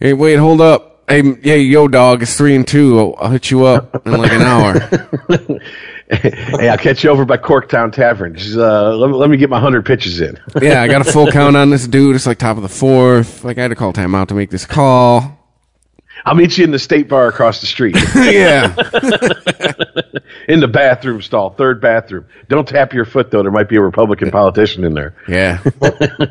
Hey, 0.00 0.14
wait, 0.14 0.36
hold 0.36 0.62
up. 0.62 1.04
Hey, 1.06 1.34
hey, 1.42 1.60
yo, 1.60 1.88
dog. 1.88 2.22
It's 2.22 2.38
three 2.38 2.56
and 2.56 2.66
two. 2.66 2.98
I'll, 2.98 3.14
I'll 3.18 3.30
hit 3.30 3.50
you 3.50 3.66
up 3.66 4.06
in 4.06 4.12
like 4.12 4.32
an 4.32 4.42
hour. 4.42 4.80
hey, 6.10 6.70
I'll 6.70 6.78
catch 6.78 7.04
you 7.04 7.10
over 7.10 7.26
by 7.26 7.36
Corktown 7.36 7.92
Tavern. 7.92 8.34
Just, 8.34 8.56
uh, 8.56 8.96
let, 8.96 9.10
me, 9.10 9.14
let 9.14 9.28
me 9.28 9.36
get 9.36 9.50
my 9.50 9.56
100 9.56 9.84
pitches 9.84 10.22
in. 10.22 10.40
yeah, 10.62 10.80
I 10.80 10.88
got 10.88 11.06
a 11.06 11.12
full 11.12 11.30
count 11.30 11.54
on 11.54 11.68
this 11.68 11.86
dude. 11.86 12.16
It's 12.16 12.26
like 12.26 12.38
top 12.38 12.56
of 12.56 12.62
the 12.62 12.70
fourth. 12.70 13.44
Like 13.44 13.58
I 13.58 13.62
had 13.62 13.68
to 13.68 13.74
call 13.74 13.92
timeout 13.92 14.28
to 14.28 14.34
make 14.34 14.48
this 14.48 14.64
call. 14.64 15.36
I'll 16.26 16.34
meet 16.34 16.58
you 16.58 16.64
in 16.64 16.72
the 16.72 16.78
state 16.78 17.08
bar 17.08 17.28
across 17.28 17.60
the 17.60 17.68
street. 17.68 17.96
yeah. 18.16 18.74
in 20.48 20.58
the 20.58 20.68
bathroom 20.68 21.22
stall, 21.22 21.50
third 21.50 21.80
bathroom. 21.80 22.26
Don't 22.48 22.66
tap 22.66 22.92
your 22.92 23.04
foot, 23.04 23.30
though. 23.30 23.42
There 23.42 23.52
might 23.52 23.68
be 23.68 23.76
a 23.76 23.80
Republican 23.80 24.32
politician 24.32 24.82
in 24.82 24.94
there. 24.94 25.14
Yeah. 25.28 25.62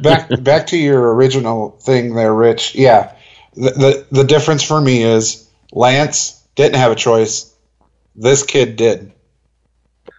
back 0.01 0.29
back 0.43 0.67
to 0.67 0.77
your 0.77 1.15
original 1.15 1.71
thing 1.81 2.13
there, 2.13 2.33
Rich. 2.33 2.75
Yeah, 2.75 3.15
the, 3.53 3.71
the 3.71 4.05
the 4.11 4.23
difference 4.25 4.63
for 4.63 4.79
me 4.79 5.03
is 5.03 5.49
Lance 5.71 6.43
didn't 6.55 6.75
have 6.75 6.91
a 6.91 6.95
choice. 6.95 7.53
This 8.17 8.43
kid 8.43 8.75
did. 8.75 9.13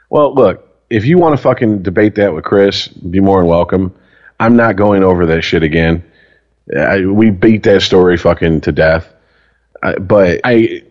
Well, 0.09 0.35
look, 0.35 0.66
if 0.89 1.05
you 1.05 1.19
want 1.19 1.36
to 1.36 1.43
fucking 1.43 1.82
debate 1.82 2.15
that 2.15 2.35
with 2.35 2.44
Chris, 2.44 2.89
be 2.89 3.20
more 3.20 3.40
than 3.40 3.48
welcome. 3.48 3.94
I'm 4.40 4.57
not 4.57 4.77
going 4.77 5.03
over 5.03 5.27
that 5.27 5.43
shit 5.43 5.62
again. 5.62 6.05
I, 6.77 7.05
we 7.05 7.31
beat 7.31 7.62
that 7.65 7.82
story 7.82 8.16
fucking 8.16 8.62
to 8.62 8.73
death. 8.73 9.12
I, 9.82 9.98
but 9.98 10.40
I 10.44 10.82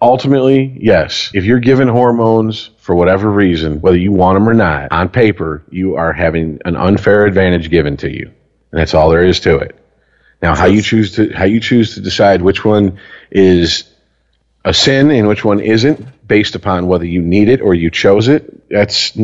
ultimately, 0.00 0.76
yes, 0.80 1.30
if 1.34 1.44
you're 1.44 1.60
given 1.60 1.88
hormones 1.88 2.70
for 2.78 2.94
whatever 2.94 3.30
reason, 3.30 3.80
whether 3.80 3.96
you 3.96 4.12
want 4.12 4.36
them 4.36 4.48
or 4.48 4.54
not, 4.54 4.92
on 4.92 5.08
paper, 5.08 5.64
you 5.70 5.96
are 5.96 6.12
having 6.12 6.60
an 6.64 6.76
unfair 6.76 7.26
advantage 7.26 7.70
given 7.70 7.96
to 7.98 8.10
you. 8.10 8.26
And 8.70 8.80
that's 8.80 8.94
all 8.94 9.10
there 9.10 9.24
is 9.24 9.40
to 9.40 9.56
it. 9.58 9.78
Now, 10.40 10.54
how 10.54 10.66
you 10.66 10.82
choose 10.82 11.16
to 11.16 11.30
how 11.30 11.44
you 11.44 11.60
choose 11.60 11.94
to 11.94 12.00
decide 12.00 12.42
which 12.42 12.64
one 12.64 13.00
is 13.30 13.92
a 14.64 14.72
sin 14.72 15.10
and 15.10 15.26
which 15.26 15.44
one 15.44 15.60
isn't, 15.60 16.26
based 16.26 16.54
upon 16.54 16.86
whether 16.86 17.06
you 17.06 17.22
need 17.22 17.48
it 17.48 17.60
or 17.60 17.74
you 17.74 17.90
chose 17.90 18.28
it, 18.28 18.68
that's 18.68 19.16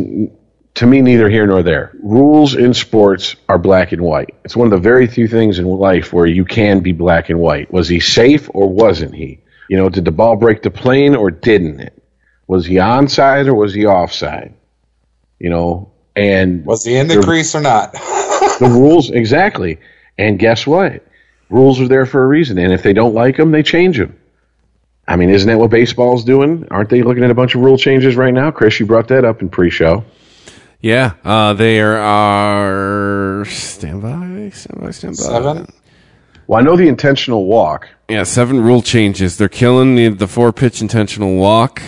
to 0.75 0.87
me 0.87 1.01
neither 1.01 1.29
here 1.29 1.47
nor 1.47 1.63
there. 1.63 1.93
Rules 2.03 2.55
in 2.55 2.75
sports 2.75 3.37
are 3.49 3.59
black 3.59 3.93
and 3.93 4.03
white. 4.03 4.35
It's 4.45 4.57
one 4.57 4.67
of 4.67 4.73
the 4.73 4.79
very 4.79 5.07
few 5.07 5.29
things 5.29 5.59
in 5.59 5.67
life 5.67 6.13
where 6.13 6.27
you 6.27 6.45
can 6.45 6.81
be 6.81 6.93
black 6.93 7.31
and 7.31 7.39
white. 7.39 7.73
Was 7.73 7.89
he 7.89 8.01
safe 8.01 8.51
or 8.53 8.69
wasn't 8.69 9.15
he? 9.15 9.41
You 9.69 9.77
know, 9.77 9.89
did 9.89 10.05
the 10.05 10.11
ball 10.11 10.37
break 10.37 10.63
the 10.63 10.71
plane 10.71 11.15
or 11.15 11.31
didn't 11.31 11.81
it? 11.81 12.03
Was 12.47 12.67
he 12.67 12.75
onside 12.75 13.47
or 13.47 13.55
was 13.55 13.73
he 13.73 13.87
offside? 13.87 14.55
You 15.39 15.51
know, 15.51 15.93
and 16.17 16.65
Was 16.67 16.85
he 16.85 16.97
in 16.97 17.09
the 17.09 17.23
crease 17.23 17.55
or 17.55 17.61
not? 17.61 17.93
the 18.61 18.69
rules 18.71 19.11
exactly. 19.11 19.79
And 20.19 20.39
guess 20.39 20.67
what? 20.67 21.05
Rules 21.51 21.81
are 21.81 21.89
there 21.89 22.07
for 22.07 22.23
a 22.23 22.27
reason, 22.27 22.59
and 22.59 22.73
if 22.73 22.83
they 22.83 22.93
don't 22.93 23.15
like 23.15 23.37
them, 23.37 23.51
they 23.51 23.63
change 23.63 23.99
them. 23.99 24.19
I 25.07 25.17
mean, 25.17 25.29
isn't 25.31 25.49
that 25.49 25.59
what 25.59 25.71
baseball's 25.71 26.25
doing? 26.25 26.67
Aren't 26.71 26.89
they 26.89 27.03
looking 27.03 27.25
at 27.25 27.31
a 27.31 27.35
bunch 27.35 27.55
of 27.55 27.61
rule 27.61 27.77
changes 27.77 28.17
right 28.17 28.33
now? 28.33 28.51
Chris, 28.51 28.81
you 28.81 28.87
brought 28.87 29.09
that 29.09 29.25
up 29.25 29.43
in 29.43 29.51
pre-show. 29.51 30.05
Yeah, 30.85 31.15
uh, 31.25 31.55
there 31.55 31.97
are 31.97 33.47
standby, 33.47 34.51
standby, 34.51 34.53
stand 34.53 34.81
by, 34.83 34.91
stand 34.91 35.17
by. 35.17 35.23
Seven? 35.23 35.67
Well, 36.47 36.61
I 36.61 36.63
know 36.63 36.77
the 36.77 36.89
intentional 36.89 37.47
walk. 37.47 37.89
Yeah, 38.11 38.25
seven 38.25 38.61
rule 38.61 38.83
changes. 38.83 39.39
They're 39.39 39.49
killing 39.49 39.95
the 39.95 40.09
the 40.09 40.29
four 40.29 40.53
pitch 40.53 40.83
intentional 40.83 41.37
walk. 41.37 41.81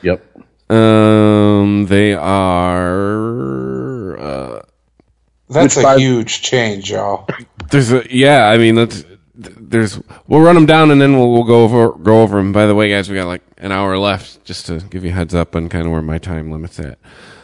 Yep. 0.00 0.24
Um, 0.70 1.84
they 1.90 2.14
are. 2.14 4.18
Uh, 4.18 4.62
That's 5.50 5.76
a 5.76 5.82
five- 5.82 5.98
huge 5.98 6.40
change, 6.40 6.90
y'all. 6.90 7.28
there's 7.70 7.92
a 7.92 8.06
yeah. 8.08 8.48
I 8.48 8.56
mean, 8.56 8.76
let's. 8.76 9.04
There's 9.34 10.00
we'll 10.26 10.40
run 10.40 10.54
them 10.54 10.64
down 10.64 10.90
and 10.90 11.02
then 11.02 11.18
we'll, 11.18 11.30
we'll 11.30 11.44
go 11.44 11.64
over 11.64 11.90
go 11.98 12.22
over 12.22 12.38
them. 12.38 12.54
By 12.54 12.64
the 12.64 12.74
way, 12.74 12.88
guys, 12.88 13.10
we 13.10 13.16
got 13.16 13.26
like 13.26 13.42
an 13.58 13.72
hour 13.72 13.98
left, 13.98 14.42
just 14.46 14.64
to 14.68 14.80
give 14.80 15.04
you 15.04 15.10
a 15.10 15.12
heads 15.12 15.34
up 15.34 15.54
on 15.54 15.68
kind 15.68 15.84
of 15.84 15.92
where 15.92 16.00
my 16.00 16.16
time 16.16 16.50
limit's 16.50 16.80
at. 16.80 16.98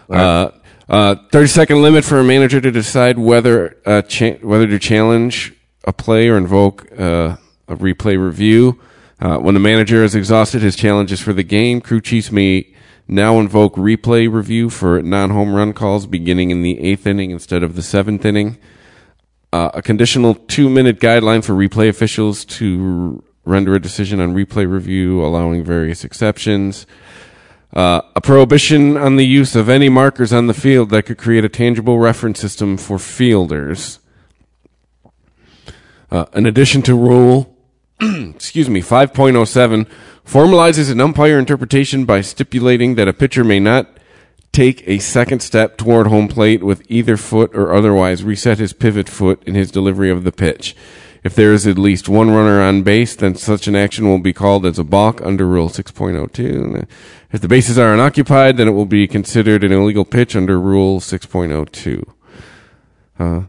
Uh, 0.08 0.48
uh, 0.88 1.16
thirty 1.32 1.48
second 1.48 1.82
limit 1.82 2.04
for 2.04 2.18
a 2.18 2.24
manager 2.24 2.60
to 2.60 2.70
decide 2.70 3.18
whether 3.18 3.76
uh, 3.86 4.02
cha- 4.02 4.38
whether 4.42 4.66
to 4.66 4.78
challenge 4.78 5.54
a 5.84 5.92
play 5.92 6.28
or 6.28 6.36
invoke 6.36 6.90
uh, 6.98 7.36
a 7.68 7.76
replay 7.76 8.18
review. 8.22 8.80
Uh, 9.20 9.38
when 9.38 9.54
the 9.54 9.60
manager 9.60 10.02
has 10.02 10.14
exhausted 10.14 10.60
his 10.60 10.76
challenges 10.76 11.20
for 11.20 11.32
the 11.32 11.44
game, 11.44 11.80
crew 11.80 12.00
chiefs 12.00 12.30
may 12.30 12.66
now 13.06 13.38
invoke 13.38 13.74
replay 13.76 14.30
review 14.30 14.68
for 14.68 15.02
non-home 15.02 15.54
run 15.54 15.72
calls 15.72 16.06
beginning 16.06 16.50
in 16.50 16.62
the 16.62 16.80
eighth 16.80 17.06
inning 17.06 17.30
instead 17.30 17.62
of 17.62 17.76
the 17.76 17.82
seventh 17.82 18.24
inning. 18.24 18.58
Uh, 19.52 19.70
a 19.74 19.82
conditional 19.82 20.34
two-minute 20.34 20.98
guideline 20.98 21.44
for 21.44 21.52
replay 21.52 21.88
officials 21.88 22.44
to 22.44 23.22
r- 23.46 23.52
render 23.52 23.74
a 23.74 23.80
decision 23.80 24.20
on 24.20 24.34
replay 24.34 24.68
review, 24.68 25.24
allowing 25.24 25.62
various 25.62 26.02
exceptions. 26.04 26.86
Uh, 27.74 28.00
a 28.14 28.20
prohibition 28.20 28.96
on 28.96 29.16
the 29.16 29.26
use 29.26 29.56
of 29.56 29.68
any 29.68 29.88
markers 29.88 30.32
on 30.32 30.46
the 30.46 30.54
field 30.54 30.90
that 30.90 31.02
could 31.02 31.18
create 31.18 31.44
a 31.44 31.48
tangible 31.48 31.98
reference 31.98 32.38
system 32.38 32.76
for 32.76 33.00
fielders. 33.00 33.98
Uh, 36.08 36.26
in 36.34 36.46
addition 36.46 36.82
to 36.82 36.94
rule, 36.94 37.56
excuse 38.00 38.70
me, 38.70 38.80
5.07 38.80 39.88
formalizes 40.24 40.88
an 40.92 41.00
umpire 41.00 41.36
interpretation 41.36 42.04
by 42.04 42.20
stipulating 42.20 42.94
that 42.94 43.08
a 43.08 43.12
pitcher 43.12 43.42
may 43.42 43.58
not 43.58 43.88
take 44.52 44.86
a 44.86 45.00
second 45.00 45.40
step 45.40 45.76
toward 45.76 46.06
home 46.06 46.28
plate 46.28 46.62
with 46.62 46.88
either 46.88 47.16
foot 47.16 47.50
or 47.56 47.74
otherwise 47.74 48.22
reset 48.22 48.58
his 48.58 48.72
pivot 48.72 49.08
foot 49.08 49.42
in 49.44 49.56
his 49.56 49.72
delivery 49.72 50.10
of 50.10 50.22
the 50.22 50.30
pitch. 50.30 50.76
If 51.24 51.34
there 51.34 51.54
is 51.54 51.66
at 51.66 51.78
least 51.78 52.06
one 52.06 52.30
runner 52.30 52.60
on 52.60 52.82
base, 52.82 53.16
then 53.16 53.34
such 53.34 53.66
an 53.66 53.74
action 53.74 54.06
will 54.06 54.18
be 54.18 54.34
called 54.34 54.66
as 54.66 54.78
a 54.78 54.84
balk 54.84 55.22
under 55.22 55.46
Rule 55.46 55.70
6.02. 55.70 56.86
If 57.32 57.40
the 57.40 57.48
bases 57.48 57.78
are 57.78 57.94
unoccupied, 57.94 58.58
then 58.58 58.68
it 58.68 58.72
will 58.72 58.84
be 58.84 59.08
considered 59.08 59.64
an 59.64 59.72
illegal 59.72 60.04
pitch 60.04 60.36
under 60.36 60.60
Rule 60.60 61.00
6.02. 61.00 62.04
Uh, 63.18 63.42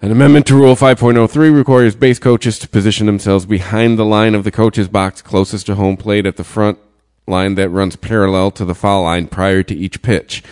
an 0.00 0.12
amendment 0.12 0.46
to 0.46 0.54
Rule 0.54 0.76
5.03 0.76 1.52
requires 1.52 1.96
base 1.96 2.20
coaches 2.20 2.56
to 2.60 2.68
position 2.68 3.06
themselves 3.06 3.46
behind 3.46 3.98
the 3.98 4.04
line 4.04 4.36
of 4.36 4.44
the 4.44 4.52
coach's 4.52 4.86
box 4.86 5.20
closest 5.20 5.66
to 5.66 5.74
home 5.74 5.96
plate 5.96 6.24
at 6.24 6.36
the 6.36 6.44
front 6.44 6.78
line 7.26 7.56
that 7.56 7.68
runs 7.70 7.96
parallel 7.96 8.52
to 8.52 8.64
the 8.64 8.76
foul 8.76 9.02
line 9.02 9.26
prior 9.26 9.64
to 9.64 9.74
each 9.74 10.02
pitch. 10.02 10.44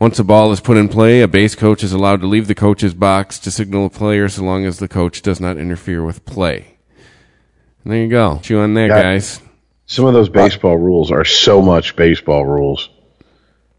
Once 0.00 0.18
a 0.18 0.24
ball 0.24 0.50
is 0.50 0.60
put 0.60 0.78
in 0.78 0.88
play, 0.88 1.20
a 1.20 1.28
base 1.28 1.54
coach 1.54 1.84
is 1.84 1.92
allowed 1.92 2.22
to 2.22 2.26
leave 2.26 2.48
the 2.48 2.54
coach's 2.54 2.94
box 2.94 3.38
to 3.38 3.50
signal 3.50 3.84
a 3.84 3.90
player 3.90 4.30
so 4.30 4.42
long 4.42 4.64
as 4.64 4.78
the 4.78 4.88
coach 4.88 5.20
does 5.20 5.40
not 5.40 5.58
interfere 5.58 6.02
with 6.02 6.24
play. 6.24 6.78
And 7.84 7.92
there 7.92 8.00
you 8.00 8.08
go. 8.08 8.40
Chew 8.42 8.60
on 8.60 8.72
that, 8.74 8.88
Got 8.88 9.00
it. 9.00 9.02
guys. 9.02 9.42
Some 9.84 10.06
of 10.06 10.14
those 10.14 10.30
uh, 10.30 10.32
baseball 10.32 10.78
rules 10.78 11.10
are 11.10 11.26
so 11.26 11.60
much 11.60 11.96
baseball 11.96 12.46
rules. 12.46 12.88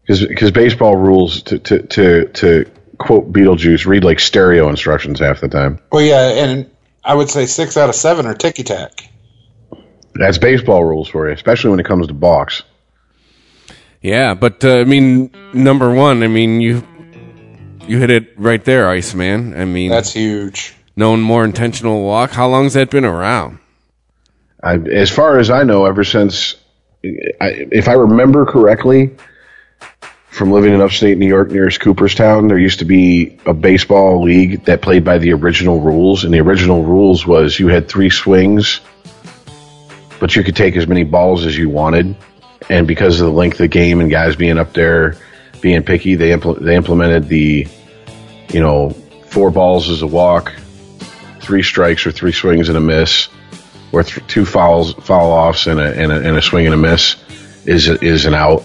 Because 0.06 0.52
baseball 0.52 0.96
rules, 0.96 1.42
to, 1.44 1.58
to, 1.58 1.82
to, 1.88 2.28
to 2.28 2.70
quote 2.98 3.32
Beetlejuice, 3.32 3.84
read 3.86 4.04
like 4.04 4.20
stereo 4.20 4.68
instructions 4.68 5.18
half 5.18 5.40
the 5.40 5.48
time. 5.48 5.80
Well, 5.90 6.02
yeah, 6.02 6.44
and 6.44 6.70
I 7.02 7.14
would 7.14 7.30
say 7.30 7.46
six 7.46 7.76
out 7.76 7.88
of 7.88 7.96
seven 7.96 8.26
are 8.26 8.34
ticky 8.34 8.62
tack. 8.62 9.08
That's 10.14 10.38
baseball 10.38 10.84
rules 10.84 11.08
for 11.08 11.26
you, 11.26 11.34
especially 11.34 11.70
when 11.70 11.80
it 11.80 11.86
comes 11.86 12.06
to 12.06 12.14
balks. 12.14 12.62
Yeah, 14.02 14.34
but 14.34 14.64
uh, 14.64 14.78
I 14.78 14.84
mean, 14.84 15.30
number 15.54 15.94
one, 15.94 16.22
I 16.22 16.26
mean 16.26 16.60
you 16.60 16.82
you 17.86 17.98
hit 17.98 18.10
it 18.10 18.32
right 18.36 18.64
there, 18.64 18.88
Iceman. 18.88 19.56
I 19.56 19.64
mean, 19.64 19.90
That's 19.90 20.12
huge. 20.12 20.74
no 20.96 21.16
more 21.16 21.44
intentional 21.44 22.04
walk. 22.04 22.30
How 22.30 22.48
long's 22.48 22.74
that 22.74 22.90
been 22.90 23.04
around? 23.04 23.58
I, 24.62 24.76
as 24.76 25.10
far 25.10 25.38
as 25.38 25.50
I 25.50 25.64
know, 25.64 25.86
ever 25.86 26.04
since, 26.04 26.54
I, 27.04 27.66
if 27.72 27.88
I 27.88 27.94
remember 27.94 28.46
correctly, 28.46 29.10
from 30.30 30.52
living 30.52 30.72
in 30.72 30.80
upstate 30.80 31.18
New 31.18 31.26
York 31.26 31.50
nearest 31.50 31.80
Cooperstown, 31.80 32.46
there 32.48 32.58
used 32.58 32.78
to 32.78 32.84
be 32.84 33.36
a 33.44 33.52
baseball 33.52 34.22
league 34.22 34.64
that 34.64 34.80
played 34.80 35.04
by 35.04 35.18
the 35.18 35.32
original 35.32 35.80
rules, 35.80 36.24
and 36.24 36.32
the 36.32 36.40
original 36.40 36.84
rules 36.84 37.26
was 37.26 37.58
you 37.58 37.66
had 37.68 37.88
three 37.88 38.08
swings, 38.08 38.80
but 40.20 40.36
you 40.36 40.44
could 40.44 40.56
take 40.56 40.76
as 40.76 40.86
many 40.86 41.02
balls 41.02 41.44
as 41.44 41.56
you 41.58 41.68
wanted. 41.68 42.16
And 42.68 42.86
because 42.86 43.20
of 43.20 43.26
the 43.26 43.32
length 43.32 43.54
of 43.54 43.58
the 43.58 43.68
game 43.68 44.00
and 44.00 44.10
guys 44.10 44.36
being 44.36 44.58
up 44.58 44.72
there 44.72 45.16
being 45.60 45.82
picky, 45.82 46.14
they 46.14 46.30
impl- 46.30 46.58
they 46.58 46.76
implemented 46.76 47.28
the, 47.28 47.66
you 48.48 48.60
know, 48.60 48.90
four 49.26 49.50
balls 49.50 49.88
is 49.88 50.02
a 50.02 50.06
walk, 50.06 50.52
three 51.40 51.62
strikes 51.62 52.06
or 52.06 52.12
three 52.12 52.32
swings 52.32 52.68
and 52.68 52.76
a 52.76 52.80
miss 52.80 53.28
or 53.92 54.02
th- 54.02 54.26
two 54.26 54.44
fouls, 54.44 54.94
foul 54.94 55.30
offs, 55.30 55.66
and 55.66 55.78
a, 55.78 55.84
and 55.84 56.10
a 56.10 56.16
and 56.16 56.36
a 56.36 56.42
swing 56.42 56.66
and 56.66 56.74
a 56.74 56.78
miss 56.78 57.16
is 57.64 57.88
is 57.88 58.26
an 58.26 58.34
out. 58.34 58.64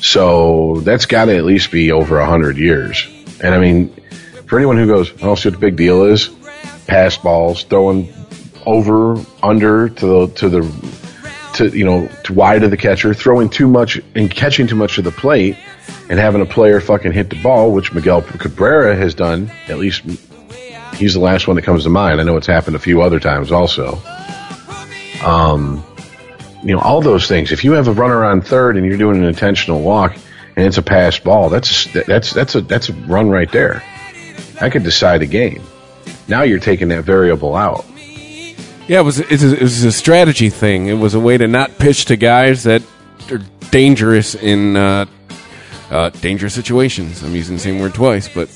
So 0.00 0.80
that's 0.80 1.06
got 1.06 1.26
to 1.26 1.36
at 1.36 1.44
least 1.44 1.70
be 1.70 1.92
over 1.92 2.18
a 2.18 2.26
hundred 2.26 2.58
years. 2.58 3.06
And 3.42 3.54
I 3.54 3.58
mean, 3.58 3.94
for 4.46 4.58
anyone 4.58 4.76
who 4.76 4.86
goes, 4.86 5.12
"I 5.12 5.26
don't 5.26 5.38
see 5.38 5.48
what 5.48 5.60
the 5.60 5.66
big 5.66 5.76
deal 5.76 6.04
is," 6.04 6.28
pass 6.86 7.16
balls, 7.16 7.62
throwing 7.64 8.12
over, 8.66 9.16
under 9.42 9.88
to 9.88 10.06
the 10.06 10.26
to 10.34 10.48
the 10.48 10.62
to 11.54 11.68
you 11.68 11.84
know 11.84 12.08
to 12.24 12.32
wide 12.32 12.62
of 12.62 12.70
the 12.70 12.76
catcher, 12.76 13.14
throwing 13.14 13.48
too 13.48 13.68
much 13.68 14.00
and 14.14 14.30
catching 14.30 14.66
too 14.66 14.76
much 14.76 14.98
of 14.98 15.04
the 15.04 15.10
plate, 15.10 15.56
and 16.08 16.18
having 16.18 16.40
a 16.40 16.46
player 16.46 16.80
fucking 16.80 17.12
hit 17.12 17.30
the 17.30 17.40
ball, 17.42 17.72
which 17.72 17.92
Miguel 17.92 18.22
Cabrera 18.22 18.96
has 18.96 19.14
done. 19.14 19.50
At 19.68 19.78
least 19.78 20.02
he's 20.94 21.14
the 21.14 21.20
last 21.20 21.46
one 21.46 21.56
that 21.56 21.62
comes 21.62 21.84
to 21.84 21.90
mind. 21.90 22.20
I 22.20 22.24
know 22.24 22.36
it's 22.36 22.46
happened 22.46 22.76
a 22.76 22.80
few 22.80 23.02
other 23.02 23.20
times 23.20 23.52
also. 23.52 24.00
Um, 25.24 25.84
you 26.62 26.74
know, 26.74 26.80
all 26.80 27.00
those 27.00 27.26
things. 27.26 27.52
If 27.52 27.64
you 27.64 27.72
have 27.72 27.88
a 27.88 27.92
runner 27.92 28.24
on 28.24 28.40
third 28.40 28.76
and 28.76 28.86
you're 28.86 28.98
doing 28.98 29.16
an 29.18 29.24
intentional 29.24 29.80
walk 29.80 30.16
and 30.56 30.66
it's 30.66 30.78
a 30.78 30.82
pass 30.82 31.18
ball, 31.18 31.48
that's 31.48 31.92
that's 31.92 32.32
that's 32.32 32.54
a 32.54 32.60
that's 32.60 32.88
a 32.88 32.92
run 32.92 33.30
right 33.30 33.50
there. 33.50 33.82
I 34.60 34.70
could 34.70 34.84
decide 34.84 35.22
a 35.22 35.26
game. 35.26 35.62
Now 36.28 36.42
you're 36.42 36.60
taking 36.60 36.88
that 36.88 37.04
variable 37.04 37.56
out. 37.56 37.84
Yeah, 38.88 39.00
it 39.00 39.04
was 39.04 39.20
it 39.20 39.60
was, 39.60 39.84
a 39.84 39.92
strategy 39.92 40.50
thing. 40.50 40.88
It 40.88 40.94
was 40.94 41.14
a 41.14 41.20
way 41.20 41.38
to 41.38 41.46
not 41.46 41.78
pitch 41.78 42.06
to 42.06 42.16
guys 42.16 42.64
that 42.64 42.82
are 43.30 43.40
dangerous 43.70 44.34
in 44.34 44.76
uh, 44.76 45.06
uh, 45.90 46.10
dangerous 46.10 46.54
situations. 46.54 47.22
I'm 47.22 47.34
using 47.34 47.56
the 47.56 47.62
same 47.62 47.78
word 47.78 47.94
twice, 47.94 48.28
but 48.28 48.50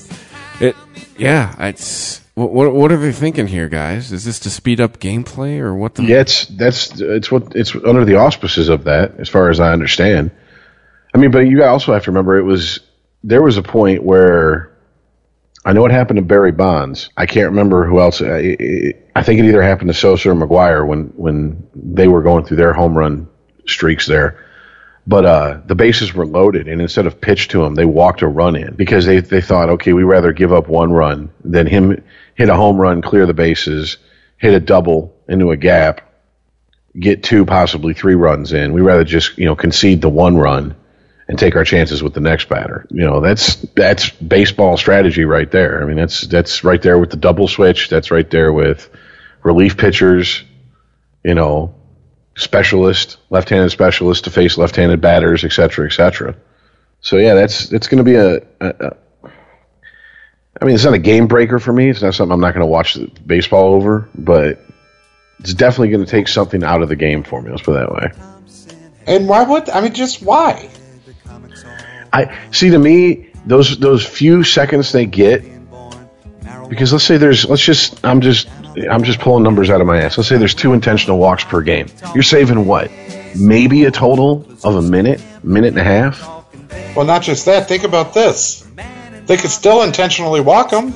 it 0.59 0.75
yeah, 1.17 1.55
it's 1.67 2.21
what 2.35 2.51
what, 2.51 2.73
what 2.73 2.91
are 2.91 2.97
they 2.97 3.13
thinking 3.13 3.47
here, 3.47 3.69
guys? 3.69 4.11
Is 4.11 4.25
this 4.25 4.39
to 4.39 4.49
speed 4.49 4.81
up 4.81 4.99
gameplay 4.99 5.59
or 5.59 5.73
what? 5.73 5.95
The 5.95 6.03
Yeah, 6.03 6.19
it's 6.19 6.45
that's 6.45 6.99
it's 6.99 7.31
what 7.31 7.55
it's 7.55 7.73
under 7.75 8.03
the 8.03 8.15
auspices 8.15 8.69
of 8.69 8.83
that, 8.83 9.19
as 9.19 9.29
far 9.29 9.49
as 9.49 9.59
I 9.59 9.71
understand. 9.71 10.31
I 11.15 11.19
mean, 11.19 11.31
but 11.31 11.39
you 11.39 11.63
also 11.63 11.93
have 11.93 12.03
to 12.03 12.11
remember 12.11 12.37
it 12.37 12.43
was 12.43 12.81
there 13.23 13.41
was 13.41 13.57
a 13.57 13.63
point 13.63 14.03
where 14.03 14.76
I 15.67 15.73
know 15.73 15.81
what 15.81 15.91
happened 15.91 16.15
to 16.15 16.23
Barry 16.23 16.53
Bonds. 16.53 17.09
I 17.17 17.25
can't 17.25 17.49
remember 17.49 17.85
who 17.85 17.99
else. 17.99 18.21
I, 18.21 18.93
I 19.17 19.21
think 19.21 19.41
it 19.41 19.45
either 19.45 19.61
happened 19.61 19.89
to 19.89 19.93
Sosa 19.93 20.31
or 20.31 20.33
McGwire 20.33 20.87
when 20.87 21.07
when 21.17 21.67
they 21.75 22.07
were 22.07 22.21
going 22.21 22.45
through 22.45 22.55
their 22.55 22.71
home 22.71 22.97
run 22.97 23.27
streaks 23.67 24.05
there. 24.05 24.41
But 25.05 25.25
uh, 25.25 25.59
the 25.65 25.75
bases 25.75 26.13
were 26.13 26.25
loaded, 26.25 26.69
and 26.69 26.81
instead 26.81 27.05
of 27.05 27.19
pitch 27.19 27.49
to 27.49 27.65
him, 27.65 27.75
they 27.75 27.83
walked 27.83 28.21
a 28.21 28.27
run 28.27 28.55
in 28.55 28.75
because 28.75 29.05
they 29.05 29.19
they 29.19 29.41
thought, 29.41 29.67
okay, 29.71 29.91
we'd 29.91 30.05
rather 30.05 30.31
give 30.31 30.53
up 30.53 30.69
one 30.69 30.93
run 30.93 31.29
than 31.43 31.67
him 31.67 32.01
hit 32.35 32.47
a 32.47 32.55
home 32.55 32.79
run, 32.79 33.01
clear 33.01 33.25
the 33.25 33.33
bases, 33.33 33.97
hit 34.37 34.53
a 34.53 34.61
double 34.61 35.17
into 35.27 35.51
a 35.51 35.57
gap, 35.57 35.99
get 36.97 37.23
two, 37.23 37.45
possibly 37.45 37.93
three 37.93 38.15
runs 38.15 38.53
in. 38.53 38.71
We'd 38.71 38.83
rather 38.83 39.03
just 39.03 39.37
you 39.37 39.43
know 39.43 39.55
concede 39.57 39.99
the 39.99 40.07
one 40.07 40.37
run 40.37 40.77
and 41.27 41.37
take 41.37 41.55
our 41.55 41.65
chances 41.65 42.01
with 42.01 42.13
the 42.13 42.21
next 42.21 42.47
batter. 42.49 42.87
You 42.89 43.05
know, 43.05 43.19
that's 43.21 43.55
that's 43.75 44.09
baseball 44.11 44.77
strategy 44.77 45.25
right 45.25 45.49
there. 45.51 45.81
I 45.81 45.85
mean, 45.85 45.97
that's 45.97 46.21
that's 46.21 46.63
right 46.63 46.81
there 46.81 46.97
with 46.97 47.09
the 47.09 47.17
double 47.17 47.47
switch. 47.47 47.89
That's 47.89 48.11
right 48.11 48.29
there 48.29 48.53
with 48.53 48.89
relief 49.43 49.77
pitchers. 49.77 50.43
You 51.23 51.33
know, 51.33 51.75
specialist, 52.35 53.17
left-handed 53.29 53.71
specialist 53.71 54.23
to 54.23 54.29
face 54.31 54.57
left-handed 54.57 55.01
batters, 55.01 55.43
et 55.43 55.51
cetera, 55.51 55.87
et 55.87 55.93
cetera. 55.93 56.35
So 57.01 57.17
yeah, 57.17 57.33
that's 57.33 57.71
it's 57.73 57.87
going 57.87 57.97
to 57.97 58.03
be 58.03 58.15
a, 58.15 58.37
a, 58.61 58.69
a. 58.79 58.95
I 60.59 60.65
mean, 60.65 60.73
it's 60.73 60.85
not 60.85 60.93
a 60.93 60.99
game 60.99 61.27
breaker 61.27 61.59
for 61.59 61.73
me. 61.73 61.89
It's 61.89 62.01
not 62.01 62.15
something 62.15 62.33
I'm 62.33 62.39
not 62.39 62.53
going 62.53 62.65
to 62.65 62.71
watch 62.71 62.97
baseball 63.25 63.73
over, 63.73 64.09
but 64.15 64.59
it's 65.39 65.53
definitely 65.53 65.89
going 65.89 66.05
to 66.05 66.09
take 66.09 66.27
something 66.27 66.63
out 66.63 66.81
of 66.81 66.89
the 66.89 66.95
game 66.95 67.23
for 67.23 67.41
me. 67.41 67.51
Let's 67.51 67.61
put 67.61 67.75
it 67.75 67.87
that 67.87 67.91
way. 67.91 68.11
And 69.05 69.27
why 69.27 69.43
would 69.43 69.69
I 69.69 69.81
mean 69.81 69.93
just 69.93 70.21
why? 70.21 70.69
I 72.13 72.37
see 72.51 72.69
to 72.69 72.79
me 72.79 73.29
those 73.45 73.77
those 73.79 74.05
few 74.05 74.43
seconds 74.43 74.91
they 74.91 75.05
get 75.05 75.43
because 76.69 76.91
let's 76.91 77.05
say 77.05 77.17
there's 77.17 77.45
let's 77.45 77.61
just 77.61 78.03
I'm 78.05 78.21
just 78.21 78.49
I'm 78.89 79.03
just 79.03 79.19
pulling 79.19 79.43
numbers 79.43 79.69
out 79.69 79.81
of 79.81 79.87
my 79.87 80.01
ass. 80.01 80.17
Let's 80.17 80.29
say 80.29 80.37
there's 80.37 80.55
two 80.55 80.73
intentional 80.73 81.17
walks 81.17 81.43
per 81.43 81.61
game. 81.61 81.87
You're 82.13 82.23
saving 82.23 82.65
what? 82.65 82.91
Maybe 83.35 83.85
a 83.85 83.91
total 83.91 84.45
of 84.63 84.75
a 84.75 84.81
minute, 84.81 85.21
minute 85.43 85.69
and 85.69 85.79
a 85.79 85.83
half. 85.83 86.21
Well, 86.95 87.05
not 87.05 87.21
just 87.21 87.45
that. 87.45 87.67
Think 87.67 87.83
about 87.83 88.13
this. 88.13 88.67
They 89.25 89.37
could 89.37 89.51
still 89.51 89.83
intentionally 89.83 90.41
walk 90.41 90.71
them. 90.71 90.93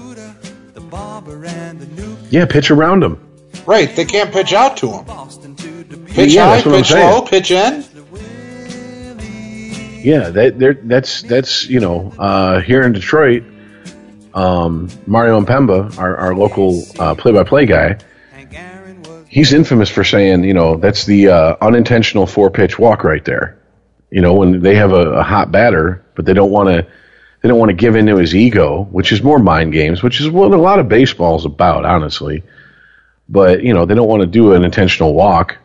Yeah, 2.30 2.46
pitch 2.46 2.72
around 2.72 3.04
them. 3.04 3.28
Right. 3.66 3.94
They 3.96 4.06
can't 4.06 4.32
pitch 4.32 4.54
out 4.54 4.78
to 4.78 4.88
them. 4.88 5.06
Pitch 6.08 6.34
Yeah, 6.34 6.46
high, 6.46 6.56
that's 6.56 6.66
what 6.66 6.76
I'm 6.76 6.82
pitch 6.82 6.92
low, 6.92 7.22
pitch 7.22 7.52
in. 7.52 7.84
Yeah, 10.04 10.30
that 10.30 10.80
that's 10.84 11.22
that's 11.24 11.68
you 11.68 11.80
know 11.80 12.12
uh, 12.18 12.62
here 12.62 12.82
in 12.82 12.94
Detroit, 12.94 13.44
um, 14.34 14.90
Mario 15.06 15.40
Impemba, 15.40 15.98
our, 15.98 16.16
our 16.18 16.36
local 16.36 16.84
uh, 17.00 17.16
play-by-play 17.16 17.66
guy, 17.66 17.98
he's 19.28 19.54
infamous 19.54 19.90
for 19.90 20.04
saying 20.04 20.44
you 20.44 20.54
know 20.54 20.78
that's 20.78 21.06
the 21.06 21.30
uh, 21.30 21.56
unintentional 21.62 22.26
four-pitch 22.26 22.80
walk 22.80 23.04
right 23.04 23.24
there. 23.26 23.60
You 24.10 24.22
know 24.22 24.34
when 24.34 24.62
they 24.62 24.76
have 24.76 24.92
a, 24.92 25.12
a 25.12 25.24
hot 25.24 25.52
batter, 25.52 26.04
but 26.16 26.26
they 26.26 26.34
don't 26.34 26.52
want 26.52 26.70
to 26.70 26.88
they 27.42 27.50
don't 27.50 27.60
want 27.60 27.70
to 27.70 27.76
give 27.76 27.96
into 27.96 28.18
his 28.18 28.36
ego, 28.36 28.84
which 28.92 29.12
is 29.12 29.24
more 29.24 29.40
mind 29.40 29.74
games, 29.74 30.04
which 30.04 30.20
is 30.20 30.30
what 30.30 30.52
a 30.52 30.58
lot 30.58 30.80
of 30.80 30.90
baseball 30.90 31.38
is 31.38 31.46
about, 31.46 31.86
honestly. 31.86 32.44
But 33.30 33.64
you 33.64 33.74
know 33.74 33.86
they 33.86 33.96
don't 33.96 34.08
want 34.08 34.22
to 34.22 34.28
do 34.28 34.54
an 34.54 34.64
intentional 34.64 35.14
walk, 35.14 35.58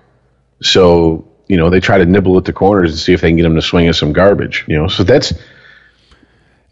so 0.63 1.26
you 1.49 1.57
know 1.57 1.71
they 1.71 1.81
try 1.81 1.99
to 1.99 2.07
nibble 2.07 2.37
at 2.37 2.45
the 2.45 2.53
corners 2.53 2.91
and 2.91 2.99
see 2.99 3.13
if 3.13 3.21
they 3.21 3.29
can 3.29 3.37
get 3.37 3.47
him 3.47 3.55
to 3.55 3.63
swing 3.63 3.89
at 3.89 3.95
some 3.97 4.13
garbage. 4.13 4.65
You 4.67 4.77
know, 4.77 4.89
so 4.89 5.05
that's 5.05 5.33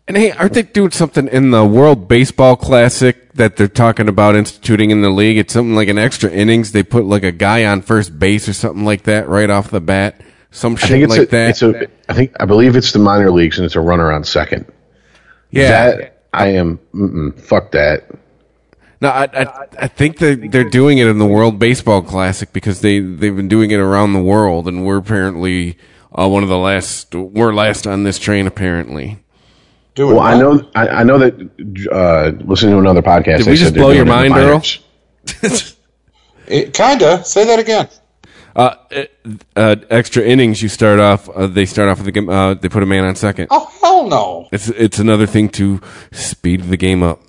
And 0.07 0.17
hey, 0.17 0.33
aren't 0.33 0.55
they 0.55 0.63
doing 0.63 0.91
something 0.91 1.29
in 1.29 1.51
the 1.51 1.65
World 1.65 2.09
Baseball 2.09 2.57
Classic 2.57 3.33
that 3.35 3.57
they're 3.57 3.69
talking 3.69 4.09
about 4.09 4.37
instituting 4.37 4.91
in 4.91 5.03
the 5.03 5.11
league? 5.11 5.39
It's 5.39 5.53
something 5.53 5.75
like 5.75 5.89
an 5.89 5.99
extra 5.99 6.31
innings. 6.31 6.73
They 6.73 6.83
put 6.83 7.05
like 7.05 7.23
a 7.23 7.33
guy 7.33 7.65
on 7.65 7.83
first 7.83 8.19
base 8.19 8.49
or 8.49 8.53
something 8.53 8.85
like 8.85 9.05
that 9.05 9.29
right 9.29 9.51
off 9.51 9.71
the 9.71 9.81
bat. 9.81 10.21
Some 10.51 10.77
shit 10.77 11.09
like 11.09 11.23
a, 11.23 11.27
that. 11.27 11.51
it's 11.51 11.63
a 11.63 11.89
I 12.09 12.15
think 12.15 12.33
I 12.39 12.45
believe 12.45 12.77
it's 12.77 12.93
the 12.93 13.01
minor 13.01 13.31
leagues 13.31 13.59
and 13.59 13.67
it's 13.67 13.77
a 13.77 13.81
runner 13.81 14.13
on 14.13 14.25
second. 14.25 14.67
yeah. 15.51 15.91
That 15.91 16.23
I 16.33 16.49
am 16.49 17.33
fuck 17.39 17.73
that. 17.73 18.07
No, 19.05 19.10
I, 19.10 19.28
I 19.35 19.66
I 19.81 19.86
think 19.86 20.16
they 20.16 20.35
they're 20.35 20.64
doing 20.64 20.97
it 20.97 21.06
in 21.06 21.18
the 21.18 21.26
World 21.26 21.59
Baseball 21.59 22.01
Classic 22.01 22.51
because 22.55 22.81
they 22.81 23.01
they've 23.01 23.36
been 23.36 23.48
doing 23.48 23.70
it 23.70 23.78
around 23.78 24.14
the 24.14 24.22
world, 24.22 24.66
and 24.66 24.85
we're 24.85 24.97
apparently 24.97 25.76
uh, 26.18 26.26
one 26.26 26.43
of 26.43 26.48
the 26.48 26.56
last. 26.56 27.14
We're 27.14 27.52
last 27.52 27.86
on 27.86 28.05
this 28.05 28.18
train 28.18 28.47
apparently. 28.47 29.18
Doing 29.94 30.16
Well, 30.16 30.24
I 30.24 30.39
know 30.39 30.70
I, 30.74 30.89
I 30.89 31.02
know 31.05 31.18
that 31.18 31.35
uh, 31.93 32.32
listening 32.47 32.72
to 32.72 32.78
another 32.78 33.02
podcast. 33.02 33.39
Did 33.39 33.47
they 33.47 33.51
we 33.51 33.56
said 33.59 33.64
just 33.64 33.74
blow 33.74 33.90
your 33.90 34.06
doing 34.06 34.18
it 34.18 34.26
in 34.26 34.32
the 34.32 34.39
mind, 34.39 34.51
Earl? 35.43 35.82
It, 36.47 36.74
kinda. 36.74 37.24
Say 37.24 37.44
that 37.47 37.59
again. 37.59 37.89
Uh, 38.56 38.76
uh, 39.56 39.76
extra 39.90 40.22
innings. 40.22 40.62
You 40.62 40.68
start 40.68 41.01
off. 41.01 41.28
Uh, 41.28 41.47
they 41.47 41.66
start 41.66 41.89
off 41.89 41.98
with 41.98 42.06
the 42.06 42.12
game. 42.12 42.28
Uh, 42.28 42.55
they 42.55 42.68
put 42.68 42.82
a 42.82 42.86
man 42.86 43.05
on 43.05 43.16
second. 43.16 43.48
Oh 43.51 43.66
hell 43.81 44.09
no. 44.09 44.48
It's 44.52 44.68
it's 44.68 44.98
another 44.98 45.26
thing 45.26 45.48
to 45.51 45.81
speed 46.12 46.62
the 46.62 46.76
game 46.76 47.02
up. 47.02 47.20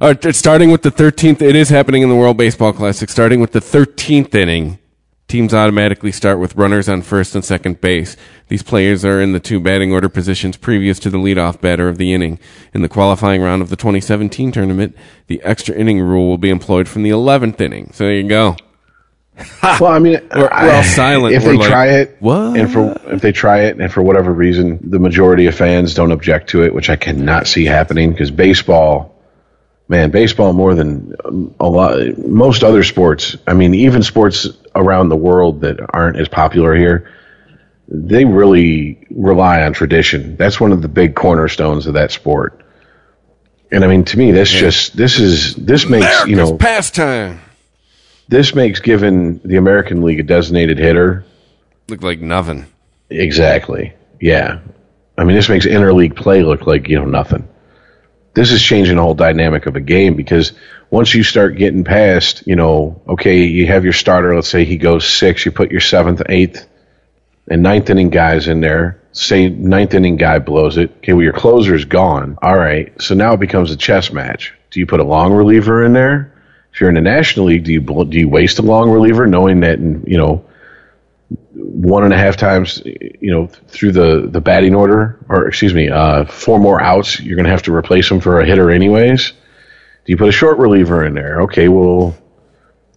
Uh, 0.00 0.14
starting 0.32 0.70
with 0.70 0.82
the 0.82 0.90
thirteenth, 0.90 1.42
it 1.42 1.56
is 1.56 1.70
happening 1.70 2.02
in 2.02 2.08
the 2.08 2.14
World 2.14 2.36
Baseball 2.36 2.72
Classic. 2.72 3.08
Starting 3.08 3.40
with 3.40 3.50
the 3.52 3.60
thirteenth 3.60 4.32
inning, 4.32 4.78
teams 5.26 5.52
automatically 5.52 6.12
start 6.12 6.38
with 6.38 6.54
runners 6.54 6.88
on 6.88 7.02
first 7.02 7.34
and 7.34 7.44
second 7.44 7.80
base. 7.80 8.16
These 8.46 8.62
players 8.62 9.04
are 9.04 9.20
in 9.20 9.32
the 9.32 9.40
two 9.40 9.58
batting 9.58 9.92
order 9.92 10.08
positions 10.08 10.56
previous 10.56 11.00
to 11.00 11.10
the 11.10 11.18
leadoff 11.18 11.60
batter 11.60 11.88
of 11.88 11.98
the 11.98 12.12
inning. 12.14 12.38
In 12.72 12.82
the 12.82 12.88
qualifying 12.88 13.42
round 13.42 13.60
of 13.60 13.70
the 13.70 13.76
2017 13.76 14.52
tournament, 14.52 14.94
the 15.26 15.42
extra 15.42 15.74
inning 15.74 16.00
rule 16.00 16.28
will 16.28 16.38
be 16.38 16.50
employed 16.50 16.86
from 16.86 17.02
the 17.02 17.10
11th 17.10 17.60
inning. 17.60 17.90
So 17.92 18.04
there 18.04 18.14
you 18.14 18.28
go. 18.28 18.56
Well, 19.80 19.86
I 19.86 19.98
mean, 19.98 20.14
We're- 20.14 20.28
we're 20.42 20.50
all 20.50 20.82
silent. 20.84 21.34
If 21.34 21.44
We're 21.44 21.52
they 21.52 21.58
like, 21.58 21.68
try 21.68 21.86
it, 21.88 22.16
"What?" 22.20 22.56
And 22.56 22.72
for 22.72 22.96
if 23.12 23.20
they 23.20 23.30
try 23.32 23.62
it, 23.62 23.80
and 23.80 23.92
for 23.92 24.02
whatever 24.02 24.32
reason, 24.32 24.78
the 24.82 24.98
majority 25.00 25.46
of 25.46 25.54
fans 25.56 25.94
don't 25.94 26.10
object 26.12 26.50
to 26.50 26.62
it, 26.64 26.72
which 26.74 26.88
I 26.90 26.96
cannot 26.96 27.46
see 27.48 27.64
happening 27.64 28.10
because 28.10 28.32
baseball, 28.32 29.14
man, 29.88 30.10
baseball 30.10 30.52
more 30.52 30.74
than 30.74 31.14
um, 31.24 31.54
a 31.58 31.68
lot, 31.68 32.18
most 32.18 32.62
other 32.62 32.84
sports. 32.84 33.36
I 33.46 33.54
mean, 33.54 33.74
even 33.74 34.02
sports 34.02 34.46
around 34.74 35.08
the 35.08 35.16
world 35.16 35.62
that 35.62 35.78
aren't 35.94 36.18
as 36.18 36.28
popular 36.28 36.74
here, 36.76 37.10
they 37.88 38.24
really 38.24 39.06
rely 39.10 39.62
on 39.62 39.72
tradition. 39.72 40.36
That's 40.36 40.60
one 40.60 40.72
of 40.72 40.82
the 40.82 40.88
big 40.88 41.14
cornerstones 41.14 41.86
of 41.86 41.94
that 41.94 42.12
sport. 42.12 42.60
And 43.70 43.84
I 43.84 43.86
mean, 43.88 44.04
to 44.04 44.18
me, 44.18 44.30
this 44.32 44.50
just 44.50 44.96
this 44.96 45.18
is 45.18 45.54
this 45.54 45.86
makes 45.86 46.26
you 46.26 46.36
know 46.36 46.56
pastime. 46.56 47.40
this 48.28 48.54
makes 48.54 48.80
giving 48.80 49.38
the 49.40 49.56
American 49.56 50.02
League 50.02 50.20
a 50.20 50.22
designated 50.22 50.78
hitter 50.78 51.24
Look 51.88 52.02
like 52.02 52.20
nothing. 52.20 52.66
exactly. 53.10 53.94
Yeah, 54.20 54.60
I 55.18 55.24
mean 55.24 55.36
this 55.36 55.48
makes 55.48 55.66
interleague 55.66 56.16
play 56.16 56.42
look 56.42 56.66
like 56.66 56.88
you 56.88 56.98
know 56.98 57.04
nothing. 57.04 57.46
This 58.38 58.52
is 58.52 58.62
changing 58.62 58.94
the 58.94 59.02
whole 59.02 59.14
dynamic 59.14 59.66
of 59.66 59.74
a 59.74 59.80
game 59.80 60.14
because 60.14 60.52
once 60.90 61.12
you 61.12 61.24
start 61.24 61.56
getting 61.56 61.82
past, 61.82 62.46
you 62.46 62.54
know, 62.54 63.02
okay, 63.08 63.42
you 63.42 63.66
have 63.66 63.82
your 63.82 63.92
starter. 63.92 64.32
Let's 64.32 64.48
say 64.48 64.64
he 64.64 64.76
goes 64.76 65.08
six. 65.08 65.44
You 65.44 65.50
put 65.50 65.72
your 65.72 65.80
seventh, 65.80 66.22
eighth, 66.28 66.64
and 67.50 67.64
ninth 67.64 67.90
inning 67.90 68.10
guys 68.10 68.46
in 68.46 68.60
there. 68.60 69.02
Say 69.10 69.48
ninth 69.48 69.92
inning 69.92 70.18
guy 70.18 70.38
blows 70.38 70.78
it. 70.78 70.92
Okay, 70.98 71.14
well 71.14 71.24
your 71.24 71.32
closer's 71.32 71.84
gone. 71.84 72.38
All 72.40 72.56
right, 72.56 72.92
so 73.02 73.16
now 73.16 73.32
it 73.32 73.40
becomes 73.40 73.72
a 73.72 73.76
chess 73.76 74.12
match. 74.12 74.54
Do 74.70 74.78
you 74.78 74.86
put 74.86 75.00
a 75.00 75.04
long 75.04 75.32
reliever 75.32 75.84
in 75.84 75.92
there? 75.92 76.32
If 76.72 76.80
you're 76.80 76.90
in 76.90 76.94
the 76.94 77.00
National 77.00 77.46
League, 77.46 77.64
do 77.64 77.72
you 77.72 77.80
do 77.80 78.18
you 78.20 78.28
waste 78.28 78.60
a 78.60 78.62
long 78.62 78.88
reliever 78.88 79.26
knowing 79.26 79.58
that 79.60 79.80
in, 79.80 80.04
you 80.06 80.16
know 80.16 80.47
one 81.54 82.04
and 82.04 82.12
a 82.12 82.16
half 82.16 82.36
times 82.36 82.82
you 82.84 83.30
know 83.30 83.46
through 83.46 83.92
the 83.92 84.26
the 84.30 84.40
batting 84.40 84.74
order 84.74 85.18
or 85.28 85.46
excuse 85.46 85.74
me 85.74 85.88
uh, 85.88 86.24
four 86.24 86.58
more 86.58 86.80
outs 86.80 87.20
you're 87.20 87.36
going 87.36 87.44
to 87.44 87.50
have 87.50 87.62
to 87.62 87.74
replace 87.74 88.10
him 88.10 88.20
for 88.20 88.40
a 88.40 88.46
hitter 88.46 88.70
anyways. 88.70 89.30
Do 89.30 90.12
you 90.12 90.16
put 90.16 90.28
a 90.28 90.32
short 90.32 90.58
reliever 90.58 91.04
in 91.04 91.14
there? 91.14 91.42
Okay 91.42 91.68
well 91.68 92.16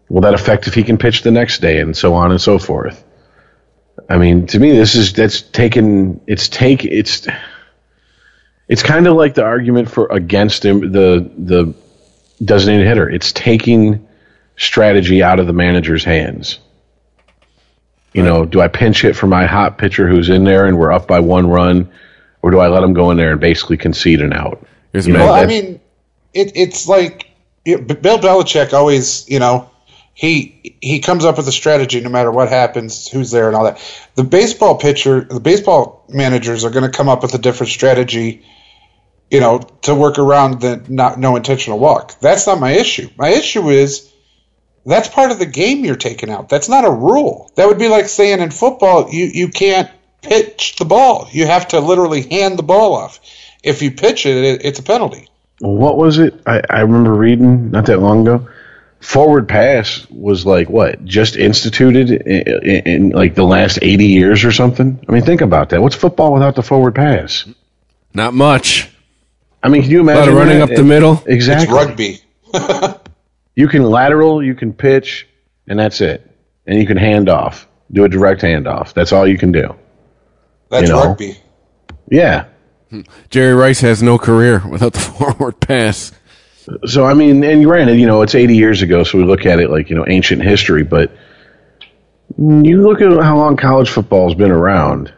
will 0.10 0.22
that 0.22 0.34
affect 0.34 0.68
if 0.68 0.74
he 0.74 0.84
can 0.84 0.98
pitch 0.98 1.24
the 1.24 1.32
next 1.32 1.60
day 1.60 1.80
and 1.80 1.96
so 1.96 2.14
on 2.14 2.32
and 2.32 2.40
so 2.40 2.58
forth? 2.58 3.04
I 4.10 4.18
mean 4.18 4.48
to 4.48 4.60
me 4.60 4.72
this 4.72 4.96
is 4.96 5.14
that's 5.14 5.42
taken 5.42 6.22
it's 6.28 6.48
take 6.48 6.86
it's 6.86 7.28
it's 8.70 8.84
kind 8.84 9.08
of 9.08 9.16
like 9.16 9.34
the 9.34 9.44
argument 9.44 9.92
for 9.92 10.08
against 10.10 10.64
him 10.64 10.92
the 10.92 11.30
the 11.38 11.74
designated 12.44 12.88
hitter. 12.88 13.10
It's 13.10 13.34
taking 13.34 14.08
strategy 14.56 15.22
out 15.22 15.40
of 15.40 15.48
the 15.48 15.54
manager's 15.54 16.04
hands 16.04 16.60
you 18.14 18.24
know, 18.24 18.46
do 18.46 18.62
I 18.62 18.68
pinch 18.68 19.02
hit 19.02 19.16
for 19.16 19.28
my 19.28 19.46
hot 19.46 19.78
pitcher 19.78 20.08
who's 20.08 20.30
in 20.30 20.44
there 20.44 20.66
and 20.66 20.78
we're 20.78 20.92
up 20.92 21.08
by 21.08 21.20
one 21.20 21.48
run, 21.48 21.90
or 22.42 22.52
do 22.52 22.60
I 22.60 22.68
let 22.68 22.84
him 22.84 22.94
go 22.94 23.12
in 23.12 23.18
there 23.18 23.32
and 23.32 23.40
basically 23.40 23.78
concede 23.78 24.22
an 24.22 24.34
out? 24.34 24.66
Here's 24.92 25.08
You 25.08 25.14
know, 25.14 25.26
Well, 25.26 25.34
I 25.34 25.46
mean, 25.46 25.80
it, 26.34 26.52
it's 26.56 26.88
like 26.88 27.30
it, 27.66 27.88
Bill 28.02 28.18
Belichick 28.18 28.74
always, 28.74 29.30
you 29.30 29.40
know, 29.40 29.70
he 30.14 30.78
he 30.82 31.00
comes 31.00 31.24
up 31.24 31.38
with 31.38 31.48
a 31.48 31.52
strategy 31.52 32.02
no 32.02 32.10
matter 32.10 32.32
what 32.32 32.50
happens, 32.50 33.08
who's 33.08 33.32
there, 33.32 33.48
and 33.48 33.56
all 33.56 33.64
that. 33.64 33.80
The 34.16 34.24
baseball 34.24 34.78
pitcher, 34.78 35.22
the 35.22 35.40
baseball 35.40 36.06
managers 36.10 36.66
are 36.66 36.70
going 36.70 36.90
to 36.90 36.96
come 36.96 37.08
up 37.08 37.22
with 37.22 37.34
a 37.34 37.38
different 37.38 37.72
strategy, 37.72 38.44
you 39.30 39.40
know, 39.40 39.60
to 39.84 39.96
work 39.96 40.20
around 40.20 40.60
the 40.60 40.84
not 40.90 41.18
no 41.18 41.38
intentional 41.38 41.80
walk. 41.80 42.20
That's 42.20 42.46
not 42.46 42.60
my 42.60 42.72
issue. 42.72 43.10
My 43.18 43.30
issue 43.30 43.70
is 43.70 44.11
that's 44.86 45.08
part 45.08 45.32
of 45.32 45.40
the 45.40 45.46
game 45.46 45.86
you're 45.86 45.96
taking 45.96 46.30
out. 46.30 46.50
That's 46.50 46.70
not 46.70 46.86
a 46.86 46.92
rule. 46.92 47.52
That 47.56 47.68
would 47.68 47.80
be 47.80 47.88
like 47.88 48.08
saying 48.10 48.40
in 48.40 48.52
football 48.52 49.10
you 49.12 49.26
you 49.26 49.50
can't 49.50 49.90
pitch 50.22 50.76
the 50.78 50.86
ball. 50.86 51.28
You 51.32 51.46
have 51.48 51.68
to 51.70 51.80
literally 51.80 52.24
hand 52.24 52.58
the 52.60 52.64
ball 52.64 52.94
off. 52.96 53.20
If 53.64 53.82
you 53.82 53.92
pitch 53.92 54.26
it, 54.26 54.38
it 54.38 54.66
it's 54.66 54.80
a 54.80 54.84
penalty. 54.84 55.28
What 55.60 55.98
was 55.98 56.18
it? 56.18 56.42
I, 56.48 56.62
I 56.70 56.80
remember 56.82 57.14
reading 57.14 57.70
not 57.72 57.86
that 57.86 58.00
long 58.00 58.22
ago. 58.28 58.48
Forward 59.00 59.48
pass 59.50 60.06
was 60.10 60.46
like 60.46 60.70
what? 60.70 61.04
Just 61.06 61.36
instituted 61.36 62.10
in, 62.12 62.42
in, 62.48 62.88
in 62.88 63.10
like 63.10 63.34
the 63.36 63.44
last 63.44 63.80
eighty 63.82 64.08
years 64.08 64.44
or 64.46 64.52
something. 64.52 65.04
I 65.08 65.12
mean, 65.12 65.24
think 65.24 65.42
about 65.42 65.70
that. 65.70 65.82
What's 65.82 65.96
football 65.96 66.34
without 66.34 66.56
the 66.56 66.62
forward 66.64 66.94
pass? 66.96 67.46
Not 68.14 68.34
much. 68.34 68.90
I 69.64 69.70
mean, 69.70 69.84
can 69.84 69.92
you 69.92 70.00
A 70.00 70.02
imagine 70.02 70.22
lot 70.22 70.30
of 70.30 70.36
running 70.36 70.60
that? 70.60 70.72
up 70.72 70.76
the 70.76 70.84
middle. 70.84 71.24
Exactly. 71.26 71.34
It's 71.34 71.46
Exactly. 71.48 72.20
rugby. 72.54 72.98
You 73.62 73.68
can 73.68 73.84
lateral, 73.84 74.42
you 74.42 74.56
can 74.56 74.74
pitch, 74.74 75.28
and 75.68 75.78
that's 75.78 76.02
it. 76.02 76.28
and 76.66 76.80
you 76.80 76.88
can 76.88 76.98
hand 76.98 77.30
off, 77.30 77.68
do 77.92 78.04
a 78.06 78.10
direct 78.10 78.42
handoff. 78.42 78.92
That's 78.94 79.12
all 79.12 79.28
you 79.28 79.38
can 79.38 79.52
do. 79.52 79.76
That's 80.72 80.88
You 80.90 80.96
know. 80.96 81.04
rugby. 81.10 81.38
Yeah. 82.10 82.46
Jerry 83.30 83.54
Rice 83.54 83.82
has 83.82 84.02
no 84.02 84.18
career 84.18 84.64
without 84.68 84.94
the 84.94 85.00
forward 85.18 85.60
pass. 85.60 86.12
So 86.88 87.06
I 87.06 87.14
mean, 87.14 87.44
and 87.44 87.64
granted, 87.64 88.00
you 88.00 88.08
know, 88.08 88.24
it's 88.24 88.34
80 88.34 88.56
years 88.56 88.82
ago, 88.82 89.04
so 89.04 89.20
we 89.20 89.26
look 89.26 89.46
at 89.46 89.60
it 89.60 89.70
like 89.70 89.92
you 89.92 89.96
know 89.96 90.06
ancient 90.08 90.42
history. 90.42 90.82
But 90.84 91.12
you 92.40 92.82
look 92.82 93.00
at 93.02 93.12
how 93.24 93.38
long 93.38 93.58
college 93.58 93.90
football's 93.92 94.34
been 94.34 94.52
around, 94.52 95.14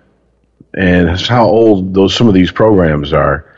and 0.74 1.18
how 1.18 1.46
old 1.48 1.94
those 1.94 2.14
some 2.14 2.28
of 2.28 2.34
these 2.34 2.52
programs 2.52 3.14
are. 3.14 3.53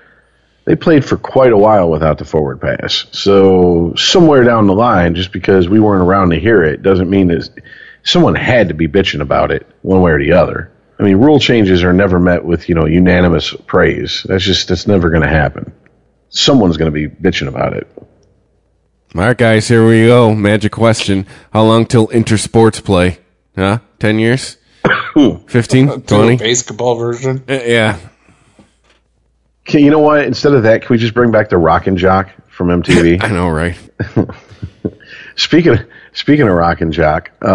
They 0.66 0.76
played 0.76 1.06
for 1.06 1.18
quite 1.18 1.52
a 1.52 1.58
while 1.58 1.90
without 1.90 2.18
the 2.18 2.26
forward 2.26 2.60
pass. 2.60 3.06
So 3.12 3.94
somewhere 3.96 4.44
down 4.44 4.66
the 4.66 4.74
line, 4.74 5.14
just 5.14 5.32
because 5.32 5.70
we 5.70 5.80
weren't 5.80 6.02
around 6.02 6.32
to 6.32 6.40
hear 6.40 6.64
it, 6.64 6.82
doesn't 6.82 7.10
mean 7.10 7.28
that 7.28 7.50
someone 8.04 8.36
had 8.36 8.70
to 8.70 8.74
be 8.74 8.88
bitching 8.88 9.22
about 9.22 9.52
it 9.52 9.68
one 9.84 10.02
way 10.02 10.12
or 10.12 10.20
the 10.20 10.32
other. 10.32 10.72
I 11.00 11.04
mean, 11.04 11.18
rule 11.18 11.40
changes 11.40 11.84
are 11.84 11.94
never 11.94 12.20
met 12.20 12.44
with 12.44 12.68
you 12.68 12.76
know 12.76 12.86
unanimous 12.86 13.54
praise. 13.68 14.26
That's 14.28 14.44
just 14.44 14.68
that's 14.70 14.88
never 14.88 15.10
going 15.10 15.24
to 15.24 15.30
happen. 15.30 15.72
Someone's 16.30 16.78
going 16.78 16.92
to 16.92 17.08
be 17.08 17.08
bitching 17.08 17.48
about 17.48 17.74
it. 17.74 17.88
All 19.16 19.22
right, 19.22 19.38
guys, 19.38 19.68
here 19.70 19.88
we 19.88 20.08
go. 20.08 20.36
Magic 20.36 20.74
question. 20.74 21.26
How 21.54 21.64
long 21.64 21.86
till 21.86 22.08
intersports 22.10 22.84
play? 22.84 23.20
Huh? 23.56 23.80
10 24.00 24.20
years? 24.20 24.58
15? 25.48 26.02
20? 26.02 26.38
basketball 26.38 26.96
version. 26.96 27.42
Uh, 27.48 27.54
yeah. 27.66 27.98
Okay, 29.68 29.80
you 29.82 29.90
know 29.90 30.00
what? 30.00 30.26
Instead 30.26 30.54
of 30.54 30.64
that, 30.64 30.82
can 30.82 30.94
we 30.94 30.98
just 30.98 31.14
bring 31.14 31.32
back 31.32 31.50
the 31.50 31.58
Rock 31.58 31.88
and 31.88 31.98
Jock 31.98 32.30
from 32.48 32.68
MTV? 32.68 33.24
I 33.24 33.30
know, 33.30 33.50
right? 33.50 33.78
speaking 35.36 35.78
speaking 36.14 36.48
of 36.48 36.54
Rock 36.54 36.82
and 36.82 36.94
Jock, 36.94 37.32
uh, 37.42 37.46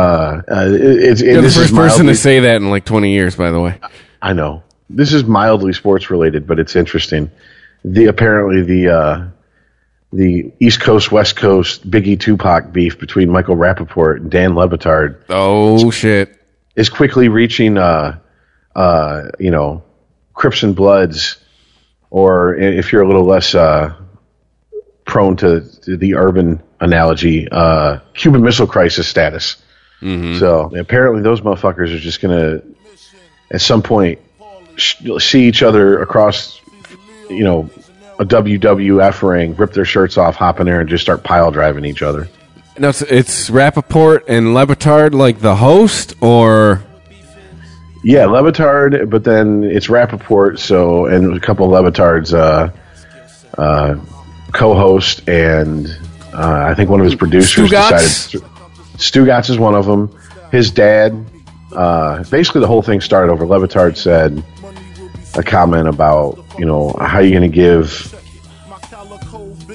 uh, 0.51 0.67
it- 0.73 0.81
it's 0.81 1.21
You're 1.21 1.41
the 1.41 1.47
is 1.47 1.57
first 1.57 1.75
person 1.75 2.07
to 2.07 2.15
say 2.15 2.41
that 2.41 2.57
in 2.57 2.71
like 2.71 2.85
20 2.85 3.13
years, 3.13 3.37
by 3.37 3.51
the 3.51 3.61
way. 3.61 3.79
I 4.23 4.33
know 4.33 4.63
this 4.89 5.13
is 5.13 5.25
mildly 5.25 5.73
sports 5.73 6.11
related, 6.11 6.47
but 6.47 6.59
it's 6.59 6.75
interesting. 6.77 7.31
The 7.85 8.07
apparently 8.07 8.63
the 8.63 8.89
uh, 8.95 9.29
the 10.13 10.53
East 10.61 10.81
Coast 10.81 11.13
West 11.13 11.37
Coast 11.37 11.89
Biggie 11.89 12.19
Tupac 12.19 12.73
beef 12.73 12.99
between 12.99 13.31
Michael 13.31 13.57
Rappaport 13.57 14.17
and 14.17 14.31
Dan 14.31 14.55
Le 14.57 14.69
Batard 14.69 15.23
Oh, 15.31 15.91
shit. 15.93 16.37
is 16.77 16.89
quickly 16.91 17.29
reaching 17.29 17.79
uh, 17.79 18.19
uh, 18.75 19.29
you 19.39 19.51
know 19.53 19.83
Crips 20.35 20.63
and 20.63 20.75
Bloods, 20.77 21.39
or 22.11 22.55
if 22.57 22.93
you're 22.93 23.03
a 23.03 23.07
little 23.07 23.25
less 23.25 23.55
uh, 23.55 23.95
prone 25.05 25.37
to, 25.37 25.61
to 25.83 25.97
the 25.97 26.15
urban 26.15 26.63
analogy, 26.81 27.49
uh, 27.51 27.99
Cuban 28.15 28.43
Missile 28.43 28.67
Crisis 28.67 29.07
status. 29.09 29.57
So 30.39 30.75
apparently, 30.77 31.23
those 31.23 31.43
motherfuckers 31.43 31.95
are 31.95 31.99
just 31.99 32.21
gonna 32.21 32.63
at 33.51 33.61
some 33.61 33.83
point 33.83 34.19
sh- 34.77 34.97
see 35.19 35.47
each 35.47 35.63
other 35.63 36.01
across, 36.01 36.61
you 37.29 37.45
know, 37.45 37.69
a 38.19 38.25
WWF 38.25 39.23
ring, 39.29 39.55
rip 39.57 39.73
their 39.73 39.85
shirts 39.85 40.17
off, 40.17 40.37
hop 40.37 40.59
in 40.61 40.67
there, 40.67 40.81
and 40.81 40.89
just 40.89 41.03
start 41.03 41.23
pile 41.23 41.51
driving 41.51 41.85
each 41.85 42.03
other. 42.03 42.29
No, 42.79 42.89
it's, 42.89 43.03
it's 43.03 43.51
Rappaport 43.51 44.23
and 44.27 44.55
Le 44.55 44.67
Batard 44.67 45.13
like 45.13 45.41
the 45.41 45.57
host, 45.57 46.15
or 46.23 46.83
Yeah, 48.03 48.27
Le 48.27 48.43
Batard, 48.43 49.11
but 49.11 49.25
then 49.25 49.63
it's 49.63 49.89
Rappaport, 49.89 50.59
so 50.59 51.07
and 51.07 51.35
a 51.37 51.41
couple 51.41 51.67
of 51.67 51.85
Le 51.85 51.91
Batard's 51.91 52.33
uh, 52.33 52.71
uh, 53.59 53.97
co-host, 54.53 55.29
and 55.29 55.87
uh, 56.33 56.65
I 56.67 56.75
think 56.75 56.89
one 56.89 57.01
of 57.01 57.05
his 57.05 57.15
producers 57.15 57.71
Stugatz? 57.71 58.31
decided. 58.31 58.49
Stugatz 58.97 59.51
is 59.51 59.59
one 59.59 59.75
of 59.75 59.87
them. 59.87 60.15
His 60.51 60.71
dad. 60.71 61.25
Uh, 61.73 62.25
basically, 62.25 62.61
the 62.61 62.67
whole 62.67 62.83
thing 62.83 63.01
started 63.01 63.31
over. 63.31 63.47
Le 63.47 63.59
Batard 63.67 63.97
said 63.97 64.43
a 65.35 65.43
comment 65.43 65.87
about 65.87 66.43
you 66.59 66.65
know 66.65 66.97
how 67.01 67.21
you 67.21 67.31
going 67.31 67.49
to 67.49 67.55
give 67.55 68.15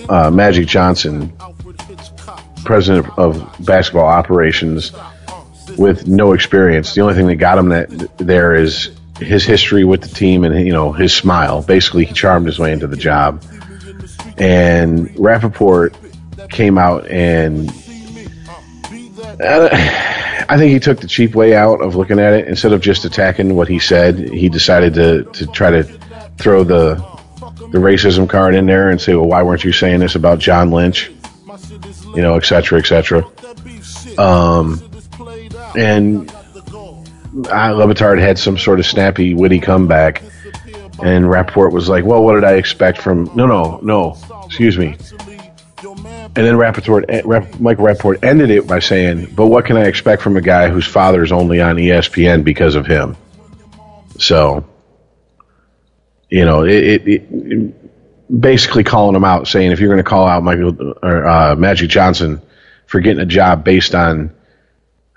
uh, 0.09 0.29
Magic 0.31 0.67
Johnson, 0.67 1.31
president 2.65 3.07
of 3.17 3.55
basketball 3.59 4.07
operations, 4.07 4.91
with 5.77 6.07
no 6.07 6.33
experience. 6.33 6.93
The 6.93 7.01
only 7.01 7.15
thing 7.15 7.27
that 7.27 7.35
got 7.35 7.57
him 7.57 7.69
that 7.69 8.17
there 8.17 8.55
is 8.55 8.91
his 9.19 9.45
history 9.45 9.83
with 9.83 10.01
the 10.01 10.13
team 10.13 10.43
and 10.43 10.65
you 10.65 10.73
know 10.73 10.91
his 10.91 11.13
smile. 11.13 11.61
Basically, 11.61 12.05
he 12.05 12.13
charmed 12.13 12.47
his 12.47 12.59
way 12.59 12.71
into 12.71 12.87
the 12.87 12.97
job. 12.97 13.43
And 14.37 15.09
Rappaport 15.11 15.95
came 16.49 16.77
out 16.77 17.07
and 17.09 17.69
uh, 19.41 19.69
I 20.47 20.57
think 20.57 20.71
he 20.71 20.79
took 20.79 20.99
the 20.99 21.07
cheap 21.07 21.35
way 21.35 21.55
out 21.55 21.81
of 21.81 21.95
looking 21.95 22.19
at 22.19 22.33
it. 22.33 22.47
Instead 22.47 22.73
of 22.73 22.81
just 22.81 23.05
attacking 23.05 23.55
what 23.55 23.67
he 23.67 23.79
said, 23.79 24.17
he 24.17 24.49
decided 24.49 24.93
to, 24.95 25.23
to 25.23 25.47
try 25.47 25.71
to 25.71 25.83
throw 26.37 26.63
the 26.63 26.95
the 27.71 27.79
racism 27.79 28.29
card 28.29 28.55
in 28.55 28.65
there 28.65 28.89
and 28.89 29.01
say, 29.01 29.15
"Well, 29.15 29.27
why 29.27 29.43
weren't 29.43 29.63
you 29.63 29.71
saying 29.71 29.99
this 29.99 30.15
about 30.15 30.39
John 30.39 30.71
Lynch?" 30.71 31.11
You 32.15 32.21
know, 32.21 32.35
et 32.35 32.45
cetera, 32.45 32.79
et 32.79 32.85
cetera. 32.85 33.25
Um, 34.17 34.81
and 35.77 36.29
uh, 36.31 37.73
Le 37.73 37.87
Batard 37.87 38.19
had 38.19 38.39
some 38.39 38.57
sort 38.57 38.79
of 38.79 38.85
snappy, 38.85 39.33
witty 39.33 39.59
comeback, 39.59 40.23
and 41.03 41.29
Rapport 41.29 41.69
was 41.69 41.89
like, 41.89 42.05
"Well, 42.05 42.23
what 42.23 42.35
did 42.35 42.43
I 42.43 42.53
expect 42.53 42.99
from?" 42.99 43.29
No, 43.35 43.45
no, 43.45 43.79
no. 43.81 44.17
Excuse 44.45 44.77
me. 44.77 44.95
And 46.37 46.45
then 46.45 46.55
Rappaport, 46.55 47.05
eh, 47.09 47.21
Rap, 47.23 47.59
Mike 47.59 47.79
Rapport 47.79 48.17
ended 48.23 48.49
it 48.49 48.67
by 48.67 48.79
saying, 48.79 49.33
"But 49.35 49.47
what 49.47 49.65
can 49.65 49.77
I 49.77 49.85
expect 49.85 50.21
from 50.21 50.37
a 50.37 50.41
guy 50.41 50.69
whose 50.69 50.85
father 50.85 51.23
is 51.23 51.31
only 51.31 51.61
on 51.61 51.77
ESPN 51.77 52.43
because 52.43 52.75
of 52.75 52.85
him?" 52.85 53.15
So, 54.17 54.65
you 56.29 56.45
know, 56.45 56.63
it, 56.63 57.07
it, 57.07 57.07
it 57.31 58.41
basically 58.41 58.83
calling 58.83 59.15
him 59.15 59.23
out, 59.23 59.47
saying, 59.47 59.71
"If 59.71 59.79
you're 59.79 59.89
going 59.89 60.03
to 60.03 60.09
call 60.09 60.27
out 60.27 60.43
Michael 60.43 60.93
or 61.01 61.27
uh, 61.27 61.55
Magic 61.55 61.89
Johnson 61.89 62.41
for 62.85 62.99
getting 62.99 63.21
a 63.21 63.25
job 63.25 63.63
based 63.63 63.95
on 63.95 64.34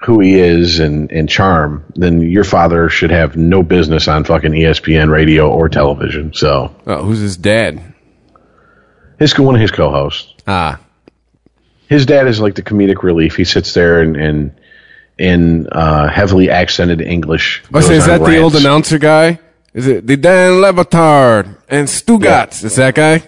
who 0.01 0.21
he 0.21 0.39
is 0.39 0.79
and, 0.79 1.11
and 1.11 1.29
charm, 1.29 1.85
then 1.95 2.23
your 2.23 2.45
father 2.45 2.89
should 2.89 3.11
have 3.11 3.37
no 3.37 3.63
business 3.63 4.09
on 4.09 4.25
fucking 4.25 4.53
ESPN 4.53 5.11
radio 5.11 5.51
or 5.51 5.69
television." 5.69 6.33
So, 6.35 6.75
oh, 6.87 7.05
who's 7.05 7.21
his 7.21 7.37
dad? 7.37 7.95
his 9.19 9.37
one 9.39 9.55
of 9.55 9.61
his 9.61 9.71
co-hosts. 9.71 10.35
Ah, 10.47 10.81
his 11.89 12.07
dad 12.07 12.27
is 12.27 12.41
like 12.41 12.55
the 12.55 12.63
comedic 12.63 13.03
relief. 13.03 13.37
He 13.37 13.45
sits 13.45 13.75
there 13.75 14.01
and 14.01 14.17
and 14.17 14.61
in 15.19 15.67
uh, 15.69 16.09
heavily 16.09 16.49
accented 16.49 17.01
English. 17.01 17.63
I 17.75 17.81
say, 17.81 17.97
is 17.97 18.07
that 18.07 18.23
the 18.23 18.39
old 18.39 18.55
announcer 18.55 18.99
guy? 18.99 19.41
Is 19.75 19.87
it 19.87 20.07
the 20.07 20.17
Dan 20.17 20.61
Le 20.61 20.73
Batard 20.73 21.57
and 21.69 21.89
Stugatz? 21.89 22.65
Is 22.65 22.77
that 22.77 22.95
guy? 22.95 23.23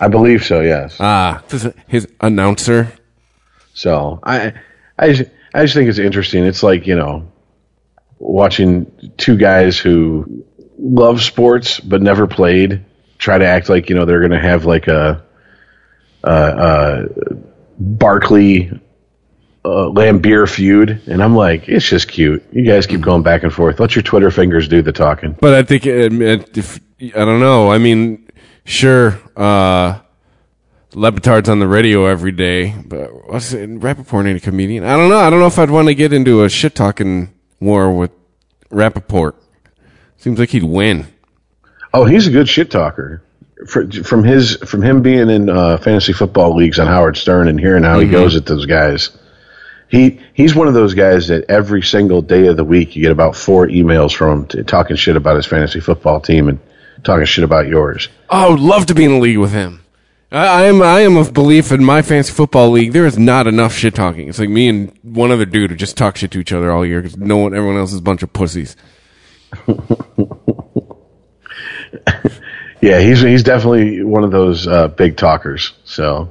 I 0.00 0.08
believe 0.08 0.44
so. 0.44 0.60
Yes. 0.60 0.96
Ah, 1.00 1.42
his 1.86 2.08
announcer. 2.20 2.92
So 3.74 4.20
I 4.22 4.54
I 4.98 5.26
I 5.54 5.62
just 5.62 5.74
think 5.74 5.88
it's 5.88 5.98
interesting. 5.98 6.44
It's 6.44 6.62
like 6.62 6.86
you 6.86 6.96
know 6.96 7.30
watching 8.18 8.90
two 9.16 9.36
guys 9.36 9.78
who 9.78 10.44
love 10.78 11.22
sports 11.22 11.80
but 11.80 12.02
never 12.02 12.26
played 12.26 12.84
try 13.18 13.36
to 13.38 13.44
act 13.44 13.68
like 13.68 13.88
you 13.88 13.94
know 13.94 14.04
they're 14.04 14.20
going 14.20 14.30
to 14.30 14.40
have 14.40 14.64
like 14.64 14.88
a 14.88 15.22
uh, 16.24 16.26
uh, 16.26 17.06
Barkley 17.78 18.70
uh, 19.64 19.90
Laimbeer 19.90 20.48
feud, 20.48 21.00
and 21.06 21.22
I'm 21.22 21.36
like, 21.36 21.68
it's 21.68 21.88
just 21.88 22.08
cute. 22.08 22.44
You 22.52 22.64
guys 22.64 22.86
keep 22.86 23.00
going 23.00 23.22
back 23.22 23.42
and 23.42 23.52
forth. 23.52 23.78
Let 23.78 23.94
your 23.94 24.02
Twitter 24.02 24.30
fingers 24.30 24.66
do 24.66 24.82
the 24.82 24.92
talking. 24.92 25.36
But 25.40 25.54
I 25.54 25.62
think 25.62 25.86
it, 25.86 26.12
it, 26.12 26.58
if, 26.58 26.80
I 27.00 27.24
don't 27.24 27.40
know. 27.40 27.70
I 27.70 27.78
mean, 27.78 28.26
sure, 28.64 29.20
uh, 29.36 30.00
Le 30.94 31.12
Batard's 31.12 31.48
on 31.48 31.58
the 31.58 31.68
radio 31.68 32.06
every 32.06 32.32
day, 32.32 32.74
but 32.86 33.28
what's 33.28 33.52
it? 33.52 33.68
Rappaport 33.68 34.26
ain't 34.26 34.38
a 34.38 34.40
comedian. 34.40 34.84
I 34.84 34.96
don't 34.96 35.10
know. 35.10 35.18
I 35.18 35.28
don't 35.28 35.38
know 35.38 35.46
if 35.46 35.58
I'd 35.58 35.70
want 35.70 35.88
to 35.88 35.94
get 35.94 36.12
into 36.12 36.42
a 36.44 36.48
shit 36.48 36.74
talking 36.74 37.34
war 37.60 37.92
with 37.92 38.10
Rappaport. 38.70 39.34
Seems 40.16 40.38
like 40.38 40.50
he'd 40.50 40.64
win. 40.64 41.06
Oh, 41.92 42.04
he's 42.04 42.26
a 42.26 42.30
good 42.30 42.48
shit 42.48 42.70
talker. 42.70 43.22
For, 43.66 43.90
from 43.90 44.24
his 44.24 44.56
from 44.56 44.82
him 44.82 45.02
being 45.02 45.28
in 45.28 45.50
uh, 45.50 45.78
fantasy 45.78 46.12
football 46.12 46.54
leagues 46.54 46.78
on 46.78 46.86
Howard 46.86 47.16
Stern 47.16 47.48
and 47.48 47.58
hearing 47.58 47.82
how 47.82 47.98
he 47.98 48.08
goes 48.08 48.36
at 48.36 48.46
those 48.46 48.66
guys, 48.66 49.10
he 49.88 50.20
he's 50.32 50.54
one 50.54 50.68
of 50.68 50.74
those 50.74 50.94
guys 50.94 51.26
that 51.28 51.44
every 51.50 51.82
single 51.82 52.22
day 52.22 52.46
of 52.46 52.56
the 52.56 52.64
week 52.64 52.94
you 52.94 53.02
get 53.02 53.10
about 53.10 53.34
four 53.34 53.66
emails 53.66 54.14
from 54.14 54.40
him 54.40 54.46
to, 54.46 54.64
talking 54.64 54.96
shit 54.96 55.16
about 55.16 55.36
his 55.36 55.46
fantasy 55.46 55.80
football 55.80 56.20
team 56.20 56.48
and 56.48 56.60
talking 57.02 57.26
shit 57.26 57.44
about 57.44 57.66
yours. 57.66 58.08
Oh, 58.30 58.46
I 58.46 58.50
would 58.50 58.60
love 58.60 58.86
to 58.86 58.94
be 58.94 59.04
in 59.04 59.10
a 59.10 59.18
league 59.18 59.38
with 59.38 59.52
him. 59.52 59.80
I, 60.30 60.46
I 60.46 60.62
am 60.64 60.82
I 60.82 61.00
am 61.00 61.16
of 61.16 61.32
belief 61.32 61.72
in 61.72 61.84
my 61.84 62.02
fantasy 62.02 62.32
football 62.32 62.70
league. 62.70 62.92
There 62.92 63.06
is 63.06 63.18
not 63.18 63.46
enough 63.46 63.72
shit 63.74 63.94
talking. 63.94 64.28
It's 64.28 64.38
like 64.38 64.48
me 64.50 64.68
and 64.68 64.92
one 65.02 65.30
other 65.30 65.46
dude 65.46 65.70
who 65.70 65.76
just 65.76 65.96
talk 65.96 66.16
shit 66.16 66.30
to 66.32 66.38
each 66.40 66.52
other 66.52 66.70
all 66.70 66.84
year 66.84 67.00
because 67.00 67.16
no 67.16 67.38
one, 67.38 67.54
everyone 67.54 67.78
else 67.78 67.92
is 67.92 67.98
a 67.98 68.02
bunch 68.02 68.22
of 68.22 68.32
pussies. 68.32 68.76
Yeah, 72.80 73.00
he's 73.00 73.20
he's 73.20 73.42
definitely 73.42 74.04
one 74.04 74.22
of 74.22 74.30
those 74.30 74.68
uh, 74.68 74.88
big 74.88 75.16
talkers. 75.16 75.72
So 75.84 76.30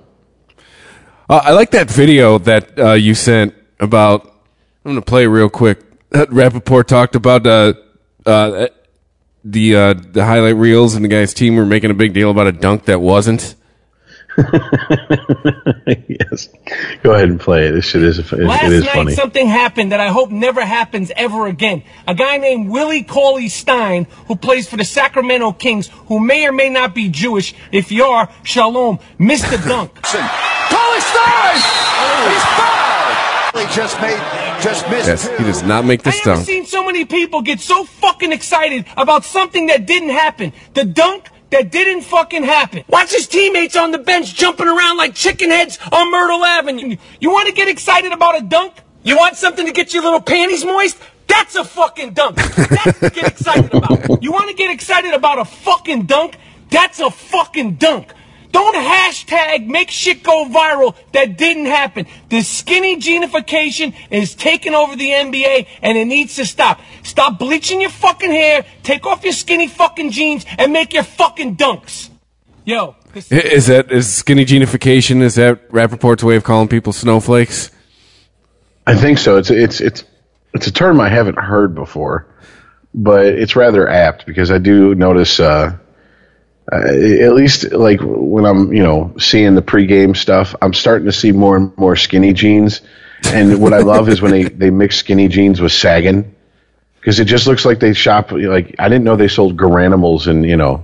Uh, 1.29 1.41
I 1.43 1.51
like 1.51 1.71
that 1.71 1.89
video 1.91 2.37
that 2.39 2.79
uh, 2.79 2.93
you 2.93 3.15
sent 3.15 3.53
about 3.81 4.25
I'm 4.85 4.91
gonna 4.91 5.01
play 5.01 5.27
real 5.27 5.49
quick. 5.49 5.83
Rappaport 6.11 6.85
talked 6.85 7.15
about 7.15 7.45
uh, 7.45 7.73
uh, 8.25 8.67
the 9.43 9.75
uh, 9.75 9.93
the 9.93 10.23
highlight 10.23 10.55
reels, 10.55 10.95
and 10.95 11.03
the 11.03 11.09
guy's 11.09 11.33
team 11.33 11.57
were 11.57 11.65
making 11.65 11.91
a 11.91 11.93
big 11.93 12.13
deal 12.13 12.31
about 12.31 12.47
a 12.47 12.53
dunk 12.53 12.85
that 12.85 13.01
wasn't. 13.01 13.55
yes. 16.07 16.49
Go 17.03 17.13
ahead 17.13 17.29
and 17.29 17.39
play 17.39 17.67
it. 17.67 17.71
This 17.71 17.85
shit 17.85 18.03
is 18.03 18.19
it, 18.19 18.31
Last 18.31 18.63
it 18.63 18.71
is 18.71 18.83
night, 18.83 18.93
funny. 18.93 19.13
something 19.13 19.47
happened 19.47 19.91
that 19.91 19.99
I 19.99 20.09
hope 20.09 20.29
never 20.29 20.63
happens 20.63 21.11
ever 21.15 21.47
again. 21.47 21.83
A 22.07 22.13
guy 22.15 22.37
named 22.37 22.69
Willie 22.69 23.03
Cauley 23.03 23.49
Stein, 23.49 24.05
who 24.27 24.35
plays 24.35 24.69
for 24.69 24.77
the 24.77 24.85
Sacramento 24.85 25.53
Kings, 25.53 25.87
who 26.07 26.19
may 26.19 26.45
or 26.47 26.51
may 26.51 26.69
not 26.69 26.93
be 26.93 27.09
Jewish. 27.09 27.55
If 27.71 27.91
you 27.91 28.03
are, 28.05 28.29
shalom, 28.43 28.99
Mr. 29.19 29.57
dunk. 29.67 29.93
Cauley 30.01 31.01
Stein! 31.01 31.57
Oh. 31.99 32.29
He's 32.29 32.43
fouled! 32.43 32.87
He 33.57 33.75
just 33.75 33.99
made, 34.01 34.19
just 34.61 34.87
missed 34.89 35.07
Yes, 35.07 35.27
two. 35.27 35.35
he 35.37 35.43
does 35.45 35.63
not 35.63 35.83
make 35.83 36.01
I 36.05 36.11
this 36.11 36.27
I've 36.27 36.45
seen 36.45 36.65
so 36.67 36.85
many 36.85 37.05
people 37.05 37.41
get 37.41 37.59
so 37.59 37.85
fucking 37.85 38.31
excited 38.31 38.85
about 38.95 39.23
something 39.25 39.65
that 39.67 39.87
didn't 39.87 40.09
happen. 40.09 40.53
The 40.75 40.83
dunk 40.83 41.29
that 41.49 41.71
didn't 41.71 42.01
fucking 42.01 42.43
happen. 42.43 42.83
Watch 42.87 43.11
his 43.11 43.27
teammates 43.27 43.75
on 43.75 43.91
the 43.91 43.97
bench 43.97 44.33
jumping 44.33 44.67
around 44.67 44.97
like 44.97 45.15
chicken 45.15 45.49
heads 45.49 45.79
on 45.91 46.11
Myrtle 46.11 46.43
Avenue. 46.43 46.97
You 47.19 47.31
want 47.31 47.47
to 47.47 47.53
get 47.53 47.67
excited 47.67 48.11
about 48.11 48.37
a 48.37 48.41
dunk? 48.41 48.73
You 49.03 49.15
want 49.17 49.37
something 49.37 49.65
to 49.65 49.71
get 49.71 49.93
your 49.93 50.03
little 50.03 50.21
panties 50.21 50.65
moist? 50.65 50.97
That's 51.27 51.55
a 51.55 51.63
fucking 51.63 52.13
dunk. 52.13 52.35
That's 52.35 52.99
to 52.99 53.09
get 53.09 53.27
excited 53.27 53.73
about. 53.73 54.23
You 54.23 54.31
want 54.31 54.49
to 54.49 54.55
get 54.55 54.71
excited 54.71 55.13
about 55.13 55.39
a 55.39 55.45
fucking 55.45 56.05
dunk? 56.05 56.37
That's 56.69 56.99
a 56.99 57.09
fucking 57.09 57.75
dunk. 57.75 58.13
Don't 58.51 58.75
hashtag 58.75 59.67
make 59.67 59.89
shit 59.91 60.23
go 60.23 60.45
viral 60.45 60.95
that 61.13 61.37
didn't 61.37 61.65
happen. 61.65 62.05
The 62.29 62.41
skinny 62.41 62.97
genification 62.99 63.93
is 64.09 64.35
taking 64.35 64.73
over 64.73 64.95
the 64.95 65.09
NBA 65.09 65.67
and 65.81 65.97
it 65.97 66.05
needs 66.05 66.35
to 66.37 66.45
stop. 66.45 66.79
Stop 67.03 67.39
bleaching 67.39 67.81
your 67.81 67.89
fucking 67.89 68.31
hair, 68.31 68.65
take 68.83 69.05
off 69.05 69.23
your 69.23 69.33
skinny 69.33 69.67
fucking 69.67 70.11
jeans, 70.11 70.45
and 70.57 70.71
make 70.73 70.93
your 70.93 71.03
fucking 71.03 71.57
dunks. 71.57 72.09
Yo, 72.65 72.95
this- 73.13 73.31
Is 73.31 73.67
that 73.67 73.91
is 73.91 74.13
skinny 74.13 74.45
genification? 74.45 75.21
Is 75.21 75.35
that 75.35 75.69
Rappaport's 75.71 76.23
way 76.23 76.35
of 76.35 76.43
calling 76.43 76.67
people 76.67 76.93
snowflakes? 76.93 77.71
I 78.85 78.95
think 78.95 79.17
so. 79.17 79.37
It's 79.37 79.49
it's 79.49 79.81
it's 79.81 80.03
it's 80.53 80.67
a 80.67 80.71
term 80.71 80.99
I 81.01 81.09
haven't 81.09 81.37
heard 81.37 81.75
before, 81.75 82.25
but 82.93 83.25
it's 83.25 83.55
rather 83.55 83.87
apt 83.87 84.25
because 84.25 84.49
I 84.49 84.57
do 84.59 84.95
notice, 84.95 85.39
uh, 85.39 85.73
uh, 86.71 86.77
at 86.77 87.33
least 87.33 87.71
like 87.71 87.99
when 88.01 88.45
I'm 88.45 88.73
you 88.73 88.83
know 88.83 89.13
seeing 89.17 89.55
the 89.55 89.61
pregame 89.61 90.15
stuff, 90.15 90.55
I'm 90.61 90.73
starting 90.73 91.05
to 91.05 91.13
see 91.13 91.31
more 91.31 91.55
and 91.55 91.77
more 91.77 91.95
skinny 91.95 92.33
jeans. 92.33 92.81
And 93.25 93.61
what 93.61 93.73
I 93.73 93.79
love 93.79 94.09
is 94.09 94.21
when 94.21 94.31
they 94.31 94.43
they 94.43 94.69
mix 94.69 94.97
skinny 94.97 95.27
jeans 95.27 95.61
with 95.61 95.71
sagging 95.71 96.35
because 96.99 97.19
it 97.19 97.25
just 97.25 97.47
looks 97.47 97.63
like 97.63 97.79
they 97.79 97.93
shop 97.93 98.31
like 98.31 98.75
I 98.79 98.89
didn't 98.89 99.05
know 99.05 99.15
they 99.15 99.29
sold 99.29 99.55
Garanimals 99.57 100.27
and 100.27 100.45
you 100.45 100.57
know. 100.57 100.83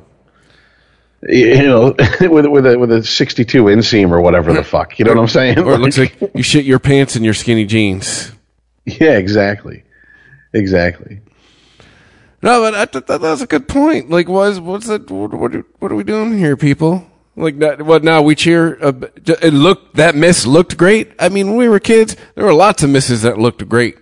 You 1.26 1.64
know, 1.64 1.96
with 2.22 2.48
with 2.48 2.66
a 2.66 2.78
with 2.78 2.92
a 2.92 3.02
62 3.02 3.64
inseam 3.64 4.12
or 4.12 4.20
whatever 4.20 4.52
the 4.52 4.64
fuck, 4.64 5.00
you 5.00 5.06
know 5.06 5.12
what 5.12 5.22
I'm 5.22 5.28
saying? 5.30 5.60
Or 5.60 5.74
it 5.74 5.80
looks 5.80 5.98
like 5.98 6.18
you 6.36 6.44
shit 6.44 6.66
your 6.66 6.80
pants 6.80 7.16
in 7.16 7.24
your 7.24 7.34
skinny 7.34 7.66
jeans. 7.66 8.32
Yeah, 8.86 9.18
exactly. 9.18 9.84
Exactly. 10.52 11.22
No, 12.44 12.62
but 12.62 12.76
I 12.76 12.86
thought 12.86 13.08
that 13.08 13.22
was 13.22 13.42
a 13.42 13.48
good 13.48 13.68
point. 13.70 14.10
Like, 14.10 14.28
what's 14.28 14.60
that? 14.88 15.10
What, 15.10 15.34
what, 15.34 15.56
are- 15.56 15.66
what 15.80 15.92
are 15.92 15.96
we 15.96 16.04
doing 16.04 16.38
here, 16.38 16.58
people? 16.58 17.10
Like, 17.36 17.56
what 17.80 18.04
now? 18.04 18.22
We 18.22 18.36
cheer. 18.36 18.78
Uh, 18.84 18.92
it 19.26 19.54
looked 19.54 19.96
that 19.96 20.14
miss 20.14 20.46
looked 20.46 20.78
great. 20.78 21.14
I 21.18 21.30
mean, 21.30 21.48
when 21.48 21.56
we 21.56 21.68
were 21.70 21.80
kids, 21.80 22.16
there 22.36 22.46
were 22.46 22.54
lots 22.54 22.84
of 22.84 22.92
misses 22.92 23.24
that 23.24 23.40
looked 23.40 23.68
great, 23.68 23.98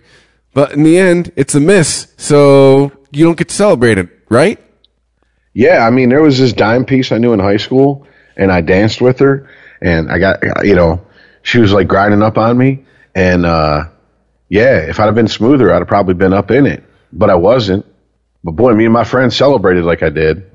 but 0.52 0.72
in 0.72 0.82
the 0.82 0.98
end, 0.98 1.32
it's 1.36 1.54
a 1.54 1.60
miss, 1.60 2.12
so 2.18 2.92
you 3.10 3.24
don't 3.24 3.38
get 3.38 3.48
to 3.48 3.54
celebrate 3.54 3.96
it, 3.96 4.10
right? 4.28 4.60
Yeah, 5.54 5.86
I 5.86 5.90
mean, 5.90 6.10
there 6.10 6.20
was 6.20 6.38
this 6.38 6.52
dime 6.52 6.84
piece 6.84 7.10
I 7.10 7.16
knew 7.18 7.32
in 7.32 7.40
high 7.40 7.56
school, 7.56 8.06
and 8.36 8.52
I 8.52 8.60
danced 8.60 9.00
with 9.00 9.18
her, 9.20 9.48
and 9.80 10.10
I 10.12 10.18
got, 10.18 10.40
you 10.66 10.74
know, 10.74 11.00
she 11.42 11.58
was 11.58 11.72
like 11.72 11.88
grinding 11.88 12.22
up 12.22 12.36
on 12.36 12.58
me, 12.58 12.84
and 13.14 13.46
uh, 13.46 13.84
yeah, 14.50 14.76
if 14.78 15.00
I'd 15.00 15.06
have 15.06 15.14
been 15.14 15.28
smoother, 15.28 15.72
I'd 15.72 15.78
have 15.78 15.88
probably 15.88 16.14
been 16.14 16.34
up 16.34 16.50
in 16.50 16.66
it, 16.66 16.84
but 17.14 17.30
I 17.30 17.34
wasn't. 17.34 17.86
But 18.44 18.52
boy, 18.52 18.74
me 18.74 18.84
and 18.84 18.92
my 18.92 19.04
friends 19.04 19.36
celebrated 19.36 19.84
like 19.84 20.02
I 20.02 20.10
did. 20.10 20.50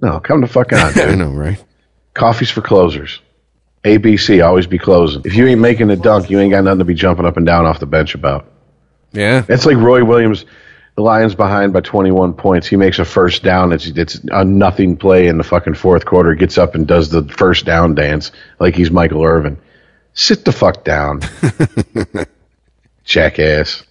No, 0.00 0.20
come 0.20 0.40
to 0.42 0.46
fuck 0.46 0.72
on, 0.72 0.92
dude. 0.92 1.08
I 1.08 1.14
know, 1.14 1.30
right? 1.30 1.62
Coffee's 2.14 2.50
for 2.50 2.60
closers. 2.62 3.20
ABC, 3.84 4.44
always 4.44 4.66
be 4.66 4.78
closing. 4.78 5.22
If 5.24 5.34
you 5.34 5.46
ain't 5.46 5.60
making 5.60 5.90
a 5.90 5.96
dunk, 5.96 6.30
you 6.30 6.38
ain't 6.40 6.50
got 6.52 6.64
nothing 6.64 6.78
to 6.78 6.84
be 6.84 6.94
jumping 6.94 7.26
up 7.26 7.36
and 7.36 7.44
down 7.44 7.66
off 7.66 7.80
the 7.80 7.86
bench 7.86 8.14
about. 8.14 8.46
Yeah, 9.12 9.44
It's 9.48 9.66
like 9.66 9.76
Roy 9.76 10.04
Williams. 10.04 10.44
The 10.96 11.02
Lions 11.02 11.34
behind 11.34 11.72
by 11.72 11.80
21 11.80 12.34
points. 12.34 12.66
He 12.68 12.76
makes 12.76 12.98
a 13.00 13.04
first 13.04 13.42
down. 13.42 13.72
It's 13.72 13.86
it's 13.88 14.20
a 14.30 14.44
nothing 14.44 14.96
play 14.96 15.26
in 15.26 15.38
the 15.38 15.44
fucking 15.44 15.74
fourth 15.74 16.04
quarter. 16.04 16.34
Gets 16.36 16.56
up 16.56 16.74
and 16.76 16.86
does 16.86 17.10
the 17.10 17.24
first 17.24 17.64
down 17.64 17.94
dance 17.96 18.30
like 18.60 18.76
he's 18.76 18.92
Michael 18.92 19.24
Irvin. 19.24 19.58
Sit 20.14 20.44
the 20.44 20.52
fuck 20.52 20.84
down, 20.84 21.20
jackass. 23.04 23.82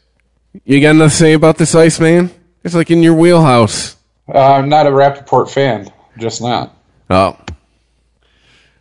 you 0.63 0.79
got 0.81 0.95
nothing 0.95 1.09
to 1.09 1.15
say 1.15 1.33
about 1.33 1.57
this 1.57 1.75
ice 1.75 1.99
man? 1.99 2.31
It's 2.63 2.75
like 2.75 2.91
in 2.91 3.03
your 3.03 3.13
wheelhouse. 3.13 3.95
Uh, 4.27 4.39
I'm 4.53 4.69
not 4.69 4.87
a 4.87 4.89
Rappaport 4.89 5.49
fan, 5.51 5.91
just 6.17 6.41
not. 6.41 6.75
Oh, 7.09 7.37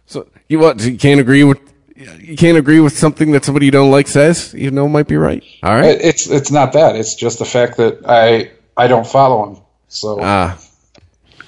so 0.06 0.28
you 0.48 0.58
what? 0.60 0.80
You 0.82 0.96
can't 0.96 1.20
agree 1.20 1.44
with 1.44 1.58
you 1.96 2.36
can't 2.36 2.56
agree 2.58 2.80
with 2.80 2.96
something 2.96 3.32
that 3.32 3.44
somebody 3.44 3.66
you 3.66 3.72
don't 3.72 3.90
like 3.90 4.08
says, 4.08 4.54
even 4.54 4.74
though 4.74 4.86
it 4.86 4.90
might 4.90 5.08
be 5.08 5.16
right. 5.16 5.42
All 5.62 5.74
right. 5.74 5.98
It's 6.00 6.28
it's 6.28 6.50
not 6.50 6.72
that. 6.74 6.96
It's 6.96 7.14
just 7.14 7.38
the 7.38 7.44
fact 7.44 7.76
that 7.78 8.00
I 8.06 8.50
I 8.76 8.86
don't 8.86 9.06
follow 9.06 9.50
him. 9.50 9.62
So 9.88 10.18
Ah, 10.22 10.58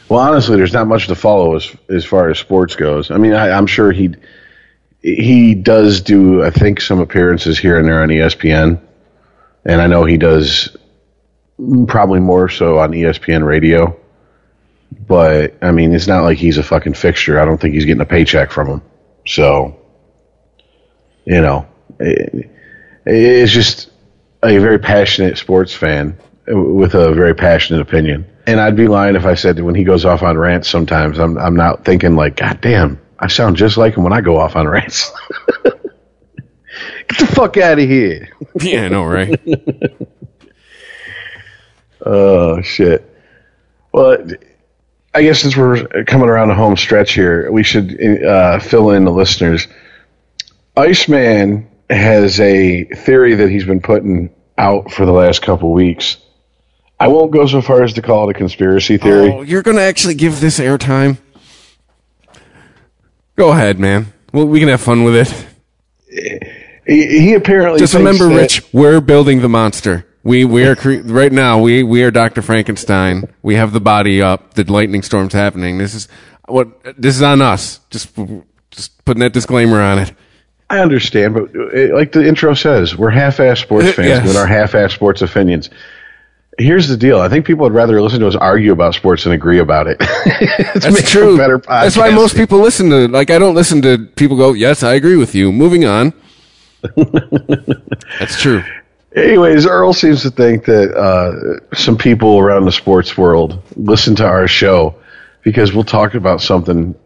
Well, 0.08 0.20
honestly, 0.20 0.56
there's 0.56 0.72
not 0.72 0.86
much 0.86 1.06
to 1.08 1.14
follow 1.14 1.54
as 1.56 1.74
as 1.88 2.04
far 2.04 2.30
as 2.30 2.38
sports 2.38 2.76
goes. 2.76 3.10
I 3.10 3.16
mean, 3.16 3.32
I, 3.32 3.50
I'm 3.50 3.66
sure 3.66 3.92
he 3.92 4.14
he 5.02 5.54
does 5.54 6.00
do, 6.00 6.42
I 6.42 6.50
think, 6.50 6.80
some 6.80 6.98
appearances 7.00 7.58
here 7.58 7.78
and 7.78 7.86
there 7.86 8.02
on 8.02 8.08
ESPN, 8.08 8.80
and 9.66 9.80
I 9.82 9.86
know 9.86 10.04
he 10.04 10.16
does 10.16 10.74
probably 11.86 12.20
more 12.20 12.48
so 12.48 12.78
on 12.78 12.92
ESPN 12.92 13.46
radio. 13.46 13.98
But 15.06 15.56
I 15.62 15.70
mean, 15.70 15.94
it's 15.94 16.06
not 16.06 16.22
like 16.22 16.38
he's 16.38 16.58
a 16.58 16.62
fucking 16.62 16.94
fixture. 16.94 17.40
I 17.40 17.44
don't 17.44 17.60
think 17.60 17.74
he's 17.74 17.84
getting 17.84 18.00
a 18.00 18.06
paycheck 18.06 18.50
from 18.50 18.68
him. 18.68 18.82
So, 19.26 19.76
you 21.24 21.40
know, 21.40 21.66
it, 21.98 22.50
it's 23.06 23.52
just 23.52 23.90
a 24.42 24.58
very 24.58 24.78
passionate 24.78 25.38
sports 25.38 25.74
fan 25.74 26.18
with 26.46 26.94
a 26.94 27.12
very 27.14 27.34
passionate 27.34 27.80
opinion. 27.80 28.26
And 28.46 28.60
I'd 28.60 28.76
be 28.76 28.88
lying 28.88 29.16
if 29.16 29.24
I 29.24 29.34
said 29.34 29.56
that 29.56 29.64
when 29.64 29.74
he 29.74 29.84
goes 29.84 30.04
off 30.04 30.22
on 30.22 30.36
rants 30.36 30.68
sometimes, 30.68 31.18
I'm, 31.18 31.38
I'm 31.38 31.56
not 31.56 31.84
thinking 31.84 32.14
like, 32.14 32.36
God 32.36 32.60
damn, 32.60 33.00
I 33.18 33.28
sound 33.28 33.56
just 33.56 33.76
like 33.76 33.96
him 33.96 34.04
when 34.04 34.12
I 34.12 34.20
go 34.20 34.36
off 34.38 34.54
on 34.54 34.68
rants. 34.68 35.10
Get 35.64 37.18
the 37.18 37.26
fuck 37.26 37.56
out 37.56 37.78
of 37.78 37.88
here. 37.88 38.28
yeah, 38.60 38.84
I 38.84 38.88
know, 38.88 39.04
right? 39.04 39.40
Oh, 42.04 42.60
shit. 42.62 43.10
Well, 43.92 44.18
I 45.14 45.22
guess 45.22 45.40
since 45.40 45.56
we're 45.56 46.04
coming 46.04 46.28
around 46.28 46.48
the 46.48 46.54
home 46.54 46.76
stretch 46.76 47.14
here, 47.14 47.50
we 47.50 47.62
should 47.62 48.22
uh, 48.24 48.58
fill 48.58 48.90
in 48.90 49.04
the 49.04 49.12
listeners. 49.12 49.68
Iceman 50.76 51.70
has 51.88 52.40
a 52.40 52.84
theory 52.84 53.36
that 53.36 53.48
he's 53.48 53.64
been 53.64 53.80
putting 53.80 54.34
out 54.58 54.90
for 54.90 55.06
the 55.06 55.12
last 55.12 55.42
couple 55.42 55.72
weeks. 55.72 56.18
I 56.98 57.08
won't 57.08 57.32
go 57.32 57.46
so 57.46 57.60
far 57.60 57.82
as 57.82 57.92
to 57.94 58.02
call 58.02 58.28
it 58.28 58.36
a 58.36 58.38
conspiracy 58.38 58.98
theory. 58.98 59.32
Oh, 59.32 59.42
you're 59.42 59.62
going 59.62 59.76
to 59.76 59.82
actually 59.82 60.14
give 60.14 60.40
this 60.40 60.58
airtime? 60.58 61.18
Go 63.36 63.50
ahead, 63.50 63.78
man. 63.78 64.12
Well, 64.32 64.46
we 64.46 64.60
can 64.60 64.68
have 64.68 64.80
fun 64.80 65.04
with 65.04 65.16
it. 65.16 65.46
He, 66.86 67.20
he 67.20 67.34
apparently 67.34 67.78
Just 67.78 67.94
remember, 67.94 68.28
Rich, 68.28 68.62
we're 68.72 69.00
building 69.00 69.40
the 69.40 69.48
monster. 69.48 70.06
We 70.24 70.44
we 70.46 70.64
are 70.66 70.74
cre- 70.74 71.02
right 71.04 71.30
now. 71.32 71.60
We 71.60 71.82
we 71.82 72.02
are 72.02 72.10
Doctor 72.10 72.40
Frankenstein. 72.42 73.24
We 73.42 73.54
have 73.56 73.72
the 73.72 73.80
body 73.80 74.22
up. 74.22 74.54
The 74.54 74.64
lightning 74.64 75.02
storm's 75.02 75.34
happening. 75.34 75.76
This 75.78 75.94
is 75.94 76.08
what 76.48 76.68
this 77.00 77.14
is 77.16 77.22
on 77.22 77.42
us. 77.42 77.80
Just 77.90 78.08
just 78.70 79.04
putting 79.04 79.20
that 79.20 79.32
disclaimer 79.34 79.80
on 79.82 79.98
it. 79.98 80.12
I 80.70 80.78
understand, 80.80 81.34
but 81.34 81.50
uh, 81.54 81.94
like 81.94 82.12
the 82.12 82.26
intro 82.26 82.54
says, 82.54 82.96
we're 82.96 83.10
half-ass 83.10 83.60
sports 83.60 83.92
fans 83.94 84.08
Yes. 84.08 84.26
with 84.26 84.36
our 84.36 84.46
half-ass 84.46 84.94
sports 84.94 85.20
opinions. 85.20 85.68
Here's 86.56 86.88
the 86.88 86.96
deal: 86.96 87.20
I 87.20 87.28
think 87.28 87.44
people 87.44 87.64
would 87.64 87.74
rather 87.74 88.00
listen 88.00 88.20
to 88.20 88.26
us 88.26 88.34
argue 88.34 88.72
about 88.72 88.94
sports 88.94 89.24
than 89.24 89.32
agree 89.32 89.58
about 89.58 89.86
it. 89.88 89.98
That's 90.80 91.10
true. 91.10 91.36
Better 91.36 91.58
That's 91.58 91.96
why 91.98 92.10
most 92.12 92.34
people 92.34 92.60
listen 92.60 92.88
to. 92.90 93.08
Like 93.08 93.30
I 93.30 93.38
don't 93.38 93.54
listen 93.54 93.82
to 93.82 93.98
people 94.16 94.38
go. 94.38 94.54
Yes, 94.54 94.82
I 94.82 94.94
agree 94.94 95.16
with 95.16 95.34
you. 95.34 95.52
Moving 95.52 95.84
on. 95.84 96.14
That's 98.18 98.40
true. 98.40 98.62
Anyways, 99.14 99.66
Earl 99.66 99.92
seems 99.92 100.22
to 100.22 100.30
think 100.30 100.64
that 100.64 100.92
uh, 100.96 101.74
some 101.74 101.96
people 101.96 102.38
around 102.38 102.64
the 102.64 102.72
sports 102.72 103.16
world 103.16 103.62
listen 103.76 104.16
to 104.16 104.26
our 104.26 104.48
show 104.48 104.96
because 105.42 105.72
we'll 105.72 105.84
talk 105.84 106.14
about 106.14 106.40
something, 106.40 106.96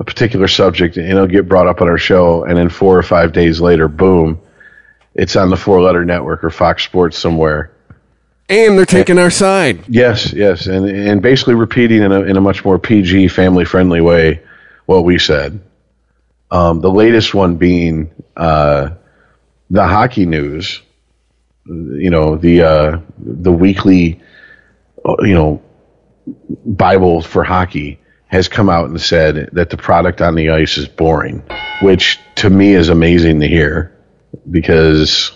a 0.00 0.04
particular 0.04 0.48
subject, 0.48 0.96
and 0.96 1.08
it'll 1.08 1.28
get 1.28 1.48
brought 1.48 1.68
up 1.68 1.80
on 1.80 1.88
our 1.88 1.98
show, 1.98 2.42
and 2.44 2.56
then 2.56 2.68
four 2.68 2.98
or 2.98 3.02
five 3.04 3.32
days 3.32 3.60
later, 3.60 3.86
boom, 3.86 4.40
it's 5.14 5.36
on 5.36 5.50
the 5.50 5.56
four 5.56 5.80
letter 5.80 6.04
network 6.04 6.42
or 6.42 6.50
Fox 6.50 6.82
Sports 6.82 7.16
somewhere. 7.18 7.70
And 8.48 8.78
they're 8.78 8.86
taking 8.86 9.18
our 9.18 9.30
side. 9.30 9.84
Yes, 9.88 10.32
yes, 10.32 10.66
and 10.66 10.88
and 10.88 11.20
basically 11.20 11.54
repeating 11.54 12.02
in 12.02 12.12
a 12.12 12.22
in 12.22 12.36
a 12.36 12.40
much 12.40 12.64
more 12.64 12.78
PG, 12.78 13.28
family 13.28 13.64
friendly 13.64 14.00
way 14.00 14.40
what 14.86 15.04
we 15.04 15.18
said. 15.18 15.60
Um, 16.50 16.80
the 16.80 16.90
latest 16.90 17.34
one 17.34 17.56
being 17.56 18.10
uh, 18.36 18.90
the 19.70 19.86
hockey 19.86 20.26
news. 20.26 20.80
You 21.68 22.10
know 22.10 22.36
the 22.36 22.62
uh, 22.62 23.00
the 23.18 23.52
weekly, 23.52 24.20
uh, 25.04 25.16
you 25.20 25.34
know, 25.34 25.62
Bible 26.64 27.22
for 27.22 27.42
hockey 27.42 27.98
has 28.28 28.48
come 28.48 28.68
out 28.68 28.88
and 28.88 29.00
said 29.00 29.48
that 29.52 29.70
the 29.70 29.76
product 29.76 30.20
on 30.20 30.34
the 30.34 30.50
ice 30.50 30.78
is 30.78 30.88
boring, 30.88 31.42
which 31.82 32.20
to 32.36 32.50
me 32.50 32.74
is 32.74 32.88
amazing 32.88 33.40
to 33.40 33.48
hear 33.48 33.96
because 34.50 35.32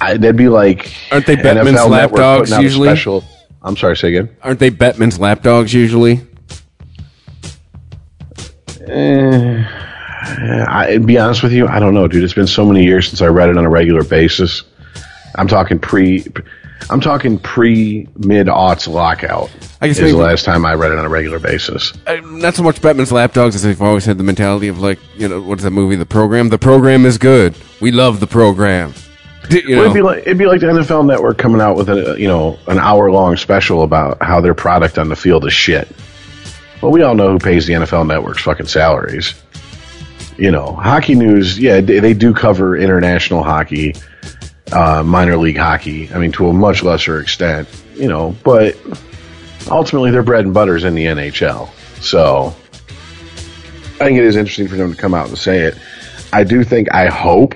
I, 0.00 0.16
that'd 0.16 0.36
be 0.36 0.48
like 0.48 0.94
Aren't 1.10 1.26
they 1.26 1.36
Network 1.36 1.90
lapdogs 1.90 2.50
putting 2.50 2.54
out 2.54 2.60
a 2.60 2.62
usually? 2.62 2.88
Special, 2.88 3.24
I'm 3.62 3.76
sorry, 3.76 3.96
say 3.96 4.08
again. 4.08 4.36
Aren't 4.42 4.60
they 4.60 4.70
Bettman's 4.70 5.18
lapdogs 5.18 5.72
usually? 5.72 6.20
I, 10.68 10.94
to 10.94 11.00
be 11.00 11.18
honest 11.18 11.42
with 11.42 11.52
you, 11.52 11.66
I 11.66 11.78
don't 11.78 11.94
know, 11.94 12.08
dude. 12.08 12.24
It's 12.24 12.34
been 12.34 12.46
so 12.46 12.64
many 12.64 12.84
years 12.84 13.08
since 13.08 13.20
I 13.22 13.26
read 13.26 13.48
it 13.48 13.56
on 13.56 13.64
a 13.64 13.70
regular 13.70 14.04
basis. 14.04 14.62
I'm 15.36 15.48
talking 15.48 15.78
pre, 15.78 16.24
I'm 16.90 17.00
talking 17.00 17.38
pre 17.38 18.08
mid 18.16 18.46
aughts 18.46 18.88
lockout. 18.88 19.50
I 19.80 19.88
guess 19.88 19.98
is 19.98 20.12
the 20.12 20.18
last 20.18 20.44
time 20.44 20.64
I 20.64 20.74
read 20.74 20.92
it 20.92 20.98
on 20.98 21.04
a 21.04 21.08
regular 21.08 21.38
basis. 21.38 21.92
Uh, 22.06 22.16
not 22.24 22.54
so 22.54 22.62
much 22.62 22.80
Bettman's 22.80 23.12
lapdogs 23.12 23.54
as 23.54 23.62
they've 23.62 23.80
always 23.80 24.04
had 24.04 24.18
the 24.18 24.24
mentality 24.24 24.68
of 24.68 24.80
like, 24.80 24.98
you 25.16 25.28
know, 25.28 25.40
what's 25.40 25.62
that 25.62 25.70
movie? 25.70 25.96
The 25.96 26.06
program. 26.06 26.48
The 26.48 26.58
program 26.58 27.04
is 27.04 27.18
good. 27.18 27.54
We 27.80 27.90
love 27.92 28.20
the 28.20 28.26
program. 28.26 28.94
You 29.50 29.76
know, 29.76 29.82
it'd 29.82 29.94
be 29.94 30.02
like 30.02 30.18
it'd 30.22 30.38
be 30.38 30.46
like 30.46 30.60
the 30.60 30.66
NFL 30.66 31.06
Network 31.06 31.38
coming 31.38 31.60
out 31.60 31.76
with 31.76 31.88
a 31.88 32.16
you 32.18 32.26
know 32.26 32.58
an 32.66 32.78
hour 32.78 33.12
long 33.12 33.36
special 33.36 33.82
about 33.82 34.20
how 34.20 34.40
their 34.40 34.54
product 34.54 34.98
on 34.98 35.08
the 35.08 35.14
field 35.14 35.46
is 35.46 35.52
shit. 35.52 35.88
Well, 36.82 36.90
we 36.90 37.02
all 37.02 37.14
know 37.14 37.30
who 37.30 37.38
pays 37.38 37.66
the 37.66 37.74
NFL 37.74 38.06
Network's 38.06 38.42
fucking 38.42 38.66
salaries. 38.66 39.34
You 40.36 40.50
know, 40.50 40.72
hockey 40.72 41.14
news. 41.14 41.58
Yeah, 41.58 41.80
they, 41.80 42.00
they 42.00 42.14
do 42.14 42.34
cover 42.34 42.76
international 42.76 43.42
hockey, 43.42 43.94
uh, 44.72 45.02
minor 45.02 45.36
league 45.36 45.56
hockey. 45.56 46.12
I 46.12 46.18
mean, 46.18 46.32
to 46.32 46.48
a 46.48 46.52
much 46.52 46.82
lesser 46.82 47.20
extent. 47.20 47.68
You 47.94 48.08
know, 48.08 48.36
but 48.44 48.76
ultimately 49.70 50.10
their 50.10 50.22
bread 50.22 50.44
and 50.44 50.52
butter 50.52 50.76
is 50.76 50.84
in 50.84 50.94
the 50.94 51.06
NHL. 51.06 51.70
So 52.02 52.54
I 53.94 54.04
think 54.04 54.18
it 54.18 54.24
is 54.24 54.36
interesting 54.36 54.68
for 54.68 54.76
them 54.76 54.92
to 54.92 55.00
come 55.00 55.14
out 55.14 55.28
and 55.28 55.38
say 55.38 55.60
it. 55.60 55.78
I 56.32 56.44
do 56.44 56.64
think. 56.64 56.92
I 56.92 57.06
hope 57.06 57.54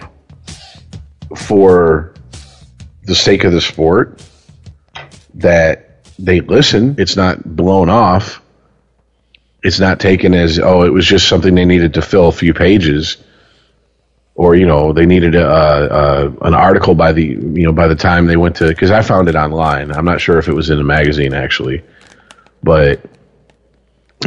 for 1.37 2.15
the 3.05 3.15
sake 3.15 3.45
of 3.45 3.53
the 3.53 3.61
sport 3.61 4.25
that 5.35 6.05
they 6.19 6.41
listen. 6.41 6.95
It's 6.99 7.17
not 7.17 7.45
blown 7.45 7.89
off. 7.89 8.43
It's 9.63 9.81
not 9.81 10.01
taken 10.01 10.35
as 10.35 10.59
oh, 10.59 10.85
it 10.85 10.91
was 10.93 11.07
just 11.07 11.29
something 11.29 11.55
they 11.55 11.65
needed 11.65 11.95
to 11.95 12.03
fill 12.03 12.29
a 12.29 12.33
few 12.33 12.55
pages, 12.55 13.19
or 14.35 14.55
you 14.57 14.67
know 14.67 14.93
they 14.93 15.07
needed 15.07 15.35
a, 15.35 15.47
a 15.47 16.31
an 16.47 16.55
article 16.55 16.95
by 16.95 17.13
the 17.13 17.25
you 17.25 17.65
know 17.65 17.73
by 17.73 17.89
the 17.89 17.97
time 17.97 18.27
they 18.27 18.37
went 18.37 18.57
to 18.57 18.69
because 18.69 18.91
I 18.91 19.03
found 19.03 19.29
it 19.29 19.37
online. 19.37 19.91
I'm 19.93 20.05
not 20.07 20.21
sure 20.21 20.39
if 20.39 20.49
it 20.49 20.55
was 20.55 20.71
in 20.71 20.81
a 20.81 20.85
magazine 20.85 21.35
actually, 21.35 21.83
but 22.63 23.03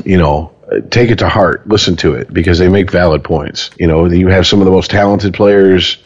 you 0.06 0.18
know 0.18 0.54
take 0.90 1.12
it 1.12 1.20
to 1.20 1.30
heart, 1.30 1.68
listen 1.68 1.96
to 1.98 2.16
it. 2.16 2.34
Because 2.34 2.60
they 2.60 2.70
make 2.70 2.92
valid 2.92 3.24
points. 3.24 3.72
You 3.80 3.88
know 3.88 4.06
you 4.06 4.28
have 4.28 4.48
some 4.48 4.60
of 4.60 4.66
the 4.66 4.72
most 4.72 4.92
talented 4.92 5.34
players 5.34 5.98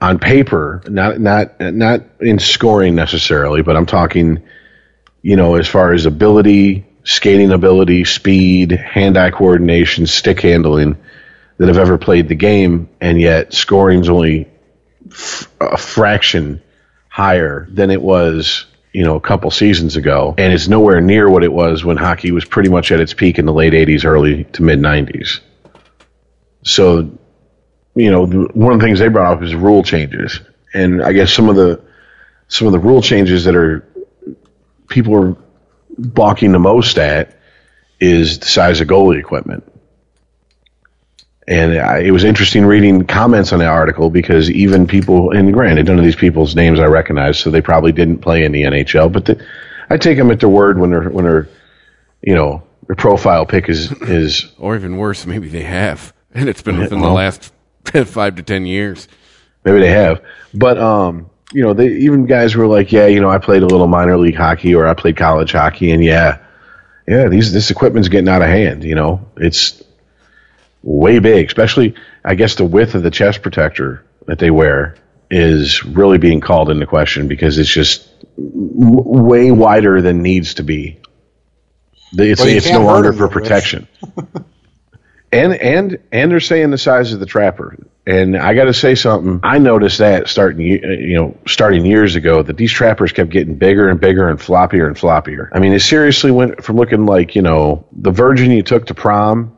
on 0.00 0.18
paper, 0.18 0.82
not 0.88 1.20
not 1.20 1.60
not 1.60 2.02
in 2.20 2.38
scoring 2.38 2.94
necessarily, 2.94 3.62
but 3.62 3.76
I'm 3.76 3.86
talking, 3.86 4.42
you 5.22 5.36
know, 5.36 5.56
as 5.56 5.68
far 5.68 5.92
as 5.92 6.06
ability, 6.06 6.86
skating 7.10 7.50
ability, 7.50 8.04
speed, 8.04 8.70
hand-eye 8.70 9.32
coordination, 9.32 10.06
stick 10.06 10.40
handling, 10.40 10.96
that 11.58 11.66
have 11.66 11.76
ever 11.76 11.98
played 11.98 12.28
the 12.28 12.36
game, 12.36 12.88
and 13.00 13.20
yet 13.20 13.52
scoring's 13.52 14.08
only 14.08 14.48
f- 15.10 15.50
a 15.60 15.76
fraction 15.76 16.62
higher 17.08 17.66
than 17.70 17.90
it 17.90 18.00
was, 18.00 18.66
you 18.92 19.02
know, 19.02 19.16
a 19.16 19.20
couple 19.20 19.50
seasons 19.50 19.96
ago, 19.96 20.36
and 20.38 20.52
it's 20.52 20.68
nowhere 20.68 21.00
near 21.00 21.28
what 21.28 21.42
it 21.42 21.52
was 21.52 21.84
when 21.84 21.96
hockey 21.96 22.30
was 22.30 22.44
pretty 22.44 22.70
much 22.70 22.92
at 22.92 23.00
its 23.00 23.12
peak 23.12 23.40
in 23.40 23.44
the 23.44 23.52
late 23.52 23.72
'80s, 23.72 24.04
early 24.04 24.44
to 24.44 24.62
mid 24.62 24.78
'90s. 24.78 25.40
So 26.62 27.10
you 27.96 28.10
know, 28.10 28.24
one 28.24 28.72
of 28.72 28.78
the 28.78 28.86
things 28.86 29.00
they 29.00 29.08
brought 29.08 29.38
up 29.38 29.42
is 29.42 29.54
rule 29.54 29.82
changes, 29.82 30.40
and 30.72 31.02
I 31.02 31.12
guess 31.12 31.32
some 31.32 31.48
of 31.48 31.56
the 31.56 31.82
some 32.46 32.68
of 32.68 32.72
the 32.72 32.78
rule 32.78 33.02
changes 33.02 33.44
that 33.44 33.56
are 33.56 33.84
people 34.88 35.14
are 35.16 35.36
balking 35.98 36.52
the 36.52 36.58
most 36.58 36.98
at 36.98 37.36
is 38.00 38.38
the 38.38 38.46
size 38.46 38.80
of 38.80 38.88
goalie 38.88 39.18
equipment. 39.18 39.64
And 41.46 41.78
I, 41.78 41.98
it 41.98 42.12
was 42.12 42.22
interesting 42.22 42.64
reading 42.64 43.06
comments 43.06 43.52
on 43.52 43.58
the 43.58 43.66
article 43.66 44.08
because 44.08 44.50
even 44.50 44.86
people, 44.86 45.32
and 45.32 45.52
granted, 45.52 45.86
none 45.86 45.98
of 45.98 46.04
these 46.04 46.16
people's 46.16 46.54
names 46.54 46.78
I 46.78 46.86
recognize, 46.86 47.38
so 47.40 47.50
they 47.50 47.60
probably 47.60 47.92
didn't 47.92 48.18
play 48.18 48.44
in 48.44 48.52
the 48.52 48.62
NHL. 48.62 49.12
But 49.12 49.24
the, 49.24 49.46
I 49.88 49.96
take 49.96 50.16
them 50.16 50.30
at 50.30 50.38
their 50.40 50.48
word 50.48 50.78
when 50.78 50.90
they're 50.90 51.10
when 51.10 51.24
they're, 51.24 51.48
you 52.22 52.36
know, 52.36 52.62
their 52.86 52.94
profile 52.94 53.46
pic 53.46 53.68
is 53.68 53.90
is 54.02 54.52
or 54.58 54.76
even 54.76 54.96
worse, 54.96 55.26
maybe 55.26 55.48
they 55.48 55.64
have, 55.64 56.14
and 56.34 56.48
it's 56.48 56.62
been 56.62 56.78
within 56.78 57.00
the 57.00 57.10
last 57.10 57.52
five 58.04 58.36
to 58.36 58.42
ten 58.42 58.64
years. 58.64 59.08
Maybe 59.64 59.80
they 59.80 59.90
have, 59.90 60.22
but 60.54 60.78
um, 60.78 61.30
you 61.52 61.62
know, 61.62 61.74
they 61.74 61.88
even 61.88 62.26
guys 62.26 62.56
were 62.56 62.66
like, 62.66 62.92
yeah, 62.92 63.06
you 63.06 63.20
know, 63.20 63.30
I 63.30 63.38
played 63.38 63.62
a 63.62 63.66
little 63.66 63.86
minor 63.86 64.16
league 64.16 64.36
hockey 64.36 64.74
or 64.74 64.86
I 64.86 64.94
played 64.94 65.16
college 65.16 65.52
hockey, 65.52 65.90
and 65.90 66.02
yeah, 66.02 66.38
yeah, 67.08 67.28
these 67.28 67.52
this 67.52 67.70
equipment's 67.70 68.08
getting 68.08 68.28
out 68.28 68.42
of 68.42 68.48
hand. 68.48 68.84
You 68.84 68.94
know, 68.94 69.26
it's 69.36 69.82
way 70.82 71.18
big, 71.18 71.46
especially 71.46 71.94
I 72.24 72.34
guess 72.34 72.54
the 72.54 72.64
width 72.64 72.94
of 72.94 73.02
the 73.02 73.10
chest 73.10 73.42
protector 73.42 74.04
that 74.26 74.38
they 74.38 74.50
wear 74.50 74.96
is 75.30 75.84
really 75.84 76.18
being 76.18 76.40
called 76.40 76.70
into 76.70 76.86
question 76.86 77.28
because 77.28 77.58
it's 77.58 77.72
just 77.72 78.08
w- 78.36 79.02
way 79.02 79.50
wider 79.50 80.00
than 80.02 80.22
needs 80.22 80.54
to 80.54 80.62
be. 80.62 81.00
It's 82.12 82.40
Well, 82.40 82.48
it's 82.48 82.70
no 82.70 82.84
longer 82.84 83.12
for 83.12 83.28
protection. 83.28 83.86
and 85.32 85.54
and 85.54 85.98
and 86.12 86.30
they're 86.30 86.40
saying 86.40 86.70
the 86.70 86.78
size 86.78 87.12
of 87.12 87.20
the 87.20 87.26
trapper. 87.26 87.76
And 88.06 88.36
I 88.36 88.54
got 88.54 88.64
to 88.64 88.74
say 88.74 88.94
something. 88.94 89.40
I 89.42 89.58
noticed 89.58 89.98
that 89.98 90.28
starting 90.28 90.60
uh, 90.60 90.88
you 90.88 91.14
know 91.14 91.36
starting 91.46 91.84
years 91.84 92.16
ago 92.16 92.42
that 92.42 92.56
these 92.56 92.72
trappers 92.72 93.12
kept 93.12 93.30
getting 93.30 93.56
bigger 93.56 93.88
and 93.88 94.00
bigger 94.00 94.28
and 94.28 94.38
floppier 94.38 94.86
and 94.86 94.96
floppier. 94.96 95.48
I 95.52 95.58
mean, 95.58 95.72
it 95.72 95.80
seriously 95.80 96.30
went 96.30 96.64
from 96.64 96.76
looking 96.76 97.06
like 97.06 97.34
you 97.34 97.42
know 97.42 97.86
the 97.92 98.10
virgin 98.10 98.50
you 98.50 98.62
took 98.62 98.86
to 98.86 98.94
prom 98.94 99.56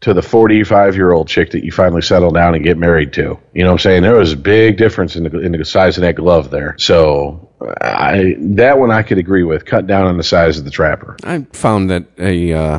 to 0.00 0.12
the 0.12 0.22
45 0.22 0.96
year 0.96 1.12
old 1.12 1.28
chick 1.28 1.52
that 1.52 1.64
you 1.64 1.72
finally 1.72 2.02
settle 2.02 2.30
down 2.30 2.54
and 2.54 2.62
get 2.62 2.76
married 2.76 3.14
to. 3.14 3.38
You 3.54 3.62
know 3.62 3.68
what 3.68 3.72
I'm 3.72 3.78
saying? 3.78 4.02
There 4.02 4.16
was 4.16 4.32
a 4.32 4.36
big 4.36 4.76
difference 4.76 5.16
in 5.16 5.24
the, 5.24 5.40
in 5.40 5.52
the 5.52 5.64
size 5.64 5.96
of 5.96 6.02
that 6.02 6.16
glove 6.16 6.50
there. 6.50 6.76
So 6.78 7.50
I, 7.80 8.34
that 8.38 8.78
one 8.78 8.90
I 8.90 9.02
could 9.02 9.16
agree 9.16 9.44
with. 9.44 9.64
Cut 9.64 9.86
down 9.86 10.06
on 10.06 10.18
the 10.18 10.22
size 10.22 10.58
of 10.58 10.66
the 10.66 10.70
trapper. 10.70 11.16
I 11.24 11.46
found 11.52 11.88
that 11.88 12.04
a 12.18 12.52
uh, 12.52 12.78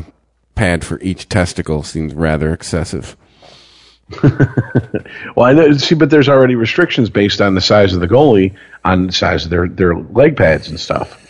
pad 0.56 0.84
for 0.84 1.00
each 1.00 1.28
testicle 1.28 1.84
seems 1.84 2.12
rather 2.14 2.52
excessive. 2.52 3.16
Well, 5.36 5.44
I 5.44 5.52
know, 5.52 5.72
see, 5.74 5.94
but 5.94 6.08
there's 6.08 6.30
already 6.30 6.54
restrictions 6.54 7.10
based 7.10 7.42
on 7.42 7.54
the 7.54 7.60
size 7.60 7.92
of 7.92 8.00
the 8.00 8.08
goalie, 8.08 8.54
on 8.84 9.08
the 9.08 9.12
size 9.12 9.44
of 9.44 9.50
their, 9.50 9.68
their 9.68 9.94
leg 9.94 10.36
pads 10.36 10.68
and 10.68 10.80
stuff. 10.80 11.22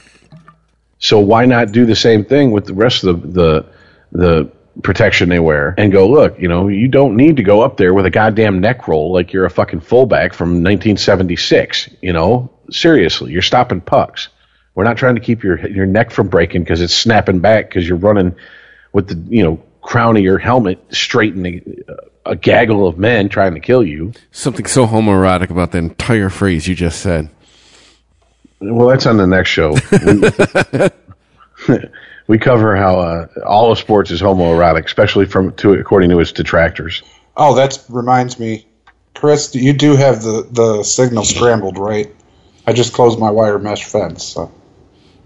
So 0.99 1.19
why 1.19 1.45
not 1.45 1.73
do 1.73 1.87
the 1.87 1.97
same 1.97 2.25
thing 2.25 2.53
with 2.53 2.67
the 2.67 2.75
rest 2.75 3.03
of 3.03 3.23
the, 3.23 3.29
the 3.29 3.67
the 4.13 4.53
protection 4.83 5.29
they 5.29 5.39
wear 5.39 5.75
and 5.79 5.93
go, 5.93 6.09
look, 6.09 6.39
you 6.39 6.49
know, 6.49 6.69
you 6.69 6.89
don't 6.89 7.17
need 7.17 7.37
to 7.37 7.43
go 7.43 7.63
up 7.63 7.77
there 7.77 7.95
with 7.95 8.07
a 8.07 8.11
goddamn 8.11 8.61
neck 8.61 8.87
roll 8.89 9.13
like 9.13 9.33
you're 9.33 9.45
a 9.45 9.51
fucking 9.51 9.81
fullback 9.81 10.33
from 10.33 10.51
1976. 10.63 11.91
You 12.03 12.13
know, 12.13 12.51
seriously, 12.71 13.33
you're 13.33 13.43
stopping 13.43 13.81
pucks. 13.81 14.29
We're 14.75 14.85
not 14.85 14.97
trying 14.97 15.17
to 15.17 15.21
keep 15.21 15.43
your 15.43 15.67
your 15.67 15.87
neck 15.87 16.11
from 16.11 16.29
breaking 16.29 16.63
because 16.63 16.81
it's 16.81 16.95
snapping 16.95 17.41
back 17.41 17.69
because 17.69 17.89
you're 17.89 17.99
running 17.99 18.37
with 18.97 19.09
the 19.09 19.37
you 19.37 19.45
know 19.45 19.63
crown 19.83 20.17
of 20.17 20.23
your 20.23 20.39
helmet 20.39 20.83
straight 20.91 21.35
in 21.35 21.47
a, 21.47 22.31
a 22.31 22.35
gaggle 22.35 22.89
of 22.89 22.99
men 22.99 23.29
trying 23.29 23.53
to 23.55 23.61
kill 23.61 23.85
you. 23.85 24.13
Something 24.33 24.65
so 24.67 24.87
homoerotic 24.87 25.51
about 25.51 25.71
the 25.73 25.79
entire 25.79 26.31
phrase 26.31 26.67
you 26.67 26.75
just 26.75 27.01
said. 27.01 27.29
Well, 28.59 28.89
that's 28.89 29.05
on 29.05 29.19
the 29.19 29.27
next 29.27 29.51
show. 29.51 29.77
We, 31.69 31.79
we 32.27 32.39
cover 32.39 32.75
how 32.75 32.99
uh, 33.01 33.27
all 33.47 33.71
of 33.71 33.79
sports 33.79 34.11
is 34.11 34.23
homoerotic, 34.23 34.87
especially 34.87 35.27
from 35.27 35.53
to 35.57 35.75
according 35.75 36.09
to 36.11 36.19
its 36.21 36.33
detractors. 36.33 37.03
Oh, 37.37 37.55
that 37.57 37.79
reminds 37.91 38.39
me, 38.41 38.67
Chris. 39.15 39.55
You 39.55 39.75
do 39.75 39.95
have 39.95 40.23
the 40.23 40.49
the 40.51 40.83
signal 40.85 41.25
scrambled, 41.25 41.77
right? 41.79 42.09
I 42.67 42.73
just 42.73 42.95
closed 42.95 43.19
my 43.19 43.31
wire 43.31 43.59
mesh 43.59 43.85
fence, 43.85 44.25
so 44.25 44.51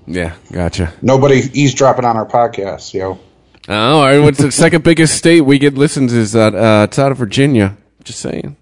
Yeah, 0.07 0.35
gotcha. 0.53 0.93
nobody 1.01 1.37
eavesdropping 1.55 2.05
on 2.05 2.17
our 2.17 2.27
podcast, 2.27 2.93
yo. 2.93 3.19
Oh, 3.73 3.99
all 4.01 4.03
right. 4.05 4.19
What's 4.19 4.39
the 4.39 4.51
second 4.51 4.83
biggest 4.83 5.17
state 5.17 5.43
we 5.43 5.59
get 5.61 5.75
listens 5.75 6.13
is 6.13 6.33
that 6.33 6.55
uh, 6.57 6.87
it's 6.89 6.99
out 6.99 7.13
of 7.13 7.19
Virginia. 7.19 7.77
Just 8.03 8.19
saying. 8.19 8.57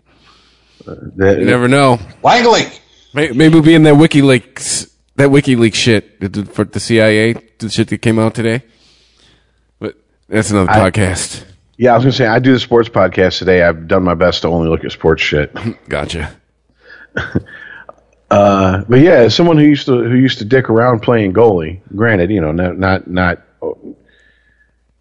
that, 0.85 1.39
You 1.39 1.47
never 1.47 1.67
know. 1.67 1.99
Langley. 2.23 2.63
May- 3.15 3.31
Maybe 3.31 3.55
we'll 3.55 3.63
be 3.63 3.75
in 3.75 3.85
that 3.85 3.95
WikiLeaks, 3.95 4.91
that 5.17 5.31
WikiLeaks 5.31 5.75
shit 5.75 6.21
for 6.53 6.65
the 6.65 6.79
CIA, 6.79 7.33
the 7.59 7.71
shit 7.71 7.89
that 7.89 7.99
came 8.03 8.19
out 8.19 8.35
today. 8.35 8.63
But 9.81 9.97
that's 10.29 10.51
another 10.51 10.71
I- 10.71 10.91
podcast. 10.91 11.45
yeah, 11.79 11.93
I 11.93 11.95
was 11.97 12.05
gonna 12.05 12.13
say 12.13 12.27
I 12.27 12.39
do 12.39 12.53
the 12.53 12.61
sports 12.61 12.91
podcast 12.91 13.39
today. 13.39 13.63
I've 13.63 13.89
done 13.89 14.03
my 14.03 14.15
best 14.15 14.43
to 14.43 14.49
only 14.49 14.69
look 14.69 14.85
at 14.85 14.93
sports 14.93 15.23
shit. 15.23 15.57
Gotcha. 15.89 16.37
Uh, 18.31 18.85
but 18.91 19.01
yeah, 19.01 19.13
as 19.13 19.35
someone 19.35 19.57
who 19.57 19.65
used 19.65 19.87
to 19.87 20.03
who 20.05 20.15
used 20.15 20.37
to 20.37 20.45
dick 20.45 20.69
around 20.69 21.01
playing 21.01 21.33
goalie, 21.33 21.81
granted, 21.97 22.29
you 22.31 22.43
know, 22.43 22.53
not 22.53 22.77
not 22.79 23.07
not, 23.09 23.43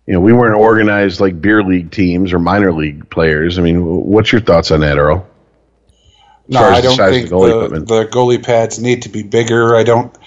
you 0.07 0.13
know, 0.13 0.21
we 0.21 0.31
weren't 0.31 0.57
organized 0.57 1.19
like 1.19 1.39
beer 1.39 1.61
league 1.61 1.91
teams 1.91 2.31
or 2.31 2.39
minor 2.39 2.71
league 2.71 3.09
players. 3.09 3.59
I 3.59 3.61
mean, 3.61 3.83
what's 3.83 4.31
your 4.31 4.41
thoughts 4.41 4.71
on 4.71 4.79
that, 4.79 4.97
Earl? 4.97 5.27
No, 6.47 6.61
I 6.61 6.79
the 6.79 6.87
don't 6.87 6.99
of 6.99 7.09
think 7.09 7.29
the 7.29 7.35
goalie 7.35 7.69
the, 7.69 7.79
the 7.79 8.05
goalie 8.05 8.43
pads 8.43 8.79
need 8.79 9.01
to 9.01 9.09
be 9.09 9.21
bigger. 9.21 9.75
I 9.75 9.83
don't. 9.83 10.17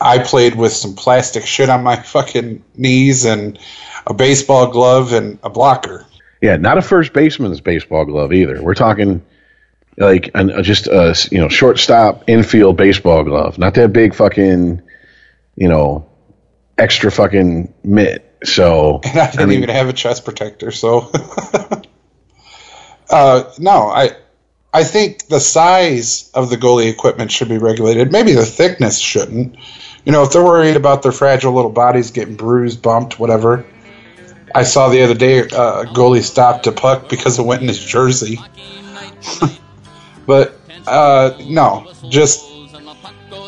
I 0.00 0.18
played 0.18 0.56
with 0.56 0.72
some 0.72 0.94
plastic 0.94 1.46
shit 1.46 1.70
on 1.70 1.82
my 1.82 1.96
fucking 2.02 2.62
knees 2.76 3.24
and 3.24 3.58
a 4.06 4.12
baseball 4.12 4.70
glove 4.70 5.14
and 5.14 5.38
a 5.42 5.48
blocker. 5.48 6.04
Yeah, 6.42 6.56
not 6.56 6.76
a 6.76 6.82
first 6.82 7.14
baseman's 7.14 7.62
baseball 7.62 8.04
glove 8.04 8.34
either. 8.34 8.62
We're 8.62 8.74
talking 8.74 9.24
like 9.96 10.30
an, 10.34 10.50
uh, 10.50 10.60
just 10.60 10.88
a 10.88 11.16
you 11.32 11.38
know 11.38 11.48
shortstop 11.48 12.24
infield 12.28 12.76
baseball 12.76 13.24
glove, 13.24 13.56
not 13.56 13.72
that 13.74 13.94
big 13.94 14.14
fucking 14.14 14.82
you 15.56 15.68
know 15.68 16.06
extra 16.76 17.10
fucking 17.10 17.72
mitt. 17.82 18.25
So 18.46 19.00
and 19.04 19.18
I 19.18 19.30
didn't 19.30 19.48
mean- 19.48 19.62
even 19.62 19.74
have 19.74 19.88
a 19.88 19.92
chest 19.92 20.24
protector. 20.24 20.70
So, 20.70 21.10
uh, 23.10 23.44
no, 23.58 23.88
I 23.88 24.10
I 24.72 24.84
think 24.84 25.26
the 25.28 25.40
size 25.40 26.30
of 26.34 26.50
the 26.50 26.56
goalie 26.56 26.90
equipment 26.90 27.32
should 27.32 27.48
be 27.48 27.58
regulated. 27.58 28.12
Maybe 28.12 28.32
the 28.32 28.44
thickness 28.44 28.98
shouldn't. 28.98 29.56
You 30.04 30.12
know, 30.12 30.22
if 30.22 30.32
they're 30.32 30.44
worried 30.44 30.76
about 30.76 31.02
their 31.02 31.12
fragile 31.12 31.52
little 31.52 31.72
bodies 31.72 32.12
getting 32.12 32.36
bruised, 32.36 32.82
bumped, 32.82 33.18
whatever. 33.18 33.66
I 34.54 34.62
saw 34.62 34.88
the 34.88 35.02
other 35.02 35.14
day 35.14 35.40
uh, 35.40 35.82
a 35.82 35.86
goalie 35.86 36.22
stopped 36.22 36.66
a 36.66 36.72
puck 36.72 37.08
because 37.08 37.38
it 37.38 37.42
went 37.42 37.62
in 37.62 37.68
his 37.68 37.84
jersey. 37.84 38.38
but 40.26 40.58
uh, 40.86 41.36
no, 41.46 41.92
just 42.08 42.46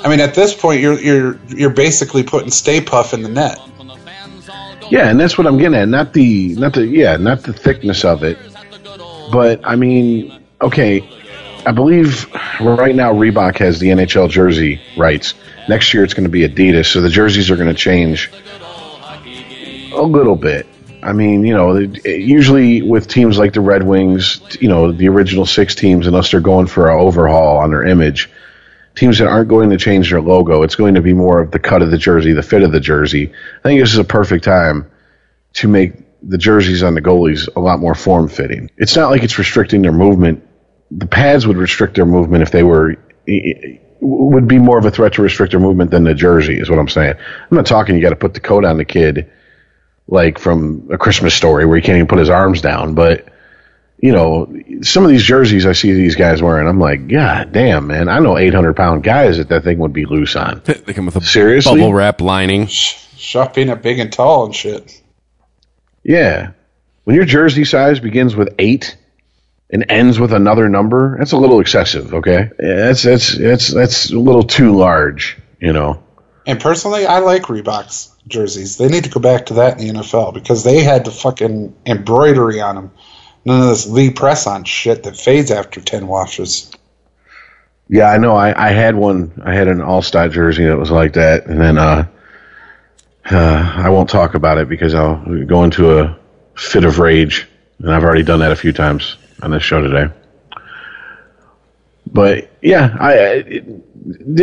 I 0.05 0.09
mean, 0.09 0.21
at 0.21 0.35
this 0.35 0.55
point, 0.55 0.81
you're 0.81 0.99
you're 0.99 1.41
you're 1.49 1.71
basically 1.71 2.23
putting 2.23 2.51
Stay 2.51 2.81
Puft 2.81 3.15
in 3.15 3.23
the 3.23 3.29
net. 3.29 3.61
Yeah, 4.91 5.09
and 5.09 5.21
that's 5.21 5.37
what 5.37 5.47
I'm 5.47 5.59
getting 5.59 5.75
at. 5.75 5.89
Not 5.89 6.13
the 6.13 6.55
not 6.55 6.75
the 6.75 6.87
yeah, 6.87 7.17
not 7.17 7.43
the 7.43 7.53
thickness 7.53 8.05
of 8.05 8.23
it. 8.23 8.39
But 9.31 9.61
I 9.65 9.77
mean, 9.77 10.43
okay, 10.61 11.09
I 11.67 11.73
believe 11.73 12.27
right 12.61 12.95
now 12.95 13.13
Reebok 13.13 13.59
has 13.59 13.79
the 13.79 13.89
NHL 13.89 14.31
jersey 14.31 14.81
rights. 14.97 15.35
Next 15.69 15.93
year 15.93 16.05
it's 16.05 16.15
going 16.15 16.25
to 16.25 16.31
be 16.31 16.49
Adidas, 16.49 16.87
so 16.87 17.01
the 17.01 17.11
jerseys 17.11 17.51
are 17.51 17.57
going 17.57 17.69
to 17.69 17.75
change 17.75 18.31
a 19.93 20.03
little 20.03 20.37
bit. 20.37 20.67
I 21.03 21.13
mean, 21.13 21.45
you 21.45 21.55
know, 21.55 21.79
usually 22.05 22.83
with 22.83 23.07
teams 23.07 23.39
like 23.39 23.53
the 23.53 23.61
Red 23.61 23.83
Wings, 23.85 24.41
you 24.61 24.69
know, 24.69 24.91
the 24.91 25.09
original 25.09 25.47
six 25.47 25.75
teams, 25.75 26.07
unless 26.07 26.31
they're 26.31 26.41
going 26.41 26.67
for 26.67 26.91
an 26.91 26.99
overhaul 26.99 27.59
on 27.59 27.71
their 27.71 27.85
image, 27.85 28.29
teams 28.99 29.19
that 29.19 29.29
aren't 29.29 29.49
going 29.49 29.71
to 29.71 29.77
change 29.77 30.11
their 30.11 30.21
logo, 30.21 30.63
it's 30.63 30.75
going 30.75 30.95
to 30.95 31.01
be 31.01 31.13
more 31.13 31.41
of 31.41 31.51
the 31.53 31.59
cut 31.59 31.83
of 31.83 31.91
the 31.91 31.99
jersey, 31.99 32.33
the 32.33 32.43
fit 32.43 32.63
of 32.63 32.73
the 32.73 32.81
jersey. 32.81 33.33
I 33.61 33.63
think 33.63 33.81
this 33.81 33.93
is 33.93 33.99
a 33.99 34.05
perfect 34.05 34.45
time 34.45 34.91
to 35.55 35.69
make 35.69 35.95
the 36.23 36.39
jerseys 36.39 36.83
on 36.83 36.95
the 36.95 37.03
goalies 37.03 37.49
a 37.55 37.61
lot 37.61 37.79
more 37.79 37.95
form 37.95 38.29
fitting. 38.29 38.71
It's 38.77 38.97
not 38.97 39.11
like 39.11 39.23
it's 39.23 39.39
restricting 39.39 39.83
their 39.83 39.93
movement. 39.93 40.47
The 40.91 41.07
pads 41.07 41.47
would 41.47 41.57
restrict 41.57 41.95
their 41.95 42.07
movement 42.07 42.43
if 42.43 42.51
they 42.51 42.63
were 42.63 42.97
would 44.01 44.49
be 44.49 44.59
more 44.59 44.79
of 44.79 44.85
a 44.85 44.91
threat 44.91 45.13
to 45.15 45.23
restrict 45.23 45.53
their 45.53 45.61
movement 45.61 45.91
than 45.91 46.05
the 46.05 46.15
jersey 46.15 46.59
is 46.59 46.71
what 46.71 46.79
I'm 46.79 46.89
saying. 46.89 47.15
I'm 47.19 47.57
not 47.57 47.67
talking 47.67 47.97
you 47.97 48.03
got 48.03 48.11
to 48.11 48.17
put 48.17 48.35
the 48.35 48.41
coat 48.41 48.65
on 48.65 48.79
the 48.79 48.85
kid 48.85 49.31
like 50.07 50.39
from 50.39 50.89
a 50.91 50.99
Christmas 50.99 51.35
story 51.35 51.67
where 51.67 51.77
he 51.77 51.83
can't 51.83 51.97
even 51.97 52.07
put 52.07 52.19
his 52.19 52.31
arms 52.31 52.63
down, 52.63 52.95
but 52.95 53.29
you 53.99 54.13
know, 54.13 54.53
some 54.83 55.05
of 55.05 55.11
these 55.11 55.25
jerseys 55.25 55.67
I 55.67 55.73
see 55.73 55.93
these 55.93 56.15
guys 56.15 56.41
wearing, 56.41 56.69
I'm 56.69 56.79
like, 56.79 57.09
God 57.09 57.53
damn, 57.53 57.89
man! 57.89 58.09
I 58.09 58.21
know 58.21 58.39
800 58.39 58.75
pound 58.75 59.03
guys 59.03 59.39
that 59.39 59.49
that 59.49 59.65
thing 59.65 59.79
would 59.79 59.93
be 59.93 60.05
loose 60.05 60.37
on. 60.37 60.63
They 60.65 60.93
come 60.93 61.07
with 61.07 61.17
a 61.17 61.21
Seriously? 61.21 61.79
bubble 61.81 61.93
wrap 61.95 62.21
lining. 62.21 62.67
Shop 62.67 63.55
being 63.55 63.71
up 63.71 63.83
big 63.83 63.99
and 63.99 64.13
tall 64.13 64.45
and 64.47 64.55
shit. 64.55 65.03
Yeah. 66.05 66.53
When 67.05 67.17
your 67.17 67.25
jersey 67.25 67.65
size 67.65 68.01
begins 68.01 68.37
with 68.37 68.55
eight 68.59 68.97
and 69.71 69.85
ends 69.89 70.19
with 70.21 70.33
another 70.33 70.69
number, 70.69 71.17
that's 71.19 71.33
a 71.33 71.37
little 71.37 71.61
excessive, 71.61 72.15
okay? 72.15 72.51
That's 72.59 73.03
that's 73.03 73.37
that's 73.37 73.69
that's 73.69 74.11
a 74.11 74.19
little 74.19 74.43
too 74.45 74.77
large, 74.77 75.39
you 75.61 75.73
know. 75.73 76.03
And 76.47 76.61
personally, 76.61 77.05
I 77.07 77.19
like 77.19 77.43
Reebok's 77.43 78.15
jerseys. 78.27 78.79
They 78.79 78.89
need 78.89 79.05
to 79.05 79.11
go 79.11 79.21
back 79.21 79.47
to 79.47 79.55
that 79.55 79.81
in 79.81 79.89
the 79.89 80.01
NFL 80.01 80.33
because 80.35 80.65
they 80.65 80.83
had 80.83 81.05
the 81.05 81.11
fucking 81.11 81.75
embroidery 81.85 82.61
on 82.61 82.75
them. 82.77 82.91
None 83.45 83.63
of 83.63 83.69
this 83.69 83.87
Lee 83.87 84.11
press 84.11 84.47
on 84.47 84.65
shit 84.65 85.05
that 85.05 85.17
fades 85.17 85.51
after 85.51 85.81
10 85.81 86.07
washes. 86.07 86.71
Yeah, 87.89 88.11
I 88.11 88.19
know. 88.19 88.37
I, 88.37 88.69
I 88.69 88.71
had 88.73 88.95
one. 88.95 89.41
I 89.45 89.55
had 89.55 89.69
an 89.69 89.81
All 89.81 90.03
Star 90.03 90.29
jersey 90.29 90.67
that 90.67 90.77
was 90.77 90.91
like 90.91 91.15
that, 91.15 91.47
and 91.47 91.59
then 91.59 91.79
uh, 91.79 92.07
uh, 93.31 93.73
I 93.77 93.89
won't 93.89 94.11
talk 94.11 94.35
about 94.35 94.59
it 94.59 94.69
because 94.69 94.95
I'll 94.95 95.17
go 95.47 95.65
into 95.65 95.99
a 95.99 96.19
fit 96.55 96.85
of 96.85 96.99
rage, 96.99 97.47
and 97.79 97.91
I've 97.91 98.05
already 98.05 98.23
done 98.23 98.41
that 98.41 98.53
a 98.53 98.57
few 98.57 98.75
times 98.75 99.17
on 99.43 99.53
this 99.53 99.63
show 99.63 99.81
today. 99.81 100.13
But 102.07 102.51
yeah, 102.61 102.95
I 103.01 103.19
I 103.19 103.63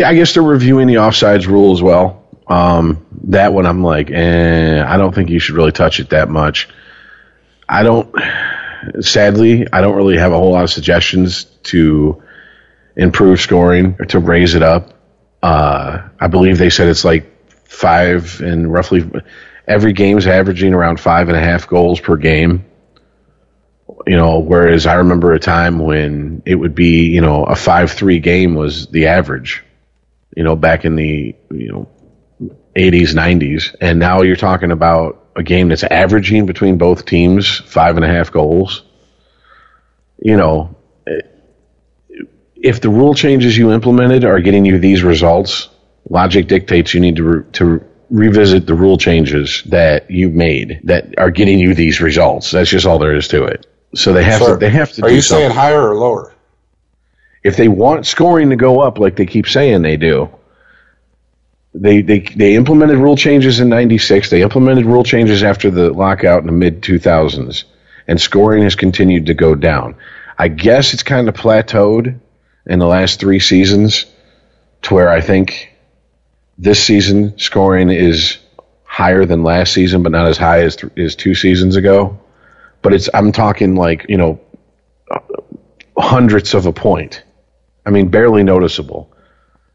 I 0.06 0.16
guess 0.16 0.34
they're 0.34 0.44
reviewing 0.44 0.88
the 0.88 0.96
offsides 0.96 1.46
rule 1.46 1.72
as 1.74 1.84
well. 1.84 2.24
Um, 2.48 3.06
that 3.26 3.54
one 3.54 3.66
I'm 3.66 3.84
like, 3.84 4.10
eh, 4.12 4.84
I 4.84 4.98
don't 4.98 5.14
think 5.14 5.30
you 5.30 5.40
should 5.40 5.56
really 5.56 5.72
touch 5.72 6.00
it 6.00 6.10
that 6.10 6.30
much. 6.30 6.68
I 7.70 7.84
don't. 7.84 8.14
Sadly, 9.02 9.68
I 9.72 9.82
don't 9.82 9.96
really 9.96 10.18
have 10.18 10.32
a 10.32 10.38
whole 10.38 10.52
lot 10.52 10.64
of 10.64 10.70
suggestions 10.70 11.46
to 11.64 12.22
improve 12.96 13.40
scoring 13.40 13.96
or 14.00 14.06
to 14.06 14.20
raise 14.20 14.56
it 14.56 14.64
up. 14.64 14.94
Uh, 15.42 16.10
I 16.20 16.28
believe 16.28 16.58
they 16.58 16.70
said 16.70 16.88
it's 16.88 17.06
like 17.06 17.32
five 17.68 18.42
and 18.42 18.72
roughly 18.72 19.10
every 19.68 19.94
game's 19.94 20.28
averaging 20.28 20.74
around 20.74 21.00
five 21.00 21.28
and 21.28 21.38
a 21.38 21.42
half 21.42 21.68
goals 21.68 22.00
per 22.00 22.16
game. 22.16 22.66
You 24.08 24.18
know, 24.18 24.40
whereas 24.40 24.86
I 24.86 24.96
remember 24.96 25.34
a 25.34 25.40
time 25.40 25.80
when 25.80 26.42
it 26.46 26.56
would 26.56 26.76
be, 26.76 27.06
you 27.06 27.22
know, 27.22 27.44
a 27.44 27.56
five 27.56 27.92
three 27.92 28.20
game 28.20 28.56
was 28.56 28.88
the 28.88 29.08
average. 29.08 29.64
You 30.36 30.44
know, 30.44 30.56
back 30.56 30.86
in 30.86 30.96
the 30.96 31.36
you 31.52 31.72
know 31.72 31.90
eighties, 32.76 33.16
nineties. 33.16 33.76
And 33.80 34.00
now 34.00 34.22
you're 34.22 34.36
talking 34.36 34.72
about 34.72 35.25
a 35.36 35.44
game 35.44 35.70
that's 35.70 35.84
averaging 35.84 36.46
between 36.46 36.78
both 36.78 37.06
teams 37.06 37.60
five 37.60 37.96
and 37.98 38.06
a 38.06 38.08
half 38.08 38.32
goals. 38.32 38.84
You 40.18 40.38
know, 40.38 40.76
if 42.56 42.82
the 42.82 42.90
rule 42.90 43.14
changes 43.14 43.58
you 43.58 43.72
implemented 43.72 44.24
are 44.24 44.40
getting 44.40 44.66
you 44.66 44.80
these 44.80 45.04
results, 45.04 45.70
logic 46.10 46.48
dictates 46.48 46.94
you 46.94 47.00
need 47.02 47.18
to 47.18 47.24
re- 47.24 47.52
to 47.54 47.84
revisit 48.10 48.66
the 48.68 48.74
rule 48.74 48.98
changes 48.98 49.64
that 49.66 50.10
you 50.10 50.30
made 50.30 50.80
that 50.84 51.18
are 51.18 51.32
getting 51.32 51.60
you 51.60 51.74
these 51.74 52.00
results. 52.00 52.52
That's 52.52 52.70
just 52.70 52.86
all 52.86 53.00
there 53.00 53.16
is 53.16 53.28
to 53.30 53.44
it. 53.46 53.66
So 53.96 54.14
they 54.14 54.24
have 54.24 54.40
to 54.46 54.58
they 54.58 54.70
have 54.70 54.92
to 54.94 55.04
Are 55.04 55.10
you 55.10 55.22
something. 55.22 55.48
saying 55.48 55.56
higher 55.56 55.90
or 55.90 55.96
lower? 55.96 56.32
if 57.44 57.58
they 57.58 57.68
want 57.68 58.08
scoring 58.08 58.50
to 58.50 58.56
go 58.56 58.80
up 58.80 58.98
like 58.98 59.16
they 59.18 59.26
keep 59.28 59.48
saying 59.48 59.84
they 59.84 59.98
do, 59.98 60.28
they 61.76 62.02
they 62.02 62.20
they 62.20 62.56
implemented 62.56 62.98
rule 62.98 63.18
changes 63.18 63.60
in 63.60 63.70
'96. 63.70 64.30
They 64.30 64.42
implemented 64.42 64.86
rule 64.86 65.04
changes 65.04 65.44
after 65.44 65.70
the 65.70 65.92
lockout 65.92 66.42
in 66.42 66.48
the 66.48 66.54
mid 66.54 66.82
2000s, 66.82 67.66
and 68.08 68.20
scoring 68.20 68.64
has 68.64 68.76
continued 68.76 69.28
to 69.28 69.34
go 69.34 69.56
down. 69.56 69.96
I 70.38 70.48
guess 70.48 70.94
it's 70.94 71.04
kind 71.04 71.28
of 71.28 71.36
plateaued 71.36 72.20
in 72.66 72.80
the 72.80 72.88
last 72.88 73.20
three 73.20 73.40
seasons, 73.40 74.06
to 74.84 74.94
where 74.94 75.10
I 75.10 75.22
think 75.22 75.72
this 76.58 76.84
season 76.84 77.38
scoring 77.38 77.90
is 77.90 78.38
higher 78.84 79.26
than 79.26 79.44
last 79.44 79.74
season, 79.74 80.04
but 80.04 80.14
not 80.14 80.28
as 80.28 80.38
high 80.38 80.62
as 80.62 80.78
th- 80.78 80.98
as 80.98 81.16
two 81.16 81.36
seasons 81.36 81.76
ago. 81.76 82.18
But 82.82 82.94
it's 82.94 83.10
I'm 83.14 83.32
talking 83.34 83.76
like 83.76 84.06
you 84.08 84.18
know 84.18 84.40
hundredths 85.98 86.54
of 86.54 86.66
a 86.66 86.74
point. 86.74 87.24
I 87.86 87.90
mean, 87.92 88.10
barely 88.10 88.44
noticeable. 88.44 89.15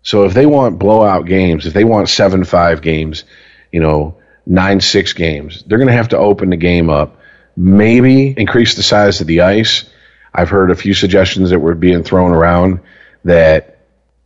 So 0.03 0.25
if 0.25 0.35
they 0.35 0.47
want 0.47 0.79
blowout 0.79 1.27
games, 1.27 1.67
if 1.67 1.75
they 1.75 1.85
want 1.85 2.09
seven 2.09 2.45
five 2.45 2.83
games, 2.83 3.25
you 3.71 3.81
know, 3.81 4.17
nine 4.47 4.81
six 4.81 5.13
games, 5.13 5.63
they're 5.67 5.79
going 5.79 5.89
to 5.89 5.95
have 5.95 6.09
to 6.09 6.19
open 6.19 6.51
the 6.51 6.57
game 6.57 6.91
up. 6.91 7.19
Maybe 7.57 8.35
increase 8.37 8.75
the 8.75 8.83
size 8.83 9.21
of 9.21 9.27
the 9.27 9.43
ice. 9.43 9.85
I've 10.33 10.49
heard 10.49 10.71
a 10.71 10.77
few 10.77 10.95
suggestions 10.95 11.51
that 11.51 11.59
were 11.59 11.75
being 11.75 12.03
thrown 12.03 12.33
around 12.33 12.81
that 13.25 13.79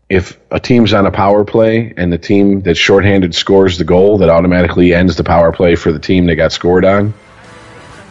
if 0.08 0.38
a 0.50 0.60
team's 0.60 0.92
on 0.92 1.06
a 1.06 1.10
power 1.10 1.44
play 1.44 1.92
and 1.96 2.12
the 2.12 2.18
team 2.18 2.60
that's 2.60 2.78
shorthanded 2.78 3.34
scores 3.34 3.78
the 3.78 3.84
goal, 3.84 4.18
that 4.18 4.28
automatically 4.28 4.92
ends 4.92 5.16
the 5.16 5.24
power 5.24 5.50
play 5.50 5.74
for 5.74 5.92
the 5.92 5.98
team 5.98 6.26
that 6.26 6.36
got 6.36 6.52
scored 6.52 6.84
on. 6.84 7.14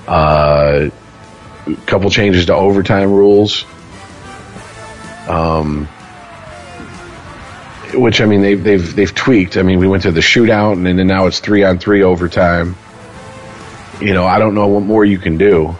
Uh, 0.07 0.89
couple 1.85 2.09
changes 2.09 2.47
to 2.47 2.53
overtime 2.53 3.11
rules. 3.11 3.65
Um, 5.27 5.87
which 7.93 8.21
I 8.21 8.25
mean 8.25 8.41
they've 8.41 8.63
they've 8.63 8.95
they've 8.95 9.13
tweaked. 9.13 9.57
I 9.57 9.61
mean 9.63 9.79
we 9.79 9.87
went 9.87 10.03
to 10.03 10.11
the 10.11 10.21
shootout 10.21 10.73
and 10.73 10.85
then 10.85 11.05
now 11.07 11.27
it's 11.27 11.39
three 11.39 11.63
on 11.63 11.79
three 11.79 12.03
overtime. 12.03 12.75
You 14.01 14.13
know 14.13 14.25
I 14.25 14.39
don't 14.39 14.55
know 14.55 14.67
what 14.67 14.81
more 14.83 15.05
you 15.05 15.17
can 15.17 15.37
do. 15.37 15.75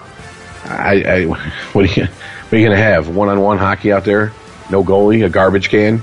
I, 0.65 1.03
I 1.05 1.25
what 1.73 1.85
are 1.85 2.01
you 2.01 2.05
what 2.05 2.53
are 2.53 2.57
you 2.57 2.65
gonna 2.65 2.77
have 2.77 3.09
one 3.09 3.29
on 3.29 3.41
one 3.41 3.57
hockey 3.57 3.91
out 3.91 4.05
there? 4.05 4.31
No 4.69 4.83
goalie, 4.83 5.25
a 5.25 5.29
garbage 5.29 5.69
can. 5.69 6.01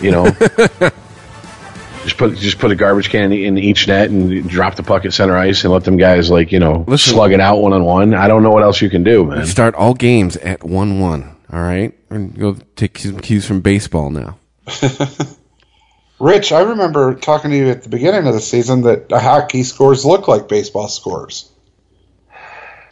You 0.00 0.10
know, 0.10 0.30
just 2.04 2.16
put 2.16 2.36
just 2.36 2.58
put 2.58 2.70
a 2.70 2.76
garbage 2.76 3.10
can 3.10 3.32
in 3.32 3.58
each 3.58 3.86
net 3.88 4.10
and 4.10 4.48
drop 4.48 4.74
the 4.74 4.82
puck 4.82 5.04
at 5.04 5.12
center 5.12 5.36
ice 5.36 5.64
and 5.64 5.72
let 5.72 5.84
them 5.84 5.96
guys 5.96 6.30
like 6.30 6.52
you 6.52 6.58
know 6.58 6.84
Listen. 6.86 7.14
slug 7.14 7.32
it 7.32 7.40
out 7.40 7.58
one 7.60 7.72
on 7.72 7.84
one. 7.84 8.14
I 8.14 8.28
don't 8.28 8.42
know 8.42 8.50
what 8.50 8.62
else 8.62 8.80
you 8.80 8.90
can 8.90 9.04
do, 9.04 9.24
man. 9.24 9.46
Start 9.46 9.74
all 9.74 9.94
games 9.94 10.36
at 10.38 10.64
one 10.64 11.00
one. 11.00 11.36
All 11.52 11.60
right, 11.60 11.92
and 12.10 12.38
go 12.38 12.56
take 12.76 12.98
some 12.98 13.20
cues 13.20 13.46
from 13.46 13.60
baseball 13.60 14.10
now. 14.10 14.39
Rich, 16.20 16.52
I 16.52 16.60
remember 16.60 17.14
talking 17.14 17.50
to 17.50 17.56
you 17.56 17.70
at 17.70 17.82
the 17.82 17.88
beginning 17.88 18.26
of 18.26 18.34
the 18.34 18.40
season 18.40 18.82
that 18.82 19.10
hockey 19.10 19.62
scores 19.62 20.04
look 20.04 20.28
like 20.28 20.48
baseball 20.48 20.88
scores. 20.88 21.50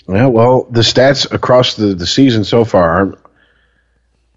Yeah, 0.08 0.26
well, 0.26 0.64
the 0.70 0.80
stats 0.80 1.30
across 1.30 1.74
the, 1.74 1.94
the 1.94 2.06
season 2.06 2.44
so 2.44 2.64
far 2.64 3.12
uh, 3.12 3.16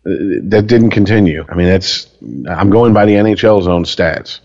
that 0.03 0.65
didn't 0.67 0.89
continue. 0.89 1.45
I 1.47 1.55
mean, 1.55 1.67
that's 1.67 2.07
I'm 2.49 2.69
going 2.69 2.93
by 2.93 3.05
the 3.05 3.13
NHL's 3.13 3.67
own 3.67 3.85
stats. 3.85 4.39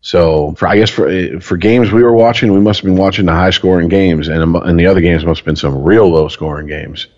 So, 0.00 0.54
for 0.54 0.66
I 0.66 0.78
guess 0.78 0.88
for 0.88 1.06
uh, 1.06 1.40
for 1.40 1.58
games 1.58 1.92
we 1.92 2.02
were 2.02 2.14
watching, 2.14 2.52
we 2.54 2.60
must 2.60 2.80
have 2.80 2.86
been 2.86 2.96
watching 2.96 3.26
the 3.26 3.32
high 3.32 3.50
scoring 3.50 3.88
games, 3.88 4.28
and 4.28 4.56
and 4.56 4.80
the 4.80 4.86
other 4.86 5.02
games 5.02 5.26
must 5.26 5.40
have 5.40 5.44
been 5.44 5.56
some 5.56 5.82
real 5.82 6.08
low 6.08 6.28
scoring 6.28 6.68
games. 6.68 7.08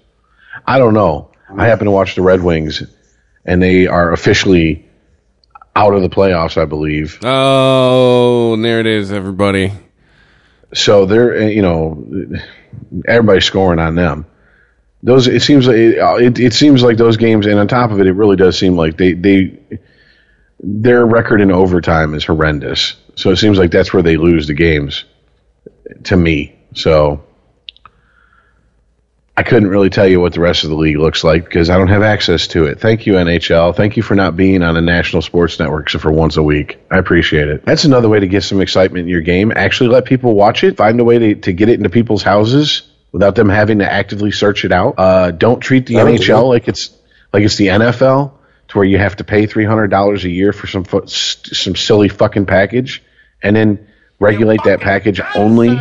I 0.67 0.79
don't 0.79 0.95
know. 0.95 1.31
I 1.57 1.67
happen 1.67 1.85
to 1.85 1.93
watch 1.93 2.17
the 2.17 2.23
Red 2.23 2.43
Wings, 2.43 2.83
and 3.45 3.63
they 3.63 3.87
are 3.87 4.13
officially 4.13 4.90
out 5.81 5.95
of 5.95 6.03
the 6.03 6.11
playoffs, 6.11 6.61
I 6.61 6.67
believe. 6.67 7.19
Oh, 7.23 8.55
there 8.57 8.81
it 8.81 8.87
is, 8.87 9.13
everybody. 9.13 9.73
So 10.75 11.07
they're 11.07 11.43
uh, 11.43 11.47
you 11.47 11.63
know 11.63 12.05
everybody's 13.09 13.47
scoring 13.47 13.79
on 13.79 13.95
them. 13.95 14.27
Those 15.03 15.27
it 15.27 15.41
seems 15.41 15.67
like 15.67 15.77
it, 15.77 16.39
it 16.39 16.53
seems 16.53 16.83
like 16.83 16.99
those 16.99 17.17
games, 17.17 17.47
and 17.47 17.59
on 17.59 17.67
top 17.67 17.91
of 17.91 18.01
it, 18.01 18.07
it 18.07 18.13
really 18.13 18.37
does 18.37 18.59
seem 18.59 18.77
like 18.77 18.99
they 18.99 19.15
they 19.15 19.59
their 20.61 21.07
record 21.07 21.41
in 21.41 21.51
overtime 21.51 22.15
is 22.15 22.25
horrendous. 22.25 22.97
So 23.15 23.31
it 23.31 23.37
seems 23.37 23.59
like 23.59 23.71
that's 23.71 23.93
where 23.93 24.03
they 24.03 24.19
lose 24.19 24.47
the 24.47 24.55
games. 24.55 25.05
To 26.05 26.17
me, 26.17 26.57
so 26.75 27.25
I 29.41 29.43
couldn't 29.43 29.71
really 29.71 29.89
tell 29.89 30.07
you 30.07 30.21
what 30.21 30.35
the 30.35 30.41
rest 30.41 30.65
of 30.65 30.69
the 30.69 30.77
league 30.77 30.99
looks 30.99 31.25
like 31.25 31.45
because 31.47 31.71
I 31.71 31.79
don't 31.79 31.89
have 31.89 32.03
access 32.03 32.47
to 32.49 32.67
it. 32.67 32.79
Thank 32.79 33.07
you, 33.07 33.15
NHL. 33.15 33.75
Thank 33.75 33.97
you 33.97 34.03
for 34.03 34.15
not 34.15 34.37
being 34.37 34.63
on 34.63 34.77
a 34.77 34.83
national 34.83 35.23
sports 35.23 35.59
network 35.59 35.87
except 35.87 36.03
for 36.03 36.13
once 36.13 36.37
a 36.37 36.43
week. 36.43 36.79
I 36.91 36.99
appreciate 36.99 37.49
it. 37.49 37.65
That's 37.65 37.87
another 37.87 38.11
way 38.11 38.21
to 38.21 38.27
get 38.27 38.43
some 38.43 38.61
excitement 38.61 39.05
in 39.05 39.09
your 39.09 39.23
game. 39.23 39.51
Actually, 39.57 39.89
let 39.89 40.05
people 40.05 40.35
watch 40.35 40.63
it. 40.63 40.77
Find 40.77 41.01
a 41.01 41.05
way 41.05 41.19
to, 41.19 41.35
to 41.37 41.53
get 41.55 41.71
it 41.71 41.79
into 41.79 41.89
people's 41.89 42.23
houses 42.23 42.83
without 43.13 43.35
them 43.35 43.49
having 43.49 43.79
to 43.79 43.91
actively 43.91 44.31
search 44.31 44.67
it 44.67 44.73
out. 44.73 44.97
Uh, 44.99 45.31
don't 45.31 45.61
treat 45.61 45.87
the 45.87 45.95
NHL 45.95 46.47
like 46.47 46.69
it's 46.69 46.91
like 47.33 47.43
it's 47.43 47.57
the 47.57 47.69
NFL, 47.69 48.33
to 48.69 48.77
where 48.77 48.87
you 48.87 48.99
have 48.99 49.17
to 49.17 49.25
pay 49.25 49.47
three 49.47 49.65
hundred 49.65 49.89
dollars 49.89 50.27
a 50.27 50.31
year 50.31 50.53
for 50.53 50.67
some 50.67 50.85
fu- 50.85 51.07
st- 51.07 51.57
some 51.57 51.77
silly 51.77 52.11
fucking 52.11 52.45
package, 52.45 53.03
and 53.43 53.57
then 53.57 53.89
regulate 54.19 54.63
that 54.65 54.83
package 54.83 55.19
only 55.35 55.81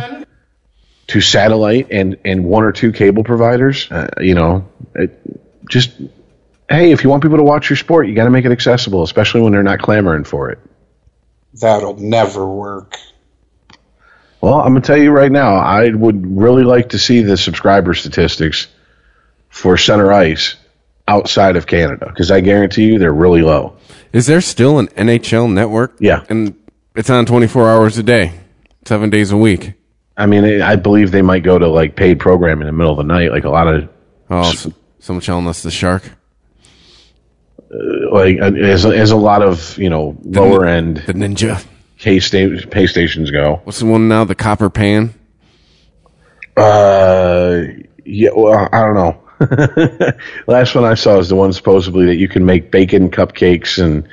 to 1.10 1.20
satellite 1.20 1.88
and 1.90 2.16
and 2.24 2.44
one 2.44 2.62
or 2.62 2.72
two 2.72 2.92
cable 2.92 3.24
providers. 3.24 3.90
Uh, 3.90 4.08
you 4.20 4.34
know, 4.34 4.68
it, 4.94 5.20
just 5.68 5.90
hey, 6.68 6.92
if 6.92 7.02
you 7.02 7.10
want 7.10 7.22
people 7.22 7.38
to 7.38 7.42
watch 7.42 7.68
your 7.68 7.76
sport, 7.76 8.06
you 8.06 8.14
got 8.14 8.24
to 8.24 8.30
make 8.30 8.44
it 8.44 8.52
accessible, 8.52 9.02
especially 9.02 9.40
when 9.40 9.52
they're 9.52 9.62
not 9.64 9.80
clamoring 9.80 10.22
for 10.24 10.50
it. 10.50 10.58
That'll 11.54 11.96
never 11.96 12.46
work. 12.46 12.94
Well, 14.40 14.54
I'm 14.54 14.72
gonna 14.72 14.80
tell 14.82 14.96
you 14.96 15.10
right 15.10 15.32
now, 15.32 15.56
I 15.56 15.90
would 15.90 16.36
really 16.36 16.62
like 16.62 16.90
to 16.90 16.98
see 16.98 17.22
the 17.22 17.36
subscriber 17.36 17.92
statistics 17.92 18.68
for 19.48 19.76
Center 19.76 20.12
Ice 20.12 20.54
outside 21.08 21.56
of 21.56 21.66
Canada 21.66 22.06
because 22.06 22.30
I 22.30 22.40
guarantee 22.40 22.84
you 22.84 22.98
they're 23.00 23.12
really 23.12 23.42
low. 23.42 23.76
Is 24.12 24.26
there 24.26 24.40
still 24.40 24.78
an 24.78 24.86
NHL 24.88 25.52
network? 25.52 25.96
Yeah. 25.98 26.24
and 26.28 26.54
it's 26.94 27.10
on 27.10 27.26
twenty 27.26 27.48
four 27.48 27.68
hours 27.68 27.98
a 27.98 28.02
day, 28.02 28.32
seven 28.84 29.10
days 29.10 29.32
a 29.32 29.36
week. 29.36 29.74
I 30.16 30.26
mean, 30.26 30.60
I 30.60 30.76
believe 30.76 31.10
they 31.12 31.22
might 31.22 31.42
go 31.42 31.58
to 31.58 31.68
like 31.68 31.96
paid 31.96 32.18
programming 32.20 32.62
in 32.62 32.74
the 32.74 32.76
middle 32.76 32.92
of 32.92 32.98
the 32.98 33.04
night, 33.12 33.30
like 33.30 33.44
a 33.44 33.50
lot 33.50 33.66
of 33.68 33.88
Oh, 34.28 34.42
so, 34.52 34.72
someone 34.98 35.22
telling 35.22 35.46
us 35.48 35.62
the 35.62 35.70
shark. 35.70 36.02
like 38.12 38.38
uh, 38.40 38.52
as 38.54 38.84
as 38.86 39.10
a 39.10 39.16
lot 39.16 39.42
of 39.42 39.76
you 39.78 39.88
know 39.90 40.16
lower 40.24 40.64
end 40.66 40.98
The 40.98 41.12
ninja. 41.14 41.64
K 41.98 42.18
sta- 42.20 42.66
pay 42.70 42.86
stations 42.86 43.30
go. 43.30 43.60
What's 43.64 43.78
the 43.80 43.86
one 43.86 44.08
now? 44.08 44.24
The 44.24 44.34
copper 44.34 44.70
pan. 44.70 45.14
Uh, 46.56 47.64
yeah, 48.04 48.30
well, 48.34 48.68
I 48.72 48.80
don't 48.80 48.94
know. 48.94 50.12
Last 50.46 50.74
one 50.74 50.84
I 50.84 50.94
saw 50.94 51.18
is 51.18 51.28
the 51.28 51.36
one 51.36 51.52
supposedly 51.52 52.06
that 52.06 52.16
you 52.16 52.28
can 52.28 52.44
make 52.44 52.70
bacon 52.70 53.10
cupcakes 53.10 53.82
and 53.82 54.06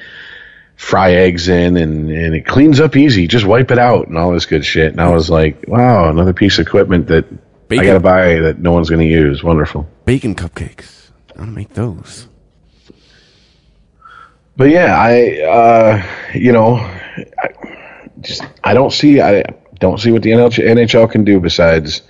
fry 0.77 1.13
eggs 1.13 1.49
in, 1.49 1.75
and, 1.75 2.09
and 2.09 2.35
it 2.35 2.45
cleans 2.45 2.79
up 2.79 2.95
easy. 2.95 3.27
Just 3.27 3.45
wipe 3.45 3.71
it 3.71 3.79
out 3.79 4.07
and 4.07 4.17
all 4.17 4.31
this 4.31 4.45
good 4.45 4.63
shit. 4.63 4.91
And 4.91 5.01
I 5.01 5.09
was 5.09 5.29
like, 5.29 5.65
wow, 5.67 6.09
another 6.09 6.33
piece 6.33 6.59
of 6.59 6.67
equipment 6.67 7.07
that 7.07 7.25
Bacon. 7.67 7.83
I 7.83 7.87
got 7.87 7.93
to 7.93 7.99
buy 7.99 8.39
that 8.39 8.59
no 8.59 8.71
one's 8.71 8.89
going 8.89 9.01
to 9.01 9.11
use. 9.11 9.43
Wonderful. 9.43 9.89
Bacon 10.05 10.35
cupcakes. 10.35 11.09
I 11.35 11.39
want 11.39 11.51
to 11.51 11.55
make 11.55 11.73
those. 11.73 12.27
But 14.55 14.69
yeah, 14.69 14.97
I 14.97 15.41
uh, 15.41 16.03
you 16.33 16.51
know, 16.51 16.75
I 16.77 18.09
just 18.21 18.41
I 18.63 18.73
don't 18.73 18.91
see 18.91 19.21
I 19.21 19.43
don't 19.79 19.99
see 19.99 20.11
what 20.11 20.23
the 20.23 20.31
NHL, 20.31 20.65
NHL 20.65 21.11
can 21.11 21.25
do 21.25 21.39
besides 21.39 22.01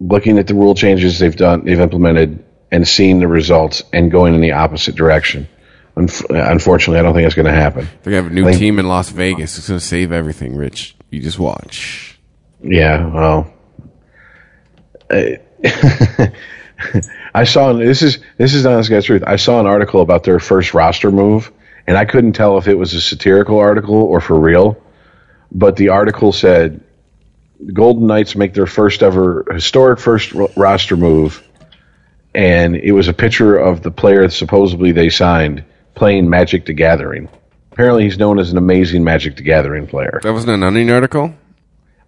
looking 0.00 0.38
at 0.38 0.46
the 0.46 0.54
rule 0.54 0.74
changes 0.74 1.18
they've 1.18 1.36
done 1.36 1.64
they've 1.64 1.80
implemented 1.80 2.44
and 2.70 2.86
seeing 2.86 3.18
the 3.18 3.28
results 3.28 3.82
and 3.92 4.10
going 4.10 4.34
in 4.34 4.40
the 4.40 4.52
opposite 4.52 4.94
direction. 4.94 5.48
Unf- 5.96 6.50
Unfortunately, 6.50 6.98
I 6.98 7.02
don't 7.02 7.14
think 7.14 7.26
it's 7.26 7.34
going 7.34 7.46
to 7.46 7.52
happen. 7.52 7.88
They're 8.02 8.12
gonna 8.12 8.22
have 8.24 8.32
a 8.32 8.34
new 8.34 8.44
Like- 8.44 8.58
team 8.58 8.78
in 8.78 8.86
Las 8.86 9.10
Vegas. 9.10 9.56
It's 9.58 9.68
gonna 9.68 9.80
save 9.80 10.12
everything, 10.12 10.54
Rich. 10.56 10.94
You 11.10 11.20
just 11.20 11.38
watch. 11.38 12.18
Yeah, 12.62 13.06
well, 13.06 13.52
I- 15.10 15.38
I 17.34 17.44
saw 17.44 17.72
this 17.72 18.02
is 18.02 18.18
this 18.36 18.52
is 18.54 18.66
honest 18.66 18.90
guy's 18.90 19.04
truth. 19.06 19.22
I 19.26 19.36
saw 19.36 19.58
an 19.60 19.66
article 19.66 20.00
about 20.02 20.24
their 20.24 20.38
first 20.38 20.74
roster 20.74 21.10
move, 21.10 21.50
and 21.86 21.96
I 21.96 22.04
couldn't 22.04 22.32
tell 22.32 22.58
if 22.58 22.68
it 22.68 22.74
was 22.74 22.92
a 22.94 23.00
satirical 23.00 23.58
article 23.58 23.94
or 23.94 24.20
for 24.20 24.38
real. 24.38 24.76
But 25.52 25.76
the 25.76 25.88
article 25.90 26.32
said 26.32 26.82
the 27.60 27.72
Golden 27.72 28.06
Knights 28.06 28.36
make 28.36 28.52
their 28.52 28.66
first 28.66 29.02
ever 29.02 29.46
historic 29.52 29.98
first 29.98 30.32
ro- 30.34 30.50
roster 30.56 30.96
move, 30.96 31.42
and 32.34 32.76
it 32.76 32.92
was 32.92 33.08
a 33.08 33.14
picture 33.14 33.56
of 33.56 33.82
the 33.82 33.90
player 33.90 34.28
supposedly 34.28 34.92
they 34.92 35.08
signed 35.08 35.64
playing 35.96 36.30
Magic 36.30 36.66
the 36.66 36.72
Gathering. 36.72 37.28
Apparently, 37.72 38.04
he's 38.04 38.18
known 38.18 38.38
as 38.38 38.52
an 38.52 38.58
amazing 38.58 39.02
Magic 39.02 39.36
the 39.36 39.42
Gathering 39.42 39.88
player. 39.88 40.20
That 40.22 40.32
wasn't 40.32 40.52
an 40.52 40.62
onion 40.62 40.90
article. 40.90 41.34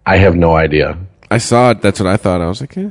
I 0.05 0.17
have 0.17 0.35
no 0.35 0.55
idea. 0.55 0.97
I 1.29 1.39
saw 1.39 1.71
it. 1.71 1.81
That's 1.81 1.99
what 1.99 2.07
I 2.07 2.15
thought. 2.15 2.41
I 2.41 2.47
was 2.47 2.61
like, 2.61 2.77
eh. 2.77 2.89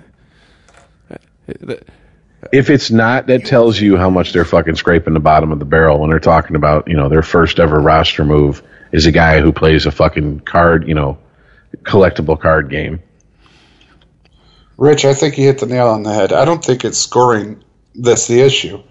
If 2.53 2.71
it's 2.71 2.91
not, 2.91 3.27
that 3.27 3.47
tells 3.47 3.81
you 3.81 3.97
how 3.97 4.11
much 4.11 4.33
they're 4.33 4.45
fucking 4.45 4.77
scraping 4.77 5.15
the 5.15 5.21
bottom 5.21 5.51
of 5.51 5.59
the 5.59 5.65
barrel 5.65 5.99
when 5.99 6.11
they're 6.11 6.21
talking 6.21 6.55
about, 6.55 6.87
you 6.87 6.95
know, 6.95 7.09
their 7.09 7.23
first 7.23 7.59
ever 7.59 7.81
roster 7.81 8.25
move 8.25 8.63
is 8.93 9.07
a 9.07 9.13
guy 9.13 9.41
who 9.41 9.53
plays 9.53 9.87
a 9.87 9.91
fucking 9.91 10.41
card, 10.41 10.87
you 10.87 10.95
know, 10.95 11.19
collectible 11.83 12.39
card 12.41 12.71
game. 12.71 13.03
Rich, 14.77 15.05
I 15.05 15.15
think 15.15 15.37
you 15.37 15.45
hit 15.45 15.59
the 15.59 15.67
nail 15.67 15.89
on 15.89 16.05
the 16.05 16.15
head. 16.15 16.33
I 16.33 16.45
don't 16.45 16.65
think 16.65 16.85
it's 16.85 16.99
scoring 16.99 17.65
that's 17.97 18.29
the 18.29 18.41
issue. 18.41 18.83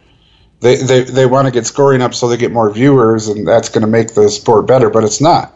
They 0.60 0.78
they, 0.78 1.04
they 1.04 1.26
want 1.26 1.46
to 1.46 1.52
get 1.52 1.66
scoring 1.66 2.02
up 2.02 2.14
so 2.14 2.28
they 2.28 2.38
get 2.38 2.52
more 2.52 2.72
viewers, 2.72 3.28
and 3.28 3.48
that's 3.48 3.70
going 3.70 3.82
to 3.82 3.88
make 3.88 4.14
the 4.14 4.30
sport 4.30 4.68
better. 4.68 4.90
But 4.90 5.04
it's 5.04 5.22
not. 5.22 5.54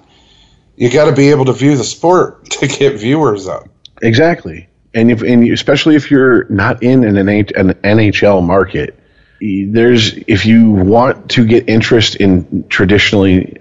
You 0.76 0.92
got 0.92 1.10
to 1.10 1.16
be 1.16 1.30
able 1.30 1.46
to 1.46 1.54
view 1.54 1.78
the 1.78 1.84
sport 1.84 2.46
to 2.52 2.68
get 2.68 3.00
viewers 3.00 3.48
up. 3.48 3.68
Exactly. 4.02 4.68
And 4.94 5.10
if 5.12 5.22
and 5.22 5.48
especially 5.50 5.96
if 5.96 6.12
you're 6.12 6.46
not 6.50 6.84
in 6.84 7.04
an, 7.04 7.18
an 7.18 7.38
NHL 7.38 8.44
market, 8.44 9.00
there's 9.40 10.14
if 10.28 10.46
you 10.46 10.70
want 10.72 11.32
to 11.32 11.46
get 11.46 11.70
interest 11.70 12.16
in 12.16 12.68
traditionally 12.68 13.58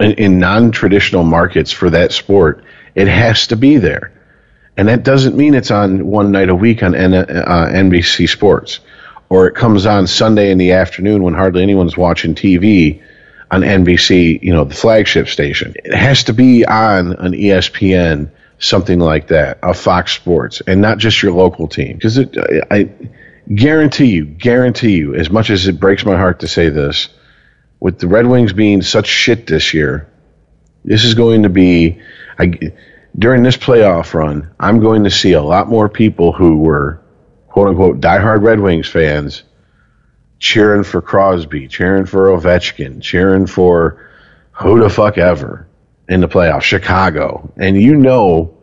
in, 0.00 0.12
in 0.12 0.38
non-traditional 0.38 1.24
markets 1.24 1.72
for 1.72 1.90
that 1.90 2.12
sport, 2.12 2.64
it 2.94 3.06
has 3.06 3.48
to 3.48 3.56
be 3.56 3.76
there. 3.76 4.12
And 4.76 4.88
that 4.88 5.02
doesn't 5.02 5.36
mean 5.36 5.54
it's 5.54 5.70
on 5.70 6.06
one 6.06 6.32
night 6.32 6.48
a 6.48 6.54
week 6.54 6.82
on 6.82 6.94
N, 6.94 7.12
uh, 7.12 7.24
NBC 7.70 8.28
Sports, 8.28 8.80
or 9.30 9.46
it 9.46 9.54
comes 9.54 9.86
on 9.86 10.06
Sunday 10.06 10.50
in 10.50 10.58
the 10.58 10.72
afternoon 10.72 11.22
when 11.22 11.34
hardly 11.34 11.62
anyone's 11.62 11.96
watching 11.96 12.34
TV 12.34 13.00
on 13.50 13.62
NBC, 13.62 14.42
you 14.42 14.52
know, 14.52 14.64
the 14.64 14.74
flagship 14.74 15.28
station. 15.28 15.72
It 15.82 15.94
has 15.94 16.24
to 16.24 16.32
be 16.32 16.66
on 16.66 17.12
an 17.14 17.32
ESPN, 17.32 18.30
something 18.58 18.98
like 18.98 19.28
that, 19.28 19.60
a 19.62 19.72
Fox 19.72 20.12
Sports, 20.12 20.60
and 20.66 20.80
not 20.80 20.98
just 20.98 21.22
your 21.22 21.32
local 21.32 21.68
team. 21.68 21.96
Because 21.96 22.18
it, 22.18 22.36
I, 22.70 22.90
guarantee 23.54 24.06
you, 24.06 24.24
guarantee 24.24 24.96
you, 24.96 25.14
as 25.14 25.30
much 25.30 25.50
as 25.50 25.66
it 25.66 25.80
breaks 25.80 26.04
my 26.04 26.16
heart 26.16 26.40
to 26.40 26.48
say 26.48 26.68
this, 26.68 27.08
with 27.78 27.98
the 27.98 28.08
Red 28.08 28.26
Wings 28.26 28.52
being 28.52 28.82
such 28.82 29.06
shit 29.06 29.46
this 29.46 29.72
year, 29.72 30.08
this 30.84 31.04
is 31.04 31.14
going 31.14 31.44
to 31.44 31.48
be 31.48 32.00
I, 32.38 32.72
during 33.16 33.42
this 33.42 33.56
playoff 33.56 34.12
run. 34.12 34.50
I'm 34.58 34.80
going 34.80 35.04
to 35.04 35.10
see 35.10 35.32
a 35.32 35.42
lot 35.42 35.68
more 35.68 35.88
people 35.88 36.32
who 36.32 36.58
were 36.58 36.99
quote 37.50 37.68
unquote 37.68 38.00
diehard 38.00 38.42
Red 38.42 38.60
Wings 38.60 38.88
fans 38.88 39.42
cheering 40.38 40.84
for 40.84 41.02
Crosby, 41.02 41.68
cheering 41.68 42.06
for 42.06 42.28
Ovechkin, 42.28 43.02
cheering 43.02 43.46
for 43.46 44.08
who 44.52 44.80
the 44.80 44.88
fuck 44.88 45.18
ever 45.18 45.68
in 46.08 46.20
the 46.20 46.28
playoffs, 46.28 46.62
Chicago. 46.62 47.52
And 47.58 47.80
you 47.80 47.94
know, 47.94 48.56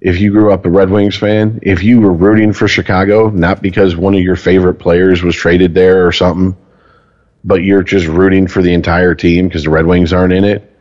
if 0.00 0.20
you 0.20 0.30
grew 0.30 0.52
up 0.52 0.66
a 0.66 0.70
Red 0.70 0.90
Wings 0.90 1.16
fan, 1.16 1.58
if 1.62 1.82
you 1.82 2.00
were 2.00 2.12
rooting 2.12 2.52
for 2.52 2.68
Chicago, 2.68 3.30
not 3.30 3.62
because 3.62 3.96
one 3.96 4.14
of 4.14 4.20
your 4.20 4.36
favorite 4.36 4.74
players 4.74 5.22
was 5.22 5.34
traded 5.34 5.74
there 5.74 6.06
or 6.06 6.12
something, 6.12 6.56
but 7.44 7.62
you're 7.62 7.82
just 7.82 8.06
rooting 8.06 8.46
for 8.46 8.60
the 8.60 8.74
entire 8.74 9.14
team 9.14 9.48
because 9.48 9.64
the 9.64 9.70
Red 9.70 9.86
Wings 9.86 10.12
aren't 10.12 10.34
in 10.34 10.44
it, 10.44 10.75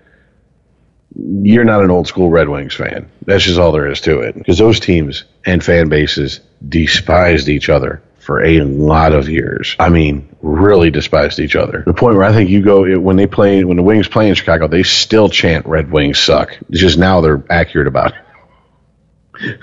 you're 1.15 1.63
not 1.63 1.83
an 1.83 1.91
old 1.91 2.07
school 2.07 2.29
Red 2.29 2.49
Wings 2.49 2.73
fan. 2.73 3.09
That's 3.25 3.43
just 3.43 3.59
all 3.59 3.71
there 3.71 3.87
is 3.87 4.01
to 4.01 4.21
it. 4.21 4.35
Because 4.35 4.57
those 4.57 4.79
teams 4.79 5.23
and 5.45 5.63
fan 5.63 5.89
bases 5.89 6.41
despised 6.67 7.47
each 7.47 7.69
other 7.69 8.01
for 8.19 8.43
a 8.43 8.61
lot 8.61 9.13
of 9.13 9.29
years. 9.29 9.75
I 9.79 9.89
mean, 9.89 10.35
really 10.41 10.89
despised 10.89 11.39
each 11.39 11.55
other. 11.55 11.83
The 11.85 11.93
point 11.93 12.17
where 12.17 12.25
I 12.25 12.33
think 12.33 12.49
you 12.49 12.61
go 12.61 12.99
when 12.99 13.15
they 13.15 13.27
play 13.27 13.63
when 13.63 13.77
the 13.77 13.83
Wings 13.83 14.07
play 14.07 14.27
in 14.27 14.35
Chicago, 14.35 14.67
they 14.67 14.83
still 14.83 15.29
chant 15.29 15.65
"Red 15.67 15.91
Wings 15.91 16.19
suck." 16.19 16.57
It's 16.69 16.81
just 16.81 16.97
now 16.97 17.21
they're 17.21 17.43
accurate 17.49 17.87
about 17.87 18.13
it. 18.15 18.21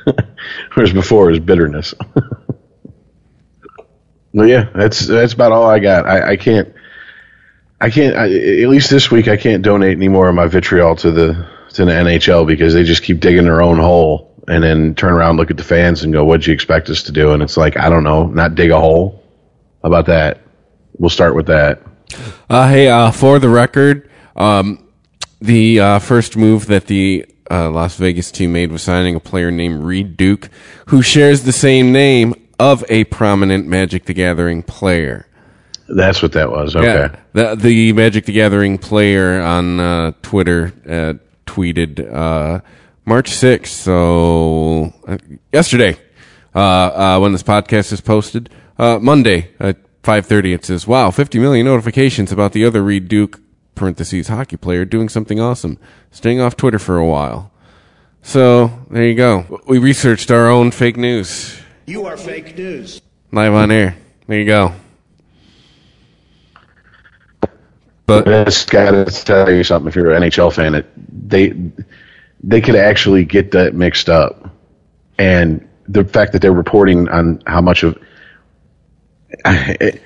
Whereas 0.74 0.93
before 0.93 1.29
it 1.29 1.33
was 1.33 1.41
bitterness. 1.41 1.95
well, 4.33 4.47
yeah, 4.47 4.70
that's 4.74 5.07
that's 5.07 5.33
about 5.33 5.53
all 5.53 5.69
I 5.69 5.81
got. 5.81 6.07
I, 6.07 6.33
I 6.33 6.37
can't. 6.37 6.73
I 7.83 7.91
can't. 7.91 8.17
I, 8.17 8.27
at 8.27 8.69
least 8.69 8.91
this 8.91 9.11
week, 9.11 9.27
I 9.27 9.37
can't 9.37 9.61
donate 9.61 9.97
any 9.97 10.07
more 10.07 10.29
of 10.29 10.37
my 10.37 10.47
vitriol 10.47 10.95
to 10.97 11.11
the 11.11 11.49
to 11.71 11.85
the 11.85 11.91
NHL 11.91 12.47
because 12.47 12.75
they 12.75 12.85
just 12.85 13.03
keep 13.03 13.19
digging 13.19 13.43
their 13.43 13.61
own 13.61 13.77
hole 13.77 14.41
and 14.47 14.63
then 14.63 14.95
turn 14.95 15.13
around, 15.13 15.37
look 15.37 15.51
at 15.51 15.57
the 15.57 15.65
fans, 15.65 16.05
and 16.05 16.13
go, 16.13 16.25
"What'd 16.25 16.47
you 16.47 16.55
expect 16.55 16.91
us 16.91 17.03
to 17.05 17.13
do?" 17.13 17.33
And 17.33 17.43
it's 17.43 17.57
like, 17.57 17.77
I 17.77 17.91
don't 17.91 18.05
know, 18.05 18.29
not 18.29 18.55
dig 18.55 18.71
a 18.71 18.79
hole. 18.79 19.21
How 19.83 19.89
about 19.89 20.07
that? 20.07 20.43
We'll 20.97 21.11
start 21.11 21.35
with 21.35 21.47
that. 21.47 21.83
Uh, 22.49 22.69
hey, 22.69 22.89
uh, 22.89 23.11
for 23.11 23.41
the 23.41 23.49
record, 23.49 24.09
um, 24.37 24.87
the 25.41 25.81
uh, 25.81 25.99
first 25.99 26.37
move 26.37 26.67
that 26.67 26.87
the 26.87 27.27
uh, 27.51 27.69
Las 27.69 27.97
Vegas 27.97 28.31
team 28.31 28.53
made 28.53 28.71
was 28.71 28.83
signing 28.83 29.17
a 29.17 29.21
player 29.21 29.51
named 29.51 29.83
Reid 29.83 30.17
Duke, 30.17 30.51
who 30.87 31.03
shares 31.03 31.43
the 31.43 31.53
same 31.53 31.91
name 31.91 32.35
of 32.61 32.85
a 32.89 33.03
prominent 33.05 33.67
Magic 33.67 34.05
the 34.05 34.15
Gathering 34.15 34.63
player. 34.63 35.27
That's 35.94 36.23
what 36.23 36.32
that 36.32 36.51
was. 36.51 36.74
Okay. 36.74 36.86
Yeah, 36.86 37.16
the 37.35 37.55
the 37.55 37.93
Magic 37.93 38.24
the 38.24 38.32
Gathering 38.32 38.78
player 38.78 39.40
on 39.43 39.78
uh, 39.78 40.12
Twitter 40.23 40.73
uh, 40.89 41.14
tweeted 41.44 42.12
uh, 42.12 42.60
March 43.05 43.31
sixth, 43.31 43.74
so 43.74 44.93
uh, 45.06 45.19
yesterday, 45.52 45.98
uh, 46.55 46.59
uh, 46.59 47.19
when 47.20 47.32
this 47.32 47.43
podcast 47.43 47.93
is 47.93 48.01
posted, 48.01 48.48
uh, 48.78 48.98
Monday 49.01 49.51
at 49.60 49.77
five 50.02 50.24
thirty, 50.24 50.55
it 50.55 50.64
says, 50.64 50.86
"Wow, 50.86 51.10
fifty 51.10 51.39
million 51.39 51.66
notifications 51.66 52.32
about 52.32 52.52
the 52.52 52.64
other 52.64 52.82
Reid 52.82 53.09
Duke 53.09 53.40
parentheses 53.74 54.28
hockey 54.28 54.56
player 54.56 54.86
doing 54.86 55.10
something 55.10 55.39
awesome, 55.40 55.78
staying 56.10 56.40
off 56.40 56.56
Twitter 56.56 56.78
for 56.78 56.97
a 56.97 57.06
while." 57.06 57.52
So 58.23 58.70
there 58.90 59.05
you 59.05 59.14
go. 59.14 59.60
We 59.66 59.78
researched 59.78 60.31
our 60.31 60.48
own 60.48 60.70
fake 60.70 60.97
news. 60.97 61.60
You 61.86 62.06
are 62.06 62.16
fake 62.16 62.56
news. 62.56 63.02
Live 63.31 63.52
on 63.52 63.70
air. 63.70 63.97
There 64.27 64.39
you 64.39 64.47
go. 64.47 64.73
But 68.20 68.28
it's 68.48 68.64
got 68.64 68.90
to 68.90 69.05
tell 69.24 69.51
you 69.52 69.64
something. 69.64 69.89
If 69.89 69.97
you're 69.97 70.10
an 70.12 70.22
NHL 70.22 70.52
fan, 70.52 70.74
it, 70.74 70.86
they 71.28 71.55
they 72.43 72.60
could 72.60 72.76
actually 72.76 73.24
get 73.24 73.52
that 73.52 73.74
mixed 73.74 74.09
up, 74.09 74.51
and 75.18 75.66
the 75.89 76.05
fact 76.05 76.32
that 76.32 76.43
they're 76.43 76.52
reporting 76.52 77.09
on 77.09 77.43
how 77.47 77.60
much 77.60 77.82
of 77.82 77.94
the 79.44 79.98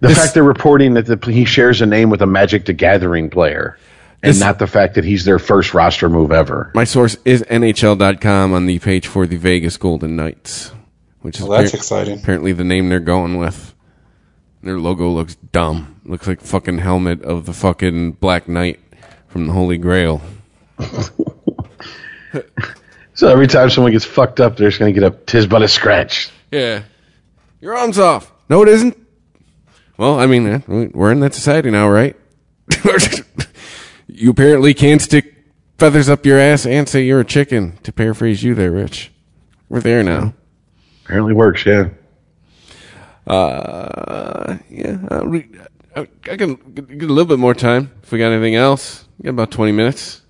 This- 0.00 0.18
fact 0.18 0.34
they're 0.34 0.42
reporting 0.42 0.94
that 0.94 1.06
the, 1.06 1.30
he 1.32 1.44
shares 1.44 1.80
a 1.80 1.86
name 1.86 2.10
with 2.10 2.22
a 2.22 2.26
Magic 2.26 2.64
the 2.66 2.72
Gathering 2.72 3.30
player, 3.30 3.78
and 4.22 4.30
This- 4.30 4.40
not 4.40 4.58
the 4.58 4.66
fact 4.66 4.94
that 4.94 5.04
he's 5.04 5.24
their 5.24 5.38
first 5.38 5.74
roster 5.74 6.08
move 6.08 6.32
ever. 6.32 6.70
My 6.74 6.84
source 6.84 7.16
is 7.24 7.42
NHL.com 7.44 8.52
on 8.52 8.66
the 8.66 8.78
page 8.78 9.06
for 9.06 9.26
the 9.26 9.36
Vegas 9.36 9.76
Golden 9.76 10.16
Knights, 10.16 10.72
which 11.20 11.36
is 11.40 11.46
Well, 11.46 11.58
that's 11.58 11.72
appar- 11.72 11.76
exciting. 11.76 12.18
apparently 12.18 12.52
the 12.52 12.64
name 12.64 12.88
they're 12.88 13.00
going 13.00 13.36
with. 13.38 13.73
Their 14.64 14.78
logo 14.78 15.08
looks 15.10 15.34
dumb. 15.36 16.00
Looks 16.04 16.26
like 16.26 16.40
fucking 16.40 16.78
helmet 16.78 17.22
of 17.22 17.46
the 17.46 17.52
fucking 17.52 18.12
Black 18.12 18.48
Knight 18.48 18.80
from 19.28 19.46
the 19.46 19.52
Holy 19.52 19.78
Grail. 19.78 20.22
So 23.14 23.28
every 23.28 23.46
time 23.46 23.70
someone 23.70 23.92
gets 23.92 24.04
fucked 24.04 24.40
up, 24.40 24.56
they're 24.56 24.68
just 24.68 24.80
going 24.80 24.92
to 24.92 25.00
get 25.00 25.12
a 25.12 25.16
tis 25.16 25.46
but 25.46 25.62
a 25.62 25.68
scratch. 25.68 26.30
Yeah. 26.50 26.82
Your 27.60 27.76
arm's 27.76 27.98
off. 27.98 28.32
No, 28.48 28.62
it 28.62 28.68
isn't. 28.68 28.98
Well, 29.96 30.18
I 30.18 30.26
mean, 30.26 30.64
we're 30.66 31.12
in 31.12 31.20
that 31.20 31.32
society 31.32 31.70
now, 31.70 31.88
right? 31.88 32.16
you 34.08 34.30
apparently 34.30 34.74
can 34.74 34.98
stick 34.98 35.32
feathers 35.78 36.08
up 36.08 36.26
your 36.26 36.40
ass 36.40 36.66
and 36.66 36.88
say 36.88 37.04
you're 37.04 37.20
a 37.20 37.24
chicken, 37.24 37.78
to 37.84 37.92
paraphrase 37.92 38.42
you 38.42 38.54
there, 38.54 38.72
Rich. 38.72 39.12
We're 39.68 39.80
there 39.80 40.02
now. 40.02 40.34
Apparently 41.04 41.34
works, 41.34 41.64
yeah. 41.64 41.90
Uh, 43.26 44.58
yeah, 44.68 44.98
I'll 45.10 45.26
re- 45.26 45.48
I, 45.96 46.00
I 46.30 46.36
can 46.36 46.56
get 46.74 47.08
a 47.08 47.12
little 47.12 47.24
bit 47.24 47.38
more 47.38 47.54
time 47.54 47.92
if 48.02 48.12
we 48.12 48.18
got 48.18 48.32
anything 48.32 48.54
else. 48.54 49.04
We 49.18 49.24
got 49.24 49.30
about 49.30 49.50
20 49.50 49.72
minutes. 49.72 50.22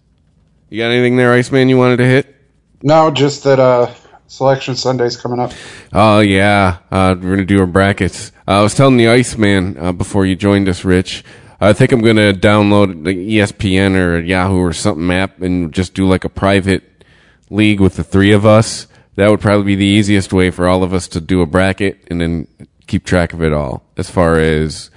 You 0.70 0.82
got 0.82 0.90
anything 0.90 1.16
there, 1.16 1.32
Iceman, 1.32 1.68
you 1.68 1.78
wanted 1.78 1.98
to 1.98 2.06
hit? 2.06 2.34
No, 2.82 3.10
just 3.10 3.44
that 3.44 3.58
uh, 3.58 3.92
Selection 4.26 4.76
Sunday's 4.76 5.16
coming 5.16 5.40
up. 5.40 5.52
Oh, 5.92 6.20
yeah. 6.20 6.78
Uh, 6.90 7.14
we're 7.16 7.36
going 7.36 7.38
to 7.38 7.44
do 7.44 7.60
our 7.60 7.66
brackets. 7.66 8.32
Uh, 8.46 8.58
I 8.58 8.62
was 8.62 8.74
telling 8.74 8.96
the 8.96 9.08
Iceman 9.08 9.78
uh, 9.78 9.92
before 9.92 10.26
you 10.26 10.36
joined 10.36 10.68
us, 10.68 10.84
Rich. 10.84 11.24
I 11.60 11.72
think 11.72 11.92
I'm 11.92 12.00
going 12.02 12.16
to 12.16 12.32
download 12.32 13.04
the 13.04 13.38
ESPN 13.38 13.96
or 13.96 14.18
Yahoo 14.18 14.58
or 14.58 14.72
something 14.72 15.10
app 15.10 15.40
and 15.40 15.72
just 15.72 15.94
do 15.94 16.06
like 16.06 16.24
a 16.24 16.28
private 16.28 17.04
league 17.48 17.80
with 17.80 17.96
the 17.96 18.04
three 18.04 18.32
of 18.32 18.44
us. 18.44 18.86
That 19.16 19.30
would 19.30 19.40
probably 19.40 19.64
be 19.64 19.76
the 19.76 19.86
easiest 19.86 20.32
way 20.32 20.50
for 20.50 20.66
all 20.66 20.82
of 20.82 20.92
us 20.92 21.06
to 21.08 21.20
do 21.20 21.40
a 21.40 21.46
bracket 21.46 22.06
and 22.10 22.20
then 22.20 22.48
keep 22.94 23.04
track 23.04 23.32
of 23.32 23.42
it 23.42 23.52
all 23.52 23.82
as 23.96 24.08
far 24.08 24.38
as 24.38 24.88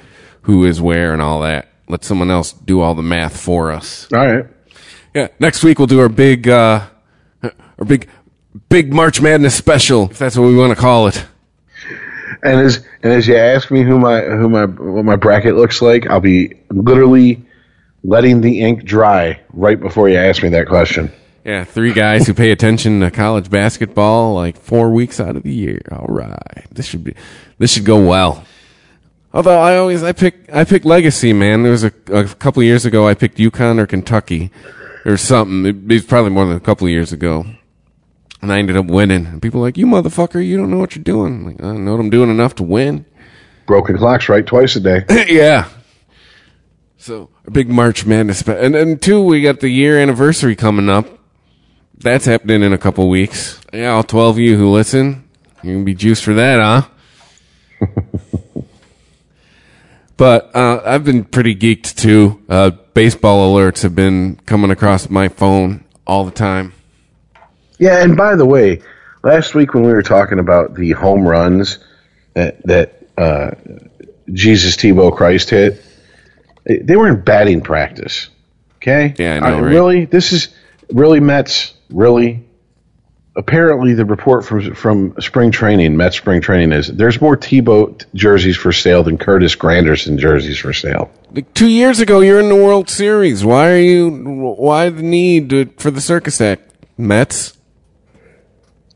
who 0.43 0.63
is 0.63 0.79
where 0.79 1.13
and 1.13 1.21
all 1.21 1.41
that. 1.41 1.67
Let 1.87 2.03
someone 2.03 2.29
else 2.29 2.53
do 2.53 2.79
all 2.79 2.93
the 2.93 3.01
math 3.01 3.41
for 3.41 3.71
us. 3.71 4.07
All 4.13 4.19
right. 4.19 4.45
Yeah, 5.15 5.29
next 5.39 5.63
week 5.63 5.79
we'll 5.79 5.87
do 5.87 5.99
our 5.99 6.09
big, 6.09 6.47
uh, 6.47 6.85
our 7.41 7.85
big, 7.87 8.07
big 8.69 8.93
March 8.93 9.19
Madness 9.19 9.55
special, 9.55 10.11
if 10.11 10.19
that's 10.19 10.37
what 10.37 10.45
we 10.45 10.55
want 10.55 10.75
to 10.75 10.79
call 10.79 11.07
it. 11.07 11.25
And 12.43 12.59
as 12.59 12.85
and 13.01 13.11
as 13.11 13.27
you 13.27 13.35
ask 13.35 13.71
me 13.71 13.81
who 13.81 13.97
my 13.97 14.21
who 14.21 14.47
my 14.47 14.65
what 14.65 15.03
my 15.03 15.15
bracket 15.15 15.55
looks 15.55 15.81
like, 15.81 16.05
I'll 16.05 16.19
be 16.19 16.53
literally 16.69 17.43
letting 18.03 18.41
the 18.41 18.61
ink 18.61 18.83
dry 18.83 19.41
right 19.53 19.79
before 19.79 20.07
you 20.07 20.17
ask 20.17 20.43
me 20.43 20.49
that 20.49 20.67
question. 20.67 21.11
Yeah, 21.47 21.63
three 21.63 21.93
guys 21.93 22.27
who 22.27 22.33
pay 22.33 22.51
attention 22.51 22.99
to 22.99 23.09
college 23.09 23.49
basketball 23.49 24.35
like 24.35 24.57
four 24.57 24.91
weeks 24.91 25.21
out 25.21 25.37
of 25.37 25.43
the 25.43 25.53
year. 25.53 25.81
All 25.89 26.07
right, 26.09 26.65
this 26.69 26.85
should 26.85 27.05
be, 27.05 27.15
this 27.57 27.71
should 27.71 27.85
go 27.85 28.05
well. 28.05 28.43
Although 29.33 29.57
I 29.57 29.77
always 29.77 30.03
I 30.03 30.11
pick 30.11 30.53
I 30.53 30.65
pick 30.65 30.83
legacy, 30.83 31.31
man. 31.31 31.63
There 31.63 31.71
was 31.71 31.85
a, 31.85 31.93
a 32.11 32.25
couple 32.25 32.59
of 32.59 32.65
years 32.65 32.85
ago 32.85 33.07
I 33.07 33.13
picked 33.13 33.37
UConn 33.37 33.79
or 33.79 33.87
Kentucky 33.87 34.51
or 35.05 35.15
something. 35.15 35.65
It, 35.65 35.89
it 35.89 35.95
was 35.95 36.05
probably 36.05 36.31
more 36.31 36.45
than 36.45 36.57
a 36.57 36.59
couple 36.59 36.85
of 36.85 36.91
years 36.91 37.13
ago, 37.13 37.45
and 38.41 38.51
I 38.51 38.59
ended 38.59 38.75
up 38.75 38.87
winning. 38.87 39.25
And 39.25 39.41
people 39.41 39.61
were 39.61 39.67
like, 39.67 39.77
"You 39.77 39.85
motherfucker, 39.85 40.45
you 40.45 40.57
don't 40.57 40.69
know 40.69 40.79
what 40.79 40.97
you're 40.97 41.03
doing." 41.03 41.33
I'm 41.33 41.45
like, 41.45 41.63
I 41.63 41.71
know 41.77 41.91
what 41.93 42.01
I'm 42.01 42.09
doing 42.09 42.29
enough 42.29 42.55
to 42.55 42.63
win. 42.63 43.05
Broken 43.67 43.97
clocks 43.97 44.27
right 44.27 44.45
twice 44.45 44.75
a 44.75 44.81
day. 44.81 45.05
yeah. 45.29 45.69
So 46.97 47.29
a 47.45 47.51
big 47.51 47.69
March 47.69 48.05
Madness, 48.05 48.41
and 48.41 48.75
then 48.75 48.99
two, 48.99 49.23
we 49.23 49.41
got 49.41 49.61
the 49.61 49.69
year 49.69 49.97
anniversary 49.97 50.57
coming 50.57 50.89
up. 50.89 51.16
That's 51.99 52.25
happening 52.25 52.61
in 52.63 52.73
a 52.73 52.77
couple 52.77 53.09
weeks. 53.09 53.59
Yeah, 53.73 53.89
all 53.91 54.03
twelve 54.03 54.35
of 54.35 54.39
you 54.39 54.55
who 54.57 54.69
listen, 54.69 55.27
you 55.63 55.73
can 55.75 55.83
be 55.85 55.95
juiced 55.95 56.23
for 56.23 56.33
that, 56.35 56.59
huh? 57.79 57.87
but 60.17 60.55
uh, 60.55 60.81
I've 60.85 61.03
been 61.03 61.23
pretty 61.25 61.55
geeked 61.55 61.95
too. 61.95 62.41
Uh, 62.49 62.71
baseball 62.93 63.53
alerts 63.55 63.81
have 63.83 63.95
been 63.95 64.37
coming 64.45 64.71
across 64.71 65.09
my 65.09 65.27
phone 65.27 65.83
all 66.05 66.23
the 66.25 66.31
time. 66.31 66.73
Yeah, 67.79 68.03
and 68.03 68.15
by 68.17 68.35
the 68.35 68.45
way, 68.45 68.81
last 69.23 69.53
week 69.53 69.73
when 69.73 69.83
we 69.83 69.91
were 69.93 70.01
talking 70.03 70.39
about 70.39 70.75
the 70.75 70.91
home 70.91 71.27
runs 71.27 71.79
that 72.33 72.61
that 72.65 73.03
uh, 73.17 73.51
Jesus 74.31 74.75
Tebow 74.77 75.15
Christ 75.15 75.49
hit, 75.49 75.83
they- 76.65 76.77
they 76.79 76.95
were 76.95 77.07
in 77.07 77.21
batting 77.21 77.61
practice. 77.61 78.29
Okay. 78.77 79.13
Yeah, 79.17 79.35
I 79.35 79.39
know, 79.39 79.57
Uh, 79.57 79.61
right? 79.61 79.71
Really, 79.71 80.05
this 80.05 80.31
is 80.31 80.49
really 80.91 81.19
Mets. 81.19 81.73
Really, 81.89 82.43
apparently 83.35 83.93
the 83.93 84.05
report 84.05 84.45
from 84.45 84.73
from 84.73 85.15
spring 85.21 85.51
training, 85.51 85.95
Met 85.95 86.13
spring 86.13 86.41
training, 86.41 86.71
is 86.71 86.87
there's 86.87 87.21
more 87.21 87.37
Tebow 87.37 88.03
jerseys 88.13 88.57
for 88.57 88.71
sale 88.71 89.03
than 89.03 89.17
Curtis 89.17 89.55
Granderson 89.55 90.17
jerseys 90.17 90.59
for 90.59 90.73
sale. 90.73 91.09
Like 91.31 91.53
two 91.53 91.67
years 91.67 91.99
ago, 91.99 92.19
you're 92.19 92.39
in 92.39 92.49
the 92.49 92.55
World 92.55 92.89
Series. 92.89 93.45
Why 93.45 93.71
are 93.71 93.79
you? 93.79 94.09
Why 94.57 94.89
the 94.89 95.01
need 95.01 95.49
to, 95.51 95.65
for 95.77 95.91
the 95.91 96.01
circus 96.01 96.41
act, 96.41 96.73
Mets? 96.97 97.57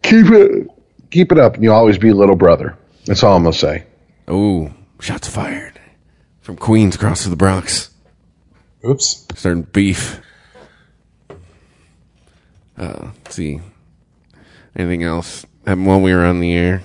Keep 0.01 0.31
it, 0.31 0.67
keep 1.11 1.31
it 1.31 1.37
up, 1.37 1.55
and 1.55 1.63
you'll 1.63 1.75
always 1.75 1.97
be 1.97 2.11
little 2.11 2.35
brother. 2.35 2.77
That's 3.05 3.23
all 3.23 3.37
I'm 3.37 3.43
gonna 3.43 3.53
say. 3.53 3.85
Ooh, 4.29 4.73
shots 4.99 5.27
fired 5.27 5.79
from 6.41 6.57
Queens 6.57 6.95
across 6.95 7.23
to 7.23 7.29
the 7.29 7.35
Bronx. 7.35 7.89
Oops. 8.83 9.27
Starting 9.35 9.63
beef. 9.63 10.19
Uh, 12.77 13.09
let's 13.23 13.35
see. 13.35 13.59
Anything 14.75 15.03
else 15.03 15.45
happened 15.65 15.85
while 15.87 16.01
we 16.01 16.13
were 16.13 16.25
on 16.25 16.39
the 16.39 16.53
air? 16.53 16.81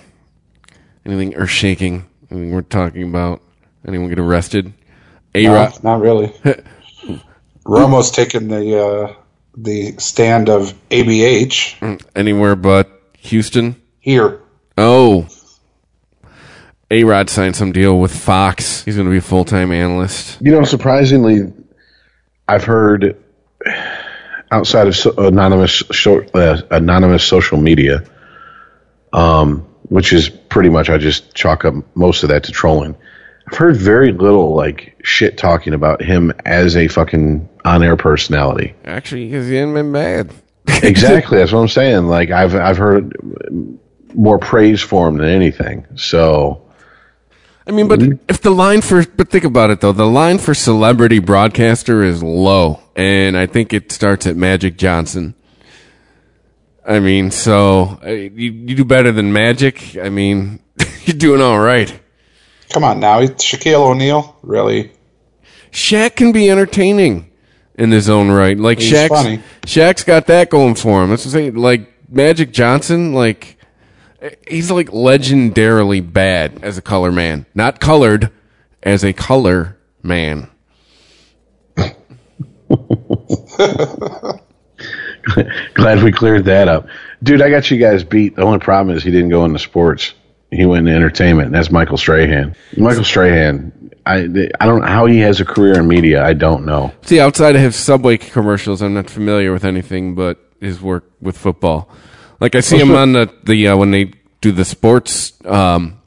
Anything 1.05 1.35
earth 1.35 1.51
shaking? 1.51 2.07
Anything 2.31 2.53
we're 2.53 2.63
talking 2.63 3.05
about? 3.05 3.41
Anyone 3.87 4.09
get 4.09 4.19
arrested? 4.19 4.73
A 5.35 5.45
No, 5.45 5.55
Rod. 5.55 5.85
not 5.85 6.01
really. 6.01 6.33
Romo's 7.65 8.11
taken 8.11 8.49
the 8.49 8.79
uh, 8.85 9.15
the 9.57 9.95
stand 9.99 10.49
of 10.49 10.75
ABH 10.91 12.01
Anywhere 12.15 12.57
but 12.57 12.91
Houston. 13.19 13.81
here. 14.01 14.41
Oh. 14.79 15.27
A 16.91 17.03
Rod 17.05 17.29
signed 17.31 17.57
some 17.57 17.73
deal 17.73 17.99
with 17.99 18.15
Fox. 18.17 18.85
He's 18.85 18.95
going 18.97 19.07
to 19.07 19.11
be 19.11 19.19
a 19.19 19.23
full 19.23 19.45
time 19.45 19.73
analyst. 19.73 20.39
You 20.41 20.53
know, 20.53 20.63
surprisingly, 20.65 21.53
I've 22.49 22.65
heard 22.65 23.17
outside 24.57 24.87
of 24.89 24.97
so, 24.97 25.13
anonymous 25.19 25.71
short, 25.71 26.35
uh, 26.35 26.63
anonymous 26.71 27.25
social 27.25 27.59
media, 27.59 28.03
um, 29.13 29.67
which 29.85 30.13
is 30.13 30.29
pretty 30.29 30.71
much 30.71 30.89
I 30.91 30.99
just 30.99 31.35
chalk 31.35 31.65
up 31.65 31.75
most 31.95 32.23
of 32.23 32.31
that 32.31 32.45
to 32.45 32.53
trolling. 32.53 32.97
I've 33.51 33.59
heard 33.59 33.77
very 33.77 34.13
little 34.13 34.55
like 34.55 34.99
shit 35.05 35.39
talking 35.39 35.75
about 35.75 36.03
him 36.03 36.33
as 36.45 36.77
a 36.77 36.89
fucking 36.89 37.49
on 37.65 37.83
air 37.83 37.97
personality. 37.97 38.75
Actually, 38.85 39.27
because 39.27 39.49
he 39.49 39.55
hasn't 39.55 39.75
been 39.75 39.93
bad. 39.93 40.33
Exactly, 40.83 41.39
that's 41.39 41.53
what 41.53 41.61
I'm 41.61 41.69
saying. 41.69 42.07
Like 42.07 42.31
I've 42.31 42.55
I've 42.55 42.77
heard 42.77 43.17
more 44.15 44.39
praise 44.39 44.83
for 44.83 45.07
him 45.07 45.19
than 45.19 45.29
anything. 45.29 45.87
So 45.95 46.66
I 47.67 47.73
mean, 47.73 47.89
but 47.89 48.01
if 48.29 48.41
the 48.41 48.51
line 48.51 48.81
for, 48.81 49.05
but 49.05 49.29
think 49.29 49.45
about 49.45 49.71
it 49.71 49.81
though, 49.81 49.93
the 49.93 50.07
line 50.07 50.39
for 50.39 50.55
celebrity 50.55 51.19
broadcaster 51.19 52.05
is 52.05 52.23
low, 52.23 52.81
and 52.95 53.37
I 53.37 53.47
think 53.47 53.73
it 53.73 53.91
starts 53.91 54.27
at 54.27 54.37
Magic 54.37 54.77
Johnson. 54.77 55.35
I 56.87 57.01
mean, 57.01 57.33
so 57.33 57.99
uh, 58.05 58.11
you, 58.11 58.53
you 58.53 58.77
do 58.77 58.85
better 58.85 59.11
than 59.11 59.33
Magic. 59.33 59.97
I 60.01 60.11
mean, 60.11 60.61
you're 61.05 61.17
doing 61.17 61.41
all 61.43 61.59
right. 61.59 62.01
Come 62.71 62.85
on 62.85 63.01
now, 63.01 63.21
Shaquille 63.23 63.91
O'Neal, 63.91 64.37
really? 64.43 64.93
Shaq 65.73 66.17
can 66.17 66.33
be 66.33 66.49
entertaining 66.49 67.31
in 67.75 67.91
his 67.91 68.09
own 68.09 68.31
right. 68.31 68.57
Like 68.57 68.79
He's 68.79 68.93
Shaq's, 68.93 69.09
funny. 69.09 69.43
Shaq's 69.63 70.05
got 70.05 70.27
that 70.29 70.51
going 70.51 70.75
for 70.75 71.03
him. 71.03 71.11
That's 71.11 71.27
what 71.27 71.35
I'm 71.35 71.41
saying. 71.41 71.57
Like 71.57 72.09
Magic 72.09 72.53
Johnson, 72.53 73.13
like 73.13 73.56
he's 74.49 74.71
like 74.71 74.89
legendarily 74.89 76.13
bad 76.13 76.63
as 76.63 76.79
a 76.79 76.83
color 76.83 77.13
man, 77.13 77.47
not 77.55 77.81
colored 77.81 78.31
as 78.83 79.05
a 79.05 79.13
color 79.13 79.77
man. 80.03 80.51
glad 85.75 86.03
we 86.03 86.13
cleared 86.13 86.45
that 86.45 86.69
up, 86.69 86.87
dude. 87.23 87.43
I 87.43 87.51
got 87.51 87.71
you 87.71 87.79
guys 87.79 88.05
beat. 88.05 88.37
The 88.37 88.43
only 88.43 88.59
problem 88.59 88.97
is 88.97 89.03
he 89.03 89.11
didn't 89.11 89.31
go 89.31 89.45
into 89.45 89.59
sports. 89.59 90.15
He 90.51 90.65
went 90.65 90.87
into 90.87 90.97
entertainment, 90.97 91.47
and 91.47 91.55
that's 91.55 91.71
Michael 91.71 91.97
Strahan. 91.97 92.55
Michael 92.77 93.05
Strahan. 93.05 93.73
I 94.07 94.19
I 94.61 94.67
don't 94.67 94.81
know 94.81 94.87
how 94.87 95.07
he 95.07 95.19
has 95.19 95.41
a 95.41 95.45
career 95.45 95.81
in 95.81 95.89
media. 95.89 96.25
I 96.25 96.33
don't 96.33 96.65
know. 96.65 96.93
See, 97.03 97.19
outside 97.19 97.57
of 97.57 97.63
his 97.63 97.75
Subway 97.75 98.17
commercials, 98.17 98.81
I'm 98.81 98.95
not 98.95 99.11
familiar 99.11 99.53
with 99.53 99.65
anything 99.65 100.15
but 100.15 100.39
his 100.61 100.81
work 100.81 101.05
with 101.21 101.37
football. 101.37 101.91
Like 102.41 102.55
I 102.55 102.61
see 102.61 102.79
him 102.79 102.95
on 102.95 103.13
the 103.13 103.33
the 103.45 103.69
uh, 103.69 103.77
when 103.77 103.91
they 103.91 104.13
do 104.41 104.53
the 104.53 104.65
sports 104.65 105.33
um, 105.47 106.01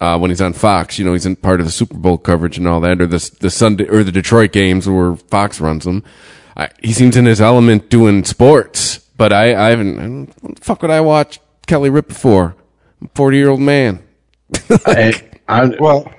uh, 0.00 0.18
when 0.18 0.30
he's 0.30 0.40
on 0.40 0.52
Fox. 0.52 0.98
You 0.98 1.04
know, 1.04 1.12
he's 1.12 1.26
in 1.26 1.36
part 1.36 1.60
of 1.60 1.66
the 1.66 1.72
Super 1.72 1.96
Bowl 1.96 2.18
coverage 2.18 2.58
and 2.58 2.68
all 2.68 2.80
that, 2.80 3.00
or 3.00 3.06
the 3.06 3.36
the 3.40 3.50
Sunday 3.50 3.88
or 3.88 4.04
the 4.04 4.12
Detroit 4.12 4.52
games 4.52 4.88
where 4.88 5.16
Fox 5.16 5.60
runs 5.60 5.84
them. 5.84 6.04
I, 6.56 6.68
he 6.82 6.92
seems 6.92 7.16
in 7.16 7.24
his 7.24 7.40
element 7.40 7.88
doing 7.88 8.24
sports, 8.24 8.98
but 9.16 9.32
I 9.32 9.54
I 9.54 9.70
haven't. 9.70 9.98
I 9.98 10.02
don't- 10.02 10.34
What 10.42 10.56
the 10.56 10.64
fuck 10.64 10.82
would 10.82 10.90
I 10.90 11.00
watch 11.00 11.40
Kelly 11.66 11.88
Ripa 11.90 12.14
for? 12.14 12.54
I'm 13.00 13.06
a 13.06 13.10
Forty 13.14 13.38
year 13.38 13.48
old 13.48 13.60
man. 13.60 14.02
I, 14.86 15.14
I, 15.48 15.66
Well, 15.80 16.12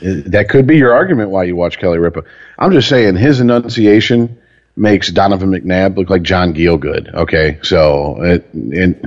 that 0.00 0.48
could 0.48 0.66
be 0.66 0.76
your 0.76 0.92
argument 0.92 1.30
why 1.30 1.42
you 1.44 1.56
watch 1.56 1.78
Kelly 1.78 1.98
Ripa. 1.98 2.22
I'm 2.58 2.70
just 2.70 2.88
saying 2.88 3.16
his 3.16 3.40
enunciation 3.40 4.40
makes 4.76 5.10
Donovan 5.10 5.50
McNabb 5.50 5.96
look 5.96 6.10
like 6.10 6.22
John 6.22 6.54
Gielgud. 6.54 7.14
Okay, 7.14 7.58
so 7.62 8.22
it, 8.22 8.48
it 8.52 9.04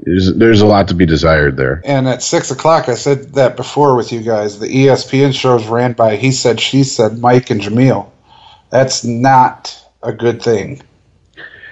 there's, 0.00 0.34
there's 0.34 0.60
a 0.60 0.66
lot 0.66 0.88
to 0.88 0.94
be 0.94 1.06
desired 1.06 1.56
there. 1.56 1.80
and 1.84 2.06
at 2.06 2.22
six 2.22 2.50
o'clock, 2.50 2.88
I 2.88 2.94
said 2.94 3.34
that 3.34 3.56
before 3.56 3.96
with 3.96 4.12
you 4.12 4.20
guys. 4.20 4.58
The 4.58 4.68
ESPN 4.68 5.34
shows 5.34 5.66
ran 5.66 5.92
by 5.94 6.16
he 6.16 6.32
said, 6.32 6.60
she 6.60 6.84
said, 6.84 7.18
Mike 7.18 7.50
and 7.50 7.60
Jemele. 7.60 8.10
That's 8.70 9.04
not 9.04 9.76
a 10.02 10.12
good 10.12 10.42
thing. 10.42 10.82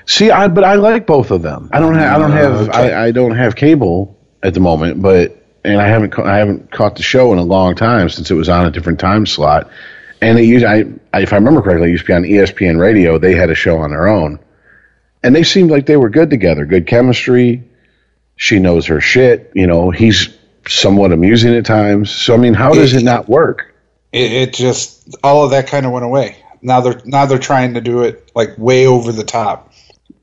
See, 0.07 0.31
I 0.31 0.49
but 0.49 0.65
I 0.65 0.75
like 0.75 1.07
both 1.07 1.31
of 1.31 1.43
them. 1.43 1.71
I 1.73 1.81
don't 1.81 1.95
have 1.95 2.17
I 2.17 2.19
don't 2.19 2.33
have 2.33 2.69
okay. 2.69 2.93
I, 2.93 3.07
I 3.07 3.11
don't 3.11 3.35
have 3.37 3.57
cable 3.57 4.19
at 4.43 4.55
the 4.55 4.61
moment, 4.61 5.01
but 5.01 5.37
and 5.65 5.81
I 5.81 5.87
haven't 5.89 6.11
ca- 6.11 6.25
I 6.25 6.37
haven't 6.37 6.71
caught 6.71 6.97
the 6.97 7.03
show 7.03 7.33
in 7.33 7.39
a 7.39 7.43
long 7.43 7.75
time 7.75 8.09
since 8.11 8.31
it 8.31 8.35
was 8.35 8.49
on 8.49 8.67
a 8.67 8.71
different 8.71 9.01
time 9.01 9.27
slot. 9.27 9.71
And 10.21 10.39
it 10.39 10.45
used 10.45 10.65
I, 10.65 10.85
if 11.15 11.33
I 11.33 11.37
remember 11.37 11.63
correctly, 11.63 11.89
it 11.89 11.93
used 11.93 12.07
to 12.07 12.09
be 12.09 12.15
on 12.15 12.23
ESPN 12.23 12.81
Radio. 12.81 13.19
They 13.19 13.35
had 13.35 13.51
a 13.51 13.55
show 13.55 13.79
on 13.79 13.91
their 13.91 14.09
own, 14.09 14.39
and 15.23 15.35
they 15.35 15.43
seemed 15.43 15.71
like 15.71 15.87
they 15.87 15.97
were 15.97 16.11
good 16.11 16.31
together, 16.31 16.65
good 16.67 16.87
chemistry. 16.87 17.65
She 18.37 18.59
knows 18.59 18.87
her 18.87 19.01
shit. 19.01 19.53
You 19.55 19.67
know, 19.67 19.91
he's 19.91 20.29
somewhat 20.67 21.13
amusing 21.13 21.55
at 21.55 21.67
times. 21.67 22.11
So 22.11 22.35
I 22.35 22.37
mean, 22.39 22.55
how 22.55 22.73
does 22.73 22.95
it 22.95 23.05
not 23.05 23.29
work? 23.29 23.75
It, 24.13 24.33
it 24.33 24.55
just 24.55 25.17
all 25.23 25.45
of 25.45 25.51
that 25.51 25.67
kind 25.67 25.85
of 25.87 25.93
went 25.93 26.05
away. 26.05 26.37
Now 26.63 26.81
they're 26.81 27.01
now 27.05 27.27
they're 27.27 27.39
trying 27.39 27.75
to 27.75 27.81
do 27.81 28.03
it 28.03 28.31
like 28.35 28.57
way 28.57 28.87
over 28.87 29.13
the 29.13 29.25
top. 29.25 29.73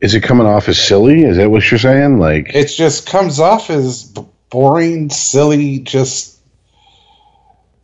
Is 0.02 0.16
it 0.16 0.22
coming 0.22 0.48
off 0.48 0.68
as 0.68 0.80
silly? 0.82 1.24
Is 1.24 1.38
that 1.38 1.52
what 1.52 1.70
you're 1.70 1.80
saying? 1.80 2.18
Like, 2.18 2.56
It 2.56 2.70
just 2.70 3.08
comes 3.08 3.40
off 3.40 3.70
as 3.70 4.12
boring, 4.50 5.12
silly, 5.12 5.80
just 5.80 6.31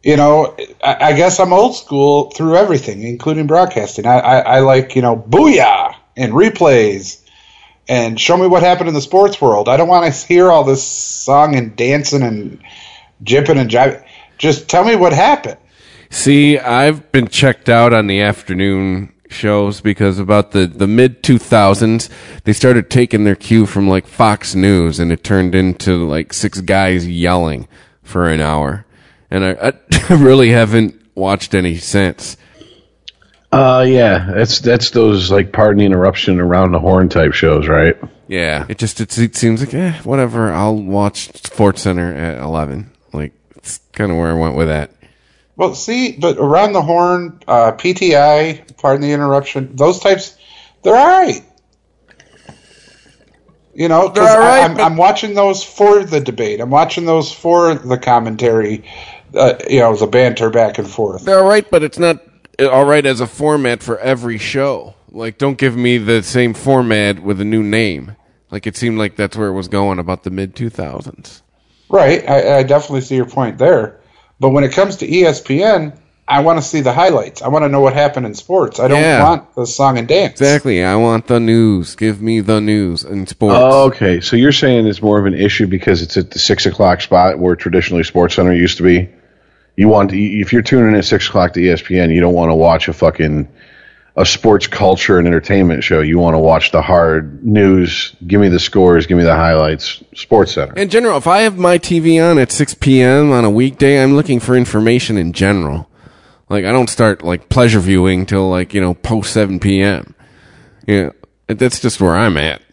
you 0.07 0.15
know. 0.15 0.55
I, 0.81 1.09
I 1.09 1.13
guess 1.13 1.39
I'm 1.39 1.53
old 1.53 1.75
school 1.75 2.31
through 2.31 2.55
everything, 2.55 3.03
including 3.03 3.45
broadcasting. 3.45 4.07
I, 4.07 4.19
I, 4.19 4.37
I 4.39 4.59
like 4.61 4.95
you 4.95 5.01
know 5.01 5.15
booyah 5.15 5.93
and 6.15 6.33
replays 6.33 7.21
and 7.89 8.19
show 8.19 8.37
me 8.37 8.47
what 8.47 8.63
happened 8.63 8.87
in 8.87 8.95
the 8.95 9.01
sports 9.01 9.39
world. 9.41 9.69
I 9.69 9.77
don't 9.77 9.87
want 9.87 10.11
to 10.11 10.27
hear 10.27 10.49
all 10.49 10.63
this 10.63 10.83
song 10.83 11.55
and 11.55 11.75
dancing 11.75 12.23
and 12.23 12.63
jipping 13.23 13.57
and 13.57 13.69
jiving. 13.69 14.03
Just 14.37 14.69
tell 14.69 14.85
me 14.85 14.95
what 14.95 15.13
happened. 15.13 15.57
See, 16.09 16.57
I've 16.57 17.11
been 17.11 17.27
checked 17.27 17.69
out 17.69 17.93
on 17.93 18.07
the 18.07 18.21
afternoon 18.21 19.13
shows 19.29 19.81
because 19.81 20.19
about 20.19 20.51
the, 20.51 20.67
the 20.67 20.87
mid 20.87 21.21
2000s, 21.21 22.09
they 22.45 22.53
started 22.53 22.89
taking 22.89 23.25
their 23.25 23.35
cue 23.35 23.65
from 23.65 23.89
like 23.89 24.07
Fox 24.07 24.55
News 24.55 24.99
and 24.99 25.11
it 25.11 25.23
turned 25.23 25.53
into 25.53 26.07
like 26.07 26.31
six 26.31 26.61
guys 26.61 27.07
yelling 27.07 27.67
for 28.03 28.29
an 28.29 28.39
hour. 28.39 28.85
And 29.29 29.43
I, 29.43 29.73
I 30.09 30.13
really 30.13 30.49
haven't 30.49 31.01
watched 31.15 31.53
any 31.53 31.77
since. 31.77 32.37
Uh, 33.51 33.85
yeah, 33.87 34.31
that's 34.35 34.59
that's 34.59 34.89
those 34.91 35.31
like 35.31 35.53
pardon 35.53 35.79
the 35.79 35.85
interruption 35.85 36.39
around 36.41 36.71
the 36.73 36.79
horn 36.79 37.07
type 37.09 37.33
shows, 37.33 37.67
right? 37.67 37.95
Yeah, 38.27 38.65
it 38.67 38.77
just 38.77 38.99
it, 38.99 39.17
it 39.17 39.35
seems 39.37 39.61
like 39.61 39.73
eh, 39.73 39.93
whatever. 40.03 40.51
I'll 40.51 40.75
watch 40.75 41.31
Sports 41.45 41.81
Center 41.83 42.13
at 42.13 42.39
11. 42.39 42.91
Like 43.13 43.31
it's 43.55 43.79
kind 43.93 44.11
of 44.11 44.17
where 44.17 44.29
I 44.31 44.33
went 44.33 44.55
with 44.57 44.67
that. 44.67 44.91
Well, 45.55 45.73
see, 45.75 46.11
but 46.19 46.37
around 46.37 46.73
the 46.73 46.81
horn, 46.81 47.39
uh, 47.47 47.71
PTI, 47.71 48.77
pardon 48.77 49.01
the 49.01 49.13
interruption, 49.13 49.75
those 49.75 49.99
types, 50.01 50.37
they're 50.83 50.95
all 50.95 51.07
right. 51.23 51.41
You 53.73 53.87
know, 53.89 54.09
'cause 54.09 54.15
They're 54.15 54.29
all 54.29 54.39
right, 54.39 54.59
I, 54.61 54.65
I'm, 54.65 54.73
but- 54.75 54.83
I'm 54.83 54.97
watching 54.97 55.35
those 55.35 55.63
for 55.63 56.03
the 56.03 56.19
debate. 56.19 56.59
I'm 56.61 56.69
watching 56.69 57.05
those 57.05 57.31
for 57.31 57.75
the 57.75 57.97
commentary. 57.97 58.83
Uh, 59.33 59.53
you 59.69 59.79
know, 59.79 59.95
the 59.95 60.07
banter 60.07 60.49
back 60.49 60.77
and 60.77 60.89
forth. 60.89 61.25
They're 61.25 61.39
all 61.39 61.47
right, 61.49 61.69
but 61.69 61.83
it's 61.83 61.99
not 61.99 62.21
all 62.59 62.85
right 62.85 63.05
as 63.05 63.19
a 63.21 63.27
format 63.27 63.83
for 63.83 63.99
every 63.99 64.37
show. 64.37 64.95
Like, 65.11 65.37
don't 65.37 65.57
give 65.57 65.75
me 65.75 65.97
the 65.97 66.23
same 66.23 66.53
format 66.53 67.21
with 67.21 67.39
a 67.41 67.45
new 67.45 67.63
name. 67.63 68.15
Like, 68.51 68.65
it 68.67 68.75
seemed 68.77 68.97
like 68.97 69.15
that's 69.15 69.35
where 69.35 69.47
it 69.49 69.53
was 69.53 69.67
going 69.67 69.99
about 69.99 70.23
the 70.23 70.29
mid 70.29 70.55
2000s. 70.55 71.41
Right. 71.89 72.27
I, 72.27 72.57
I 72.59 72.63
definitely 72.63 73.01
see 73.01 73.15
your 73.15 73.25
point 73.25 73.57
there. 73.57 73.99
But 74.39 74.49
when 74.49 74.63
it 74.63 74.71
comes 74.71 74.97
to 74.97 75.07
ESPN, 75.07 75.97
I 76.29 76.41
want 76.41 76.59
to 76.59 76.61
see 76.61 76.81
the 76.81 76.91
highlights. 76.91 77.41
I 77.41 77.47
want 77.47 77.63
to 77.63 77.69
know 77.69 77.79
what 77.79 77.93
happened 77.93 78.25
in 78.25 78.33
sports. 78.33 78.79
I 78.81 78.89
don't 78.89 78.99
Yeah. 79.01 79.23
want 79.23 79.55
the 79.55 79.65
song 79.65 79.97
and 79.97 80.07
dance. 80.07 80.41
Exactly. 80.41 80.83
I 80.83 80.95
want 80.97 81.27
the 81.27 81.39
news. 81.39 81.95
Give 81.95 82.21
me 82.21 82.41
the 82.41 82.59
news 82.59 83.03
in 83.05 83.25
sports. 83.27 83.55
Oh, 83.57 83.85
okay. 83.87 84.19
So 84.19 84.35
you're 84.35 84.51
saying 84.51 84.87
it's 84.87 85.01
more 85.01 85.17
of 85.19 85.25
an 85.25 85.33
issue 85.33 85.67
because 85.67 86.01
it's 86.01 86.17
at 86.17 86.31
the 86.31 86.39
six 86.39 86.65
o'clock 86.65 86.99
spot 87.01 87.39
where 87.39 87.55
traditionally 87.55 88.03
Sports 88.03 88.35
Center 88.35 88.53
used 88.53 88.77
to 88.77 88.83
be. 88.83 89.07
You 89.77 89.87
want 89.87 90.11
if 90.11 90.51
you're 90.51 90.63
tuning 90.63 90.89
in 90.89 90.95
at 90.95 91.05
six 91.05 91.27
o'clock 91.29 91.53
to 91.53 91.59
ESPN, 91.59 92.13
you 92.13 92.19
don't 92.19 92.33
want 92.33 92.49
to 92.49 92.55
watch 92.55 92.87
a 92.87 92.93
fucking 92.93 93.47
a 94.15 94.25
sports 94.25 94.65
culture 94.65 95.19
and 95.19 95.27
entertainment 95.27 95.83
show. 95.83 96.01
You 96.01 96.17
want 96.17 96.33
to 96.33 96.39
watch 96.39 96.71
the 96.71 96.81
hard 96.81 97.45
news. 97.45 98.15
Give 98.25 98.41
me 98.41 98.49
the 98.49 98.59
scores. 98.59 99.05
Give 99.05 99.15
me 99.17 99.23
the 99.23 99.35
highlights. 99.35 100.03
Sports 100.15 100.53
Center. 100.53 100.73
In 100.73 100.89
general, 100.89 101.17
if 101.17 101.27
I 101.27 101.41
have 101.41 101.59
my 101.59 101.77
TV 101.77 102.19
on 102.19 102.39
at 102.39 102.51
6 102.51 102.73
p.m. 102.75 103.31
on 103.31 103.45
a 103.45 103.51
weekday, 103.51 104.01
I'm 104.01 104.15
looking 104.15 104.39
for 104.39 104.55
information 104.57 105.17
in 105.17 105.33
general. 105.33 105.87
Like, 106.49 106.65
I 106.65 106.71
don't 106.71 106.89
start, 106.89 107.23
like, 107.23 107.49
pleasure 107.49 107.79
viewing 107.79 108.25
till, 108.25 108.49
like, 108.49 108.73
you 108.73 108.81
know, 108.81 108.95
post 108.95 109.33
7 109.33 109.59
p.m. 109.59 110.15
Yeah, 110.87 111.11
that's 111.45 111.79
just 111.79 112.01
where 112.01 112.15
I'm 112.15 112.37
at. 112.37 112.63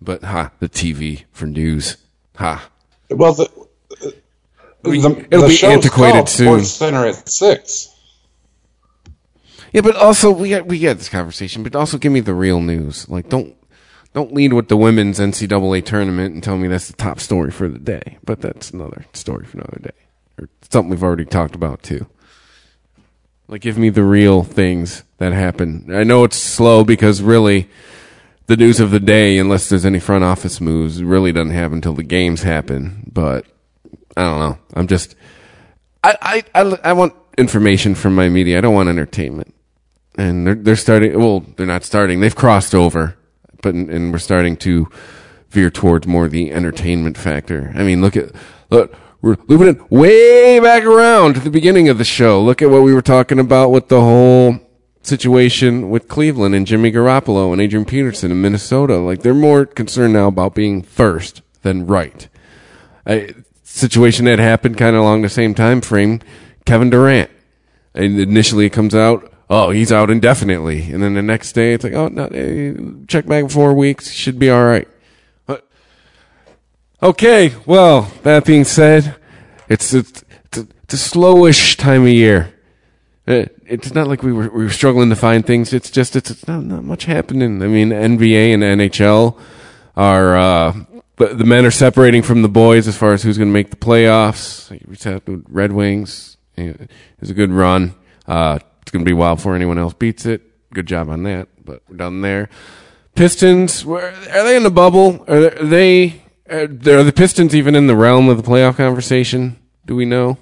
But, 0.00 0.24
ha, 0.24 0.50
the 0.58 0.68
TV 0.68 1.26
for 1.30 1.46
news. 1.46 1.96
Ha. 2.38 2.68
Well, 3.10 3.34
the, 3.34 3.48
We- 3.54 3.57
the, 4.82 5.26
it'll 5.30 5.48
the 5.48 5.58
be 5.60 5.66
antiquated 5.66 6.28
soon. 6.28 6.64
Sports 6.64 6.70
Center 6.70 7.06
at 7.06 7.28
six. 7.28 7.94
Yeah, 9.72 9.82
but 9.82 9.96
also, 9.96 10.30
we 10.30 10.50
got, 10.50 10.66
we 10.66 10.78
get 10.78 10.98
this 10.98 11.08
conversation, 11.08 11.62
but 11.62 11.76
also 11.76 11.98
give 11.98 12.12
me 12.12 12.20
the 12.20 12.34
real 12.34 12.60
news. 12.60 13.08
Like, 13.08 13.28
don't, 13.28 13.54
don't 14.14 14.32
lead 14.32 14.54
with 14.54 14.68
the 14.68 14.76
women's 14.76 15.18
NCAA 15.18 15.84
tournament 15.84 16.34
and 16.34 16.42
tell 16.42 16.56
me 16.56 16.68
that's 16.68 16.86
the 16.88 16.94
top 16.94 17.20
story 17.20 17.50
for 17.50 17.68
the 17.68 17.78
day. 17.78 18.18
But 18.24 18.40
that's 18.40 18.70
another 18.70 19.04
story 19.12 19.44
for 19.44 19.58
another 19.58 19.80
day. 19.82 19.98
Or 20.40 20.48
something 20.70 20.90
we've 20.90 21.02
already 21.02 21.26
talked 21.26 21.54
about, 21.54 21.82
too. 21.82 22.06
Like, 23.46 23.60
give 23.60 23.76
me 23.76 23.90
the 23.90 24.04
real 24.04 24.42
things 24.42 25.04
that 25.18 25.32
happen. 25.32 25.94
I 25.94 26.04
know 26.04 26.24
it's 26.24 26.36
slow 26.36 26.84
because 26.84 27.20
really, 27.20 27.68
the 28.46 28.56
news 28.56 28.80
of 28.80 28.90
the 28.90 29.00
day, 29.00 29.38
unless 29.38 29.68
there's 29.68 29.86
any 29.86 30.00
front 30.00 30.24
office 30.24 30.60
moves, 30.60 31.02
really 31.02 31.32
doesn't 31.32 31.52
happen 31.52 31.74
until 31.78 31.94
the 31.94 32.02
games 32.02 32.42
happen. 32.42 33.10
But 33.12 33.44
I 34.16 34.22
don't 34.22 34.38
know. 34.38 34.58
I'm 34.74 34.86
just, 34.86 35.14
I, 36.02 36.16
I, 36.54 36.62
I, 36.62 36.78
I 36.84 36.92
want 36.92 37.14
information 37.36 37.94
from 37.94 38.14
my 38.14 38.28
media. 38.28 38.58
I 38.58 38.60
don't 38.60 38.74
want 38.74 38.88
entertainment. 38.88 39.54
And 40.16 40.46
they're, 40.46 40.54
they're 40.54 40.76
starting, 40.76 41.18
well, 41.18 41.40
they're 41.56 41.66
not 41.66 41.84
starting. 41.84 42.20
They've 42.20 42.34
crossed 42.34 42.74
over, 42.74 43.16
but, 43.62 43.74
and 43.74 44.12
we're 44.12 44.18
starting 44.18 44.56
to 44.58 44.88
veer 45.50 45.70
towards 45.70 46.06
more 46.06 46.28
the 46.28 46.52
entertainment 46.52 47.16
factor. 47.16 47.72
I 47.74 47.84
mean, 47.84 48.00
look 48.00 48.16
at, 48.16 48.32
look, 48.70 48.94
we're 49.22 49.36
looping 49.46 49.68
it 49.68 49.90
way 49.90 50.60
back 50.60 50.84
around 50.84 51.34
to 51.34 51.40
the 51.40 51.50
beginning 51.50 51.88
of 51.88 51.98
the 51.98 52.04
show. 52.04 52.42
Look 52.42 52.62
at 52.62 52.70
what 52.70 52.82
we 52.82 52.94
were 52.94 53.02
talking 53.02 53.38
about 53.38 53.70
with 53.70 53.88
the 53.88 54.00
whole 54.00 54.58
situation 55.02 55.90
with 55.90 56.08
Cleveland 56.08 56.54
and 56.54 56.66
Jimmy 56.66 56.92
Garoppolo 56.92 57.52
and 57.52 57.60
Adrian 57.60 57.84
Peterson 57.84 58.30
in 58.30 58.40
Minnesota. 58.40 58.98
Like 58.98 59.22
they're 59.22 59.34
more 59.34 59.66
concerned 59.66 60.12
now 60.12 60.28
about 60.28 60.54
being 60.54 60.82
first 60.82 61.42
than 61.62 61.86
right. 61.86 62.28
A 63.06 63.34
situation 63.68 64.24
that 64.24 64.38
happened 64.38 64.76
kind 64.76 64.96
of 64.96 65.02
along 65.02 65.22
the 65.22 65.28
same 65.28 65.54
time 65.54 65.80
frame. 65.80 66.20
Kevin 66.64 66.90
Durant. 66.90 67.30
And 67.94 68.18
initially 68.18 68.66
it 68.66 68.70
comes 68.70 68.94
out, 68.94 69.32
oh, 69.48 69.70
he's 69.70 69.92
out 69.92 70.10
indefinitely. 70.10 70.90
And 70.92 71.02
then 71.02 71.14
the 71.14 71.22
next 71.22 71.52
day 71.52 71.72
it's 71.72 71.84
like, 71.84 71.94
oh, 71.94 72.08
no, 72.08 72.26
eh, 72.26 72.74
check 73.06 73.26
back 73.26 73.44
in 73.44 73.48
four 73.48 73.74
weeks. 73.74 74.10
Should 74.10 74.38
be 74.38 74.50
all 74.50 74.64
right. 74.64 74.88
Okay, 77.00 77.54
well, 77.64 78.10
that 78.24 78.44
being 78.44 78.64
said, 78.64 79.14
it's, 79.68 79.94
it's, 79.94 80.24
it's, 80.46 80.58
a, 80.58 80.66
it's 80.82 80.94
a 80.94 80.96
slowish 80.96 81.76
time 81.76 82.02
of 82.02 82.08
year. 82.08 82.52
Uh, 83.28 83.44
It's 83.66 83.94
not 83.94 84.08
like 84.08 84.22
we 84.24 84.32
were 84.32 84.48
we 84.48 84.64
were 84.64 84.70
struggling 84.70 85.10
to 85.10 85.14
find 85.16 85.46
things. 85.46 85.72
It's 85.72 85.90
just 85.90 86.16
it's, 86.16 86.30
it's 86.30 86.48
not 86.48 86.64
not 86.64 86.82
much 86.84 87.04
happening. 87.04 87.62
I 87.62 87.66
mean, 87.66 87.90
NBA 87.90 88.54
and 88.54 88.62
NHL 88.62 89.38
are 89.94 90.36
uh, 90.36 90.72
but 91.18 91.38
the 91.38 91.44
men 91.44 91.66
are 91.66 91.70
separating 91.70 92.22
from 92.22 92.42
the 92.42 92.48
boys 92.48 92.88
as 92.88 92.96
far 92.96 93.12
as 93.12 93.22
who's 93.22 93.38
going 93.38 93.48
to 93.48 93.52
make 93.52 93.70
the 93.70 93.76
playoffs. 93.76 94.70
We 94.86 94.96
said 94.96 95.24
the 95.24 95.42
Red 95.48 95.72
Wings 95.72 96.38
it 96.58 96.90
was 97.20 97.30
a 97.30 97.34
good 97.34 97.50
run. 97.50 97.94
Uh, 98.26 98.58
it's 98.82 98.90
going 98.90 99.04
to 99.04 99.08
be 99.08 99.14
wild 99.14 99.38
before 99.38 99.54
anyone 99.54 99.78
else 99.78 99.94
beats 99.94 100.26
it. 100.26 100.42
Good 100.72 100.86
job 100.86 101.08
on 101.08 101.22
that, 101.22 101.48
but 101.64 101.82
we're 101.88 101.96
done 101.96 102.20
there. 102.20 102.48
Pistons, 103.14 103.84
where 103.84 104.08
are 104.08 104.44
they 104.44 104.56
in 104.56 104.62
the 104.62 104.70
bubble? 104.70 105.24
Are 105.28 105.50
they? 105.50 106.22
Are 106.50 106.66
the 106.66 107.12
Pistons 107.14 107.54
even 107.54 107.74
in 107.74 107.86
the 107.86 107.96
realm 107.96 108.28
of 108.28 108.36
the 108.36 108.42
playoff 108.42 108.76
conversation? 108.76 109.58
Do 109.86 109.96
we 109.96 110.04
know? 110.04 110.38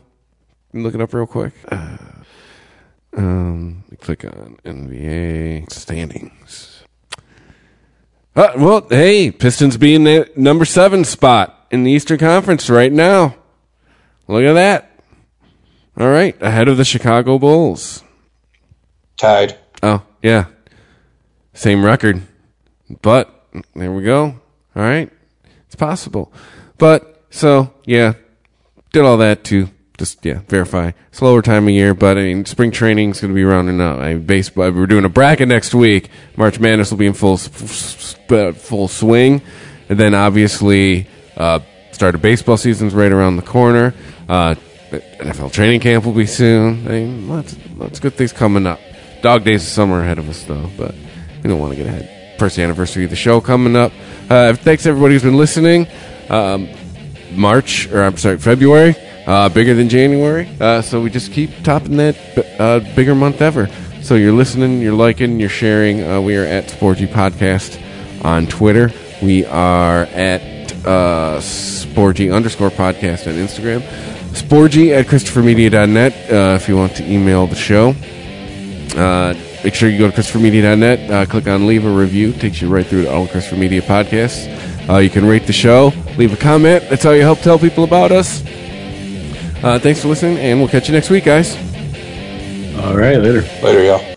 Look 0.73 0.94
it 0.94 1.01
up 1.01 1.15
real 1.15 1.27
quick. 1.27 1.53
Uh, 1.70 1.97
um, 3.16 3.85
click 4.01 4.24
on 4.24 4.59
NBA 4.65 5.73
standings. 5.73 6.76
Uh, 8.37 8.53
well, 8.59 8.87
hey, 8.91 9.31
Pistons 9.31 9.79
being 9.79 10.05
the 10.05 10.31
number 10.37 10.67
seven 10.67 11.05
spot 11.05 11.67
in 11.71 11.85
the 11.85 11.91
Eastern 11.91 12.19
Conference 12.19 12.69
right 12.69 12.93
now. 12.93 13.35
Look 14.29 14.45
at 14.45 14.53
that. 14.53 15.01
All 15.99 16.11
right, 16.11 16.37
ahead 16.43 16.69
of 16.69 16.77
the 16.77 16.85
Chicago 16.85 17.39
Bulls. 17.39 18.05
Tied. 19.17 19.59
Oh, 19.83 20.03
yeah. 20.23 20.47
Same 21.55 21.83
record. 21.83 22.21
But 23.01 23.47
there 23.75 23.91
we 23.91 24.03
go. 24.03 24.25
All 24.25 24.83
right. 24.83 25.11
It's 25.65 25.75
possible. 25.75 26.31
But 26.77 27.25
so, 27.31 27.73
yeah. 27.87 28.13
Did 28.93 29.05
all 29.05 29.17
that 29.17 29.45
to 29.45 29.71
just 29.98 30.24
yeah, 30.24 30.40
verify. 30.48 30.93
Slower 31.12 31.43
time 31.43 31.64
of 31.64 31.70
year, 31.70 31.94
but 31.94 32.18
I 32.18 32.23
mean 32.23 32.44
spring 32.44 32.70
training 32.70 33.10
is 33.10 33.20
going 33.20 33.32
to 33.32 33.35
be 33.35 33.44
rounding 33.44 33.81
up. 33.81 33.98
I 33.98 34.14
mean, 34.14 34.24
baseball 34.27 34.70
we're 34.70 34.86
doing 34.86 35.05
a 35.05 35.09
bracket 35.09 35.48
next 35.48 35.74
week. 35.74 36.10
March 36.36 36.59
Madness 36.60 36.90
will 36.90 36.98
be 36.98 37.06
in 37.06 37.12
full 37.14 37.35
s- 37.35 38.16
full 38.56 38.89
swing. 38.89 39.43
And 39.89 39.98
then 39.98 40.14
obviously 40.14 41.06
uh 41.36 41.60
start 41.93 42.14
of 42.14 42.23
baseball 42.23 42.56
season's 42.56 42.94
right 42.94 43.12
around 43.12 43.36
the 43.36 43.43
corner. 43.43 43.94
Uh 44.28 44.55
NFL 44.90 45.52
training 45.52 45.81
camp 45.81 46.05
will 46.05 46.12
be 46.12 46.27
soon. 46.27 46.86
I 46.86 46.90
mean, 46.90 47.28
lots, 47.28 47.56
lots 47.77 47.98
of 47.98 48.02
good 48.02 48.14
things 48.14 48.32
coming 48.32 48.66
up. 48.66 48.81
Dog 49.23 49.44
days 49.44 49.62
of 49.62 49.68
summer 49.68 50.01
ahead 50.01 50.18
of 50.18 50.28
us, 50.28 50.44
though, 50.44 50.70
but 50.77 50.94
we 51.43 51.51
don't 51.51 51.59
want 51.59 51.73
to 51.73 51.77
get 51.77 51.86
ahead. 51.86 52.39
First 52.39 52.59
anniversary 52.59 53.05
of 53.05 53.10
the 53.10 53.16
show 53.16 53.40
coming 53.40 53.74
up. 53.74 53.93
Uh, 54.31 54.55
thanks 54.55 54.86
everybody 54.86 55.14
who's 55.14 55.23
been 55.24 55.36
listening. 55.36 55.89
Um, 56.28 56.68
March, 57.32 57.89
or 57.90 58.05
I'm 58.05 58.16
sorry, 58.16 58.39
February, 58.39 58.94
uh, 59.27 59.48
bigger 59.48 59.74
than 59.74 59.89
January. 59.89 60.48
Uh, 60.61 60.81
so 60.81 61.01
we 61.01 61.11
just 61.11 61.32
keep 61.32 61.51
topping 61.62 61.97
that 61.97 62.16
uh, 62.59 62.81
bigger 62.94 63.15
month 63.15 63.43
ever. 63.43 63.69
So 64.03 64.15
you're 64.15 64.32
listening, 64.32 64.81
you're 64.81 64.94
liking, 64.94 65.40
you're 65.40 65.48
sharing. 65.48 66.03
Uh, 66.03 66.20
we 66.20 66.36
are 66.36 66.44
at 66.44 66.66
Sporgy 66.66 67.09
Podcast 67.09 67.82
on 68.24 68.47
Twitter. 68.47 68.93
We 69.20 69.44
are 69.47 70.03
at 70.05 70.40
uh, 70.86 71.39
Sporgy 71.40 72.32
underscore 72.32 72.70
podcast 72.70 73.27
on 73.27 73.35
Instagram. 73.35 73.81
Sporgy 74.31 74.97
at 74.97 75.07
ChristopherMedia.net 75.07 76.31
uh, 76.31 76.55
if 76.55 76.69
you 76.69 76.77
want 76.77 76.94
to 76.97 77.11
email 77.11 77.47
the 77.47 77.57
show. 77.57 77.94
Uh, 78.97 79.35
make 79.65 79.74
sure 79.74 79.89
you 79.89 79.98
go 79.98 80.09
to 80.11 80.16
ChristopherMedia.net, 80.16 81.11
uh, 81.11 81.27
click 81.27 81.48
on 81.48 81.66
leave 81.66 81.85
a 81.85 81.90
review, 81.90 82.32
takes 82.32 82.62
you 82.62 82.69
right 82.69 82.86
through 82.86 83.05
to 83.05 83.12
all 83.12 83.27
Christopher 83.27 83.57
Media 83.57 83.82
podcasts. 83.82 84.47
You 85.03 85.11
can 85.11 85.27
rate 85.27 85.47
the 85.48 85.53
show, 85.53 85.93
leave 86.16 86.32
a 86.32 86.36
comment. 86.36 86.85
That's 86.89 87.03
how 87.03 87.11
you 87.11 87.23
help 87.23 87.40
tell 87.40 87.59
people 87.59 87.82
about 87.82 88.12
us. 88.12 88.44
Uh, 89.62 89.78
thanks 89.78 90.03
for 90.03 90.09
listening, 90.09 90.39
and 90.39 90.59
we'll 90.59 90.69
catch 90.69 90.89
you 90.89 90.95
next 90.95 91.11
week, 91.11 91.24
guys. 91.24 91.57
All 92.85 92.97
right, 92.97 93.19
later. 93.19 93.43
Later, 93.62 93.85
y'all. 93.85 94.16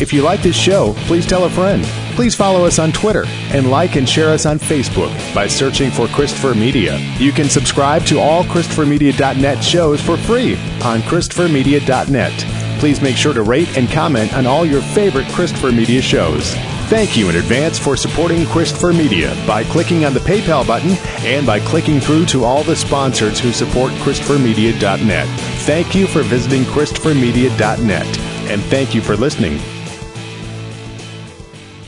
If 0.00 0.12
you 0.12 0.22
like 0.22 0.42
this 0.42 0.56
show, 0.56 0.94
please 1.06 1.26
tell 1.26 1.44
a 1.44 1.50
friend. 1.50 1.84
Please 2.14 2.34
follow 2.34 2.64
us 2.64 2.78
on 2.78 2.92
Twitter 2.92 3.24
and 3.52 3.70
like 3.70 3.96
and 3.96 4.08
share 4.08 4.30
us 4.30 4.46
on 4.46 4.58
Facebook 4.58 5.12
by 5.34 5.46
searching 5.46 5.90
for 5.90 6.06
Christopher 6.08 6.54
Media. 6.54 6.98
You 7.18 7.32
can 7.32 7.48
subscribe 7.48 8.04
to 8.06 8.18
all 8.18 8.44
ChristopherMedia.net 8.44 9.62
shows 9.62 10.00
for 10.00 10.16
free 10.16 10.54
on 10.82 11.00
ChristopherMedia.net. 11.02 12.78
Please 12.80 13.00
make 13.00 13.16
sure 13.16 13.34
to 13.34 13.42
rate 13.42 13.76
and 13.76 13.88
comment 13.90 14.34
on 14.34 14.46
all 14.46 14.64
your 14.64 14.82
favorite 14.82 15.26
Christopher 15.28 15.72
Media 15.72 16.00
shows. 16.00 16.54
Thank 16.88 17.18
you 17.18 17.28
in 17.28 17.36
advance 17.36 17.78
for 17.78 17.98
supporting 17.98 18.46
Christopher 18.46 18.94
Media 18.94 19.36
by 19.46 19.62
clicking 19.62 20.06
on 20.06 20.14
the 20.14 20.20
PayPal 20.20 20.66
button 20.66 20.92
and 21.26 21.46
by 21.46 21.60
clicking 21.60 22.00
through 22.00 22.24
to 22.26 22.44
all 22.44 22.62
the 22.62 22.74
sponsors 22.74 23.38
who 23.38 23.52
support 23.52 23.92
ChristopherMedia.net. 23.92 25.28
Thank 25.66 25.94
you 25.94 26.06
for 26.06 26.22
visiting 26.22 26.62
ChristopherMedia.net 26.62 28.18
and 28.50 28.62
thank 28.62 28.94
you 28.94 29.02
for 29.02 29.16
listening. 29.18 29.58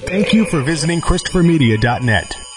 Thank 0.06 0.34
you 0.34 0.44
for 0.44 0.60
visiting 0.60 1.00
ChristopherMedia.net. 1.00 2.49